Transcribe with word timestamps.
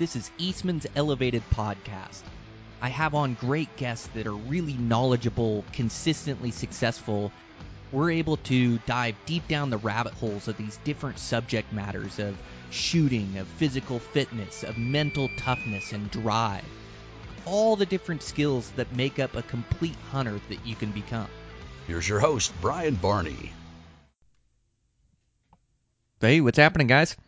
This 0.00 0.16
is 0.16 0.30
Eastman's 0.38 0.86
Elevated 0.96 1.42
Podcast. 1.50 2.22
I 2.80 2.88
have 2.88 3.14
on 3.14 3.34
great 3.34 3.76
guests 3.76 4.08
that 4.14 4.26
are 4.26 4.32
really 4.32 4.72
knowledgeable, 4.72 5.62
consistently 5.74 6.52
successful. 6.52 7.30
We're 7.92 8.12
able 8.12 8.38
to 8.38 8.78
dive 8.86 9.14
deep 9.26 9.46
down 9.46 9.68
the 9.68 9.76
rabbit 9.76 10.14
holes 10.14 10.48
of 10.48 10.56
these 10.56 10.78
different 10.84 11.18
subject 11.18 11.70
matters 11.70 12.18
of 12.18 12.34
shooting, 12.70 13.36
of 13.36 13.46
physical 13.46 13.98
fitness, 13.98 14.64
of 14.64 14.78
mental 14.78 15.28
toughness 15.36 15.92
and 15.92 16.10
drive. 16.10 16.64
All 17.44 17.76
the 17.76 17.84
different 17.84 18.22
skills 18.22 18.70
that 18.76 18.96
make 18.96 19.18
up 19.18 19.36
a 19.36 19.42
complete 19.42 19.96
hunter 20.10 20.40
that 20.48 20.64
you 20.64 20.76
can 20.76 20.92
become. 20.92 21.28
Here's 21.86 22.08
your 22.08 22.20
host, 22.20 22.54
Brian 22.62 22.94
Barney. 22.94 23.52
Hey, 26.22 26.40
what's 26.40 26.56
happening, 26.56 26.86
guys? 26.86 27.18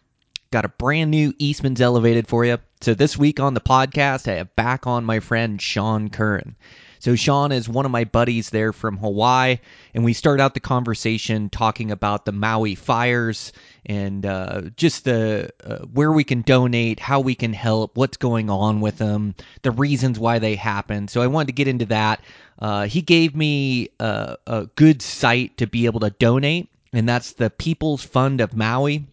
Got 0.53 0.66
a 0.66 0.69
brand 0.69 1.11
new 1.11 1.32
Eastman's 1.39 1.80
Elevated 1.80 2.29
for 2.29 2.45
you. 2.45 2.59
So 2.82 2.93
this 2.93 3.16
week 3.16 3.40
on 3.40 3.54
the 3.54 3.61
podcast, 3.61 4.31
I 4.31 4.35
have 4.35 4.54
back 4.54 4.86
on 4.86 5.03
my 5.03 5.18
friend 5.18 5.61
Sean 5.61 6.11
Curran. 6.11 6.57
So 6.99 7.17
Sean 7.17 7.53
is 7.53 7.71
one 7.71 7.86
of 7.86 7.90
my 7.90 8.04
buddies 8.04 8.50
there 8.50 8.75
from 8.75 8.99
Hawaii, 8.99 9.61
and 9.94 10.04
we 10.04 10.13
start 10.13 10.41
out 10.41 10.53
the 10.53 10.61
conversation 10.61 11.49
talking 11.49 11.91
about 11.91 12.27
the 12.27 12.32
Maui 12.32 12.75
fires 12.75 13.54
and 13.86 14.27
uh, 14.27 14.61
just 14.77 15.07
the 15.07 15.49
uh, 15.64 15.79
where 15.86 16.13
we 16.13 16.22
can 16.22 16.43
donate, 16.43 17.00
how 17.00 17.19
we 17.19 17.35
can 17.35 17.55
help, 17.55 17.96
what's 17.96 18.19
going 18.19 18.50
on 18.50 18.82
with 18.82 18.99
them, 18.99 19.35
the 19.63 19.71
reasons 19.71 20.19
why 20.19 20.39
they 20.39 20.55
happen. 20.55 21.08
So 21.08 21.22
I 21.22 21.29
wanted 21.29 21.46
to 21.46 21.55
get 21.55 21.66
into 21.66 21.86
that. 21.86 22.21
Uh, 22.58 22.85
he 22.85 23.00
gave 23.00 23.35
me 23.35 23.89
a, 24.00 24.36
a 24.46 24.66
good 24.77 25.00
site 25.00 25.57
to 25.57 25.66
be 25.66 25.86
able 25.86 26.00
to 26.00 26.11
donate, 26.11 26.69
and 26.93 27.08
that's 27.08 27.32
the 27.32 27.49
People's 27.49 28.05
Fund 28.05 28.43
of 28.43 28.55
Maui. 28.55 29.07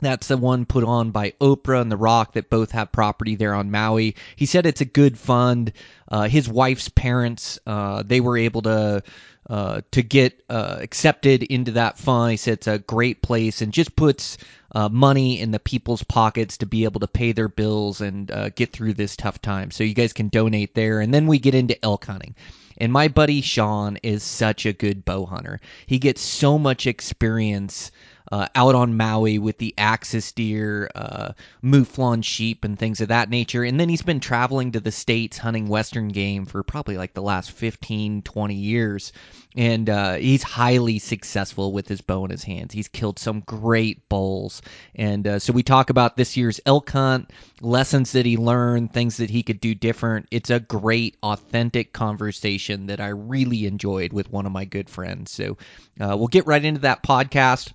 That's 0.00 0.28
the 0.28 0.36
one 0.36 0.66
put 0.66 0.84
on 0.84 1.10
by 1.10 1.32
Oprah 1.40 1.80
and 1.80 1.90
The 1.90 1.96
Rock 1.96 2.34
that 2.34 2.50
both 2.50 2.70
have 2.72 2.92
property 2.92 3.34
there 3.34 3.54
on 3.54 3.70
Maui. 3.70 4.14
He 4.36 4.44
said 4.44 4.66
it's 4.66 4.82
a 4.82 4.86
good 4.86 5.18
fund. 5.18 5.72
Uh, 6.08 6.28
his 6.28 6.48
wife's 6.48 6.90
parents, 6.90 7.58
uh, 7.66 8.02
they 8.04 8.20
were 8.20 8.36
able 8.36 8.62
to 8.62 9.02
uh, 9.48 9.80
to 9.92 10.02
get 10.02 10.42
uh, 10.50 10.78
accepted 10.80 11.44
into 11.44 11.70
that 11.70 11.98
fund. 11.98 12.32
He 12.32 12.36
said 12.36 12.54
it's 12.54 12.66
a 12.66 12.80
great 12.80 13.22
place 13.22 13.62
and 13.62 13.72
just 13.72 13.94
puts 13.96 14.38
uh, 14.74 14.88
money 14.88 15.40
in 15.40 15.52
the 15.52 15.60
people's 15.60 16.02
pockets 16.02 16.58
to 16.58 16.66
be 16.66 16.84
able 16.84 17.00
to 17.00 17.06
pay 17.06 17.32
their 17.32 17.48
bills 17.48 18.00
and 18.00 18.30
uh, 18.32 18.50
get 18.50 18.72
through 18.72 18.94
this 18.94 19.16
tough 19.16 19.40
time. 19.40 19.70
So 19.70 19.84
you 19.84 19.94
guys 19.94 20.12
can 20.12 20.28
donate 20.28 20.74
there, 20.74 21.00
and 21.00 21.14
then 21.14 21.26
we 21.26 21.38
get 21.38 21.54
into 21.54 21.82
elk 21.84 22.04
hunting. 22.04 22.34
And 22.78 22.92
my 22.92 23.08
buddy 23.08 23.40
Sean 23.40 23.96
is 24.02 24.22
such 24.22 24.66
a 24.66 24.72
good 24.72 25.04
bow 25.04 25.24
hunter. 25.24 25.60
He 25.86 25.98
gets 25.98 26.20
so 26.20 26.58
much 26.58 26.86
experience 26.86 27.90
uh, 28.32 28.48
out 28.54 28.74
on 28.74 28.96
Maui 28.96 29.38
with 29.38 29.58
the 29.58 29.74
axis 29.78 30.32
deer, 30.32 30.90
uh, 30.94 31.32
mouflon 31.62 32.22
sheep, 32.22 32.64
and 32.64 32.78
things 32.78 33.00
of 33.00 33.08
that 33.08 33.30
nature. 33.30 33.62
And 33.62 33.78
then 33.78 33.88
he's 33.88 34.02
been 34.02 34.20
traveling 34.20 34.72
to 34.72 34.80
the 34.80 34.90
States 34.92 35.38
hunting 35.38 35.68
Western 35.68 36.08
game 36.08 36.44
for 36.44 36.62
probably 36.62 36.96
like 36.96 37.14
the 37.14 37.22
last 37.22 37.52
15, 37.52 38.22
20 38.22 38.54
years. 38.54 39.12
And 39.56 39.88
uh, 39.88 40.14
he's 40.14 40.42
highly 40.42 40.98
successful 40.98 41.72
with 41.72 41.88
his 41.88 42.00
bow 42.00 42.24
in 42.24 42.30
his 42.30 42.44
hands. 42.44 42.74
He's 42.74 42.88
killed 42.88 43.18
some 43.18 43.40
great 43.40 44.06
bulls. 44.08 44.60
And 44.94 45.26
uh, 45.26 45.38
so 45.38 45.52
we 45.52 45.62
talk 45.62 45.88
about 45.88 46.16
this 46.16 46.36
year's 46.36 46.60
elk 46.66 46.90
hunt, 46.90 47.30
lessons 47.60 48.12
that 48.12 48.26
he 48.26 48.36
learned, 48.36 48.92
things 48.92 49.16
that 49.16 49.30
he 49.30 49.42
could 49.42 49.60
do 49.60 49.74
different. 49.74 50.26
It's 50.30 50.50
a 50.50 50.60
great, 50.60 51.16
authentic 51.22 51.92
conversation 51.92 52.86
that 52.86 53.00
I 53.00 53.08
really 53.08 53.66
enjoyed 53.66 54.12
with 54.12 54.30
one 54.30 54.46
of 54.46 54.52
my 54.52 54.64
good 54.64 54.90
friends. 54.90 55.30
So 55.30 55.56
uh, 56.00 56.16
we'll 56.18 56.28
get 56.28 56.46
right 56.46 56.64
into 56.64 56.80
that 56.82 57.02
podcast. 57.02 57.72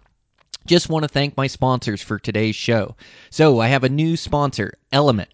Just 0.65 0.89
want 0.89 1.03
to 1.03 1.09
thank 1.09 1.35
my 1.37 1.47
sponsors 1.47 2.01
for 2.01 2.19
today's 2.19 2.55
show. 2.55 2.95
So 3.29 3.59
I 3.59 3.67
have 3.67 3.83
a 3.83 3.89
new 3.89 4.15
sponsor, 4.15 4.73
Element. 4.91 5.29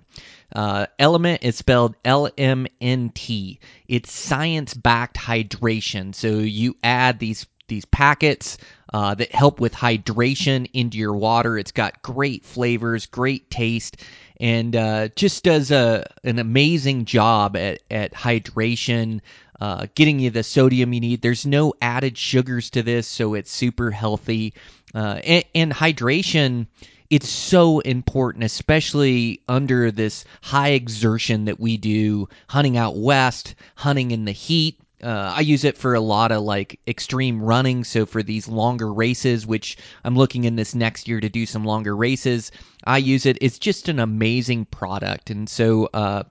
Uh, 0.55 0.85
Element 0.97 1.43
is 1.43 1.57
spelled 1.57 1.95
L 2.05 2.29
M 2.37 2.67
N 2.79 3.11
T. 3.13 3.59
It's 3.87 4.11
science 4.11 4.73
backed 4.73 5.17
hydration. 5.17 6.15
So 6.15 6.39
you 6.39 6.75
add 6.83 7.19
these 7.19 7.45
these 7.67 7.85
packets 7.85 8.57
uh, 8.93 9.13
that 9.15 9.35
help 9.35 9.59
with 9.59 9.73
hydration 9.73 10.69
into 10.71 10.97
your 10.97 11.13
water. 11.13 11.57
It's 11.57 11.73
got 11.73 12.01
great 12.01 12.45
flavors, 12.45 13.05
great 13.05 13.51
taste, 13.51 13.97
and 14.39 14.73
uh, 14.73 15.09
just 15.09 15.43
does 15.43 15.69
a 15.69 16.09
an 16.23 16.39
amazing 16.39 17.03
job 17.03 17.57
at 17.57 17.81
at 17.91 18.13
hydration. 18.13 19.19
Uh, 19.59 19.87
getting 19.95 20.19
you 20.19 20.29
the 20.29 20.43
sodium 20.43 20.93
you 20.93 20.99
need. 20.99 21.21
There's 21.21 21.45
no 21.45 21.73
added 21.81 22.17
sugars 22.17 22.69
to 22.71 22.83
this, 22.83 23.07
so 23.07 23.33
it's 23.33 23.51
super 23.51 23.91
healthy. 23.91 24.53
Uh, 24.93 25.19
and, 25.23 25.45
and 25.55 25.73
hydration 25.73 26.67
it's 27.09 27.29
so 27.29 27.79
important, 27.79 28.43
especially 28.43 29.41
under 29.47 29.91
this 29.91 30.25
high 30.41 30.69
exertion 30.69 31.45
that 31.45 31.59
we 31.59 31.77
do 31.77 32.27
hunting 32.49 32.77
out 32.77 32.97
west, 32.97 33.55
hunting 33.75 34.11
in 34.11 34.25
the 34.25 34.31
heat. 34.31 34.79
Uh, 35.01 35.33
I 35.35 35.41
use 35.41 35.63
it 35.63 35.77
for 35.77 35.93
a 35.93 36.01
lot 36.01 36.31
of 36.31 36.41
like 36.41 36.79
extreme 36.87 37.41
running. 37.41 37.83
So 37.83 38.05
for 38.05 38.23
these 38.23 38.47
longer 38.47 38.91
races, 38.91 39.45
which 39.45 39.77
I'm 40.03 40.15
looking 40.15 40.43
in 40.43 40.55
this 40.55 40.75
next 40.75 41.07
year 41.07 41.21
to 41.21 41.29
do 41.29 41.45
some 41.45 41.63
longer 41.63 41.95
races, 41.95 42.51
I 42.83 42.97
use 42.97 43.25
it. 43.25 43.37
It's 43.39 43.59
just 43.59 43.87
an 43.87 43.99
amazing 43.99 44.65
product, 44.65 45.29
and 45.29 45.47
so 45.47 45.89
uh, 45.93 46.23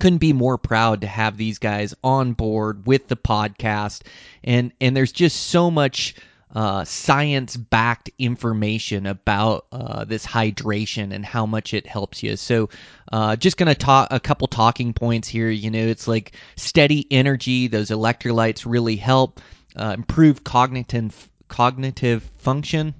couldn't 0.00 0.18
be 0.18 0.32
more 0.32 0.58
proud 0.58 1.00
to 1.00 1.06
have 1.06 1.36
these 1.36 1.58
guys 1.58 1.94
on 2.04 2.32
board 2.32 2.86
with 2.86 3.08
the 3.08 3.16
podcast. 3.16 4.02
And 4.44 4.72
and 4.80 4.96
there's 4.96 5.12
just 5.12 5.48
so 5.48 5.70
much 5.70 6.14
uh, 6.54 6.84
science 6.84 7.56
backed 7.56 8.08
information 8.18 9.06
about 9.06 9.66
uh, 9.72 10.04
this 10.04 10.24
hydration 10.24 11.12
and 11.12 11.24
how 11.24 11.44
much 11.44 11.74
it 11.74 11.86
helps 11.86 12.22
you. 12.22 12.36
So, 12.36 12.70
uh, 13.12 13.36
just 13.36 13.58
going 13.58 13.68
to 13.68 13.74
talk 13.74 14.08
a 14.10 14.20
couple 14.20 14.48
talking 14.48 14.94
points 14.94 15.28
here. 15.28 15.50
You 15.50 15.70
know, 15.70 15.86
it's 15.86 16.08
like 16.08 16.34
steady 16.56 17.06
energy, 17.10 17.66
those 17.66 17.90
electrolytes 17.90 18.64
really 18.64 18.96
help 18.96 19.40
uh, 19.76 19.94
improve 19.96 20.44
cognitive, 20.44 21.28
cognitive 21.48 22.22
function. 22.38 22.94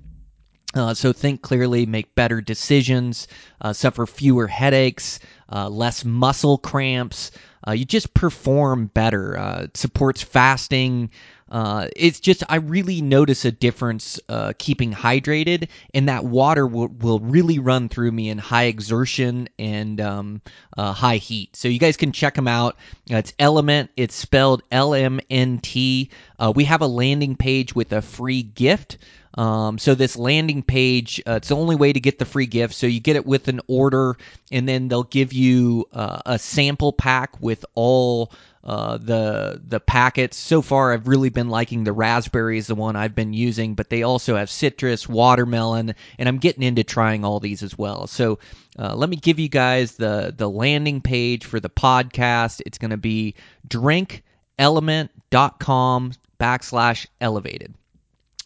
Uh, 0.75 0.93
so 0.93 1.13
think 1.13 1.41
clearly, 1.41 1.87
make 1.87 2.15
better 2.15 2.43
decisions, 2.43 3.29
uh, 3.63 3.73
suffer 3.73 4.07
fewer 4.07 4.47
headaches, 4.47 5.19
less 5.51 6.05
muscle 6.05 6.59
cramps. 6.59 7.31
you 7.73 7.85
just 7.85 8.15
perform 8.15 8.87
better. 8.87 9.37
it 9.65 9.77
supports 9.77 10.23
fasting, 10.23 11.11
uh, 11.49 11.87
it's 11.95 12.19
just 12.19 12.43
I 12.49 12.57
really 12.57 13.01
notice 13.01 13.45
a 13.45 13.53
difference 13.53 14.19
uh, 14.29 14.53
keeping 14.59 14.93
hydrated, 14.93 15.69
and 15.95 16.09
that 16.09 16.25
water 16.25 16.67
will, 16.67 16.89
will 16.89 17.21
really 17.21 17.61
run 17.61 17.89
through 17.89 18.11
me 18.11 18.31
in 18.31 18.39
high 18.39 18.65
exertion 18.65 19.49
and 19.59 20.01
um, 20.01 20.43
uh, 20.77 20.93
high 20.93 21.19
heat. 21.19 21.55
So 21.55 21.69
you 21.69 21.79
guys 21.79 21.97
can 21.97 22.11
check 22.11 22.35
them 22.35 22.49
out. 22.49 22.77
Uh, 23.11 23.19
it's 23.19 23.33
Element. 23.39 23.91
It's 23.97 24.15
spelled 24.15 24.63
L 24.73 24.93
M 24.93 25.21
N 25.31 25.59
T. 25.59 26.11
Uh, 26.39 26.53
we 26.55 26.65
have 26.65 26.83
a 26.83 26.89
landing 26.89 27.37
page 27.37 27.75
with 27.75 27.93
a 27.93 28.03
free 28.03 28.43
gift. 28.43 28.99
Um, 29.37 29.79
so 29.79 29.95
this 29.95 30.17
landing 30.17 30.63
page, 30.63 31.21
uh, 31.27 31.33
it's 31.33 31.49
the 31.49 31.57
only 31.57 31.77
way 31.77 31.93
to 31.93 32.01
get 32.01 32.19
the 32.19 32.25
free 32.25 32.47
gift. 32.47 32.75
So 32.75 32.87
you 32.87 33.01
get 33.01 33.17
it 33.17 33.27
with 33.27 33.49
an 33.49 33.61
order, 33.67 34.17
and 34.51 34.69
then 34.69 34.89
they'll 34.89 35.03
give 35.03 35.33
you 35.33 35.87
uh, 35.93 36.21
a 36.25 36.39
sample 36.39 36.93
pack 36.93 37.41
with 37.41 37.65
all 37.75 38.33
uh, 38.65 38.99
the 38.99 39.61
the 39.65 39.79
packets. 39.79 40.37
So 40.37 40.63
far, 40.63 40.93
I've 40.93 41.07
really 41.07 41.29
been 41.29 41.49
liking 41.49 41.85
the 41.85 41.93
raspberry 41.93 42.59
is 42.59 42.67
the 42.67 42.75
one 42.75 42.97
I've 42.97 43.15
been 43.15 43.33
using, 43.33 43.75
but 43.75 43.91
they 43.91 44.03
also 44.03 44.35
have 44.37 44.51
citrus, 44.51 45.09
watermelon, 45.09 45.95
and 46.19 46.29
I'm 46.29 46.39
getting 46.39 46.65
into 46.65 46.83
trying 46.83 47.25
all 47.25 47.39
these 47.39 47.63
as 47.63 47.79
well. 47.79 48.09
So 48.09 48.41
uh, 48.79 48.97
let 48.97 49.09
me 49.09 49.17
give 49.17 49.39
you 49.39 49.49
guys 49.49 49.93
the 49.93 50.35
the 50.37 50.51
landing 50.51 51.01
page 51.01 51.45
for 51.45 51.61
the 51.61 51.71
podcast. 51.71 52.61
It's 52.67 52.79
going 52.79 52.91
to 52.91 52.97
be 52.97 53.35
drinkelement.com 53.69 56.13
backslash 56.41 57.07
elevated. 57.21 57.75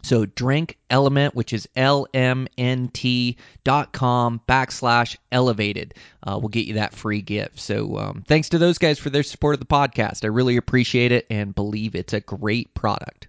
So 0.02 0.26
drink 0.26 0.78
element, 0.88 1.34
which 1.34 1.52
is 1.52 1.68
lmnt 1.76 3.36
dot 3.64 3.92
com 3.92 4.40
backslash 4.48 5.16
elevated, 5.30 5.94
uh, 6.22 6.38
will 6.38 6.48
get 6.48 6.66
you 6.66 6.74
that 6.74 6.94
free 6.94 7.22
gift. 7.22 7.60
So 7.60 7.98
um, 7.98 8.24
thanks 8.26 8.48
to 8.50 8.58
those 8.58 8.78
guys 8.78 8.98
for 8.98 9.10
their 9.10 9.22
support 9.22 9.54
of 9.54 9.60
the 9.60 9.66
podcast. 9.66 10.24
I 10.24 10.28
really 10.28 10.56
appreciate 10.56 11.12
it 11.12 11.26
and 11.30 11.54
believe 11.54 11.94
it's 11.94 12.12
a 12.12 12.20
great 12.20 12.74
product. 12.74 13.28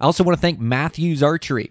I 0.00 0.04
also 0.04 0.24
want 0.24 0.36
to 0.36 0.40
thank 0.40 0.58
Mathews 0.58 1.22
Archery. 1.22 1.70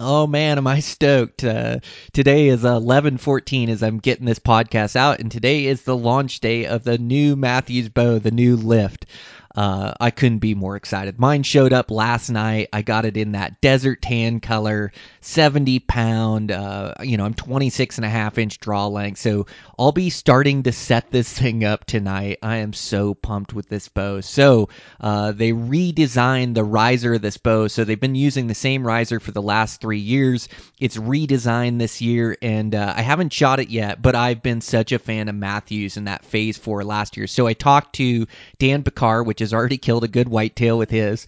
Oh 0.00 0.26
man, 0.26 0.58
am 0.58 0.66
I 0.66 0.80
stoked. 0.80 1.44
Uh, 1.44 1.78
today 2.12 2.48
is 2.48 2.64
11:14 2.64 3.68
as 3.68 3.82
I'm 3.82 3.98
getting 3.98 4.26
this 4.26 4.40
podcast 4.40 4.96
out 4.96 5.20
and 5.20 5.30
today 5.30 5.66
is 5.66 5.82
the 5.82 5.96
launch 5.96 6.40
day 6.40 6.66
of 6.66 6.82
the 6.82 6.98
new 6.98 7.36
Mathews 7.36 7.88
bow, 7.88 8.18
the 8.18 8.32
new 8.32 8.56
lift. 8.56 9.06
Uh, 9.54 9.94
I 10.00 10.10
couldn't 10.10 10.38
be 10.38 10.54
more 10.54 10.76
excited. 10.76 11.18
Mine 11.18 11.42
showed 11.42 11.72
up 11.72 11.90
last 11.90 12.28
night. 12.28 12.68
I 12.72 12.82
got 12.82 13.04
it 13.04 13.16
in 13.16 13.32
that 13.32 13.60
desert 13.60 14.02
tan 14.02 14.40
color, 14.40 14.92
70 15.20 15.78
pound. 15.80 16.50
Uh, 16.50 16.94
you 17.02 17.16
know, 17.16 17.24
I'm 17.24 17.34
26 17.34 17.98
and 17.98 18.04
a 18.04 18.08
half 18.08 18.36
inch 18.36 18.58
draw 18.58 18.86
length. 18.88 19.20
So 19.20 19.46
I'll 19.78 19.92
be 19.92 20.10
starting 20.10 20.64
to 20.64 20.72
set 20.72 21.10
this 21.10 21.32
thing 21.38 21.64
up 21.64 21.84
tonight. 21.84 22.38
I 22.42 22.56
am 22.56 22.72
so 22.72 23.14
pumped 23.14 23.54
with 23.54 23.68
this 23.68 23.88
bow. 23.88 24.20
So 24.20 24.68
uh, 25.00 25.32
they 25.32 25.52
redesigned 25.52 26.54
the 26.54 26.64
riser 26.64 27.14
of 27.14 27.22
this 27.22 27.36
bow. 27.36 27.68
So 27.68 27.84
they've 27.84 28.00
been 28.00 28.14
using 28.14 28.48
the 28.48 28.54
same 28.54 28.84
riser 28.84 29.20
for 29.20 29.30
the 29.30 29.42
last 29.42 29.80
three 29.80 29.98
years. 29.98 30.48
It's 30.80 30.96
redesigned 30.96 31.78
this 31.78 32.00
year, 32.00 32.36
and 32.42 32.74
uh, 32.74 32.94
I 32.96 33.02
haven't 33.02 33.32
shot 33.32 33.60
it 33.60 33.68
yet, 33.68 34.02
but 34.02 34.14
I've 34.14 34.42
been 34.42 34.60
such 34.60 34.92
a 34.92 34.98
fan 34.98 35.28
of 35.28 35.34
Mathews 35.34 35.96
in 35.96 36.04
that 36.04 36.24
phase 36.24 36.58
four 36.58 36.84
last 36.84 37.16
year. 37.16 37.26
So 37.26 37.46
I 37.46 37.52
talked 37.52 37.94
to 37.96 38.26
Dan 38.58 38.82
Pickar, 38.82 39.24
which 39.24 39.40
has 39.44 39.54
already 39.54 39.78
killed 39.78 40.04
a 40.04 40.08
good 40.08 40.28
whitetail 40.28 40.78
with 40.78 40.90
his. 40.90 41.26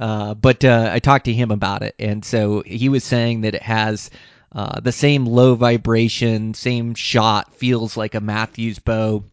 Uh, 0.00 0.34
but 0.34 0.64
uh, 0.64 0.90
I 0.92 0.98
talked 0.98 1.26
to 1.26 1.32
him 1.32 1.50
about 1.50 1.82
it, 1.82 1.94
and 1.98 2.24
so 2.24 2.62
he 2.64 2.88
was 2.88 3.04
saying 3.04 3.42
that 3.42 3.54
it 3.54 3.62
has 3.62 4.10
uh, 4.52 4.80
the 4.80 4.92
same 4.92 5.26
low 5.26 5.54
vibration, 5.54 6.54
same 6.54 6.94
shot, 6.94 7.52
feels 7.54 7.96
like 7.96 8.14
a 8.14 8.20
Mathews 8.20 8.78
bow 8.78 9.24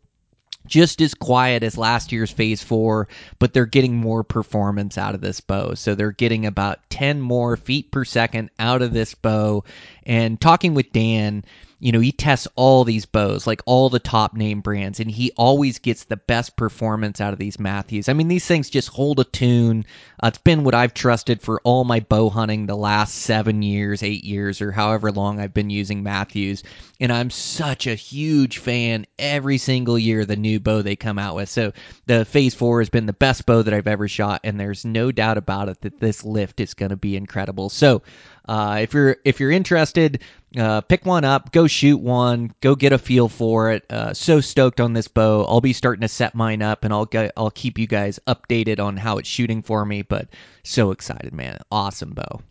just 0.67 1.01
as 1.01 1.13
quiet 1.13 1.63
as 1.63 1.77
last 1.77 2.11
year's 2.11 2.31
phase 2.31 2.63
four, 2.63 3.07
but 3.39 3.53
they're 3.53 3.65
getting 3.65 3.95
more 3.95 4.23
performance 4.23 4.97
out 4.97 5.15
of 5.15 5.21
this 5.21 5.39
bow. 5.39 5.73
So 5.75 5.95
they're 5.95 6.11
getting 6.11 6.45
about 6.45 6.79
10 6.89 7.21
more 7.21 7.55
feet 7.57 7.91
per 7.91 8.03
second 8.03 8.49
out 8.59 8.81
of 8.81 8.93
this 8.93 9.13
bow. 9.13 9.63
And 10.05 10.39
talking 10.39 10.73
with 10.73 10.91
Dan, 10.91 11.45
you 11.85 11.91
know, 11.91 11.99
he 11.99 12.11
tests 12.11 12.47
all 12.55 12.83
these 12.83 13.05
bows, 13.05 13.45
like 13.45 13.61
all 13.67 13.91
the 13.91 13.99
top 13.99 14.33
name 14.33 14.59
brands, 14.59 14.99
and 14.99 15.11
he 15.11 15.31
always 15.37 15.77
gets 15.77 16.05
the 16.05 16.17
best 16.17 16.55
performance 16.55 17.21
out 17.21 17.31
of 17.31 17.37
these 17.37 17.59
Mathews. 17.59 18.09
I 18.09 18.13
mean, 18.13 18.27
these 18.27 18.47
things 18.47 18.71
just 18.71 18.89
hold 18.89 19.19
a 19.19 19.23
tune. 19.23 19.85
Uh, 20.23 20.29
it's 20.29 20.39
been 20.39 20.63
what 20.63 20.73
I've 20.73 20.95
trusted 20.95 21.43
for 21.43 21.61
all 21.63 21.83
my 21.83 21.99
bow 21.99 22.31
hunting 22.31 22.65
the 22.65 22.75
last 22.75 23.13
seven 23.13 23.61
years, 23.61 24.01
eight 24.01 24.23
years, 24.23 24.61
or 24.61 24.71
however 24.71 25.11
long 25.11 25.39
I've 25.39 25.53
been 25.53 25.69
using 25.69 26.01
Mathews. 26.01 26.63
And 26.99 27.11
I'm 27.11 27.29
such 27.29 27.85
a 27.85 27.93
huge 27.93 28.57
fan 28.57 29.05
every 29.19 29.59
single 29.59 29.99
year, 29.99 30.25
the 30.25 30.35
new 30.35 30.59
bow 30.59 30.81
they 30.81 30.95
come 30.95 31.19
out 31.19 31.35
with. 31.35 31.49
So 31.49 31.71
the 32.07 32.25
Phase 32.25 32.55
4 32.55 32.81
has 32.81 32.89
been 32.89 33.05
the 33.05 33.13
best 33.13 33.45
bow 33.45 33.61
that 33.61 33.75
I've 33.75 33.85
ever 33.85 34.07
shot, 34.07 34.41
and 34.43 34.59
there's 34.59 34.85
no 34.85 35.11
doubt 35.11 35.37
about 35.37 35.69
it 35.69 35.81
that 35.81 35.99
this 35.99 36.25
lift 36.25 36.59
is 36.59 36.73
going 36.73 36.89
to 36.89 36.97
be 36.97 37.15
incredible. 37.15 37.69
So, 37.69 38.01
uh, 38.47 38.79
if 38.81 38.93
you're 38.93 39.17
if 39.25 39.39
you're 39.39 39.51
interested, 39.51 40.21
uh, 40.57 40.81
pick 40.81 41.05
one 41.05 41.23
up, 41.23 41.51
go 41.51 41.67
shoot 41.67 41.97
one, 41.97 42.53
go 42.61 42.75
get 42.75 42.93
a 42.93 42.97
feel 42.97 43.27
for 43.27 43.71
it. 43.71 43.83
Uh, 43.89 44.13
so 44.13 44.39
stoked 44.39 44.79
on 44.79 44.93
this 44.93 45.07
bow. 45.07 45.45
I'll 45.45 45.61
be 45.61 45.73
starting 45.73 46.01
to 46.01 46.07
set 46.07 46.35
mine 46.35 46.61
up, 46.61 46.83
and 46.83 46.93
I'll 46.93 47.05
get, 47.05 47.31
I'll 47.35 47.51
keep 47.51 47.77
you 47.77 47.87
guys 47.87 48.19
updated 48.27 48.79
on 48.79 48.97
how 48.97 49.17
it's 49.17 49.29
shooting 49.29 49.61
for 49.61 49.85
me. 49.85 50.01
But 50.03 50.29
so 50.63 50.91
excited, 50.91 51.33
man! 51.33 51.59
Awesome 51.71 52.11
bow. 52.11 52.41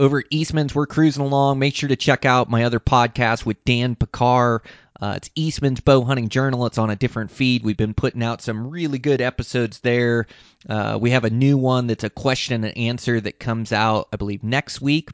Over 0.00 0.20
at 0.20 0.26
Eastman's, 0.30 0.74
we're 0.74 0.86
cruising 0.86 1.24
along. 1.24 1.58
Make 1.58 1.74
sure 1.74 1.88
to 1.88 1.96
check 1.96 2.24
out 2.24 2.48
my 2.48 2.62
other 2.62 2.78
podcast 2.78 3.44
with 3.44 3.64
Dan 3.64 3.96
Pickar. 3.96 4.60
Uh, 5.00 5.14
it's 5.16 5.30
Eastman's 5.34 5.80
Bow 5.80 6.02
Hunting 6.02 6.28
Journal. 6.28 6.66
It's 6.66 6.78
on 6.78 6.90
a 6.90 6.96
different 6.96 7.30
feed. 7.30 7.62
We've 7.62 7.76
been 7.76 7.94
putting 7.94 8.22
out 8.22 8.42
some 8.42 8.68
really 8.68 8.98
good 8.98 9.20
episodes 9.20 9.78
there. 9.80 10.26
Uh, 10.68 10.98
we 11.00 11.10
have 11.10 11.24
a 11.24 11.30
new 11.30 11.56
one 11.56 11.86
that's 11.86 12.04
a 12.04 12.10
question 12.10 12.64
and 12.64 12.76
answer 12.76 13.20
that 13.20 13.38
comes 13.38 13.72
out, 13.72 14.08
I 14.12 14.16
believe, 14.16 14.42
next 14.42 14.80
week. 14.80 15.10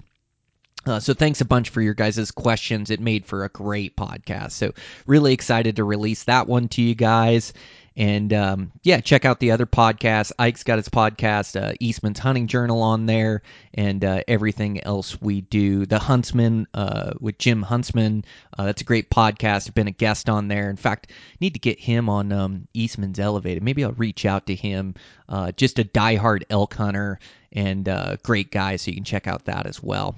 Uh, 0.86 1.00
so 1.00 1.14
thanks 1.14 1.40
a 1.40 1.46
bunch 1.46 1.70
for 1.70 1.80
your 1.80 1.94
guys' 1.94 2.30
questions. 2.30 2.90
It 2.90 3.00
made 3.00 3.24
for 3.24 3.44
a 3.44 3.48
great 3.48 3.96
podcast. 3.96 4.52
So 4.52 4.72
really 5.06 5.32
excited 5.32 5.76
to 5.76 5.84
release 5.84 6.24
that 6.24 6.46
one 6.46 6.68
to 6.68 6.82
you 6.82 6.94
guys. 6.94 7.52
And 7.96 8.32
um, 8.32 8.72
yeah, 8.82 9.00
check 9.00 9.24
out 9.24 9.38
the 9.38 9.52
other 9.52 9.66
podcasts. 9.66 10.32
Ike's 10.36 10.64
got 10.64 10.78
his 10.78 10.88
podcast, 10.88 11.60
uh, 11.60 11.74
Eastman's 11.78 12.18
Hunting 12.18 12.48
Journal, 12.48 12.82
on 12.82 13.06
there, 13.06 13.42
and 13.72 14.04
uh, 14.04 14.22
everything 14.26 14.82
else 14.82 15.20
we 15.20 15.42
do. 15.42 15.86
The 15.86 16.00
Huntsman 16.00 16.66
uh, 16.74 17.12
with 17.20 17.38
Jim 17.38 17.62
Huntsman. 17.62 18.24
Uh, 18.58 18.64
that's 18.64 18.82
a 18.82 18.84
great 18.84 19.10
podcast. 19.10 19.68
I've 19.68 19.74
been 19.74 19.86
a 19.86 19.92
guest 19.92 20.28
on 20.28 20.48
there. 20.48 20.70
In 20.70 20.76
fact, 20.76 21.12
need 21.40 21.54
to 21.54 21.60
get 21.60 21.78
him 21.78 22.08
on 22.08 22.32
um, 22.32 22.66
Eastman's 22.74 23.20
Elevated. 23.20 23.62
Maybe 23.62 23.84
I'll 23.84 23.92
reach 23.92 24.26
out 24.26 24.46
to 24.48 24.56
him. 24.56 24.94
Uh, 25.28 25.52
just 25.52 25.78
a 25.78 25.84
diehard 25.84 26.42
elk 26.50 26.74
hunter 26.74 27.20
and 27.52 27.88
uh, 27.88 28.16
great 28.24 28.50
guy. 28.50 28.74
So 28.74 28.90
you 28.90 28.96
can 28.96 29.04
check 29.04 29.28
out 29.28 29.44
that 29.44 29.66
as 29.66 29.80
well. 29.80 30.16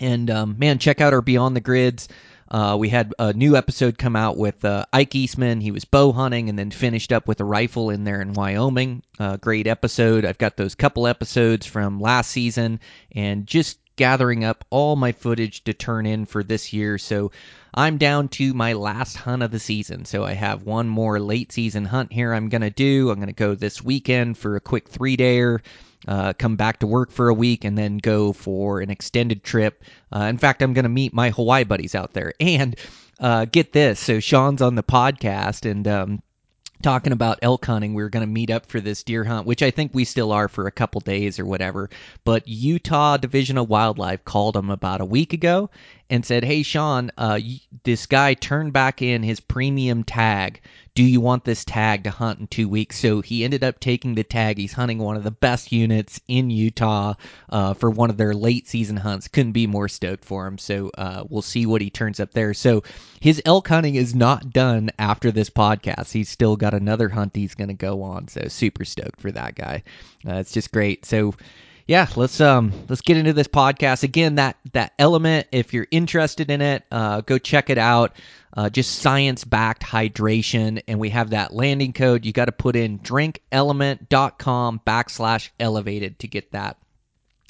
And 0.00 0.30
um, 0.30 0.56
man, 0.58 0.78
check 0.78 1.00
out 1.00 1.12
our 1.14 1.22
Beyond 1.22 1.56
the 1.56 1.60
Grids. 1.60 2.08
Uh, 2.54 2.76
we 2.76 2.88
had 2.88 3.12
a 3.18 3.32
new 3.32 3.56
episode 3.56 3.98
come 3.98 4.14
out 4.14 4.36
with 4.36 4.64
uh, 4.64 4.84
Ike 4.92 5.16
Eastman. 5.16 5.60
He 5.60 5.72
was 5.72 5.84
bow 5.84 6.12
hunting 6.12 6.48
and 6.48 6.56
then 6.56 6.70
finished 6.70 7.12
up 7.12 7.26
with 7.26 7.40
a 7.40 7.44
rifle 7.44 7.90
in 7.90 8.04
there 8.04 8.22
in 8.22 8.32
Wyoming. 8.32 9.02
Uh, 9.18 9.38
great 9.38 9.66
episode. 9.66 10.24
I've 10.24 10.38
got 10.38 10.56
those 10.56 10.76
couple 10.76 11.08
episodes 11.08 11.66
from 11.66 12.00
last 12.00 12.30
season 12.30 12.78
and 13.10 13.44
just 13.44 13.80
gathering 13.96 14.44
up 14.44 14.64
all 14.70 14.94
my 14.94 15.10
footage 15.10 15.64
to 15.64 15.74
turn 15.74 16.06
in 16.06 16.26
for 16.26 16.44
this 16.44 16.72
year. 16.72 16.96
So 16.96 17.32
I'm 17.74 17.98
down 17.98 18.28
to 18.28 18.54
my 18.54 18.74
last 18.74 19.16
hunt 19.16 19.42
of 19.42 19.50
the 19.50 19.58
season. 19.58 20.04
So 20.04 20.22
I 20.22 20.34
have 20.34 20.62
one 20.62 20.86
more 20.88 21.18
late 21.18 21.50
season 21.50 21.84
hunt 21.84 22.12
here 22.12 22.32
I'm 22.32 22.50
going 22.50 22.62
to 22.62 22.70
do. 22.70 23.10
I'm 23.10 23.16
going 23.16 23.26
to 23.26 23.32
go 23.32 23.56
this 23.56 23.82
weekend 23.82 24.38
for 24.38 24.54
a 24.54 24.60
quick 24.60 24.88
three 24.88 25.16
dayer 25.16 25.58
uh, 26.06 26.32
come 26.34 26.56
back 26.56 26.80
to 26.80 26.86
work 26.86 27.10
for 27.10 27.28
a 27.28 27.34
week, 27.34 27.64
and 27.64 27.76
then 27.76 27.98
go 27.98 28.32
for 28.32 28.80
an 28.80 28.90
extended 28.90 29.42
trip. 29.42 29.82
Uh, 30.14 30.24
in 30.24 30.38
fact, 30.38 30.62
I'm 30.62 30.72
going 30.72 30.84
to 30.84 30.88
meet 30.88 31.12
my 31.12 31.30
Hawaii 31.30 31.64
buddies 31.64 31.94
out 31.94 32.12
there. 32.12 32.32
And 32.40 32.76
uh, 33.20 33.44
get 33.46 33.72
this 33.72 34.00
so 34.00 34.20
Sean's 34.20 34.62
on 34.62 34.74
the 34.74 34.82
podcast, 34.82 35.70
and 35.70 35.86
um, 35.86 36.22
talking 36.82 37.12
about 37.12 37.38
elk 37.40 37.64
hunting. 37.64 37.94
We 37.94 38.02
were 38.02 38.10
going 38.10 38.26
to 38.26 38.30
meet 38.30 38.50
up 38.50 38.66
for 38.66 38.80
this 38.80 39.02
deer 39.02 39.24
hunt, 39.24 39.46
which 39.46 39.62
I 39.62 39.70
think 39.70 39.92
we 39.94 40.04
still 40.04 40.32
are 40.32 40.48
for 40.48 40.66
a 40.66 40.72
couple 40.72 41.00
days 41.00 41.38
or 41.38 41.46
whatever. 41.46 41.88
But 42.24 42.46
Utah 42.46 43.16
Division 43.16 43.56
of 43.56 43.70
Wildlife 43.70 44.24
called 44.24 44.56
him 44.56 44.68
about 44.68 45.00
a 45.00 45.06
week 45.06 45.32
ago 45.32 45.70
and 46.10 46.26
said, 46.26 46.44
"Hey, 46.44 46.62
Sean, 46.62 47.10
uh, 47.16 47.40
this 47.84 48.06
guy 48.06 48.34
turned 48.34 48.72
back 48.72 49.00
in 49.00 49.22
his 49.22 49.40
premium 49.40 50.04
tag. 50.04 50.60
Do 50.94 51.02
you 51.02 51.20
want 51.20 51.44
this 51.44 51.64
tag 51.64 52.04
to 52.04 52.10
hunt 52.10 52.38
in 52.38 52.46
two 52.46 52.68
weeks?" 52.68 52.98
So 52.98 53.20
he 53.20 53.44
ended 53.44 53.64
up 53.64 53.80
taking 53.80 54.14
the 54.14 54.22
tag. 54.22 54.58
He's 54.58 54.72
hunting 54.72 54.98
one 54.98 55.16
of 55.16 55.24
the 55.24 55.30
best 55.30 55.72
units 55.72 56.20
in 56.28 56.50
Utah 56.50 57.14
uh, 57.50 57.74
for 57.74 57.90
one 57.90 58.10
of 58.10 58.16
their 58.16 58.34
late 58.34 58.68
season 58.68 58.96
hunts. 58.96 59.26
Couldn't 59.26 59.52
be 59.52 59.66
more 59.66 59.88
stoked 59.88 60.24
for 60.24 60.46
him. 60.46 60.58
So 60.58 60.90
uh, 60.96 61.24
we'll 61.28 61.42
see 61.42 61.66
what 61.66 61.80
he 61.80 61.90
turns 61.90 62.20
up 62.20 62.32
there. 62.32 62.54
So 62.54 62.82
his 63.20 63.42
elk 63.44 63.68
hunting 63.68 63.96
is 63.96 64.14
not 64.14 64.50
done 64.50 64.90
after 64.98 65.30
this 65.30 65.50
podcast. 65.50 66.12
He's 66.12 66.28
still 66.28 66.56
got 66.56 66.74
another 66.74 67.08
hunt 67.08 67.34
he's 67.34 67.54
going 67.54 67.68
to 67.68 67.74
go 67.74 68.02
on. 68.02 68.28
So 68.28 68.46
super 68.48 68.84
stoked 68.84 69.20
for 69.20 69.32
that 69.32 69.56
guy. 69.56 69.82
Uh, 70.26 70.34
it's 70.34 70.52
just 70.52 70.72
great. 70.72 71.04
So 71.04 71.34
yeah, 71.86 72.08
let's 72.16 72.40
um 72.40 72.72
let's 72.88 73.02
get 73.02 73.16
into 73.16 73.32
this 73.32 73.48
podcast 73.48 74.02
again. 74.02 74.36
That 74.36 74.56
that 74.72 74.94
element, 74.98 75.48
if 75.52 75.74
you're 75.74 75.86
interested 75.90 76.50
in 76.50 76.62
it, 76.62 76.84
uh, 76.90 77.20
go 77.20 77.38
check 77.38 77.70
it 77.70 77.78
out. 77.78 78.16
Uh, 78.56 78.70
just 78.70 79.00
science 79.00 79.44
backed 79.44 79.82
hydration, 79.82 80.82
and 80.86 80.98
we 80.98 81.10
have 81.10 81.30
that 81.30 81.52
landing 81.52 81.92
code. 81.92 82.24
You 82.24 82.32
got 82.32 82.44
to 82.46 82.52
put 82.52 82.76
in 82.76 83.00
drinkelement.com 83.00 84.80
backslash 84.86 85.50
elevated 85.58 86.20
to 86.20 86.28
get 86.28 86.52
that. 86.52 86.78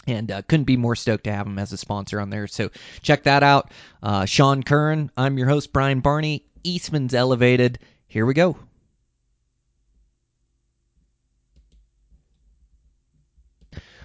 And 0.06 0.30
uh, 0.30 0.42
couldn't 0.42 0.64
be 0.64 0.76
more 0.76 0.96
stoked 0.96 1.24
to 1.24 1.32
have 1.32 1.46
him 1.46 1.58
as 1.58 1.72
a 1.72 1.78
sponsor 1.78 2.20
on 2.20 2.30
there. 2.30 2.46
So 2.46 2.70
check 3.02 3.24
that 3.24 3.42
out. 3.42 3.70
Uh, 4.02 4.24
Sean 4.24 4.62
Curran, 4.62 5.10
I'm 5.16 5.38
your 5.38 5.48
host, 5.48 5.72
Brian 5.72 6.00
Barney. 6.00 6.44
Eastman's 6.62 7.14
Elevated. 7.14 7.78
Here 8.06 8.26
we 8.26 8.34
go. 8.34 8.56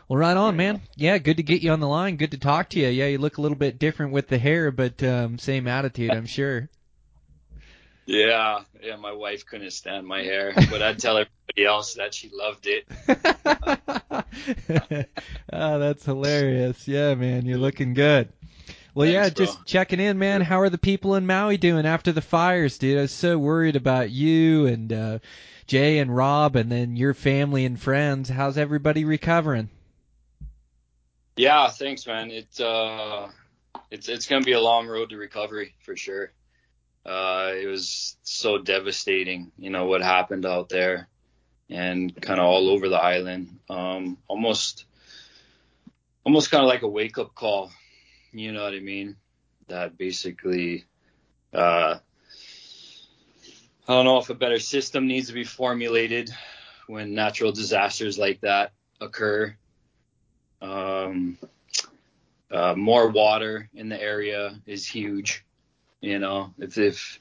Well, 0.09 0.17
right 0.17 0.35
on, 0.35 0.57
man. 0.57 0.81
Yeah, 0.95 1.19
good 1.19 1.37
to 1.37 1.43
get 1.43 1.61
you 1.61 1.71
on 1.71 1.79
the 1.79 1.87
line. 1.87 2.15
Good 2.15 2.31
to 2.31 2.39
talk 2.39 2.69
to 2.69 2.79
you. 2.79 2.87
Yeah, 2.87 3.05
you 3.05 3.19
look 3.19 3.37
a 3.37 3.41
little 3.41 3.55
bit 3.55 3.77
different 3.77 4.11
with 4.11 4.27
the 4.27 4.39
hair, 4.39 4.71
but 4.71 5.03
um, 5.03 5.37
same 5.37 5.67
attitude, 5.67 6.09
I'm 6.09 6.25
sure. 6.25 6.67
Yeah, 8.07 8.61
yeah. 8.81 8.95
My 8.95 9.11
wife 9.11 9.45
couldn't 9.45 9.69
stand 9.69 10.07
my 10.07 10.23
hair, 10.23 10.53
but 10.71 10.81
I'd 10.81 10.97
tell 10.97 11.15
everybody 11.15 11.63
else 11.63 11.93
that 11.93 12.15
she 12.15 12.31
loved 12.33 12.65
it. 12.65 12.87
oh, 15.53 15.79
that's 15.79 16.05
hilarious. 16.05 16.87
Yeah, 16.87 17.13
man, 17.13 17.45
you're 17.45 17.59
looking 17.59 17.93
good. 17.93 18.29
Well, 18.95 19.05
Thanks, 19.05 19.13
yeah, 19.13 19.29
bro. 19.29 19.45
just 19.45 19.63
checking 19.67 19.99
in, 19.99 20.17
man. 20.17 20.41
How 20.41 20.61
are 20.61 20.71
the 20.71 20.79
people 20.79 21.13
in 21.13 21.27
Maui 21.27 21.57
doing 21.57 21.85
after 21.85 22.11
the 22.11 22.21
fires, 22.21 22.79
dude? 22.79 22.97
I 22.97 23.01
was 23.01 23.11
so 23.11 23.37
worried 23.37 23.75
about 23.75 24.09
you 24.09 24.65
and 24.65 24.91
uh, 24.91 25.19
Jay 25.67 25.99
and 25.99 26.13
Rob, 26.13 26.55
and 26.55 26.71
then 26.71 26.95
your 26.95 27.13
family 27.13 27.63
and 27.63 27.79
friends. 27.79 28.27
How's 28.27 28.57
everybody 28.57 29.05
recovering? 29.05 29.69
Yeah, 31.39 31.69
thanks, 31.69 32.05
man. 32.05 32.31
It's 32.31 32.59
uh, 32.59 33.29
it's 33.89 34.09
it's 34.09 34.27
gonna 34.27 34.43
be 34.43 34.51
a 34.51 34.59
long 34.59 34.87
road 34.87 35.11
to 35.11 35.17
recovery 35.17 35.73
for 35.85 35.95
sure. 35.95 36.33
Uh, 37.05 37.53
it 37.55 37.65
was 37.65 38.17
so 38.23 38.57
devastating, 38.57 39.53
you 39.57 39.69
know, 39.69 39.85
what 39.85 40.01
happened 40.01 40.45
out 40.45 40.67
there, 40.67 41.07
and 41.69 42.13
kind 42.21 42.41
of 42.41 42.45
all 42.45 42.67
over 42.67 42.89
the 42.89 43.01
island. 43.01 43.57
Um, 43.69 44.17
almost, 44.27 44.83
almost 46.25 46.51
kind 46.51 46.61
of 46.61 46.67
like 46.67 46.81
a 46.81 46.89
wake 46.89 47.17
up 47.17 47.33
call. 47.35 47.71
You 48.33 48.51
know 48.51 48.65
what 48.65 48.73
I 48.73 48.81
mean? 48.81 49.15
That 49.69 49.97
basically, 49.97 50.87
uh, 51.53 51.99
I 53.87 53.93
don't 53.93 54.03
know 54.03 54.17
if 54.17 54.29
a 54.29 54.33
better 54.33 54.59
system 54.59 55.07
needs 55.07 55.27
to 55.27 55.33
be 55.33 55.45
formulated 55.45 56.31
when 56.87 57.13
natural 57.13 57.53
disasters 57.53 58.17
like 58.17 58.41
that 58.41 58.73
occur. 58.99 59.55
Um, 60.61 61.37
uh, 62.51 62.73
more 62.75 63.09
water 63.09 63.69
in 63.73 63.89
the 63.89 64.01
area 64.01 64.59
is 64.65 64.87
huge. 64.87 65.45
You 66.01 66.19
know, 66.19 66.53
if, 66.57 66.77
if 66.77 67.19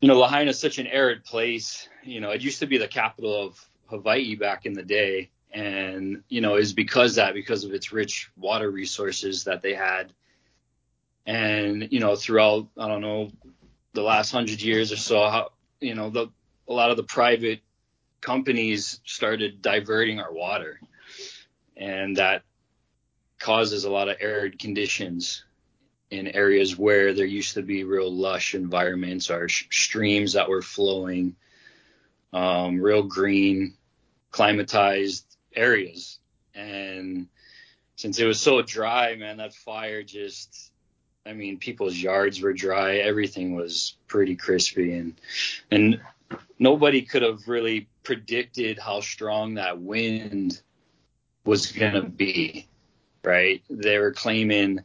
you 0.00 0.08
know 0.08 0.18
Lahaina 0.18 0.50
is 0.50 0.58
such 0.58 0.78
an 0.78 0.86
arid 0.86 1.24
place. 1.24 1.88
You 2.02 2.20
know, 2.20 2.30
it 2.30 2.42
used 2.42 2.60
to 2.60 2.66
be 2.66 2.78
the 2.78 2.88
capital 2.88 3.34
of 3.34 3.68
Hawaii 3.86 4.34
back 4.36 4.64
in 4.64 4.72
the 4.72 4.82
day, 4.82 5.30
and 5.52 6.22
you 6.28 6.40
know 6.40 6.56
is 6.56 6.72
because 6.72 7.16
that 7.16 7.34
because 7.34 7.64
of 7.64 7.72
its 7.72 7.92
rich 7.92 8.30
water 8.36 8.70
resources 8.70 9.44
that 9.44 9.62
they 9.62 9.74
had 9.74 10.12
and 11.26 11.88
you 11.90 12.00
know 12.00 12.16
throughout 12.16 12.66
i 12.78 12.86
don't 12.88 13.00
know 13.00 13.30
the 13.94 14.02
last 14.02 14.30
hundred 14.30 14.62
years 14.62 14.92
or 14.92 14.96
so 14.96 15.28
how 15.28 15.50
you 15.80 15.94
know 15.94 16.10
the 16.10 16.28
a 16.68 16.72
lot 16.72 16.90
of 16.90 16.96
the 16.96 17.02
private 17.02 17.60
companies 18.20 19.00
started 19.04 19.60
diverting 19.60 20.20
our 20.20 20.32
water 20.32 20.80
and 21.80 22.18
that 22.18 22.42
causes 23.38 23.84
a 23.84 23.90
lot 23.90 24.10
of 24.10 24.18
arid 24.20 24.58
conditions 24.58 25.44
in 26.10 26.28
areas 26.28 26.76
where 26.76 27.14
there 27.14 27.24
used 27.26 27.54
to 27.54 27.62
be 27.62 27.84
real 27.84 28.12
lush 28.12 28.54
environments 28.54 29.30
or 29.30 29.48
sh- 29.48 29.66
streams 29.70 30.34
that 30.34 30.48
were 30.48 30.62
flowing 30.62 31.34
um, 32.32 32.80
real 32.80 33.02
green 33.02 33.74
climatized 34.30 35.24
areas. 35.56 36.18
And 36.54 37.28
since 37.96 38.18
it 38.18 38.26
was 38.26 38.40
so 38.40 38.60
dry, 38.60 39.14
man, 39.16 39.38
that 39.38 39.54
fire 39.54 40.02
just 40.02 40.70
I 41.26 41.32
mean, 41.34 41.58
people's 41.58 41.96
yards 41.96 42.40
were 42.40 42.54
dry, 42.54 42.96
everything 42.96 43.54
was 43.54 43.96
pretty 44.06 44.36
crispy 44.36 44.92
and 44.94 45.14
and 45.70 46.00
nobody 46.58 47.02
could 47.02 47.22
have 47.22 47.48
really 47.48 47.88
predicted 48.02 48.78
how 48.78 49.00
strong 49.00 49.54
that 49.54 49.80
wind 49.80 50.60
was 51.44 51.72
going 51.72 51.94
to 51.94 52.02
be, 52.02 52.68
right? 53.24 53.62
They 53.68 53.98
were 53.98 54.12
claiming 54.12 54.80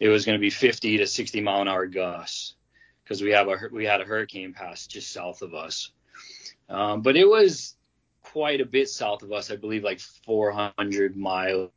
it 0.00 0.08
was 0.08 0.24
going 0.24 0.38
to 0.38 0.40
be 0.40 0.50
50 0.50 0.98
to 0.98 1.06
60 1.06 1.40
mile 1.40 1.62
an 1.62 1.68
hour 1.68 1.86
gusts 1.86 2.54
because 3.02 3.22
we 3.22 3.30
have 3.30 3.48
a 3.48 3.56
we 3.72 3.84
had 3.84 4.00
a 4.00 4.04
hurricane 4.04 4.52
pass 4.52 4.86
just 4.86 5.12
south 5.12 5.42
of 5.42 5.54
us. 5.54 5.90
Um, 6.68 7.02
but 7.02 7.16
it 7.16 7.26
was 7.26 7.74
quite 8.22 8.60
a 8.60 8.66
bit 8.66 8.88
south 8.88 9.22
of 9.22 9.32
us. 9.32 9.50
I 9.50 9.56
believe 9.56 9.84
like 9.84 10.00
400 10.00 11.16
miles 11.16 11.70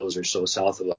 or 0.00 0.24
so 0.24 0.44
south 0.44 0.80
of 0.80 0.88
us. 0.88 0.96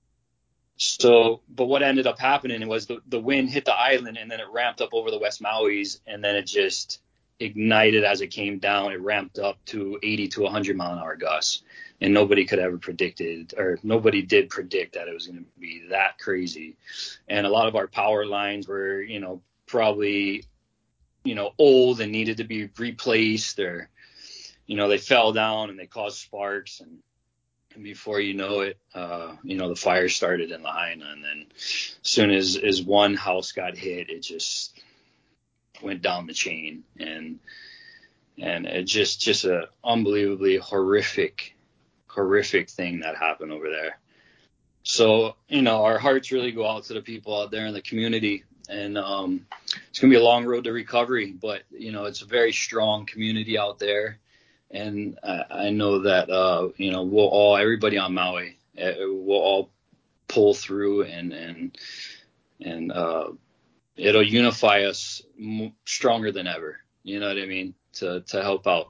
So, 0.77 1.41
but 1.48 1.65
what 1.65 1.84
ended 1.84 2.08
up 2.08 2.18
happening 2.18 2.68
was 2.68 2.88
the, 2.88 3.01
the 3.08 3.20
wind 3.20 3.50
hit 3.50 3.65
the 3.65 3.74
island 3.74 4.18
and 4.18 4.32
then 4.32 4.39
it 4.39 4.48
ramped 4.51 4.82
up 4.82 4.94
over 4.94 5.12
the 5.12 5.20
West 5.20 5.41
Maui's 5.41 6.01
and 6.08 6.24
then 6.24 6.36
it 6.36 6.48
just 6.48 7.01
ignited 7.42 8.04
as 8.04 8.22
it 8.22 8.28
came 8.28 8.60
down. 8.60 8.92
It 8.92 9.02
ramped 9.02 9.40
up 9.40 9.64
to 9.68 10.00
80 10.02 10.28
to 10.30 10.42
100 10.42 10.78
mile 10.78 10.94
an 10.94 11.00
hour 11.00 11.16
gusts, 11.16 11.64
and 12.00 12.14
nobody 12.14 12.46
could 12.46 12.60
ever 12.60 12.78
predicted, 12.78 13.54
or 13.58 13.80
nobody 13.84 14.22
did 14.22 14.50
predict 14.50 14.94
that 14.94 15.08
it 15.08 15.14
was 15.14 15.28
going 15.28 15.40
to 15.40 15.60
be 15.60 15.84
that 15.90 16.18
crazy. 16.20 16.78
And 17.28 17.46
a 17.46 17.50
lot 17.50 17.68
of 17.68 17.76
our 17.76 17.88
power 17.88 18.26
lines 18.26 18.68
were, 18.68 19.02
you 19.02 19.20
know, 19.20 19.42
probably 19.66 20.44
you 21.24 21.36
know, 21.36 21.52
old 21.58 22.02
and 22.02 22.12
needed 22.12 22.38
to 22.38 22.44
be 22.44 22.70
replaced 22.78 23.60
or, 23.60 23.90
you 24.66 24.76
know, 24.76 24.88
they 24.88 24.98
fell 24.98 25.34
down 25.34 25.70
and 25.70 25.78
they 25.78 25.86
caused 25.86 26.18
sparks 26.18 26.80
and, 26.80 27.00
and 27.76 27.84
before 27.84 28.20
you 28.20 28.34
know 28.34 28.62
it, 28.62 28.78
uh, 28.94 29.36
you 29.44 29.58
know, 29.58 29.70
the 29.70 29.76
fire 29.76 30.10
started 30.10 30.52
in 30.52 30.64
Lahaina 30.64 31.06
and 31.12 31.24
then 31.24 31.46
as 31.56 31.98
soon 32.02 32.32
as, 32.32 32.58
as 32.58 32.82
one 32.82 33.14
house 33.14 33.52
got 33.52 33.78
hit, 33.78 34.10
it 34.10 34.22
just 34.22 34.81
went 35.82 36.02
down 36.02 36.28
the 36.28 36.34
chain 36.34 36.84
and, 37.00 37.40
and 38.38 38.66
it 38.66 38.84
just, 38.84 39.22
just 39.22 39.46
a 39.46 39.70
unbelievably 39.84 40.58
horrific, 40.58 41.56
horrific 42.08 42.70
thing 42.70 43.02
that 43.02 43.16
happened 43.16 43.52
over 43.52 43.70
there. 43.70 44.00
So, 44.84 45.36
you 45.48 45.62
know, 45.62 45.84
our 45.84 46.00
hearts 46.00 46.32
really 46.32 46.52
go 46.52 46.68
out 46.68 46.86
to 46.86 46.94
the 46.94 47.02
people 47.02 47.40
out 47.40 47.52
there 47.52 47.68
in 47.68 47.74
the 47.74 47.82
community 47.82 48.44
and 48.72 48.98
um, 48.98 49.46
it's 49.90 50.00
going 50.00 50.10
to 50.10 50.18
be 50.18 50.22
a 50.22 50.24
long 50.24 50.46
road 50.46 50.64
to 50.64 50.72
recovery. 50.72 51.32
But 51.32 51.64
you 51.70 51.92
know, 51.92 52.06
it's 52.06 52.22
a 52.22 52.26
very 52.26 52.54
strong 52.54 53.06
community 53.06 53.58
out 53.58 53.78
there, 53.78 54.18
and 54.72 55.20
I, 55.24 55.44
I 55.50 55.70
know 55.70 56.00
that 56.00 56.30
uh, 56.30 56.70
you 56.78 56.92
know 56.92 57.04
we'll 57.04 57.28
all 57.28 57.58
everybody 57.58 57.98
on 57.98 58.14
Maui 58.14 58.58
uh, 58.82 58.94
will 59.00 59.42
all 59.42 59.70
pull 60.28 60.54
through 60.54 61.04
and 61.04 61.34
and 61.34 61.78
and 62.62 62.92
uh, 62.92 63.32
it'll 63.96 64.26
unify 64.26 64.84
us 64.84 65.22
stronger 65.86 66.32
than 66.32 66.48
ever. 66.48 66.78
You 67.04 67.20
know 67.20 67.28
what 67.28 67.38
I 67.38 67.46
mean? 67.46 67.76
To 67.94 68.22
to 68.22 68.42
help 68.42 68.68
out. 68.68 68.90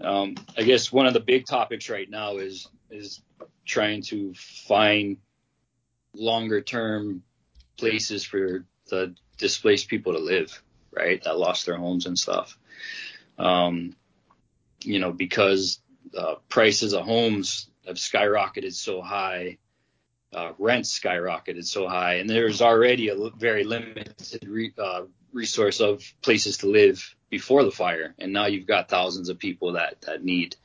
Um, 0.00 0.34
I 0.56 0.62
guess 0.62 0.92
one 0.92 1.06
of 1.06 1.14
the 1.14 1.20
big 1.20 1.46
topics 1.46 1.88
right 1.88 2.08
now 2.08 2.38
is 2.38 2.68
is 2.90 3.22
trying 3.64 4.02
to 4.02 4.34
find 4.34 5.18
longer 6.14 6.60
term 6.60 7.22
places 7.76 8.24
for 8.24 8.64
the 8.88 9.14
displaced 9.38 9.88
people 9.88 10.12
to 10.12 10.18
live, 10.18 10.62
right? 10.90 11.22
That 11.24 11.38
lost 11.38 11.66
their 11.66 11.76
homes 11.76 12.06
and 12.06 12.18
stuff. 12.18 12.58
Um, 13.38 13.96
you 14.82 14.98
know, 14.98 15.12
because 15.12 15.80
uh, 16.16 16.34
prices 16.48 16.92
of 16.92 17.04
homes 17.04 17.70
have 17.86 17.96
skyrocketed 17.96 18.72
so 18.72 19.00
high, 19.00 19.58
uh, 20.32 20.52
rents 20.58 20.98
skyrocketed 20.98 21.64
so 21.66 21.88
high, 21.88 22.14
and 22.14 22.28
there's 22.28 22.62
already 22.62 23.08
a 23.08 23.16
very 23.36 23.64
limited 23.64 24.46
re- 24.46 24.74
uh, 24.78 25.02
resource 25.32 25.80
of 25.80 26.02
places 26.22 26.58
to 26.58 26.68
live 26.68 27.14
before 27.30 27.64
the 27.64 27.70
fire, 27.70 28.14
and 28.18 28.32
now 28.32 28.46
you've 28.46 28.66
got 28.66 28.88
thousands 28.88 29.28
of 29.28 29.38
people 29.38 29.72
that 29.72 30.00
that 30.02 30.24
need 30.24 30.56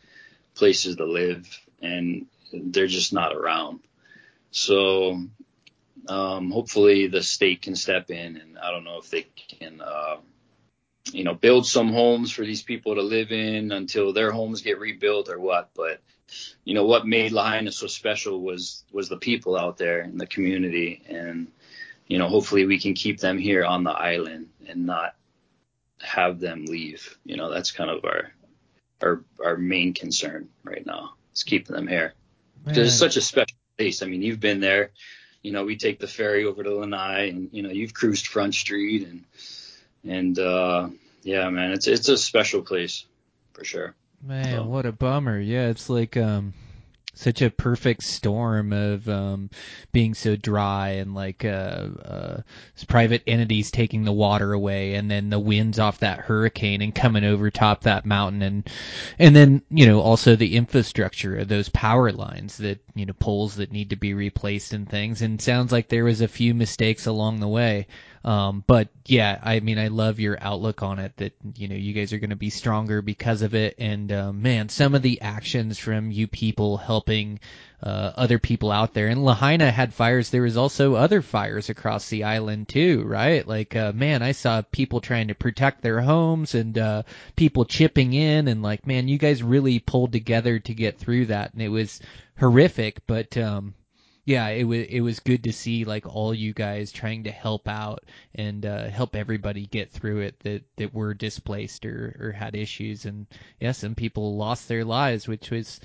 places 0.55 0.95
to 0.97 1.05
live, 1.05 1.47
and 1.81 2.27
they're 2.51 2.87
just 2.87 3.13
not 3.13 3.35
around. 3.35 3.79
So 4.51 5.21
um, 6.07 6.51
hopefully 6.51 7.07
the 7.07 7.23
state 7.23 7.61
can 7.61 7.75
step 7.75 8.09
in, 8.09 8.37
and 8.37 8.57
I 8.57 8.71
don't 8.71 8.83
know 8.83 8.99
if 8.99 9.09
they 9.09 9.27
can, 9.59 9.81
uh, 9.81 10.17
you 11.11 11.23
know, 11.23 11.33
build 11.33 11.65
some 11.65 11.91
homes 11.91 12.31
for 12.31 12.43
these 12.43 12.63
people 12.63 12.95
to 12.95 13.01
live 13.01 13.31
in 13.31 13.71
until 13.71 14.13
their 14.13 14.31
homes 14.31 14.61
get 14.61 14.79
rebuilt 14.79 15.29
or 15.29 15.39
what. 15.39 15.69
But 15.75 16.01
you 16.63 16.73
know 16.73 16.85
what 16.85 17.07
made 17.07 17.31
Lahaina 17.31 17.71
so 17.71 17.87
special 17.87 18.41
was 18.41 18.83
was 18.91 19.09
the 19.09 19.17
people 19.17 19.57
out 19.57 19.77
there 19.77 20.01
in 20.01 20.17
the 20.17 20.27
community, 20.27 21.01
and 21.07 21.47
you 22.07 22.17
know 22.17 22.27
hopefully 22.27 22.65
we 22.65 22.79
can 22.79 22.93
keep 22.93 23.19
them 23.19 23.37
here 23.37 23.65
on 23.65 23.83
the 23.83 23.91
island 23.91 24.49
and 24.67 24.85
not 24.85 25.15
have 26.01 26.39
them 26.39 26.65
leave. 26.65 27.17
You 27.25 27.37
know 27.37 27.51
that's 27.51 27.71
kind 27.71 27.89
of 27.89 28.03
our 28.05 28.31
our 29.01 29.23
our 29.43 29.57
main 29.57 29.93
concern 29.93 30.49
right 30.63 30.85
now 30.85 31.13
is 31.33 31.43
keeping 31.43 31.75
them 31.75 31.87
here 31.87 32.13
because 32.65 32.87
it's 32.87 32.97
such 32.97 33.17
a 33.17 33.21
special 33.21 33.57
place. 33.77 34.01
I 34.01 34.07
mean, 34.07 34.21
you've 34.21 34.39
been 34.39 34.59
there 34.59 34.91
you 35.47 35.53
know, 35.53 35.63
we 35.63 35.77
take 35.77 35.99
the 35.99 36.07
ferry 36.07 36.43
over 36.43 36.61
to 36.61 36.75
Lanai 36.75 37.29
and, 37.29 37.49
you 37.53 37.63
know, 37.63 37.69
you've 37.69 37.93
cruised 37.93 38.27
Front 38.27 38.53
Street 38.53 39.07
and, 39.07 39.23
and, 40.03 40.37
uh, 40.37 40.89
yeah, 41.23 41.49
man, 41.49 41.71
it's, 41.71 41.87
it's 41.87 42.09
a 42.09 42.17
special 42.17 42.61
place 42.61 43.05
for 43.53 43.63
sure. 43.63 43.95
Man, 44.21 44.45
so. 44.45 44.63
what 44.63 44.85
a 44.85 44.91
bummer. 44.91 45.39
Yeah. 45.39 45.67
It's 45.67 45.89
like, 45.89 46.17
um, 46.17 46.53
such 47.17 47.41
a 47.41 47.49
perfect 47.49 48.03
storm 48.03 48.71
of 48.71 49.09
um, 49.09 49.49
being 49.91 50.13
so 50.13 50.35
dry 50.35 50.89
and 50.89 51.15
like 51.15 51.43
uh, 51.43 51.87
uh, 52.05 52.41
private 52.87 53.23
entities 53.25 53.71
taking 53.71 54.03
the 54.03 54.11
water 54.11 54.53
away, 54.53 54.93
and 54.93 55.09
then 55.09 55.29
the 55.29 55.39
winds 55.39 55.79
off 55.79 55.99
that 55.99 56.19
hurricane 56.19 56.81
and 56.81 56.93
coming 56.93 57.23
over 57.23 57.49
top 57.49 57.81
that 57.81 58.05
mountain, 58.05 58.41
and 58.41 58.69
and 59.17 59.35
then 59.35 59.61
you 59.69 59.87
know 59.87 59.99
also 59.99 60.35
the 60.35 60.55
infrastructure 60.55 61.37
of 61.37 61.47
those 61.47 61.69
power 61.69 62.11
lines 62.11 62.57
that 62.57 62.79
you 62.93 63.05
know 63.05 63.13
poles 63.13 63.55
that 63.55 63.71
need 63.71 63.89
to 63.89 63.95
be 63.95 64.13
replaced 64.13 64.73
and 64.73 64.87
things. 64.87 65.21
And 65.21 65.41
sounds 65.41 65.71
like 65.71 65.89
there 65.89 66.05
was 66.05 66.21
a 66.21 66.27
few 66.27 66.53
mistakes 66.53 67.07
along 67.07 67.39
the 67.39 67.47
way. 67.47 67.87
Um, 68.27 68.61
but 68.67 68.89
yeah, 69.05 69.39
I 69.41 69.61
mean, 69.61 69.79
I 69.79 69.87
love 69.87 70.19
your 70.19 70.37
outlook 70.41 70.83
on 70.83 70.99
it 70.99 71.15
that, 71.15 71.33
you 71.55 71.69
know, 71.69 71.75
you 71.75 71.93
guys 71.93 72.11
are 72.11 72.19
going 72.19 72.31
to 72.31 72.35
be 72.35 72.49
stronger 72.49 73.01
because 73.01 73.41
of 73.41 73.55
it. 73.55 73.75
And, 73.79 74.11
uh, 74.11 74.33
man, 74.33 74.67
some 74.67 74.95
of 74.95 75.01
the 75.01 75.21
actions 75.21 75.79
from 75.79 76.11
you 76.11 76.27
people 76.27 76.75
helping, 76.75 77.39
uh, 77.81 78.11
other 78.17 78.37
people 78.37 78.69
out 78.69 78.93
there. 78.93 79.07
And 79.07 79.23
Lahaina 79.23 79.71
had 79.71 79.93
fires. 79.93 80.29
There 80.29 80.41
was 80.41 80.57
also 80.57 80.95
other 80.95 81.21
fires 81.21 81.69
across 81.69 82.09
the 82.09 82.25
island 82.25 82.67
too, 82.67 83.03
right? 83.05 83.47
Like, 83.47 83.77
uh, 83.77 83.93
man, 83.93 84.21
I 84.21 84.33
saw 84.33 84.61
people 84.61 84.99
trying 84.99 85.29
to 85.29 85.33
protect 85.33 85.81
their 85.81 86.01
homes 86.01 86.53
and, 86.53 86.77
uh, 86.77 87.03
people 87.37 87.63
chipping 87.63 88.11
in 88.11 88.49
and 88.49 88.61
like, 88.61 88.85
man, 88.85 89.07
you 89.07 89.17
guys 89.17 89.41
really 89.41 89.79
pulled 89.79 90.11
together 90.11 90.59
to 90.59 90.73
get 90.73 90.99
through 90.99 91.27
that. 91.27 91.53
And 91.53 91.61
it 91.61 91.69
was 91.69 92.01
horrific, 92.37 93.07
but, 93.07 93.37
um, 93.37 93.73
yeah, 94.27 94.49
it 94.49 94.65
was 94.65 94.85
it 94.89 94.99
was 94.99 95.21
good 95.21 95.45
to 95.45 95.53
see 95.53 95.85
like 95.85 96.05
all 96.05 96.33
you 96.33 96.53
guys 96.53 96.91
trying 96.91 97.23
to 97.23 97.31
help 97.31 97.65
out 97.65 98.03
and 98.35 98.65
uh, 98.65 98.89
help 98.89 99.15
everybody 99.15 99.65
get 99.65 99.89
through 99.89 100.19
it 100.19 100.37
that 100.41 100.63
that 100.75 100.93
were 100.93 101.13
displaced 101.13 101.85
or 101.85 102.13
or 102.19 102.31
had 102.33 102.53
issues 102.53 103.05
and 103.05 103.25
yeah, 103.61 103.71
some 103.71 103.95
people 103.95 104.35
lost 104.35 104.67
their 104.67 104.83
lives, 104.83 105.29
which 105.29 105.49
was 105.49 105.79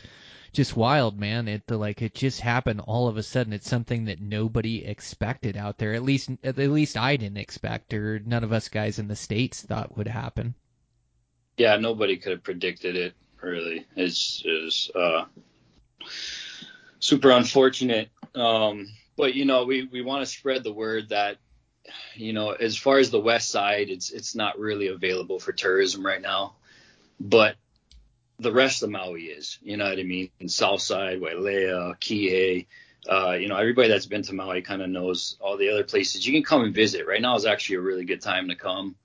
just 0.53 0.77
wild, 0.77 1.21
man. 1.21 1.47
It 1.47 1.71
like 1.71 2.03
it 2.03 2.17
just 2.17 2.41
happened 2.41 2.81
all 2.81 3.07
of 3.07 3.17
a 3.17 3.23
sudden. 3.23 3.53
It's 3.53 3.71
something 3.71 4.07
that 4.07 4.21
nobody 4.21 4.85
expected 4.85 5.57
out 5.57 5.79
there. 5.79 5.95
At 5.95 6.03
least 6.03 6.29
at 6.43 6.59
least 6.59 6.97
I 6.97 7.15
didn't 7.17 7.39
expect, 7.39 7.95
or 7.95 8.19
none 8.19 8.43
of 8.43 8.53
us 8.53 8.69
guys 8.69 8.99
in 8.99 9.07
the 9.07 9.15
states 9.15 9.63
thought 9.63 9.97
would 9.97 10.09
happen. 10.09 10.57
Yeah, 11.59 11.77
nobody 11.77 12.17
could 12.17 12.33
have 12.33 12.43
predicted 12.43 12.97
it. 12.97 13.15
Really, 13.41 13.87
it's 13.95 14.43
is 14.45 14.91
uh, 14.97 15.27
super 17.03 17.31
unfortunate. 17.31 18.09
Um, 18.35 18.89
but 19.19 19.35
you 19.35 19.45
know, 19.45 19.65
we 19.67 19.85
we 19.85 20.01
want 20.01 20.25
to 20.25 20.27
spread 20.27 20.65
the 20.65 20.73
word 20.73 21.11
that 21.11 21.37
you 22.15 22.33
know, 22.33 22.53
as 22.53 22.77
far 22.77 22.99
as 22.99 23.11
the 23.11 23.21
west 23.21 23.51
side, 23.51 23.91
it's 23.91 24.11
it's 24.11 24.35
not 24.35 24.59
really 24.59 24.87
available 24.87 25.39
for 25.39 25.53
tourism 25.53 26.07
right 26.07 26.23
now. 26.23 26.55
But 27.21 27.57
the 28.39 28.53
rest 28.53 28.83
of 28.83 28.91
Maui 28.91 29.25
is, 29.25 29.59
you 29.63 29.77
know 29.77 29.89
what 29.89 29.99
I 29.99 30.03
mean? 30.03 30.31
And 30.41 30.51
south 30.51 30.81
side, 30.81 31.21
Wailea, 31.21 31.97
Kihei, 32.01 32.67
uh, 33.09 33.33
you 33.33 33.49
know, 33.49 33.57
everybody 33.57 33.89
that's 33.89 34.07
been 34.07 34.23
to 34.23 34.35
Maui 34.35 34.63
kind 34.63 34.83
of 34.83 34.89
knows 34.89 35.37
all 35.41 35.57
the 35.57 35.71
other 35.71 35.85
places. 35.85 36.27
You 36.27 36.33
can 36.33 36.43
come 36.43 36.65
and 36.65 36.75
visit. 36.75 37.07
Right 37.07 37.21
now 37.21 37.37
is 37.37 37.47
actually 37.47 37.77
a 37.77 37.83
really 37.83 38.05
good 38.05 38.23
time 38.23 38.49
to 38.49 38.57
come. 38.57 38.97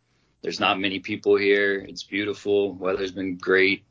There's 0.41 0.59
not 0.59 0.79
many 0.79 0.99
people 0.99 1.35
here. 1.35 1.79
It's 1.79 2.03
beautiful. 2.03 2.73
Weather's 2.73 3.11
been 3.11 3.37
great. 3.37 3.83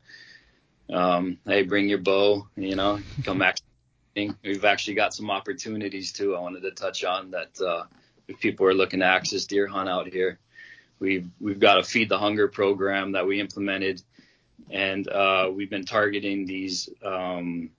Um, 0.89 1.37
hey, 1.45 1.63
bring 1.63 1.89
your 1.89 1.99
bow. 1.99 2.47
You 2.55 2.75
know, 2.75 2.99
come 3.23 3.41
We've 4.43 4.65
actually 4.65 4.95
got 4.95 5.13
some 5.13 5.29
opportunities 5.29 6.11
too. 6.11 6.35
I 6.35 6.39
wanted 6.39 6.61
to 6.61 6.71
touch 6.71 7.03
on 7.03 7.31
that. 7.31 7.61
Uh, 7.61 7.83
if 8.27 8.39
people 8.39 8.65
are 8.65 8.73
looking 8.73 9.01
to 9.01 9.05
axis 9.05 9.45
deer 9.45 9.67
hunt 9.67 9.87
out 9.87 10.07
here, 10.07 10.39
we've 10.99 11.29
we've 11.39 11.59
got 11.59 11.77
a 11.77 11.83
feed 11.83 12.09
the 12.09 12.17
hunger 12.17 12.47
program 12.47 13.11
that 13.11 13.27
we 13.27 13.39
implemented, 13.39 14.01
and 14.71 15.07
uh, 15.07 15.51
we've 15.53 15.69
been 15.69 15.85
targeting 15.85 16.47
these 16.47 16.89
um, 17.05 17.69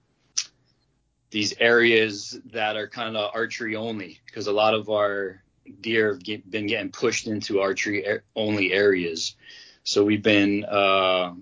these 1.30 1.54
areas 1.58 2.38
that 2.52 2.76
are 2.76 2.88
kind 2.88 3.16
of 3.16 3.30
archery 3.34 3.74
only 3.74 4.20
because 4.26 4.46
a 4.46 4.52
lot 4.52 4.74
of 4.74 4.88
our 4.88 5.42
deer 5.80 6.12
have 6.12 6.22
get, 6.22 6.48
been 6.48 6.66
getting 6.66 6.90
pushed 6.90 7.26
into 7.26 7.60
archery 7.60 8.06
only 8.36 8.72
areas. 8.72 9.34
So 9.82 10.04
we've 10.04 10.22
been 10.22 10.64
uh, 10.64 11.34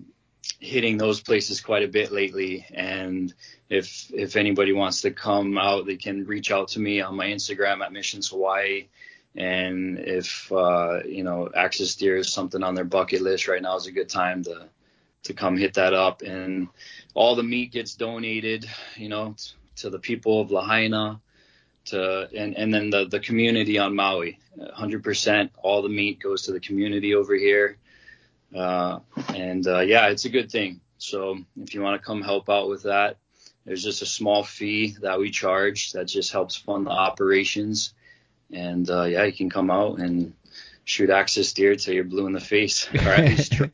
hitting 0.59 0.97
those 0.97 1.21
places 1.21 1.61
quite 1.61 1.83
a 1.83 1.87
bit 1.87 2.11
lately. 2.11 2.65
And 2.73 3.33
if 3.69 4.11
if 4.13 4.35
anybody 4.35 4.73
wants 4.73 5.01
to 5.01 5.11
come 5.11 5.57
out, 5.57 5.85
they 5.85 5.97
can 5.97 6.25
reach 6.25 6.51
out 6.51 6.69
to 6.69 6.79
me 6.79 7.01
on 7.01 7.15
my 7.15 7.27
Instagram 7.27 7.83
at 7.83 7.93
Missions 7.93 8.29
Hawaii. 8.29 8.87
And 9.35 9.99
if 9.99 10.51
uh, 10.51 10.99
you 11.05 11.23
know 11.23 11.49
axis 11.55 11.95
deer 11.95 12.17
is 12.17 12.31
something 12.31 12.63
on 12.63 12.75
their 12.75 12.85
bucket 12.85 13.21
list 13.21 13.47
right 13.47 13.61
now, 13.61 13.75
is 13.75 13.87
a 13.87 13.91
good 13.91 14.09
time 14.09 14.43
to 14.43 14.67
to 15.23 15.33
come 15.33 15.57
hit 15.57 15.75
that 15.75 15.93
up. 15.93 16.21
And 16.21 16.69
all 17.13 17.35
the 17.35 17.43
meat 17.43 17.71
gets 17.71 17.95
donated, 17.95 18.67
you 18.95 19.09
know, 19.09 19.35
to 19.77 19.89
the 19.89 19.99
people 19.99 20.41
of 20.41 20.51
Lahaina, 20.51 21.19
to 21.85 22.29
and 22.35 22.57
and 22.57 22.73
then 22.73 22.89
the 22.89 23.05
the 23.05 23.19
community 23.19 23.77
on 23.77 23.95
Maui. 23.95 24.39
100% 24.57 25.51
all 25.61 25.83
the 25.83 25.89
meat 25.89 26.19
goes 26.19 26.41
to 26.43 26.51
the 26.51 26.59
community 26.59 27.13
over 27.13 27.35
here. 27.35 27.77
Uh, 28.55 28.99
and 29.35 29.65
uh, 29.67 29.79
yeah, 29.79 30.07
it's 30.07 30.25
a 30.25 30.29
good 30.29 30.51
thing. 30.51 30.81
So 30.97 31.37
if 31.61 31.73
you 31.73 31.81
want 31.81 31.99
to 31.99 32.05
come 32.05 32.21
help 32.21 32.49
out 32.49 32.69
with 32.69 32.83
that, 32.83 33.17
there's 33.65 33.83
just 33.83 34.01
a 34.01 34.05
small 34.05 34.43
fee 34.43 34.95
that 35.01 35.19
we 35.19 35.29
charge 35.29 35.91
that 35.91 36.05
just 36.05 36.31
helps 36.31 36.55
fund 36.55 36.87
the 36.87 36.91
operations. 36.91 37.93
And 38.51 38.89
uh, 38.89 39.03
yeah, 39.03 39.23
you 39.23 39.33
can 39.33 39.49
come 39.49 39.69
out 39.69 39.99
and 39.99 40.33
shoot 40.85 41.09
axis 41.09 41.53
deer 41.53 41.75
till 41.75 41.93
you're 41.93 42.05
blue 42.05 42.27
in 42.27 42.33
the 42.33 42.39
face, 42.39 42.87
or 42.93 42.99
at 42.99 43.25
least 43.25 43.53
try. 43.53 43.69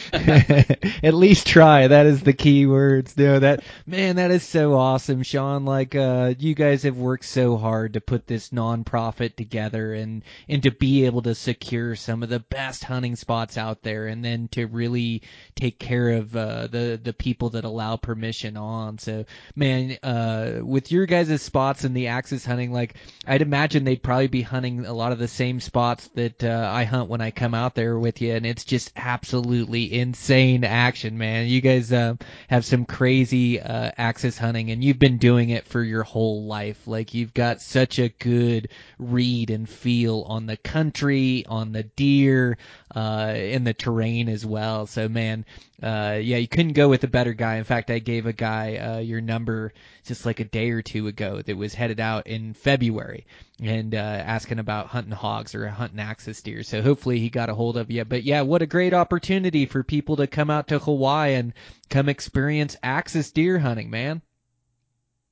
At 0.12 1.14
least 1.14 1.46
try. 1.46 1.88
That 1.88 2.06
is 2.06 2.22
the 2.22 2.32
key 2.32 2.66
words. 2.66 3.16
No, 3.16 3.38
that 3.38 3.64
man, 3.86 4.16
that 4.16 4.30
is 4.30 4.42
so 4.42 4.74
awesome, 4.74 5.22
Sean. 5.22 5.64
Like, 5.64 5.94
uh, 5.94 6.34
you 6.38 6.54
guys 6.54 6.82
have 6.82 6.96
worked 6.96 7.24
so 7.24 7.56
hard 7.56 7.94
to 7.94 8.00
put 8.00 8.26
this 8.26 8.50
nonprofit 8.50 9.36
together 9.36 9.94
and 9.94 10.22
and 10.48 10.62
to 10.62 10.70
be 10.70 11.06
able 11.06 11.22
to 11.22 11.34
secure 11.34 11.96
some 11.96 12.22
of 12.22 12.28
the 12.28 12.40
best 12.40 12.84
hunting 12.84 13.16
spots 13.16 13.58
out 13.58 13.82
there, 13.82 14.06
and 14.06 14.24
then 14.24 14.48
to 14.48 14.66
really 14.66 15.22
take 15.54 15.78
care 15.78 16.10
of 16.10 16.36
uh, 16.36 16.66
the 16.66 17.00
the 17.02 17.12
people 17.12 17.50
that 17.50 17.64
allow 17.64 17.96
permission 17.96 18.56
on. 18.56 18.98
So, 18.98 19.24
man, 19.54 19.98
uh, 20.02 20.60
with 20.62 20.92
your 20.92 21.06
guys' 21.06 21.42
spots 21.42 21.84
and 21.84 21.96
the 21.96 22.08
access 22.08 22.44
hunting, 22.44 22.72
like, 22.72 22.94
I'd 23.26 23.42
imagine 23.42 23.84
they'd 23.84 24.02
probably 24.02 24.28
be 24.28 24.42
hunting 24.42 24.86
a 24.86 24.92
lot 24.92 25.12
of 25.12 25.18
the 25.18 25.28
same 25.28 25.60
spots 25.60 26.08
that 26.14 26.42
uh, 26.44 26.70
I 26.72 26.84
hunt 26.84 27.08
when 27.08 27.20
I 27.20 27.30
come 27.30 27.54
out 27.54 27.74
there 27.74 27.98
with 27.98 28.20
you, 28.20 28.34
and 28.34 28.46
it's 28.46 28.64
just 28.64 28.92
absolutely 28.96 29.85
insane 29.92 30.64
action, 30.64 31.18
man. 31.18 31.46
You 31.46 31.60
guys 31.60 31.92
uh, 31.92 32.14
have 32.48 32.64
some 32.64 32.84
crazy 32.84 33.60
uh, 33.60 33.90
access 33.96 34.38
hunting, 34.38 34.70
and 34.70 34.82
you've 34.82 34.98
been 34.98 35.18
doing 35.18 35.50
it 35.50 35.66
for 35.66 35.82
your 35.82 36.02
whole 36.02 36.44
life. 36.44 36.86
Like 36.86 37.14
you've 37.14 37.34
got 37.34 37.60
such 37.60 37.98
a 37.98 38.08
good 38.08 38.68
read 38.98 39.50
and 39.50 39.68
feel 39.68 40.22
on 40.28 40.46
the 40.46 40.56
country, 40.56 41.44
on 41.48 41.72
the 41.72 41.82
deer, 41.84 42.58
uh, 42.94 43.34
in 43.36 43.64
the 43.64 43.74
terrain 43.74 44.28
as 44.28 44.44
well. 44.46 44.86
So, 44.86 45.08
man, 45.08 45.44
uh, 45.82 46.18
yeah, 46.22 46.38
you 46.38 46.48
couldn't 46.48 46.72
go 46.72 46.88
with 46.88 47.04
a 47.04 47.08
better 47.08 47.34
guy. 47.34 47.56
In 47.56 47.64
fact, 47.64 47.90
I 47.90 47.98
gave 47.98 48.26
a 48.26 48.32
guy 48.32 48.76
uh, 48.76 48.98
your 48.98 49.20
number 49.20 49.72
just 50.06 50.26
like 50.26 50.40
a 50.40 50.44
day 50.44 50.70
or 50.70 50.82
two 50.82 51.06
ago 51.06 51.42
that 51.42 51.56
was 51.56 51.74
headed 51.74 52.00
out 52.00 52.26
in 52.26 52.54
February 52.54 53.26
and 53.60 53.94
uh, 53.94 53.98
asking 53.98 54.58
about 54.58 54.86
hunting 54.86 55.12
hogs 55.12 55.54
or 55.54 55.68
hunting 55.68 56.00
axis 56.00 56.42
deer. 56.42 56.62
So 56.62 56.82
hopefully 56.82 57.18
he 57.18 57.30
got 57.30 57.50
a 57.50 57.54
hold 57.54 57.76
of 57.76 57.90
you. 57.90 58.04
But 58.04 58.22
yeah, 58.22 58.42
what 58.42 58.62
a 58.62 58.66
great 58.66 58.94
opportunity 58.94 59.66
for 59.66 59.82
people 59.82 60.16
to 60.16 60.26
come 60.26 60.50
out 60.50 60.68
to 60.68 60.78
Hawaii 60.78 61.34
and 61.34 61.52
come 61.90 62.08
experience 62.08 62.76
axis 62.82 63.30
deer 63.30 63.58
hunting, 63.58 63.90
man. 63.90 64.22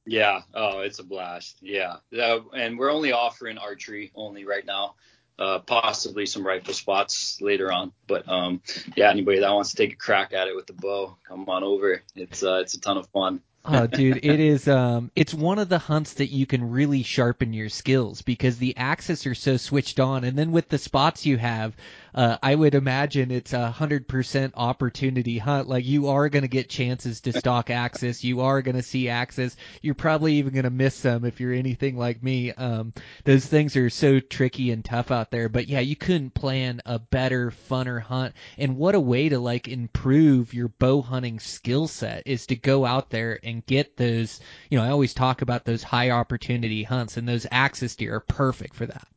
Yeah, 0.06 0.42
oh, 0.52 0.80
it's 0.80 0.98
a 0.98 1.04
blast. 1.04 1.56
Yeah, 1.62 1.96
uh, 2.18 2.40
and 2.54 2.78
we're 2.78 2.92
only 2.92 3.12
offering 3.12 3.56
archery 3.56 4.12
only 4.14 4.44
right 4.44 4.66
now 4.66 4.96
uh, 5.38 5.58
possibly 5.60 6.26
some 6.26 6.46
rifle 6.46 6.74
spots 6.74 7.40
later 7.40 7.72
on. 7.72 7.92
But 8.06 8.28
um, 8.28 8.60
yeah, 8.96 9.10
anybody 9.10 9.40
that 9.40 9.52
wants 9.52 9.70
to 9.70 9.76
take 9.76 9.92
a 9.92 9.96
crack 9.96 10.32
at 10.32 10.48
it 10.48 10.56
with 10.56 10.66
the 10.66 10.72
bow, 10.72 11.16
come 11.26 11.48
on 11.48 11.64
over. 11.64 12.02
It's 12.14 12.42
uh, 12.42 12.60
it's 12.62 12.74
a 12.74 12.80
ton 12.80 12.98
of 12.98 13.08
fun. 13.08 13.40
Oh, 13.64 13.86
dude, 13.86 14.18
it 14.18 14.40
is. 14.40 14.68
Um, 14.68 15.10
it's 15.16 15.34
one 15.34 15.58
of 15.58 15.68
the 15.68 15.78
hunts 15.78 16.14
that 16.14 16.28
you 16.28 16.46
can 16.46 16.70
really 16.70 17.02
sharpen 17.02 17.52
your 17.52 17.68
skills 17.68 18.22
because 18.22 18.58
the 18.58 18.76
axes 18.76 19.26
are 19.26 19.34
so 19.34 19.56
switched 19.56 20.00
on, 20.00 20.24
and 20.24 20.36
then 20.38 20.52
with 20.52 20.68
the 20.68 20.78
spots 20.78 21.26
you 21.26 21.36
have, 21.38 21.74
uh, 22.14 22.38
I 22.42 22.54
would 22.54 22.74
imagine 22.74 23.30
it's 23.30 23.52
a 23.52 23.70
hundred 23.70 24.06
percent 24.06 24.54
opportunity 24.56 25.38
hunt. 25.38 25.68
Like 25.68 25.84
you 25.84 26.08
are 26.08 26.28
going 26.28 26.42
to 26.42 26.48
get 26.48 26.68
chances 26.68 27.20
to 27.22 27.32
stalk 27.32 27.70
axis. 27.70 28.22
You 28.22 28.42
are 28.42 28.62
going 28.62 28.76
to 28.76 28.82
see 28.82 29.08
axis. 29.08 29.56
You're 29.82 29.94
probably 29.94 30.34
even 30.34 30.52
going 30.52 30.64
to 30.64 30.70
miss 30.70 30.94
some 30.94 31.24
if 31.24 31.40
you're 31.40 31.52
anything 31.52 31.96
like 31.96 32.22
me. 32.22 32.52
Um, 32.52 32.92
those 33.24 33.44
things 33.44 33.76
are 33.76 33.90
so 33.90 34.20
tricky 34.20 34.70
and 34.70 34.84
tough 34.84 35.10
out 35.10 35.30
there. 35.30 35.48
But 35.48 35.68
yeah, 35.68 35.80
you 35.80 35.96
couldn't 35.96 36.34
plan 36.34 36.80
a 36.86 36.98
better, 36.98 37.52
funner 37.70 38.00
hunt. 38.00 38.34
And 38.58 38.76
what 38.76 38.94
a 38.94 39.00
way 39.00 39.28
to 39.28 39.38
like 39.38 39.66
improve 39.68 40.54
your 40.54 40.68
bow 40.68 41.02
hunting 41.02 41.40
skill 41.40 41.88
set 41.88 42.22
is 42.26 42.46
to 42.46 42.56
go 42.56 42.84
out 42.84 43.10
there 43.10 43.40
and 43.42 43.66
get 43.66 43.96
those. 43.96 44.40
You 44.70 44.78
know, 44.78 44.84
I 44.84 44.90
always 44.90 45.14
talk 45.14 45.42
about 45.42 45.64
those 45.64 45.82
high 45.82 46.10
opportunity 46.10 46.84
hunts, 46.84 47.16
and 47.16 47.28
those 47.28 47.46
axis 47.50 47.96
deer 47.96 48.16
are 48.16 48.20
perfect 48.20 48.74
for 48.74 48.86
that. 48.86 49.08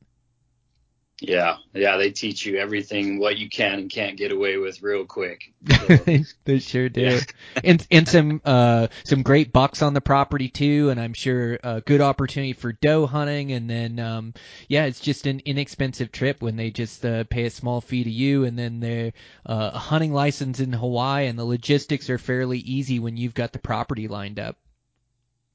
Yeah, 1.19 1.57
yeah, 1.73 1.97
they 1.97 2.11
teach 2.11 2.45
you 2.45 2.57
everything 2.57 3.17
what 3.17 3.39
you 3.39 3.49
can 3.49 3.79
and 3.79 3.89
can't 3.89 4.17
get 4.17 4.31
away 4.31 4.57
with 4.57 4.83
real 4.83 5.05
quick. 5.05 5.51
So, 5.87 6.23
they 6.45 6.59
sure 6.59 6.89
do. 6.89 7.01
Yeah. 7.01 7.19
and 7.63 7.87
and 7.89 8.07
some 8.07 8.41
uh 8.45 8.87
some 9.03 9.23
great 9.23 9.51
bucks 9.51 9.81
on 9.81 9.93
the 9.93 10.01
property 10.01 10.47
too, 10.47 10.89
and 10.89 10.99
I'm 10.99 11.13
sure 11.13 11.57
a 11.63 11.81
good 11.81 12.01
opportunity 12.01 12.53
for 12.53 12.71
doe 12.71 13.07
hunting. 13.07 13.51
And 13.51 13.67
then 13.67 13.99
um 13.99 14.33
yeah, 14.67 14.85
it's 14.85 14.99
just 14.99 15.25
an 15.25 15.41
inexpensive 15.43 16.11
trip 16.11 16.41
when 16.41 16.55
they 16.55 16.69
just 16.69 17.03
uh, 17.03 17.23
pay 17.23 17.45
a 17.45 17.49
small 17.49 17.81
fee 17.81 18.03
to 18.03 18.11
you, 18.11 18.43
and 18.43 18.57
then 18.57 18.79
they're 18.79 19.13
uh, 19.45 19.71
a 19.73 19.79
hunting 19.79 20.13
license 20.13 20.59
in 20.59 20.71
Hawaii, 20.71 21.25
and 21.27 21.37
the 21.37 21.45
logistics 21.45 22.09
are 22.11 22.19
fairly 22.19 22.59
easy 22.59 22.99
when 22.99 23.17
you've 23.17 23.33
got 23.33 23.53
the 23.53 23.59
property 23.59 24.07
lined 24.07 24.39
up. 24.39 24.57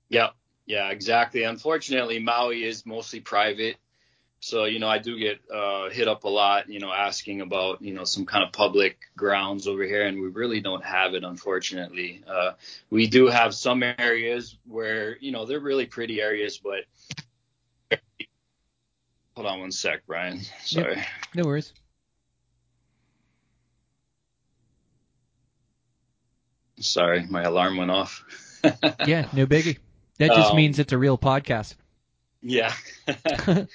Yeah, 0.09 0.31
yeah, 0.67 0.91
exactly. 0.91 1.45
Unfortunately, 1.45 2.19
Maui 2.19 2.65
is 2.65 2.85
mostly 2.85 3.21
private 3.21 3.77
so, 4.43 4.65
you 4.65 4.81
know, 4.81 4.89
I 4.89 4.99
do 4.99 5.17
get 5.21 5.39
uh, 5.55 5.89
hit 5.89 6.09
up 6.09 6.25
a 6.25 6.29
lot, 6.29 6.69
you 6.69 6.81
know, 6.81 6.93
asking 6.93 7.43
about, 7.43 7.81
you 7.81 7.95
know, 7.95 8.03
some 8.03 8.27
kind 8.27 8.43
of 8.43 8.51
public 8.53 8.99
grounds 9.17 9.69
over 9.69 9.85
here, 9.85 10.05
and 10.05 10.21
we 10.21 10.27
really 10.27 10.61
don't 10.61 10.85
have 10.85 11.15
it, 11.15 11.23
unfortunately. 11.23 12.25
Uh, 12.27 12.51
we 12.91 13.07
do 13.07 13.29
have 13.29 13.55
some 13.55 13.85
areas 13.85 14.59
where, 14.67 15.17
you 15.19 15.31
know, 15.31 15.47
they're 15.47 15.61
really 15.61 15.87
pretty 15.87 16.21
areas, 16.21 16.59
but 16.59 18.01
hold 19.37 19.47
on 19.47 19.61
one 19.61 19.71
sec, 19.71 20.03
Brian. 20.09 20.41
Sorry. 20.65 20.97
Yep. 20.97 21.07
No 21.37 21.45
worries. 21.45 21.73
Sorry, 26.81 27.25
my 27.31 27.43
alarm 27.43 27.77
went 27.77 27.93
off. 27.93 28.25
yeah, 29.07 29.29
no 29.33 29.47
biggie. 29.47 29.79
That 30.19 30.31
just 30.31 30.51
um, 30.51 30.57
means 30.57 30.81
it's 30.81 30.93
a 30.93 30.99
real 30.99 31.17
podcast. 31.17 31.77
Yeah. 32.41 32.75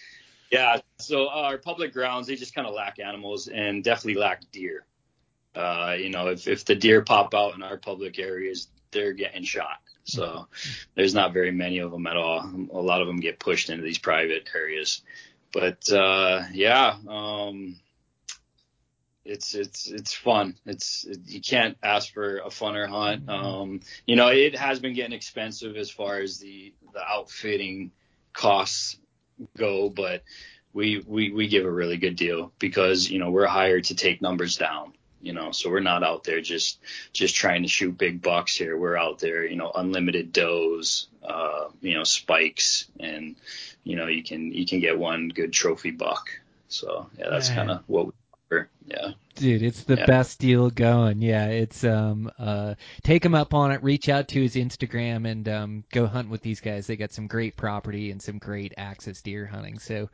Yeah, 0.51 0.79
so 0.99 1.29
our 1.29 1.57
public 1.57 1.93
grounds 1.93 2.27
they 2.27 2.35
just 2.35 2.55
kind 2.55 2.67
of 2.67 2.73
lack 2.73 2.99
animals 2.99 3.47
and 3.47 3.83
definitely 3.83 4.19
lack 4.19 4.49
deer. 4.51 4.85
Uh, 5.53 5.95
you 5.97 6.09
know, 6.09 6.27
if 6.27 6.47
if 6.47 6.65
the 6.65 6.75
deer 6.75 7.01
pop 7.01 7.33
out 7.33 7.55
in 7.55 7.63
our 7.63 7.77
public 7.77 8.19
areas, 8.19 8.67
they're 8.91 9.13
getting 9.13 9.43
shot. 9.43 9.79
So 10.03 10.47
there's 10.95 11.13
not 11.13 11.33
very 11.33 11.51
many 11.51 11.79
of 11.79 11.91
them 11.91 12.07
at 12.07 12.15
all. 12.15 12.49
A 12.71 12.79
lot 12.79 13.01
of 13.01 13.07
them 13.07 13.19
get 13.19 13.39
pushed 13.39 13.69
into 13.69 13.83
these 13.83 13.97
private 13.97 14.49
areas. 14.55 15.01
But 15.51 15.91
uh, 15.91 16.43
yeah, 16.53 16.95
um, 17.07 17.77
it's 19.25 19.53
it's 19.55 19.89
it's 19.91 20.13
fun. 20.13 20.55
It's 20.65 21.05
it, 21.05 21.19
you 21.25 21.41
can't 21.41 21.77
ask 21.83 22.13
for 22.13 22.37
a 22.37 22.47
funner 22.47 22.87
hunt. 22.87 23.25
Mm-hmm. 23.25 23.45
Um, 23.45 23.79
you 24.05 24.15
know, 24.15 24.29
it 24.29 24.55
has 24.55 24.79
been 24.79 24.93
getting 24.93 25.13
expensive 25.13 25.75
as 25.75 25.89
far 25.89 26.19
as 26.19 26.39
the 26.39 26.73
the 26.93 27.01
outfitting 27.03 27.91
costs 28.33 28.97
go, 29.57 29.89
but 29.89 30.23
we 30.73 31.03
we 31.05 31.31
we 31.31 31.47
give 31.47 31.65
a 31.65 31.71
really 31.71 31.97
good 31.97 32.15
deal 32.15 32.51
because 32.59 33.09
you 33.09 33.19
know 33.19 33.31
we're 33.31 33.47
hired 33.47 33.85
to 33.85 33.95
take 33.95 34.21
numbers 34.21 34.57
down. 34.57 34.93
You 35.19 35.33
know, 35.33 35.51
so 35.51 35.69
we're 35.71 35.79
not 35.79 36.03
out 36.03 36.23
there 36.23 36.41
just 36.41 36.79
just 37.11 37.35
trying 37.35 37.63
to 37.63 37.67
shoot 37.67 37.97
big 37.97 38.21
bucks 38.21 38.55
here. 38.55 38.77
We're 38.77 38.97
out 38.97 39.19
there, 39.19 39.45
you 39.45 39.55
know, 39.55 39.71
unlimited 39.73 40.31
does, 40.31 41.07
uh, 41.23 41.69
you 41.81 41.95
know, 41.95 42.03
spikes, 42.03 42.85
and 42.99 43.35
you 43.83 43.95
know 43.95 44.07
you 44.07 44.23
can 44.23 44.53
you 44.53 44.65
can 44.65 44.79
get 44.79 44.97
one 44.97 45.29
good 45.29 45.51
trophy 45.51 45.91
buck. 45.91 46.29
So 46.67 47.09
yeah, 47.17 47.29
that's 47.29 47.49
kind 47.49 47.71
of 47.71 47.83
what 47.87 48.07
we 48.07 48.11
yeah. 48.85 49.11
Dude, 49.37 49.61
it's 49.61 49.83
the 49.83 49.97
yeah. 49.97 50.05
best 50.05 50.39
deal 50.39 50.69
going. 50.69 51.21
Yeah, 51.21 51.47
it's 51.47 51.83
um 51.83 52.31
uh 52.39 52.75
take 53.03 53.23
him 53.23 53.35
up 53.35 53.53
on 53.53 53.71
it, 53.71 53.83
reach 53.83 54.09
out 54.09 54.27
to 54.29 54.41
his 54.41 54.55
Instagram 54.55 55.29
and 55.29 55.47
um 55.47 55.83
go 55.91 56.07
hunt 56.07 56.29
with 56.29 56.41
these 56.41 56.59
guys. 56.59 56.87
They 56.87 56.95
got 56.95 57.11
some 57.11 57.27
great 57.27 57.55
property 57.55 58.11
and 58.11 58.21
some 58.21 58.39
great 58.39 58.73
axis 58.77 59.21
deer 59.21 59.45
hunting. 59.45 59.79
So 59.79 60.09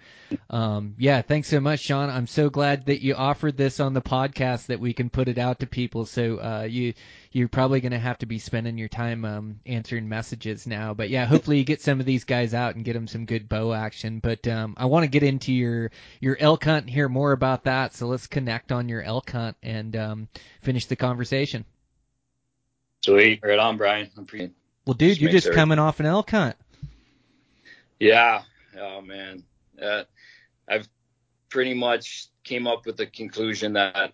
um 0.49 0.95
yeah, 0.97 1.21
thanks 1.21 1.47
so 1.47 1.59
much, 1.59 1.79
Sean. 1.79 2.09
I'm 2.09 2.27
so 2.27 2.49
glad 2.49 2.87
that 2.87 3.01
you 3.01 3.15
offered 3.15 3.55
this 3.55 3.79
on 3.79 3.93
the 3.93 4.01
podcast 4.01 4.67
that 4.67 4.79
we 4.79 4.93
can 4.93 5.09
put 5.09 5.27
it 5.27 5.37
out 5.37 5.59
to 5.59 5.67
people. 5.67 6.05
So 6.05 6.37
uh 6.39 6.67
you 6.69 6.93
you're 7.33 7.47
probably 7.47 7.81
going 7.81 7.91
to 7.93 7.99
have 7.99 8.19
to 8.19 8.27
be 8.27 8.37
spending 8.37 8.77
your 8.77 8.87
time 8.87 9.25
um, 9.25 9.59
answering 9.65 10.07
messages 10.07 10.67
now. 10.67 10.93
But 10.93 11.09
yeah, 11.09 11.25
hopefully 11.25 11.57
you 11.57 11.63
get 11.63 11.81
some 11.81 11.99
of 11.99 12.05
these 12.05 12.23
guys 12.23 12.53
out 12.53 12.75
and 12.75 12.85
get 12.85 12.93
them 12.93 13.07
some 13.07 13.25
good 13.25 13.49
bow 13.49 13.73
action. 13.73 14.19
But 14.19 14.47
um, 14.47 14.75
I 14.77 14.85
want 14.85 15.03
to 15.03 15.09
get 15.09 15.23
into 15.23 15.51
your 15.51 15.89
your 16.19 16.37
elk 16.39 16.63
hunt 16.63 16.85
and 16.85 16.89
hear 16.89 17.09
more 17.09 17.31
about 17.31 17.63
that. 17.63 17.95
So 17.95 18.05
let's 18.05 18.27
connect 18.27 18.71
on 18.71 18.87
your 18.87 19.01
elk 19.01 19.31
hunt 19.31 19.57
and 19.63 19.95
um, 19.95 20.27
finish 20.61 20.85
the 20.85 20.95
conversation. 20.95 21.65
Sweet, 23.03 23.39
right 23.43 23.59
on, 23.59 23.77
Brian. 23.77 24.11
I'm 24.15 24.25
pretty. 24.25 24.51
Well, 24.85 24.93
dude, 24.93 25.19
you're 25.19 25.31
just 25.31 25.51
coming 25.51 25.79
off 25.79 25.99
an 25.99 26.05
elk 26.05 26.29
hunt. 26.29 26.55
Yeah. 27.99 28.43
Oh 28.79 29.01
man, 29.01 29.43
uh, 29.81 30.03
I've 30.69 30.87
pretty 31.49 31.73
much 31.73 32.27
came 32.43 32.67
up 32.67 32.85
with 32.85 32.97
the 32.97 33.07
conclusion 33.07 33.73
that 33.73 34.13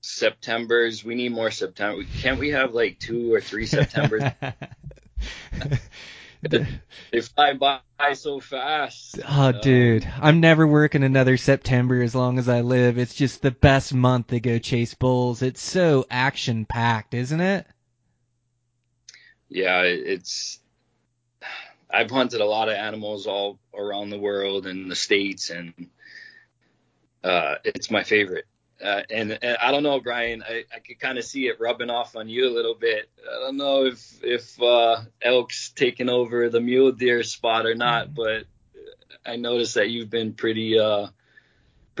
September's. 0.00 1.04
We 1.04 1.14
need 1.14 1.32
more 1.32 1.50
September. 1.50 2.02
Can't 2.20 2.38
we 2.38 2.50
have 2.50 2.74
like 2.74 2.98
two 2.98 3.32
or 3.32 3.40
three 3.40 3.66
Septembers? 3.66 4.22
they 6.42 7.20
fly 7.20 7.52
by 7.54 7.80
so 8.14 8.40
fast. 8.40 9.20
Oh, 9.28 9.52
dude, 9.52 10.08
I'm 10.20 10.40
never 10.40 10.66
working 10.66 11.02
another 11.02 11.36
September 11.36 12.02
as 12.02 12.14
long 12.14 12.38
as 12.38 12.48
I 12.48 12.62
live. 12.62 12.98
It's 12.98 13.14
just 13.14 13.42
the 13.42 13.50
best 13.50 13.92
month 13.92 14.28
to 14.28 14.40
go 14.40 14.58
chase 14.58 14.94
bulls. 14.94 15.42
It's 15.42 15.60
so 15.60 16.06
action 16.10 16.64
packed, 16.64 17.14
isn't 17.14 17.40
it? 17.40 17.66
Yeah, 19.48 19.82
it's. 19.82 20.60
I've 21.92 22.10
hunted 22.10 22.40
a 22.40 22.46
lot 22.46 22.68
of 22.68 22.76
animals 22.76 23.26
all 23.26 23.58
around 23.74 24.10
the 24.10 24.18
world 24.18 24.66
and 24.66 24.88
the 24.88 24.94
states, 24.94 25.50
and 25.50 25.74
uh, 27.24 27.56
it's 27.64 27.90
my 27.90 28.04
favorite. 28.04 28.46
Uh, 28.82 29.02
and, 29.10 29.38
and, 29.42 29.58
I 29.60 29.70
don't 29.70 29.82
know, 29.82 30.00
Brian. 30.00 30.42
I, 30.42 30.64
I 30.74 30.78
could 30.78 30.98
kind 30.98 31.18
of 31.18 31.24
see 31.24 31.46
it 31.46 31.60
rubbing 31.60 31.90
off 31.90 32.16
on 32.16 32.28
you 32.28 32.48
a 32.48 32.54
little 32.54 32.74
bit. 32.74 33.10
I 33.30 33.40
don't 33.40 33.56
know 33.56 33.86
if 33.86 34.22
if 34.22 34.60
uh, 34.62 35.02
elk's 35.20 35.70
taking 35.70 36.08
over 36.08 36.48
the 36.48 36.60
mule 36.60 36.92
deer 36.92 37.22
spot 37.22 37.66
or 37.66 37.74
not, 37.74 38.06
mm-hmm. 38.06 38.14
but 38.14 38.44
I 39.24 39.36
noticed 39.36 39.74
that 39.74 39.90
you've 39.90 40.10
been 40.10 40.32
pretty 40.32 40.78
uh, 40.78 41.08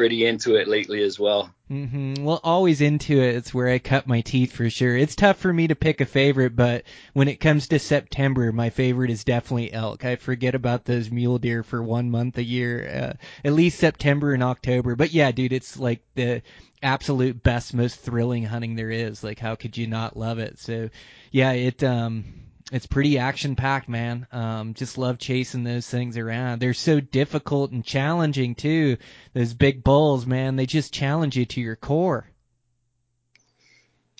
pretty 0.00 0.24
into 0.24 0.54
it 0.56 0.66
lately 0.66 1.02
as 1.02 1.20
well. 1.20 1.54
Mm-hmm. 1.70 2.24
Well, 2.24 2.40
always 2.42 2.80
into 2.80 3.20
it. 3.20 3.34
It's 3.34 3.52
where 3.52 3.68
I 3.68 3.78
cut 3.78 4.06
my 4.06 4.22
teeth 4.22 4.50
for 4.50 4.70
sure. 4.70 4.96
It's 4.96 5.14
tough 5.14 5.36
for 5.36 5.52
me 5.52 5.68
to 5.68 5.74
pick 5.74 6.00
a 6.00 6.06
favorite, 6.06 6.56
but 6.56 6.84
when 7.12 7.28
it 7.28 7.38
comes 7.38 7.68
to 7.68 7.78
September, 7.78 8.50
my 8.50 8.70
favorite 8.70 9.10
is 9.10 9.24
definitely 9.24 9.74
elk. 9.74 10.06
I 10.06 10.16
forget 10.16 10.54
about 10.54 10.86
those 10.86 11.10
mule 11.10 11.36
deer 11.38 11.62
for 11.62 11.82
one 11.82 12.10
month 12.10 12.38
a 12.38 12.42
year, 12.42 12.88
uh, 12.88 13.12
at 13.46 13.52
least 13.52 13.78
September 13.78 14.32
and 14.32 14.42
October. 14.42 14.96
But 14.96 15.12
yeah, 15.12 15.32
dude, 15.32 15.52
it's 15.52 15.78
like 15.78 16.00
the 16.14 16.40
absolute 16.82 17.42
best, 17.42 17.74
most 17.74 18.00
thrilling 18.00 18.44
hunting 18.44 18.76
there 18.76 18.90
is. 18.90 19.22
Like, 19.22 19.38
how 19.38 19.54
could 19.54 19.76
you 19.76 19.86
not 19.86 20.16
love 20.16 20.38
it? 20.38 20.58
So, 20.60 20.88
yeah, 21.30 21.52
it 21.52 21.84
um, 21.84 22.24
it's 22.70 22.86
pretty 22.86 23.18
action 23.18 23.56
packed, 23.56 23.88
man. 23.88 24.26
Um, 24.32 24.74
just 24.74 24.98
love 24.98 25.18
chasing 25.18 25.64
those 25.64 25.88
things 25.88 26.16
around. 26.16 26.60
They're 26.60 26.74
so 26.74 27.00
difficult 27.00 27.72
and 27.72 27.84
challenging 27.84 28.54
too. 28.54 28.96
Those 29.32 29.54
big 29.54 29.82
bulls, 29.82 30.26
man, 30.26 30.56
they 30.56 30.66
just 30.66 30.94
challenge 30.94 31.36
you 31.36 31.46
to 31.46 31.60
your 31.60 31.76
core. 31.76 32.26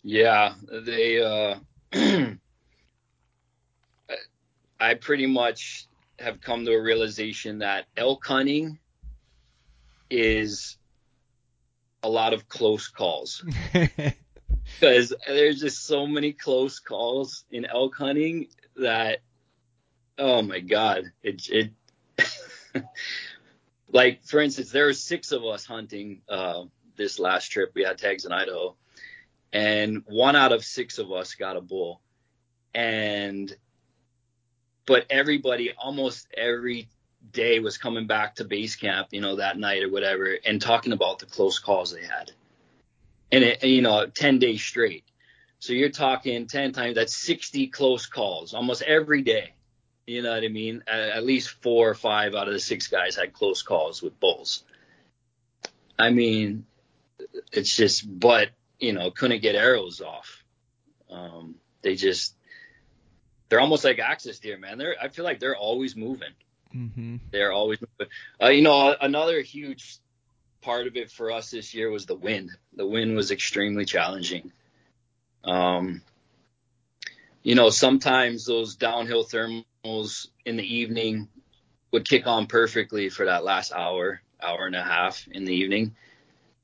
Yeah, 0.02 0.54
they. 0.70 1.22
uh 1.22 1.56
I 4.80 4.94
pretty 4.94 5.26
much 5.26 5.86
have 6.18 6.40
come 6.40 6.64
to 6.64 6.72
a 6.72 6.80
realization 6.80 7.58
that 7.58 7.84
elk 7.96 8.24
hunting 8.26 8.78
is 10.10 10.78
a 12.02 12.08
lot 12.08 12.32
of 12.32 12.48
close 12.48 12.88
calls. 12.88 13.44
because 14.78 15.14
there's 15.26 15.60
just 15.60 15.86
so 15.86 16.06
many 16.06 16.32
close 16.32 16.78
calls 16.78 17.44
in 17.50 17.64
elk 17.64 17.96
hunting 17.96 18.46
that 18.76 19.18
oh 20.18 20.42
my 20.42 20.60
god 20.60 21.04
it 21.22 21.42
it 21.48 21.70
like 23.92 24.24
for 24.24 24.40
instance 24.40 24.70
there 24.70 24.86
were 24.86 24.92
six 24.92 25.32
of 25.32 25.44
us 25.44 25.64
hunting 25.64 26.20
uh, 26.28 26.64
this 27.00 27.18
last 27.18 27.48
trip. 27.48 27.72
We 27.74 27.82
had 27.82 27.98
tags 27.98 28.26
in 28.26 28.32
idaho 28.32 28.76
and 29.52 30.02
one 30.06 30.36
out 30.36 30.52
of 30.52 30.64
six 30.64 30.98
of 30.98 31.10
us 31.10 31.34
got 31.34 31.56
a 31.56 31.60
bull. 31.60 32.00
And 32.74 33.54
but 34.86 35.06
everybody 35.10 35.72
almost 35.76 36.28
every 36.36 36.88
day 37.32 37.58
was 37.58 37.78
coming 37.78 38.06
back 38.06 38.36
to 38.36 38.44
base 38.44 38.76
camp 38.76 39.08
you 39.10 39.20
know 39.20 39.36
that 39.36 39.58
night 39.58 39.82
or 39.82 39.90
whatever 39.90 40.38
and 40.46 40.60
talking 40.60 40.92
about 40.92 41.18
the 41.18 41.26
close 41.26 41.58
calls 41.58 41.92
they 41.92 42.02
had 42.02 42.32
and 43.32 43.44
it, 43.44 43.64
you 43.64 43.82
know, 43.82 44.06
10 44.06 44.38
days 44.38 44.62
straight. 44.62 45.04
So 45.58 45.72
you're 45.72 45.90
talking 45.90 46.46
10 46.46 46.72
times, 46.72 46.94
that's 46.94 47.16
60 47.16 47.68
close 47.68 48.06
calls 48.06 48.54
almost 48.54 48.82
every 48.82 49.22
day. 49.22 49.52
You 50.06 50.22
know 50.22 50.32
what 50.32 50.42
I 50.42 50.48
mean? 50.48 50.82
At, 50.88 51.00
at 51.00 51.24
least 51.24 51.50
four 51.62 51.88
or 51.88 51.94
five 51.94 52.34
out 52.34 52.48
of 52.48 52.54
the 52.54 52.60
six 52.60 52.88
guys 52.88 53.14
had 53.14 53.32
close 53.32 53.62
calls 53.62 54.02
with 54.02 54.18
bulls. 54.18 54.64
I 55.98 56.10
mean, 56.10 56.64
it's 57.52 57.76
just, 57.76 58.04
but, 58.18 58.48
you 58.78 58.92
know, 58.92 59.10
couldn't 59.10 59.42
get 59.42 59.54
arrows 59.54 60.00
off. 60.00 60.42
Um, 61.10 61.56
they 61.82 61.94
just, 61.94 62.34
they're 63.48 63.60
almost 63.60 63.84
like 63.84 63.98
axis 63.98 64.38
deer, 64.38 64.58
man. 64.58 64.78
They're, 64.78 64.96
I 65.00 65.08
feel 65.08 65.24
like 65.24 65.40
they're 65.40 65.56
always 65.56 65.94
moving. 65.94 66.32
Mm-hmm. 66.74 67.16
They're 67.30 67.52
always 67.52 67.80
moving. 67.80 68.12
Uh, 68.42 68.48
you 68.48 68.62
know, 68.62 68.96
another 68.98 69.40
huge 69.42 69.98
part 70.60 70.86
of 70.86 70.96
it 70.96 71.10
for 71.10 71.30
us 71.30 71.50
this 71.50 71.74
year 71.74 71.90
was 71.90 72.06
the 72.06 72.14
wind. 72.14 72.50
The 72.74 72.86
wind 72.86 73.16
was 73.16 73.30
extremely 73.30 73.84
challenging. 73.84 74.52
Um, 75.44 76.02
you 77.42 77.54
know, 77.54 77.70
sometimes 77.70 78.44
those 78.44 78.76
downhill 78.76 79.24
thermals 79.24 80.28
in 80.44 80.56
the 80.56 80.76
evening 80.76 81.28
would 81.92 82.08
kick 82.08 82.26
on 82.26 82.46
perfectly 82.46 83.08
for 83.08 83.26
that 83.26 83.44
last 83.44 83.72
hour, 83.72 84.20
hour 84.42 84.66
and 84.66 84.76
a 84.76 84.82
half 84.82 85.26
in 85.30 85.44
the 85.44 85.54
evening. 85.54 85.96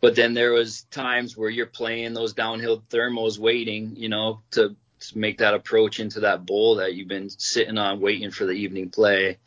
But 0.01 0.15
then 0.15 0.35
there 0.35 0.53
was 0.53 0.83
times 0.91 1.37
where 1.37 1.51
you're 1.51 1.67
playing 1.67 2.13
those 2.13 2.35
downhill 2.35 2.83
thermals 2.91 3.39
waiting, 3.39 3.97
you 3.97 4.11
know, 4.11 4.43
to, 4.53 4.77
to 5.01 5.19
make 5.19 5.39
that 5.39 5.55
approach 5.55 5.99
into 5.99 6.21
that 6.21 6.45
bowl 6.45 6.77
that 6.77 6.95
you've 6.95 7.09
been 7.09 7.31
sitting 7.31 7.79
on 7.79 8.01
waiting 8.01 8.31
for 8.31 8.45
the 8.45 8.53
evening 8.53 8.91
play. 8.91 9.39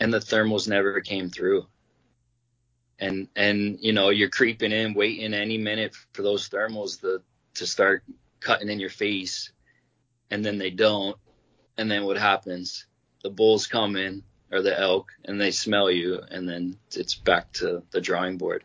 And 0.00 0.12
the 0.12 0.18
thermals 0.18 0.68
never 0.68 1.00
came 1.00 1.30
through 1.30 1.66
and 2.98 3.28
and 3.36 3.78
you 3.80 3.92
know 3.92 4.10
you're 4.10 4.28
creeping 4.28 4.72
in, 4.72 4.94
waiting 4.94 5.34
any 5.34 5.58
minute 5.58 5.94
for 6.12 6.22
those 6.22 6.48
thermals 6.48 7.00
to 7.00 7.22
to 7.54 7.66
start 7.66 8.02
cutting 8.40 8.68
in 8.68 8.80
your 8.80 8.90
face, 8.90 9.52
and 10.30 10.44
then 10.44 10.58
they 10.58 10.70
don't, 10.70 11.16
and 11.76 11.90
then 11.90 12.04
what 12.04 12.18
happens? 12.18 12.86
The 13.22 13.30
bulls 13.30 13.66
come 13.66 13.96
in 13.96 14.22
or 14.50 14.62
the 14.62 14.78
elk, 14.78 15.12
and 15.24 15.40
they 15.40 15.50
smell 15.50 15.90
you, 15.90 16.20
and 16.30 16.48
then 16.48 16.76
it's 16.94 17.14
back 17.14 17.52
to 17.54 17.82
the 17.90 18.00
drawing 18.00 18.38
board, 18.38 18.64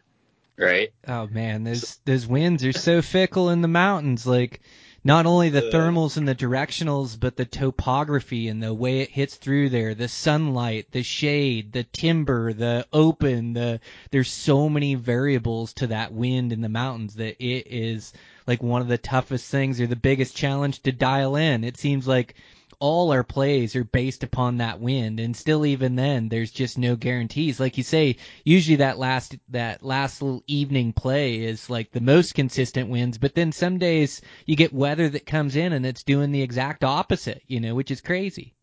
right? 0.58 0.92
Oh 1.08 1.28
man, 1.28 1.64
those 1.64 2.00
those 2.06 2.28
winds 2.28 2.64
are 2.66 2.74
so 2.74 3.02
fickle 3.02 3.50
in 3.50 3.62
the 3.62 3.68
mountains, 3.68 4.26
like 4.26 4.62
not 5.06 5.26
only 5.26 5.50
the 5.50 5.62
thermals 5.64 6.16
and 6.16 6.28
the 6.28 6.36
directionals, 6.36 7.20
but 7.20 7.36
the 7.36 7.46
topography 7.46 8.48
and 8.48 8.64
the 8.64 8.74
way 8.74 9.02
it 9.02 9.10
hits 9.10 9.36
through 9.36 9.70
there, 9.70 9.94
the 9.94 10.08
sunlight, 10.08 10.88
the 10.92 11.04
shade, 11.04 11.74
the 11.74 11.84
timber, 11.84 12.54
the 12.54 12.88
open, 12.94 13.54
the 13.54 13.80
there's 14.12 14.32
so 14.32 14.70
many 14.70 14.96
variables 14.96 15.74
to 15.74 15.88
that 15.88 16.14
wind 16.14 16.54
in 16.54 16.62
the 16.62 16.70
mountains 16.70 17.16
that 17.16 17.44
it 17.44 17.68
is 17.70 18.14
like 18.48 18.64
one 18.64 18.82
of 18.82 18.88
the 18.88 18.98
toughest 18.98 19.50
things 19.50 19.82
or 19.82 19.88
the 19.88 19.96
biggest 19.96 20.36
challenge 20.36 20.82
to 20.82 20.92
dial 20.92 21.36
in. 21.36 21.64
It 21.64 21.78
seems 21.78 22.08
like 22.08 22.36
all 22.84 23.14
our 23.14 23.24
plays 23.24 23.78
are 23.78 23.86
based 23.86 24.24
upon 24.24 24.58
that 24.58 24.82
wind, 24.82 25.22
and 25.22 25.38
still 25.38 25.66
even 25.66 25.96
then, 25.96 26.28
there's 26.28 26.52
just 26.52 26.78
no 26.78 26.98
guarantees. 26.98 27.58
Like 27.58 27.78
you 27.78 27.84
say, 27.84 28.18
usually 28.44 28.76
that 28.76 29.00
last 29.00 29.38
that 29.52 29.84
last 29.84 30.22
little 30.22 30.44
evening 30.48 30.92
play 30.92 31.46
is 31.46 31.70
like 31.70 31.94
the 31.94 32.02
most 32.02 32.36
consistent 32.36 32.90
winds, 32.90 33.18
but 33.18 33.36
then 33.36 33.54
some 33.54 33.78
days 33.78 34.20
you 34.46 34.58
get 34.58 34.74
weather 34.74 35.08
that 35.08 35.26
comes 35.26 35.56
in 35.56 35.72
and 35.72 35.86
it's 35.86 36.04
doing 36.04 36.34
the 36.34 36.42
exact 36.42 36.84
opposite, 36.84 37.42
you 37.48 37.62
know, 37.62 37.74
which 37.74 37.90
is 37.90 38.02
crazy. 38.02 38.54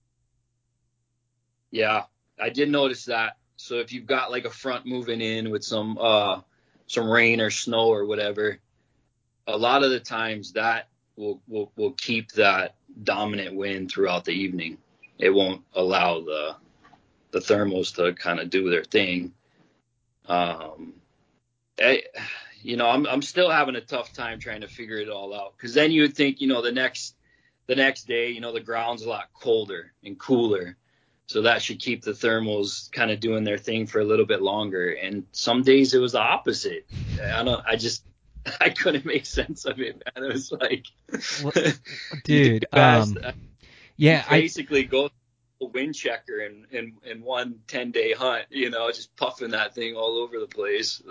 Yeah, 1.70 2.02
I 2.38 2.50
did 2.50 2.68
notice 2.68 3.06
that. 3.06 3.38
So 3.56 3.76
if 3.76 3.90
you've 3.90 4.04
got 4.04 4.30
like 4.30 4.44
a 4.44 4.50
front 4.50 4.84
moving 4.84 5.22
in 5.22 5.48
with 5.48 5.64
some 5.64 5.96
uh 5.98 6.42
some 6.88 7.08
rain 7.08 7.40
or 7.40 7.48
snow 7.48 7.86
or 7.86 8.04
whatever, 8.04 8.58
a 9.46 9.56
lot 9.56 9.82
of 9.82 9.90
the 9.90 10.00
times 10.00 10.52
that 10.52 10.89
will 11.20 11.40
will 11.46 11.72
will 11.76 11.92
keep 11.92 12.32
that 12.32 12.74
dominant 13.04 13.54
wind 13.54 13.90
throughout 13.90 14.24
the 14.24 14.32
evening. 14.32 14.78
It 15.18 15.30
won't 15.30 15.62
allow 15.74 16.20
the 16.20 16.56
the 17.30 17.38
thermals 17.38 17.94
to 17.96 18.12
kind 18.14 18.40
of 18.40 18.50
do 18.50 18.70
their 18.70 18.82
thing. 18.82 19.32
Um, 20.26 20.94
I, 21.80 22.02
you 22.62 22.76
know, 22.76 22.88
I'm 22.88 23.06
I'm 23.06 23.22
still 23.22 23.50
having 23.50 23.76
a 23.76 23.80
tough 23.80 24.12
time 24.12 24.40
trying 24.40 24.62
to 24.62 24.68
figure 24.68 24.96
it 24.96 25.08
all 25.08 25.34
out 25.34 25.54
because 25.56 25.74
then 25.74 25.92
you 25.92 26.02
would 26.02 26.16
think, 26.16 26.40
you 26.40 26.48
know, 26.48 26.62
the 26.62 26.72
next 26.72 27.14
the 27.66 27.76
next 27.76 28.08
day, 28.08 28.30
you 28.30 28.40
know, 28.40 28.52
the 28.52 28.60
ground's 28.60 29.02
a 29.02 29.08
lot 29.08 29.28
colder 29.34 29.92
and 30.02 30.18
cooler, 30.18 30.76
so 31.26 31.42
that 31.42 31.62
should 31.62 31.78
keep 31.78 32.02
the 32.02 32.12
thermals 32.12 32.90
kind 32.90 33.10
of 33.10 33.20
doing 33.20 33.44
their 33.44 33.58
thing 33.58 33.86
for 33.86 34.00
a 34.00 34.04
little 34.04 34.26
bit 34.26 34.42
longer. 34.42 34.90
And 34.90 35.26
some 35.32 35.62
days 35.62 35.94
it 35.94 36.00
was 36.00 36.12
the 36.12 36.20
opposite. 36.20 36.86
I 37.22 37.44
don't, 37.44 37.64
I 37.66 37.76
just 37.76 38.04
I 38.60 38.70
couldn't 38.70 39.04
make 39.04 39.26
sense 39.26 39.64
of 39.64 39.80
it, 39.80 40.02
man. 40.04 40.24
It 40.24 40.32
was 40.32 40.52
like, 40.52 40.86
well, 41.42 41.72
dude, 42.24 42.66
um, 42.72 43.18
yeah, 43.96 44.28
basically 44.28 44.80
I, 44.80 44.84
go 44.84 45.10
wind 45.60 45.94
checker 45.94 46.40
in, 46.40 46.66
in, 46.70 46.96
in 47.04 47.22
one 47.22 47.60
10 47.66 47.90
day 47.90 48.12
hunt, 48.12 48.46
you 48.50 48.70
know, 48.70 48.90
just 48.90 49.14
puffing 49.16 49.50
that 49.50 49.74
thing 49.74 49.94
all 49.94 50.18
over 50.18 50.38
the 50.40 50.46
place. 50.46 51.02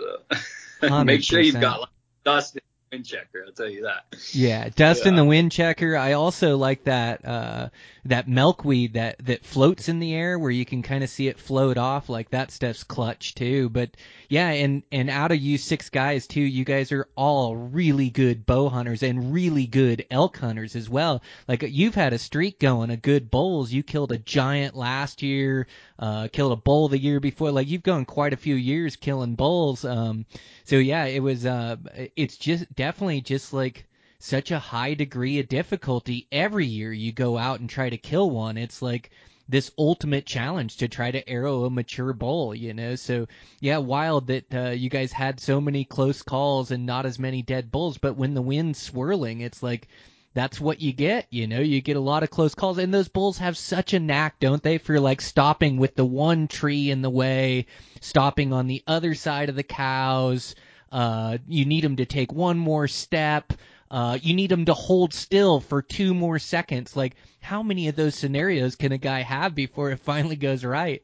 Uh, 0.82 1.04
make 1.04 1.22
sure 1.22 1.40
you've 1.40 1.60
got 1.60 1.80
like, 1.80 1.88
dust 2.24 2.56
in 2.56 2.62
the 2.90 2.96
wind 2.96 3.06
checker. 3.06 3.44
I'll 3.46 3.52
tell 3.52 3.68
you 3.68 3.82
that. 3.82 4.06
Yeah, 4.32 4.68
dust 4.70 5.02
yeah. 5.02 5.10
in 5.10 5.16
the 5.16 5.24
wind 5.24 5.52
checker. 5.52 5.96
I 5.96 6.12
also 6.12 6.56
like 6.56 6.84
that 6.84 7.24
uh, 7.24 7.68
that 8.04 8.28
milkweed 8.28 8.94
that 8.94 9.16
that 9.24 9.44
floats 9.44 9.88
in 9.88 9.98
the 9.98 10.14
air 10.14 10.38
where 10.38 10.50
you 10.50 10.64
can 10.64 10.82
kind 10.82 11.04
of 11.04 11.10
see 11.10 11.28
it 11.28 11.38
float 11.38 11.76
off. 11.76 12.08
Like 12.08 12.30
that 12.30 12.50
stuff's 12.50 12.84
clutch 12.84 13.34
too. 13.34 13.68
But 13.68 13.90
yeah, 14.28 14.50
and 14.50 14.82
and 14.90 15.10
out 15.10 15.32
of 15.32 15.38
you 15.38 15.58
six 15.58 15.90
guys 15.90 16.26
too, 16.26 16.40
you 16.40 16.64
guys 16.64 16.92
are 16.92 17.08
all 17.16 17.56
really 17.56 18.10
good 18.10 18.46
bow 18.46 18.68
hunters 18.68 19.02
and 19.02 19.32
really 19.32 19.66
good 19.66 20.06
elk 20.10 20.38
hunters 20.38 20.76
as 20.76 20.88
well. 20.88 21.22
Like 21.48 21.62
you've 21.62 21.94
had 21.94 22.12
a 22.12 22.18
streak 22.18 22.58
going 22.58 22.90
of 22.90 23.02
good 23.02 23.30
bulls. 23.30 23.72
You 23.72 23.82
killed 23.82 24.12
a 24.12 24.18
giant 24.18 24.76
last 24.76 25.22
year. 25.22 25.66
Uh, 25.98 26.28
killed 26.32 26.52
a 26.52 26.56
bull 26.56 26.88
the 26.88 26.98
year 26.98 27.20
before. 27.20 27.50
Like 27.50 27.68
you've 27.68 27.82
gone 27.82 28.04
quite 28.04 28.32
a 28.32 28.38
few 28.38 28.54
years 28.54 28.96
killing 28.96 29.34
bulls. 29.34 29.84
Um, 29.84 30.24
so 30.64 30.76
yeah, 30.76 31.04
it 31.04 31.22
was. 31.22 31.44
Uh, 31.44 31.76
it's 32.16 32.36
just 32.36 32.74
definitely 32.74 33.20
just 33.20 33.52
like 33.52 33.86
such 34.20 34.50
a 34.50 34.58
high 34.58 34.94
degree 34.94 35.40
of 35.40 35.48
difficulty 35.48 36.28
every 36.30 36.66
year 36.66 36.92
you 36.92 37.10
go 37.10 37.38
out 37.38 37.58
and 37.58 37.68
try 37.68 37.88
to 37.88 37.96
kill 37.96 38.30
one. 38.30 38.58
It's 38.58 38.82
like 38.82 39.10
this 39.48 39.72
ultimate 39.78 40.26
challenge 40.26 40.76
to 40.76 40.88
try 40.88 41.10
to 41.10 41.28
arrow 41.28 41.64
a 41.64 41.70
mature 41.70 42.12
bull, 42.12 42.54
you 42.54 42.74
know. 42.74 42.94
So 42.94 43.26
yeah, 43.60 43.78
wild 43.78 44.26
that 44.28 44.54
uh, 44.54 44.70
you 44.70 44.90
guys 44.90 45.10
had 45.10 45.40
so 45.40 45.60
many 45.60 45.84
close 45.84 46.22
calls 46.22 46.70
and 46.70 46.84
not 46.84 47.06
as 47.06 47.18
many 47.18 47.42
dead 47.42 47.72
bulls. 47.72 47.96
But 47.96 48.16
when 48.16 48.34
the 48.34 48.42
wind's 48.42 48.78
swirling, 48.78 49.40
it's 49.40 49.62
like 49.62 49.88
that's 50.34 50.60
what 50.60 50.82
you 50.82 50.92
get, 50.92 51.26
you 51.30 51.46
know. 51.46 51.60
You 51.60 51.80
get 51.80 51.96
a 51.96 52.00
lot 52.00 52.22
of 52.22 52.30
close 52.30 52.54
calls, 52.54 52.76
and 52.76 52.92
those 52.92 53.08
bulls 53.08 53.38
have 53.38 53.56
such 53.56 53.94
a 53.94 54.00
knack, 54.00 54.38
don't 54.38 54.62
they, 54.62 54.76
for 54.76 55.00
like 55.00 55.22
stopping 55.22 55.78
with 55.78 55.96
the 55.96 56.04
one 56.04 56.46
tree 56.46 56.90
in 56.90 57.00
the 57.00 57.10
way, 57.10 57.66
stopping 58.00 58.52
on 58.52 58.66
the 58.66 58.82
other 58.86 59.14
side 59.14 59.48
of 59.48 59.56
the 59.56 59.62
cows. 59.62 60.54
Uh, 60.92 61.38
you 61.48 61.64
need 61.64 61.82
them 61.82 61.96
to 61.96 62.04
take 62.04 62.32
one 62.32 62.58
more 62.58 62.86
step. 62.86 63.52
Uh, 63.90 64.18
you 64.22 64.34
need 64.34 64.50
them 64.50 64.66
to 64.66 64.74
hold 64.74 65.12
still 65.12 65.60
for 65.60 65.82
two 65.82 66.14
more 66.14 66.38
seconds. 66.38 66.94
Like, 66.94 67.16
how 67.40 67.62
many 67.62 67.88
of 67.88 67.96
those 67.96 68.14
scenarios 68.14 68.76
can 68.76 68.92
a 68.92 68.98
guy 68.98 69.22
have 69.22 69.54
before 69.54 69.90
it 69.90 69.98
finally 70.00 70.36
goes 70.36 70.64
right? 70.64 71.02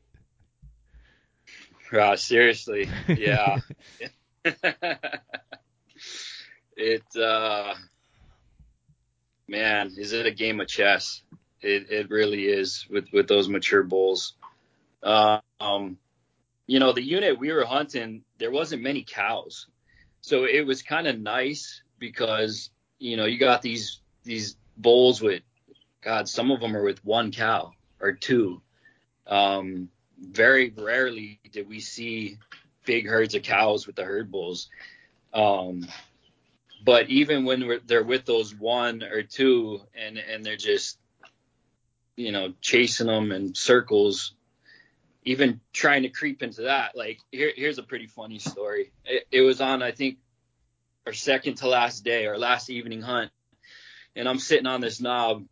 Uh, 1.92 2.16
seriously, 2.16 2.88
yeah. 3.08 3.58
it, 6.76 7.16
uh, 7.16 7.74
man, 9.48 9.92
is 9.96 10.12
it 10.12 10.26
a 10.26 10.30
game 10.30 10.60
of 10.60 10.68
chess? 10.68 11.22
It, 11.60 11.90
it 11.90 12.10
really 12.10 12.44
is 12.44 12.86
with, 12.90 13.06
with 13.12 13.28
those 13.28 13.48
mature 13.48 13.82
bulls. 13.82 14.34
Uh, 15.02 15.40
um, 15.60 15.98
you 16.66 16.78
know, 16.80 16.92
the 16.92 17.02
unit 17.02 17.38
we 17.38 17.52
were 17.52 17.64
hunting, 17.64 18.22
there 18.38 18.50
wasn't 18.50 18.82
many 18.82 19.04
cows. 19.04 19.66
So 20.20 20.44
it 20.44 20.66
was 20.66 20.82
kind 20.82 21.06
of 21.06 21.18
nice 21.18 21.82
because 21.98 22.70
you 22.98 23.16
know, 23.16 23.24
you 23.24 23.38
got 23.38 23.62
these 23.62 24.00
these 24.24 24.56
bulls 24.76 25.20
with 25.20 25.42
God, 26.02 26.28
some 26.28 26.50
of 26.50 26.60
them 26.60 26.76
are 26.76 26.84
with 26.84 27.04
one 27.04 27.32
cow 27.32 27.72
or 28.00 28.12
two. 28.12 28.60
Um, 29.26 29.88
very 30.18 30.72
rarely 30.76 31.40
did 31.50 31.68
we 31.68 31.80
see 31.80 32.38
big 32.84 33.06
herds 33.06 33.34
of 33.34 33.42
cows 33.42 33.86
with 33.86 33.96
the 33.96 34.04
herd 34.04 34.30
bulls. 34.30 34.68
Um, 35.34 35.86
but 36.84 37.10
even 37.10 37.44
when 37.44 37.80
they're 37.86 38.04
with 38.04 38.24
those 38.24 38.54
one 38.54 39.02
or 39.02 39.22
two 39.22 39.80
and 39.94 40.16
and 40.18 40.44
they're 40.44 40.56
just 40.56 40.98
you 42.16 42.32
know 42.32 42.54
chasing 42.60 43.08
them 43.08 43.32
in 43.32 43.54
circles 43.54 44.32
even 45.24 45.60
trying 45.72 46.02
to 46.02 46.08
creep 46.08 46.42
into 46.42 46.62
that 46.62 46.96
like 46.96 47.18
here, 47.32 47.52
here's 47.56 47.78
a 47.78 47.82
pretty 47.82 48.06
funny 48.06 48.38
story 48.38 48.92
it, 49.04 49.26
it 49.30 49.40
was 49.42 49.60
on 49.60 49.82
i 49.82 49.90
think 49.90 50.18
our 51.06 51.12
second 51.12 51.56
to 51.56 51.68
last 51.68 52.04
day, 52.04 52.26
our 52.26 52.38
last 52.38 52.68
evening 52.68 53.00
hunt, 53.00 53.30
and 54.16 54.28
I'm 54.28 54.38
sitting 54.38 54.66
on 54.66 54.80
this 54.80 55.00
knob 55.00 55.44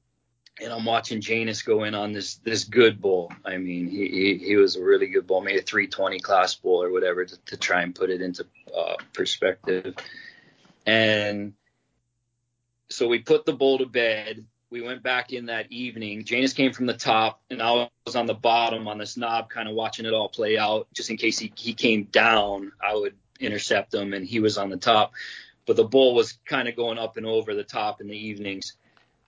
and 0.61 0.73
I'm 0.73 0.85
watching 0.85 1.21
Janus 1.21 1.63
go 1.63 1.85
in 1.85 1.95
on 1.95 2.13
this 2.13 2.37
this 2.37 2.65
good 2.65 3.01
bull. 3.01 3.33
I 3.45 3.57
mean, 3.57 3.89
he 3.89 4.09
he, 4.09 4.39
he 4.39 4.57
was 4.57 4.77
a 4.77 4.83
really 4.83 5.09
good 5.09 5.27
bull, 5.27 5.41
made 5.41 5.59
a 5.59 5.63
320 5.63 6.21
class 6.21 6.55
bull 6.55 6.83
or 6.83 6.93
whatever 6.93 7.25
to, 7.25 7.37
to 7.47 7.57
try 7.57 7.83
and 7.83 7.95
put 7.95 8.11
it 8.11 8.21
into 8.21 8.47
uh, 8.77 8.95
perspective. 9.13 9.95
And 10.87 11.55
so 12.91 13.09
we 13.09 13.21
put 13.21 13.47
the 13.47 13.53
bull 13.53 13.79
to 13.79 13.87
bed. 13.87 14.45
We 14.71 14.81
went 14.81 15.03
back 15.03 15.33
in 15.33 15.47
that 15.47 15.71
evening. 15.71 16.25
Janus 16.25 16.53
came 16.53 16.73
from 16.73 16.87
the 16.87 16.95
top, 16.95 17.41
and 17.49 17.63
I 17.63 17.89
was 18.07 18.17
on 18.17 18.27
the 18.27 18.35
bottom 18.35 18.89
on 18.89 18.99
this 18.99 19.17
knob, 19.17 19.49
kind 19.49 19.69
of 19.69 19.75
watching 19.75 20.05
it 20.05 20.13
all 20.13 20.29
play 20.29 20.59
out. 20.59 20.89
Just 20.93 21.11
in 21.11 21.17
case 21.17 21.39
he, 21.39 21.53
he 21.55 21.75
came 21.75 22.05
down, 22.05 22.73
I 22.83 22.95
would 22.95 23.15
intercept 23.39 23.95
him, 23.95 24.15
and 24.15 24.27
he 24.27 24.41
was 24.41 24.59
on 24.59 24.71
the 24.71 24.77
top 24.77 25.13
but 25.67 25.77
the 25.77 25.85
bull 25.85 26.15
was 26.15 26.39
kind 26.45 26.69
of 26.69 26.77
going 26.77 26.99
up 26.99 27.17
and 27.17 27.27
over 27.27 27.55
the 27.55 27.65
top 27.65 28.01
in 28.01 28.09
the 28.09 28.17
evenings. 28.17 28.75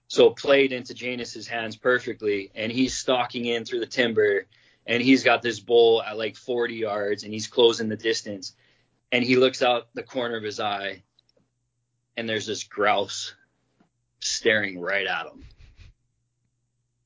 So 0.07 0.27
it 0.27 0.37
played 0.37 0.71
into 0.71 0.93
Janus's 0.93 1.47
hands 1.47 1.75
perfectly, 1.75 2.51
and 2.55 2.71
he's 2.71 2.97
stalking 2.97 3.45
in 3.45 3.65
through 3.65 3.81
the 3.81 3.85
timber, 3.85 4.45
and 4.85 5.01
he's 5.03 5.23
got 5.23 5.41
this 5.41 5.59
bull 5.59 6.01
at 6.01 6.17
like 6.17 6.35
40 6.35 6.75
yards, 6.75 7.23
and 7.23 7.33
he's 7.33 7.47
closing 7.47 7.89
the 7.89 7.97
distance, 7.97 8.53
and 9.11 9.23
he 9.23 9.35
looks 9.35 9.61
out 9.61 9.87
the 9.93 10.03
corner 10.03 10.37
of 10.37 10.43
his 10.43 10.59
eye, 10.59 11.03
and 12.15 12.27
there's 12.27 12.45
this 12.45 12.63
grouse 12.63 13.35
staring 14.19 14.79
right 14.79 15.05
at 15.05 15.25
him, 15.25 15.43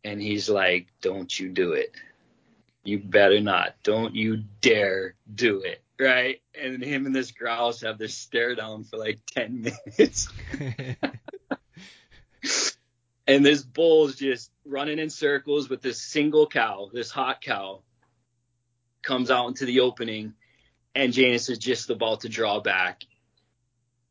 and 0.04 0.22
he's 0.22 0.50
like, 0.50 0.88
"Don't 1.02 1.38
you 1.40 1.50
do 1.50 1.74
it." 1.74 1.92
You 2.84 3.00
better 3.00 3.40
not. 3.40 3.76
Don't 3.84 4.16
you 4.16 4.44
dare 4.62 5.16
do 5.34 5.62
it 5.62 5.82
right? 6.02 6.42
And 6.60 6.84
him 6.84 7.06
and 7.06 7.16
this 7.16 7.32
grouse 7.32 7.82
have 7.82 7.98
this 7.98 8.18
stare 8.18 8.56
down 8.56 8.84
for 8.84 8.98
like 8.98 9.20
10 9.34 9.62
minutes. 9.62 10.28
and 13.28 13.46
this 13.46 13.62
bull's 13.62 14.16
just 14.16 14.52
running 14.66 15.00
in 15.00 15.10
circles 15.10 15.70
with 15.70 15.82
this 15.82 16.02
single 16.02 16.48
cow, 16.48 16.90
this 16.92 17.12
hot 17.12 17.42
cow, 17.42 17.84
comes 19.04 19.32
out 19.32 19.48
into 19.48 19.66
the 19.66 19.82
opening, 19.82 20.34
and 20.96 21.14
Janus 21.14 21.50
is 21.50 21.58
just 21.58 21.90
about 21.90 22.22
to 22.22 22.30
draw 22.30 22.60
back. 22.60 23.04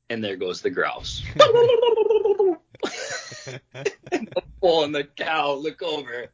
And 0.09 0.25
there 0.25 0.37
goes 0.37 0.63
the 0.63 0.71
grouse. 0.71 1.23
and 3.47 4.29
the 4.29 4.43
bull 4.61 4.85
and 4.85 4.95
the 4.95 5.05
cow 5.05 5.55
look 5.55 5.83
over, 5.83 6.27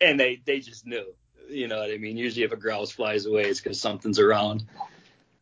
and 0.00 0.18
they, 0.18 0.40
they 0.44 0.60
just 0.60 0.86
knew 0.86 1.14
you 1.48 1.68
know 1.68 1.78
what 1.78 1.90
I 1.90 1.98
mean? 1.98 2.16
Usually 2.16 2.44
if 2.44 2.52
a 2.52 2.56
grouse 2.56 2.90
flies 2.90 3.26
away, 3.26 3.44
it's 3.44 3.60
because 3.60 3.80
something's 3.80 4.18
around. 4.18 4.64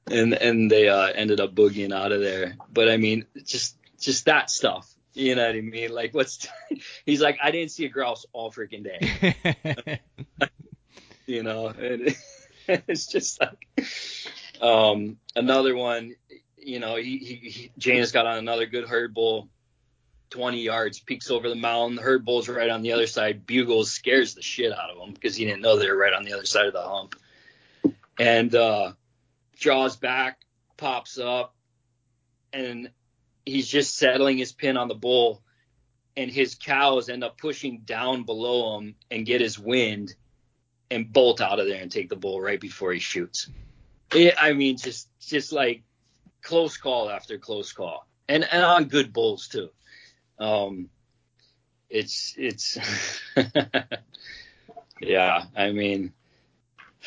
And 0.09 0.35
and 0.35 0.71
they 0.71 0.89
uh, 0.89 1.07
ended 1.07 1.41
up 1.41 1.55
boogieing 1.55 1.93
out 1.93 2.13
of 2.13 2.21
there. 2.21 2.57
But 2.73 2.89
I 2.89 2.97
mean, 2.97 3.27
just 3.45 3.77
just 3.99 4.27
that 4.27 4.51
stuff. 4.51 4.93
You 5.15 5.35
know 5.35 5.47
what 5.47 5.57
I 5.57 5.61
mean? 5.61 5.93
Like 5.93 6.15
what's 6.15 6.47
he's 7.07 7.21
like, 7.21 7.39
I 7.43 7.51
didn't 7.51 7.71
see 7.71 7.87
a 7.87 7.89
grouse 7.89 8.27
all 8.33 8.53
freaking 8.53 8.85
day. 8.85 10.01
you 11.27 11.43
know, 11.43 11.69
and 11.69 12.15
it's 12.69 13.07
just 13.07 13.41
like 13.41 13.87
um 14.61 15.17
another 15.35 15.75
one, 15.75 16.15
you 16.57 16.79
know, 16.79 16.97
he, 16.97 17.19
he, 17.19 17.35
he 17.35 17.73
Janus 17.79 18.13
got 18.13 18.27
on 18.27 18.39
another 18.39 18.67
good 18.67 18.87
herd 18.89 19.13
bull 19.13 19.49
20 20.31 20.61
yards, 20.61 21.01
peeks 21.01 21.31
over 21.31 21.49
the 21.49 21.55
mound. 21.55 21.99
The 21.99 22.03
herd 22.03 22.25
bull's 22.25 22.49
right 22.49 22.71
on 22.71 22.83
the 22.83 22.93
other 22.93 23.07
side. 23.07 23.47
Bugles 23.47 23.93
scares 23.93 24.35
the 24.35 24.43
shit 24.43 24.73
out 24.73 24.91
of 24.91 24.99
him 24.99 25.15
because 25.15 25.37
he 25.37 25.45
didn't 25.45 25.63
know 25.63 25.79
they 25.79 25.91
were 25.91 25.97
right 25.97 26.13
on 26.13 26.25
the 26.25 26.33
other 26.33 26.47
side 26.47 26.67
of 26.67 26.73
the 26.73 26.83
hump. 26.83 27.15
And 28.19 28.55
uh, 28.55 28.93
draws 29.59 29.97
back, 29.97 30.41
pops 30.77 31.19
up, 31.19 31.55
and 32.53 32.91
he's 33.45 33.69
just 33.69 33.97
settling 33.97 34.39
his 34.39 34.53
pin 34.53 34.77
on 34.77 34.89
the 34.89 34.95
bull. 34.95 35.43
And 36.17 36.31
his 36.31 36.55
cows 36.55 37.11
end 37.11 37.23
up 37.23 37.37
pushing 37.37 37.83
down 37.85 38.25
below 38.25 38.79
him 38.79 38.95
and 39.11 39.27
get 39.27 39.43
his 39.43 39.59
wind 39.59 40.15
and 40.91 41.13
bolt 41.13 41.41
out 41.41 41.61
of 41.61 41.67
there 41.67 41.83
and 41.83 41.91
take 41.91 42.09
the 42.09 42.17
bull 42.17 42.41
right 42.41 42.61
before 42.61 42.93
he 42.93 43.01
shoots. 43.01 43.51
It, 44.15 44.35
I 44.41 44.53
mean, 44.53 44.77
just 44.77 45.09
just 45.21 45.53
like 45.53 45.83
close 46.43 46.77
call 46.77 47.11
after 47.11 47.39
close 47.39 47.73
call, 47.73 48.07
and 48.29 48.45
and 48.45 48.65
on 48.65 48.85
good 48.85 49.13
bulls 49.13 49.49
too. 49.49 49.71
Um, 50.39 50.89
it's 51.89 52.35
it's 52.37 52.79
yeah. 55.01 55.45
I 55.57 55.73
mean, 55.73 56.13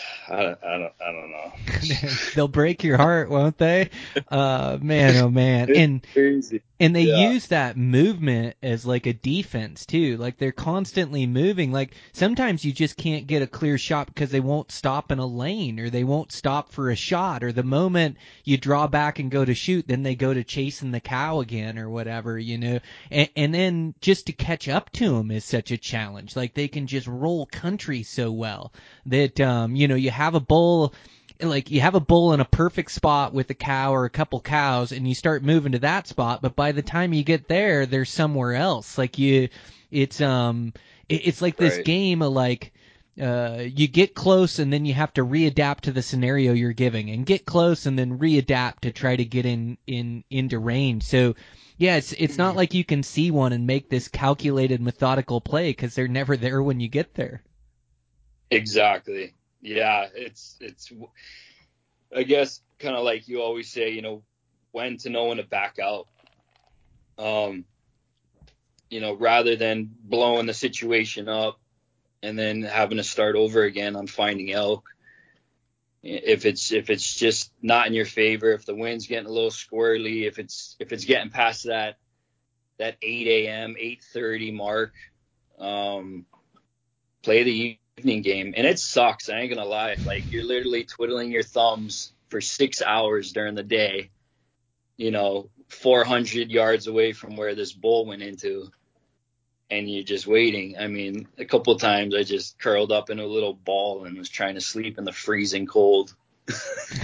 I, 0.29 0.33
I 0.33 0.77
don't 0.77 0.93
I 1.01 1.11
don't 1.11 1.31
know. 1.31 1.51
They'll 2.33 2.47
break 2.47 2.83
your 2.83 2.97
heart, 2.97 3.29
won't 3.29 3.57
they? 3.57 3.89
Uh, 4.31 4.77
man, 4.79 5.17
oh 5.17 5.29
man, 5.29 5.71
and 5.73 6.05
Crazy. 6.13 6.61
and 6.79 6.95
they 6.95 7.01
Yeah. 7.01 7.31
use 7.31 7.47
that 7.47 7.75
movement 7.77 8.55
as 8.61 8.85
like 8.85 9.07
a 9.07 9.13
defense 9.13 9.87
too. 9.87 10.17
Like 10.17 10.37
they're 10.37 10.51
constantly 10.51 11.25
moving. 11.25 11.71
Like 11.71 11.95
sometimes 12.13 12.63
you 12.63 12.71
just 12.71 12.95
can't 12.95 13.25
get 13.25 13.41
a 13.41 13.47
clear 13.47 13.79
shot 13.79 14.05
because 14.07 14.29
they 14.29 14.39
won't 14.39 14.71
stop 14.71 15.11
in 15.11 15.17
a 15.17 15.25
lane 15.25 15.79
or 15.79 15.89
they 15.89 16.03
won't 16.03 16.31
stop 16.31 16.71
for 16.71 16.91
a 16.91 16.95
shot 16.95 17.43
or 17.43 17.51
the 17.51 17.63
moment 17.63 18.17
you 18.43 18.57
draw 18.57 18.85
back 18.87 19.17
and 19.17 19.31
go 19.31 19.43
to 19.43 19.55
shoot, 19.55 19.87
then 19.87 20.03
they 20.03 20.15
go 20.15 20.31
to 20.31 20.43
chasing 20.43 20.91
the 20.91 20.99
cow 20.99 21.39
again 21.39 21.79
or 21.79 21.89
whatever, 21.89 22.37
you 22.37 22.59
know. 22.59 22.79
And, 23.09 23.29
and 23.35 23.53
then 23.53 23.95
just 23.99 24.27
to 24.27 24.33
catch 24.33 24.67
up 24.69 24.91
to 24.93 25.17
them 25.17 25.31
is 25.31 25.45
such 25.45 25.71
a 25.71 25.77
challenge. 25.77 26.35
Like 26.35 26.53
they 26.53 26.67
can 26.67 26.85
just 26.85 27.07
roll 27.07 27.47
country 27.47 28.03
so 28.03 28.31
well 28.31 28.71
that 29.07 29.39
um 29.41 29.75
you 29.75 29.87
know 29.89 29.95
you 29.95 30.11
have 30.11 30.35
a 30.35 30.41
bull 30.41 30.93
like 31.41 31.71
you 31.71 31.81
have 31.81 31.95
a 31.95 32.01
bull 32.01 32.33
in 32.33 32.41
a 32.41 32.45
perfect 32.45 32.91
spot 32.91 33.33
with 33.33 33.49
a 33.49 33.55
cow 33.55 33.93
or 33.93 34.05
a 34.05 34.11
couple 34.11 34.41
cows 34.41 34.91
and 34.93 35.07
you 35.07 35.15
start 35.15 35.43
moving 35.43 35.73
to 35.73 35.79
that 35.79 36.07
spot 36.07 36.41
but 36.41 36.55
by 36.55 36.73
the 36.73 36.83
time 36.83 37.13
you 37.13 37.23
get 37.23 37.47
there 37.49 37.85
they're 37.87 38.05
somewhere 38.05 38.53
else 38.55 38.97
like 38.97 39.17
you 39.19 39.49
it's 39.91 40.21
um 40.21 40.73
it, 41.09 41.27
it's 41.27 41.41
like 41.41 41.57
this 41.57 41.77
Right. 41.77 41.85
game 41.85 42.21
of 42.21 42.33
like 42.33 42.73
uh, 43.21 43.63
you 43.65 43.87
get 43.89 44.15
close 44.15 44.59
and 44.59 44.71
then 44.71 44.85
you 44.85 44.93
have 44.93 45.13
to 45.13 45.25
readapt 45.25 45.81
to 45.81 45.91
the 45.91 46.01
scenario 46.01 46.53
you're 46.53 46.73
giving 46.73 47.09
and 47.11 47.25
get 47.25 47.45
close 47.45 47.85
and 47.85 47.99
then 47.99 48.17
readapt 48.19 48.79
to 48.81 48.91
try 48.91 49.15
to 49.15 49.25
get 49.25 49.45
in 49.45 49.77
in 49.87 50.23
into 50.29 50.57
range 50.59 51.03
so 51.03 51.35
yeah 51.77 51.97
it's 51.97 52.13
it's 52.13 52.37
not 52.37 52.55
like 52.55 52.73
you 52.73 52.85
can 52.85 53.03
see 53.03 53.31
one 53.31 53.53
and 53.53 53.67
make 53.67 53.89
this 53.89 54.07
calculated 54.07 54.81
methodical 54.81 55.41
play 55.41 55.71
because 55.71 55.95
they're 55.95 56.07
never 56.07 56.37
there 56.37 56.63
when 56.63 56.79
you 56.79 56.87
get 56.87 57.13
there 57.15 57.43
Exactly. 58.51 59.33
Yeah, 59.61 60.07
it's 60.13 60.57
it's 60.59 60.91
I 62.15 62.23
guess 62.23 62.61
kind 62.79 62.95
of 62.95 63.03
like 63.03 63.27
you 63.27 63.41
always 63.41 63.71
say, 63.71 63.91
you 63.91 64.01
know, 64.01 64.23
when 64.71 64.97
to 64.99 65.09
know 65.09 65.25
when 65.25 65.37
to 65.37 65.43
back 65.43 65.77
out. 65.79 66.07
Um 67.17 67.65
you 68.89 69.01
know, 69.01 69.13
rather 69.13 69.55
than 69.55 69.91
blowing 70.01 70.47
the 70.47 70.53
situation 70.53 71.29
up 71.29 71.59
and 72.23 72.37
then 72.37 72.63
having 72.63 72.97
to 72.97 73.03
start 73.03 73.35
over 73.35 73.63
again 73.63 73.95
on 73.95 74.07
finding 74.07 74.51
elk. 74.51 74.89
If 76.01 76.45
it's 76.45 76.71
if 76.71 76.89
it's 76.89 77.13
just 77.15 77.51
not 77.61 77.87
in 77.87 77.93
your 77.93 78.05
favor, 78.05 78.51
if 78.53 78.65
the 78.65 78.75
wind's 78.75 79.07
getting 79.07 79.27
a 79.27 79.31
little 79.31 79.51
squirrely, 79.51 80.27
if 80.27 80.39
it's 80.39 80.77
if 80.79 80.93
it's 80.93 81.03
getting 81.05 81.29
past 81.29 81.65
that 81.65 81.97
that 82.77 82.95
8 83.01 83.27
a.m. 83.27 83.75
8:30 83.77 84.53
mark, 84.53 84.93
um, 85.59 86.25
play 87.21 87.43
the 87.43 87.79
evening 87.99 88.21
game 88.21 88.53
and 88.55 88.65
it 88.65 88.79
sucks 88.79 89.29
i 89.29 89.39
ain't 89.39 89.53
gonna 89.53 89.67
lie. 89.67 89.97
Like 90.05 90.31
you're 90.31 90.45
literally 90.45 90.85
twiddling 90.85 91.31
your 91.31 91.43
thumbs 91.43 92.13
for 92.29 92.39
six 92.39 92.81
hours 92.81 93.33
during 93.33 93.55
the 93.55 93.63
day 93.63 94.09
you 94.97 95.11
know 95.11 95.49
400 95.67 96.49
yards 96.49 96.87
away 96.87 97.11
from 97.11 97.35
where 97.35 97.55
this 97.55 97.73
bull 97.73 98.05
went 98.05 98.21
into 98.21 98.71
and 99.71 99.87
you're 99.87 100.03
just 100.03 100.25
waiting. 100.25 100.77
I 100.79 100.87
mean 100.87 101.27
a 101.37 101.45
couple 101.45 101.75
times 101.77 102.15
i 102.15 102.23
just 102.23 102.57
curled 102.57 102.91
up 102.91 103.09
in 103.09 103.19
a 103.19 103.25
little 103.25 103.53
ball 103.53 104.05
and 104.05 104.17
was 104.17 104.29
trying 104.29 104.55
to 104.55 104.61
sleep 104.61 104.97
in 104.97 105.03
the 105.03 105.11
freezing 105.11 105.67
cold 105.67 106.15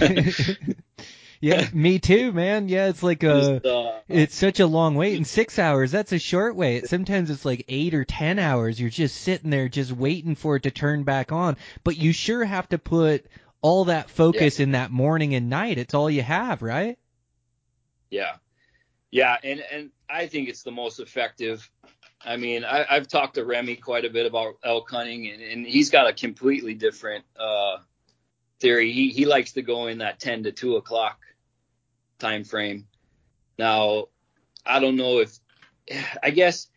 yeah 1.40 1.68
me 1.74 1.98
too 1.98 2.32
man 2.32 2.68
yeah 2.68 2.88
it's 2.88 3.02
like 3.02 3.22
a 3.22 3.60
Just, 3.60 3.66
uh, 3.66 3.96
It's 4.08 4.36
such 4.36 4.60
a 4.60 4.66
long 4.66 4.94
wait. 4.94 5.16
And 5.16 5.26
six 5.26 5.58
hours, 5.58 5.90
that's 5.90 6.12
a 6.12 6.18
short 6.18 6.54
wait. 6.54 6.88
Sometimes 6.88 7.30
it's 7.30 7.44
like 7.44 7.64
eight 7.68 7.94
or 7.94 8.04
ten 8.04 8.38
hours. 8.38 8.80
You're 8.80 8.90
just 8.90 9.16
sitting 9.16 9.50
there 9.50 9.68
just 9.68 9.92
waiting 9.92 10.36
for 10.36 10.56
it 10.56 10.62
to 10.62 10.70
turn 10.70 11.02
back 11.02 11.32
on. 11.32 11.56
But 11.82 11.96
you 11.96 12.12
sure 12.12 12.44
have 12.44 12.68
to 12.68 12.78
put 12.78 13.26
all 13.62 13.86
that 13.86 14.10
focus 14.10 14.60
in 14.60 14.72
that 14.72 14.90
morning 14.92 15.34
and 15.34 15.50
night. 15.50 15.78
It's 15.78 15.94
all 15.94 16.08
you 16.08 16.22
have, 16.22 16.62
right? 16.62 16.98
Yeah, 18.10 18.36
yeah, 19.10 19.36
and 19.42 19.60
and 19.72 19.90
I 20.08 20.28
think 20.28 20.48
it's 20.48 20.62
the 20.62 20.70
most 20.70 21.00
effective. 21.00 21.68
I 22.24 22.36
mean, 22.36 22.64
I, 22.64 22.86
I've 22.88 23.08
talked 23.08 23.34
to 23.34 23.44
Remy 23.44 23.76
quite 23.76 24.04
a 24.04 24.10
bit 24.10 24.26
about 24.26 24.58
elk 24.62 24.90
hunting, 24.90 25.28
and, 25.28 25.42
and 25.42 25.66
he's 25.66 25.90
got 25.90 26.08
a 26.08 26.12
completely 26.12 26.74
different 26.74 27.24
uh, 27.38 27.78
theory. 28.60 28.92
He 28.92 29.10
he 29.10 29.26
likes 29.26 29.52
to 29.54 29.62
go 29.62 29.88
in 29.88 29.98
that 29.98 30.20
10 30.20 30.44
to 30.44 30.52
2 30.52 30.76
o'clock 30.76 31.18
time 32.18 32.44
frame. 32.44 32.86
Now, 33.58 34.06
I 34.64 34.80
don't 34.80 34.96
know 34.96 35.18
if 35.18 35.38
I 36.22 36.30
guess 36.30 36.68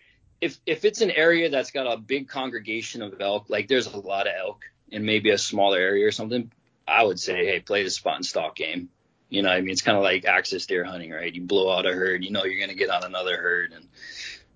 if 0.41 0.58
if 0.65 0.86
it's 0.86 1.02
an 1.02 1.12
area 1.12 1.49
that's 1.49 1.71
got 1.71 1.91
a 1.91 1.97
big 1.97 2.30
congregation 2.30 3.02
of 3.02 3.19
elk, 3.19 3.49
like 3.49 3.67
there's 3.67 3.88
a 3.88 3.97
lot 3.97 4.28
of 4.28 4.34
elk 4.38 4.63
in 4.89 5.06
maybe 5.06 5.30
a 5.32 5.38
smaller 5.38 5.78
area 5.78 6.08
or 6.08 6.12
something, 6.12 6.52
I 6.88 7.04
would 7.04 7.19
say, 7.19 7.45
hey, 7.45 7.60
play 7.60 7.84
the 7.84 7.89
spot 7.89 8.15
and 8.15 8.25
stalk 8.25 8.56
game. 8.56 8.89
You 9.30 9.43
know, 9.43 9.49
I 9.49 9.62
mean, 9.62 9.69
it's 9.69 9.84
kind 9.84 9.97
of 9.97 10.04
like 10.04 10.25
axis 10.25 10.65
deer 10.65 10.84
hunting, 10.84 11.12
right? 11.12 11.34
You 11.34 11.41
blow 11.41 11.71
out 11.71 11.86
a 11.86 11.93
herd, 11.93 12.23
you 12.23 12.32
know 12.32 12.45
you're 12.45 12.60
gonna 12.60 12.78
get 12.78 12.89
on 12.89 13.04
another 13.04 13.38
herd, 13.38 13.73
and 13.73 13.88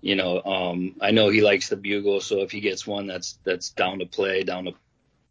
you 0.00 0.16
know, 0.16 0.42
um, 0.42 0.96
I 1.00 1.12
know 1.12 1.28
he 1.28 1.40
likes 1.40 1.68
the 1.68 1.76
bugle, 1.76 2.20
so 2.20 2.40
if 2.40 2.50
he 2.50 2.60
gets 2.60 2.86
one 2.86 3.06
that's 3.06 3.38
that's 3.44 3.70
down 3.70 4.00
to 4.00 4.06
play, 4.06 4.42
down 4.42 4.64
to, 4.64 4.74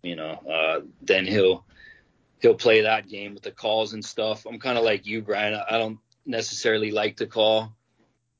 you 0.02 0.16
know, 0.16 0.32
uh, 0.32 0.82
then 1.02 1.26
he'll 1.26 1.66
he'll 2.44 2.54
play 2.54 2.82
that 2.82 3.08
game 3.08 3.34
with 3.34 3.42
the 3.42 3.52
calls 3.52 3.94
and 3.94 4.04
stuff. 4.04 4.46
I'm 4.46 4.60
kind 4.60 4.78
of 4.78 4.84
like 4.84 5.08
you, 5.08 5.22
Brian. 5.22 5.56
I 5.56 5.78
don't 5.78 5.98
necessarily 6.26 6.92
like 6.92 7.18
to 7.18 7.26
call. 7.26 7.74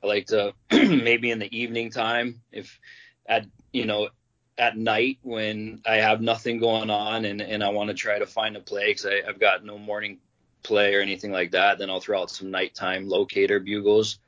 I 0.04 0.08
like 0.08 0.28
to 0.28 0.54
maybe 0.72 1.32
in 1.32 1.40
the 1.40 1.58
evening 1.58 1.90
time, 1.90 2.42
if 2.52 2.80
at 3.26 3.48
you 3.72 3.86
know 3.86 4.10
at 4.58 4.78
night 4.78 5.20
when 5.24 5.82
I 5.86 5.96
have 5.96 6.22
nothing 6.22 6.60
going 6.60 6.90
on 6.90 7.24
and 7.24 7.42
and 7.42 7.64
I 7.64 7.70
want 7.70 7.88
to 7.90 7.96
try 7.96 8.20
to 8.20 8.28
find 8.28 8.58
a 8.58 8.60
play 8.60 8.92
because 8.92 9.06
I've 9.06 9.40
got 9.40 9.64
no 9.64 9.78
morning 9.78 10.20
play 10.64 10.94
or 10.96 11.00
anything 11.00 11.32
like 11.32 11.52
that, 11.52 11.80
then 11.80 11.90
I'll 11.90 12.02
throw 12.02 12.22
out 12.22 12.30
some 12.30 12.52
nighttime 12.52 13.08
locator 13.08 13.62
bugles, 13.62 14.20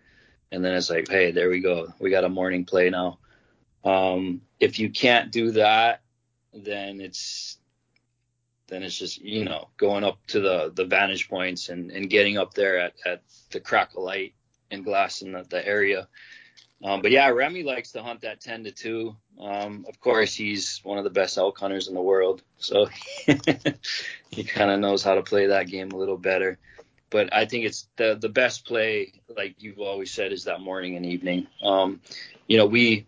and 0.54 0.64
then 0.64 0.74
it's 0.74 0.90
like, 0.90 1.10
hey, 1.10 1.32
there 1.32 1.50
we 1.50 1.60
go, 1.60 1.94
we 2.00 2.10
got 2.10 2.24
a 2.24 2.30
morning 2.30 2.64
play 2.64 2.90
now. 2.90 3.20
Um, 3.84 4.42
if 4.58 4.80
you 4.80 4.90
can't 4.90 5.34
do 5.34 5.52
that, 5.52 6.02
then 6.54 7.02
it's 7.02 7.55
then 8.68 8.84
it's 8.84 8.98
just 8.98 9.22
you 9.22 9.46
know 9.46 9.70
going 9.78 10.04
up 10.04 10.18
to 10.28 10.40
the 10.40 10.72
the 10.74 10.86
vantage 10.86 11.30
points 11.30 11.70
and 11.70 11.92
and 11.92 12.10
getting 12.10 12.38
up 12.38 12.54
there 12.54 12.80
at 12.80 12.94
at 13.06 13.22
the 13.52 13.60
crack 13.60 13.92
of 13.96 14.04
light 14.04 14.34
and 14.72 14.84
glassing 14.84 15.32
the, 15.32 15.44
the 15.44 15.66
area. 15.66 16.08
Um, 16.84 17.02
but 17.02 17.12
yeah, 17.12 17.28
Remy 17.30 17.64
likes 17.64 17.94
to 17.94 18.04
hunt 18.04 18.22
that 18.22 18.42
10 18.42 18.66
to 18.66 18.72
2. 18.72 19.16
Um, 19.40 19.86
of 19.88 20.00
course, 20.00 20.36
he's 20.36 20.82
one 20.84 20.98
of 20.98 21.04
the 21.04 21.10
best 21.10 21.38
elk 21.38 21.58
hunters 21.58 21.88
in 21.88 21.94
the 21.94 22.02
world, 22.02 22.44
so 22.58 22.88
he 24.30 24.44
kind 24.44 24.72
of 24.72 24.80
knows 24.80 25.02
how 25.02 25.16
to 25.16 25.24
play 25.24 25.48
that 25.48 25.68
game 25.68 25.92
a 25.92 25.98
little 25.98 26.18
better. 26.18 26.58
But 27.10 27.34
I 27.34 27.46
think 27.46 27.66
it's 27.66 27.88
the 27.96 28.18
the 28.20 28.30
best 28.30 28.66
play, 28.66 29.14
like 29.36 29.56
you've 29.60 29.80
always 29.80 30.12
said, 30.12 30.32
is 30.32 30.46
that 30.46 30.62
morning 30.62 30.96
and 30.96 31.06
evening. 31.06 31.48
Um, 31.62 32.02
you 32.48 32.58
know, 32.58 32.66
we 32.66 33.06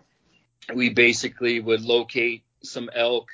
we 0.73 0.89
basically 0.89 1.59
would 1.59 1.81
locate 1.81 2.43
some 2.63 2.89
elk 2.93 3.29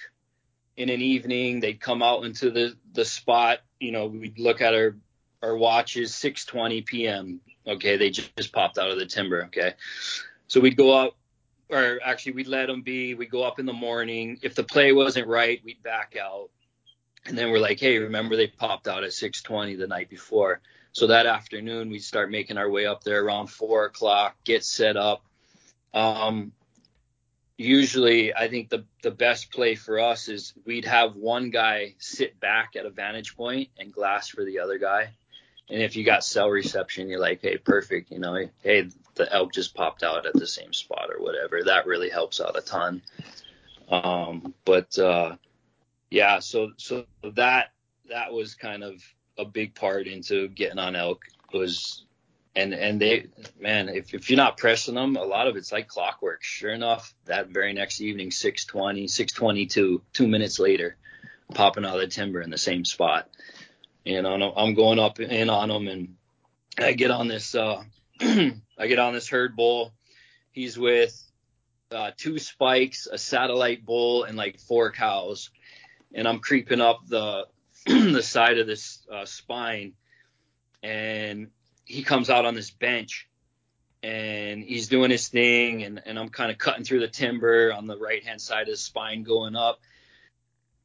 in 0.78 0.90
an 0.90 1.02
evening. 1.02 1.60
They'd 1.60 1.80
come 1.80 2.02
out 2.02 2.24
into 2.26 2.52
the 2.52 2.76
the 2.94 3.06
spot. 3.06 3.60
You 3.80 3.92
know, 3.92 4.08
we'd 4.08 4.40
look 4.40 4.62
at 4.62 4.74
our 4.74 4.96
our 5.42 5.56
watches, 5.56 6.12
6:20 6.14 6.86
p.m. 6.86 7.42
Okay, 7.68 7.98
they 7.98 8.10
just, 8.10 8.36
just 8.36 8.52
popped 8.54 8.78
out 8.78 8.92
of 8.92 8.98
the 8.98 9.06
timber. 9.06 9.46
Okay, 9.46 9.74
so 10.48 10.60
we'd 10.60 10.78
go 10.78 10.92
up, 10.92 11.18
or 11.70 12.00
actually 12.04 12.34
we'd 12.34 12.48
let 12.48 12.68
them 12.68 12.82
be. 12.82 13.14
We'd 13.14 13.32
go 13.32 13.44
up 13.44 13.60
in 13.60 13.66
the 13.66 13.74
morning. 13.74 14.40
If 14.42 14.56
the 14.56 14.64
play 14.64 14.92
wasn't 14.92 15.28
right, 15.28 15.62
we'd 15.64 15.84
back 15.84 16.16
out. 16.22 16.50
And 17.26 17.38
then 17.38 17.52
we're 17.52 17.60
like, 17.60 17.80
hey, 17.80 18.00
remember 18.00 18.36
they 18.36 18.48
popped 18.48 18.88
out 18.88 19.04
at 19.04 19.12
6:20 19.12 19.78
the 19.78 19.88
night 19.88 20.10
before. 20.10 20.62
So 20.92 21.08
that 21.08 21.26
afternoon 21.26 21.90
we'd 21.90 22.04
start 22.04 22.30
making 22.30 22.58
our 22.58 22.70
way 22.70 22.86
up 22.86 23.04
there 23.04 23.24
around 23.24 23.48
four 23.48 23.86
o'clock, 23.86 24.36
get 24.44 24.64
set 24.64 24.96
up. 24.96 25.26
Um, 25.94 26.52
usually, 27.58 28.34
I 28.34 28.48
think 28.48 28.70
the 28.70 28.86
the 29.02 29.12
best 29.12 29.52
play 29.52 29.76
for 29.76 30.00
us 30.00 30.28
is 30.28 30.54
we'd 30.66 30.86
have 30.86 31.16
one 31.16 31.50
guy 31.50 31.96
sit 32.00 32.40
back 32.40 32.76
at 32.76 32.86
a 32.86 32.90
vantage 32.90 33.36
point 33.36 33.70
and 33.78 33.94
glass 33.94 34.30
for 34.30 34.44
the 34.44 34.60
other 34.60 34.78
guy. 34.78 35.10
And 35.70 35.82
if 35.82 35.96
you 35.96 36.04
got 36.04 36.26
cell 36.26 36.50
reception, 36.50 37.08
you're 37.08 37.20
like, 37.20 37.42
hey, 37.42 37.58
perfect. 37.58 38.12
You 38.12 38.20
know, 38.20 38.38
hey, 38.62 38.90
the 39.16 39.32
elk 39.34 39.54
just 39.54 39.74
popped 39.74 40.04
out 40.04 40.26
at 40.26 40.34
the 40.34 40.48
same 40.48 40.74
spot 40.74 41.10
or 41.10 41.24
whatever. 41.24 41.64
That 41.64 41.86
really 41.86 42.10
helps 42.10 42.42
out 42.42 42.58
a 42.58 42.62
ton. 42.62 43.02
Um, 43.90 44.54
but 44.66 44.98
uh, 44.98 45.38
yeah, 46.10 46.40
so 46.40 46.72
so 46.78 47.06
that 47.24 47.72
that 48.10 48.34
was 48.34 48.56
kind 48.56 48.84
of 48.84 49.02
a 49.38 49.46
big 49.46 49.74
part 49.74 50.08
into 50.08 50.48
getting 50.50 50.80
on 50.80 50.96
elk 50.96 51.24
was 51.54 52.06
and 52.56 52.74
and 52.74 53.02
they 53.02 53.28
man 53.60 53.90
if, 53.90 54.14
if 54.14 54.30
you're 54.30 54.38
not 54.38 54.58
pressing 54.58 54.96
them 54.96 55.16
a 55.16 55.24
lot 55.24 55.48
of 55.48 55.56
it's 55.56 55.72
like 55.72 55.88
clockwork. 55.88 56.44
Sure 56.44 56.72
enough 56.72 57.14
that 57.26 57.50
very 57.50 57.74
next 57.74 58.02
evening 58.02 58.32
620 58.32 59.08
622 59.08 60.02
two 60.14 60.28
minutes 60.28 60.60
later 60.60 60.96
popping 61.54 61.86
out 61.86 61.96
of 61.96 62.02
the 62.02 62.08
timber 62.08 62.42
in 62.42 62.50
the 62.50 62.58
same 62.58 62.86
spot. 62.86 63.30
Know 64.06 64.54
i'm 64.56 64.74
going 64.74 65.00
up 65.00 65.20
in 65.20 65.50
on 65.50 65.70
them 65.70 65.88
and 65.88 66.16
i 66.78 66.94
get 66.94 67.12
on 67.12 67.28
this 67.28 67.56
uh 67.56 67.84
i 68.22 68.88
get 68.88 69.00
on 69.00 69.14
this 69.14 69.30
herd 69.30 69.56
bull. 69.56 69.94
He's 70.52 70.78
with 70.78 71.20
uh, 71.92 72.12
two 72.18 72.40
spikes 72.40 73.08
a 73.12 73.18
satellite 73.18 73.86
bull 73.86 74.24
and 74.24 74.38
like 74.38 74.60
four 74.60 74.92
cows. 74.92 75.50
And 76.14 76.28
i'm 76.28 76.40
creeping 76.40 76.82
up 76.82 77.00
the 77.08 77.48
the 77.86 78.22
side 78.22 78.60
of 78.60 78.68
this 78.68 79.00
uh, 79.12 79.26
spine. 79.26 79.94
And 80.84 81.48
he 81.86 82.04
comes 82.04 82.30
out 82.30 82.46
on 82.46 82.56
this 82.56 82.72
bench 82.72 83.28
and 84.02 84.64
he's 84.64 84.88
doing 84.88 85.12
his 85.12 85.30
thing 85.30 85.84
and, 85.84 86.02
and 86.06 86.20
I'm 86.20 86.30
kind 86.30 86.52
of 86.52 86.58
cutting 86.58 86.84
through 86.84 87.00
the 87.00 87.08
timber 87.08 87.72
on 87.72 87.88
the 87.88 87.98
right 87.98 88.24
hand 88.24 88.42
side 88.42 88.64
of 88.64 88.68
his 88.70 88.82
spine 88.82 89.24
going 89.24 89.56
up. 89.56 89.80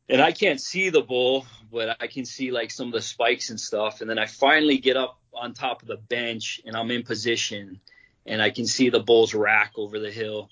And 0.08 0.22
I 0.22 0.32
can't 0.32 0.60
see 0.60 0.88
the 0.88 1.02
bull, 1.02 1.44
but 1.70 1.96
I 2.00 2.06
can 2.06 2.24
see 2.24 2.50
like 2.50 2.70
some 2.70 2.86
of 2.86 2.92
the 2.94 3.02
spikes 3.02 3.50
and 3.50 3.60
stuff. 3.60 4.00
And 4.00 4.08
then 4.08 4.18
I 4.18 4.26
finally 4.26 4.78
get 4.78 4.96
up 4.96 5.18
on 5.34 5.52
top 5.52 5.82
of 5.82 5.88
the 5.88 5.96
bench 5.96 6.60
and 6.64 6.76
I'm 6.76 6.90
in 6.90 7.02
position 7.02 7.80
and 8.24 8.40
I 8.40 8.50
can 8.50 8.66
see 8.66 8.88
the 8.88 9.00
bull's 9.00 9.34
rack 9.34 9.72
over 9.76 9.98
the 9.98 10.10
hill. 10.10 10.48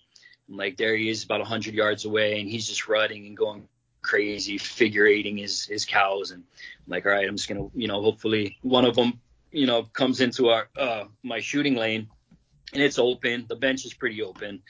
And 0.49 0.57
like 0.57 0.77
there 0.77 0.95
he 0.95 1.09
is 1.09 1.25
about 1.25 1.41
100 1.41 1.75
yards 1.75 2.05
away 2.05 2.41
and 2.41 2.49
he's 2.49 2.67
just 2.67 2.89
rutting 2.89 3.27
and 3.27 3.37
going 3.37 3.69
crazy, 4.03 4.59
figure 4.59 5.07
eighting 5.07 5.39
his, 5.39 5.65
his 5.65 5.85
cows. 5.85 6.33
And 6.33 6.43
I'm 6.43 6.91
like, 6.91 7.07
all 7.07 7.13
right, 7.13 7.27
I'm 7.27 7.37
just 7.37 7.49
going 7.49 7.71
to, 7.71 7.79
you 7.79 7.89
know, 7.89 8.03
hopefully 8.03 8.59
one 8.63 8.85
of 8.85 8.95
them 8.95 9.21
you 9.57 9.67
know, 9.67 9.85
comes 9.85 10.21
into 10.21 10.51
our 10.51 10.69
uh, 10.79 11.05
my 11.23 11.41
shooting 11.41 11.77
lane, 11.77 12.09
and 12.75 12.83
it's 12.83 12.99
open. 12.99 13.47
The 13.49 13.57
bench 13.57 13.87
is 13.87 13.95
pretty 13.95 14.23
open, 14.23 14.63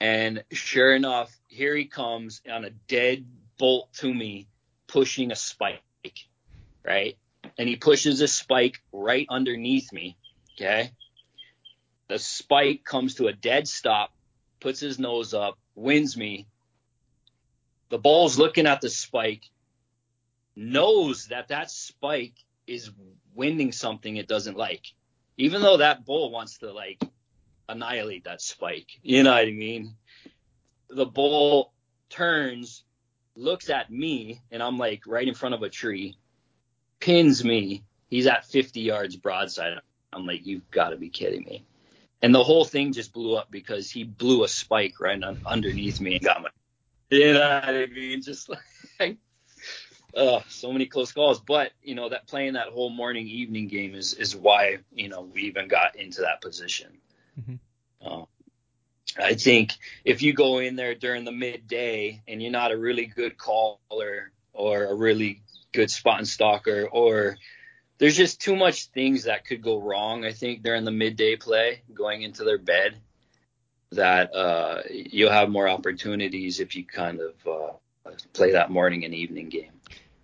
and 0.00 0.44
sure 0.52 0.94
enough, 0.94 1.36
here 1.48 1.74
he 1.74 1.86
comes 1.86 2.40
on 2.48 2.64
a 2.64 2.70
dead 2.70 3.26
bolt 3.58 3.92
to 3.94 4.14
me, 4.14 4.46
pushing 4.86 5.32
a 5.32 5.36
spike, 5.36 5.82
right? 6.84 7.18
And 7.58 7.68
he 7.68 7.74
pushes 7.74 8.20
a 8.20 8.28
spike 8.28 8.80
right 8.92 9.26
underneath 9.28 9.92
me. 9.92 10.16
Okay. 10.54 10.92
The 12.06 12.20
spike 12.20 12.84
comes 12.84 13.16
to 13.16 13.26
a 13.26 13.32
dead 13.32 13.66
stop, 13.66 14.12
puts 14.60 14.78
his 14.78 15.00
nose 15.00 15.34
up, 15.34 15.58
wins 15.74 16.16
me. 16.16 16.46
The 17.88 17.98
bull's 17.98 18.38
looking 18.38 18.66
at 18.66 18.80
the 18.80 18.90
spike, 18.90 19.50
knows 20.54 21.26
that 21.26 21.48
that 21.48 21.72
spike 21.72 22.34
is 22.66 22.90
winning 23.34 23.72
something 23.72 24.16
it 24.16 24.28
doesn't 24.28 24.56
like. 24.56 24.86
Even 25.36 25.62
though 25.62 25.78
that 25.78 26.04
bull 26.04 26.30
wants 26.30 26.58
to 26.58 26.72
like 26.72 27.02
annihilate 27.68 28.24
that 28.24 28.40
spike. 28.40 28.88
You 29.02 29.22
know 29.22 29.32
what 29.32 29.48
I 29.48 29.52
mean? 29.52 29.96
The 30.90 31.06
bull 31.06 31.72
turns, 32.10 32.84
looks 33.36 33.70
at 33.70 33.90
me, 33.90 34.40
and 34.50 34.62
I'm 34.62 34.78
like 34.78 35.02
right 35.06 35.26
in 35.26 35.34
front 35.34 35.54
of 35.54 35.62
a 35.62 35.68
tree, 35.68 36.16
pins 37.00 37.44
me. 37.44 37.84
He's 38.08 38.26
at 38.26 38.46
50 38.46 38.80
yards 38.80 39.16
broadside. 39.16 39.78
I'm 40.12 40.26
like, 40.26 40.46
you've 40.46 40.70
got 40.70 40.90
to 40.90 40.96
be 40.96 41.08
kidding 41.08 41.44
me. 41.44 41.64
And 42.22 42.34
the 42.34 42.44
whole 42.44 42.64
thing 42.64 42.92
just 42.92 43.12
blew 43.12 43.34
up 43.36 43.50
because 43.50 43.90
he 43.90 44.04
blew 44.04 44.44
a 44.44 44.48
spike 44.48 45.00
right 45.00 45.22
un- 45.22 45.40
underneath 45.44 46.00
me 46.00 46.14
and 46.14 46.24
got 46.24 46.42
my. 46.42 46.48
You 47.10 47.34
know 47.34 47.40
what 47.40 47.68
I 47.68 47.86
mean? 47.86 48.22
Just 48.22 48.48
like 49.00 49.18
uh, 50.16 50.40
so 50.48 50.72
many 50.72 50.86
close 50.86 51.12
calls. 51.12 51.40
But 51.40 51.72
you 51.82 51.94
know 51.94 52.08
that 52.08 52.26
playing 52.26 52.54
that 52.54 52.68
whole 52.68 52.90
morning 52.90 53.26
evening 53.26 53.68
game 53.68 53.94
is 53.94 54.14
is 54.14 54.34
why 54.34 54.78
you 54.92 55.08
know 55.08 55.22
we 55.22 55.42
even 55.42 55.68
got 55.68 55.96
into 55.96 56.22
that 56.22 56.40
position. 56.40 56.98
Mm-hmm. 57.40 58.06
Uh, 58.06 58.24
I 59.18 59.34
think 59.34 59.72
if 60.04 60.22
you 60.22 60.32
go 60.32 60.58
in 60.58 60.76
there 60.76 60.94
during 60.94 61.24
the 61.24 61.32
midday 61.32 62.22
and 62.26 62.42
you're 62.42 62.50
not 62.50 62.72
a 62.72 62.76
really 62.76 63.06
good 63.06 63.38
caller 63.38 64.32
or 64.52 64.84
a 64.84 64.94
really 64.94 65.42
good 65.72 65.90
spot 65.90 66.18
and 66.18 66.28
stalker 66.28 66.88
or 66.90 67.36
there's 67.98 68.16
just 68.16 68.40
too 68.40 68.56
much 68.56 68.86
things 68.86 69.24
that 69.24 69.46
could 69.46 69.62
go 69.62 69.80
wrong. 69.80 70.24
I 70.24 70.32
think 70.32 70.62
during 70.62 70.84
the 70.84 70.90
midday 70.90 71.36
play, 71.36 71.82
going 71.92 72.22
into 72.22 72.44
their 72.44 72.58
bed, 72.58 72.96
that 73.92 74.34
uh, 74.34 74.82
you'll 74.90 75.30
have 75.30 75.48
more 75.48 75.68
opportunities 75.68 76.60
if 76.60 76.74
you 76.74 76.84
kind 76.84 77.20
of 77.20 77.34
uh, 77.46 78.10
play 78.32 78.52
that 78.52 78.70
morning 78.70 79.04
and 79.04 79.14
evening 79.14 79.48
game. 79.48 79.73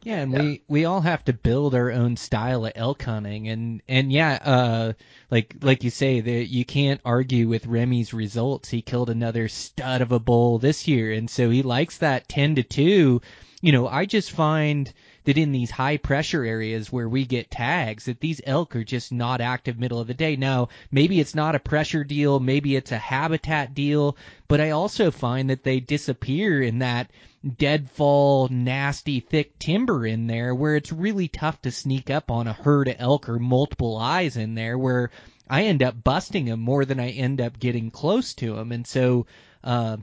Yeah, 0.03 0.17
and 0.17 0.33
yeah. 0.33 0.41
we 0.41 0.63
we 0.67 0.85
all 0.87 1.03
have 1.03 1.25
to 1.27 1.33
build 1.33 1.75
our 1.75 1.91
own 1.91 2.17
style 2.17 2.65
of 2.65 2.73
elk 2.75 3.03
hunting, 3.03 3.49
and 3.49 3.83
and 3.87 4.11
yeah, 4.11 4.39
uh, 4.43 4.93
like 5.31 5.57
like 5.61 5.85
you 5.85 5.91
say, 5.91 6.21
that 6.21 6.47
you 6.49 6.65
can't 6.65 7.03
argue 7.05 7.49
with 7.49 7.67
Remy's 7.67 8.15
results. 8.15 8.71
He 8.71 8.81
killed 8.81 9.11
another 9.11 9.49
stud 9.49 10.01
of 10.01 10.13
a 10.13 10.19
bull 10.19 10.59
this 10.59 10.89
year, 10.89 11.13
and 11.13 11.29
so 11.29 11.51
he 11.51 11.63
likes 11.63 11.99
that 11.99 12.29
ten 12.29 12.55
to 12.55 12.63
two. 12.63 13.21
You 13.61 13.73
know, 13.73 13.87
I 13.87 14.07
just 14.07 14.31
find 14.31 14.91
that 15.31 15.39
in 15.39 15.53
these 15.53 15.71
high 15.71 15.97
pressure 15.97 16.45
areas 16.45 16.91
where 16.91 17.09
we 17.09 17.25
get 17.25 17.53
tags 17.53 18.07
that 18.07 18.19
these 18.19 18.41
elk 18.45 18.75
are 18.75 18.83
just 18.83 19.13
not 19.13 19.41
active 19.41 19.79
middle 19.79 20.01
of 20.01 20.09
the 20.09 20.15
day. 20.15 20.35
Now, 20.35 20.71
maybe 20.91 21.21
it's 21.21 21.37
not 21.37 21.55
a 21.55 21.61
pressure 21.61 22.03
deal, 22.03 22.41
maybe 22.41 22.75
it's 22.75 22.91
a 22.91 22.99
habitat 22.99 23.73
deal, 23.73 24.17
but 24.49 24.61
I 24.61 24.71
also 24.71 25.13
find 25.13 25.49
that 25.51 25.63
they 25.63 25.79
disappear 25.79 26.61
in 26.61 26.81
that 26.81 27.13
deadfall, 27.59 28.49
nasty, 28.49 29.21
thick 29.21 29.57
timber 29.61 30.05
in 30.05 30.27
there 30.27 30.53
where 30.53 30.75
it's 30.75 30.91
really 30.91 31.29
tough 31.29 31.63
to 31.63 31.71
sneak 31.71 32.11
up 32.11 32.33
on 32.33 32.49
a 32.49 32.53
herd 32.53 32.89
of 32.89 32.97
elk 32.99 33.29
or 33.29 33.39
multiple 33.39 33.99
eyes 33.99 34.37
in 34.37 34.57
there 34.57 34.77
where 34.77 35.13
I 35.49 35.63
end 35.67 35.81
up 35.81 36.03
busting 36.03 36.47
them 36.47 36.59
more 36.59 36.85
than 36.85 36.99
I 36.99 37.11
end 37.11 37.41
up 37.41 37.61
getting 37.61 37.93
close 37.93 38.35
to 38.35 38.57
them. 38.57 38.73
And 38.73 38.85
so, 38.85 39.27
uh, 39.63 39.99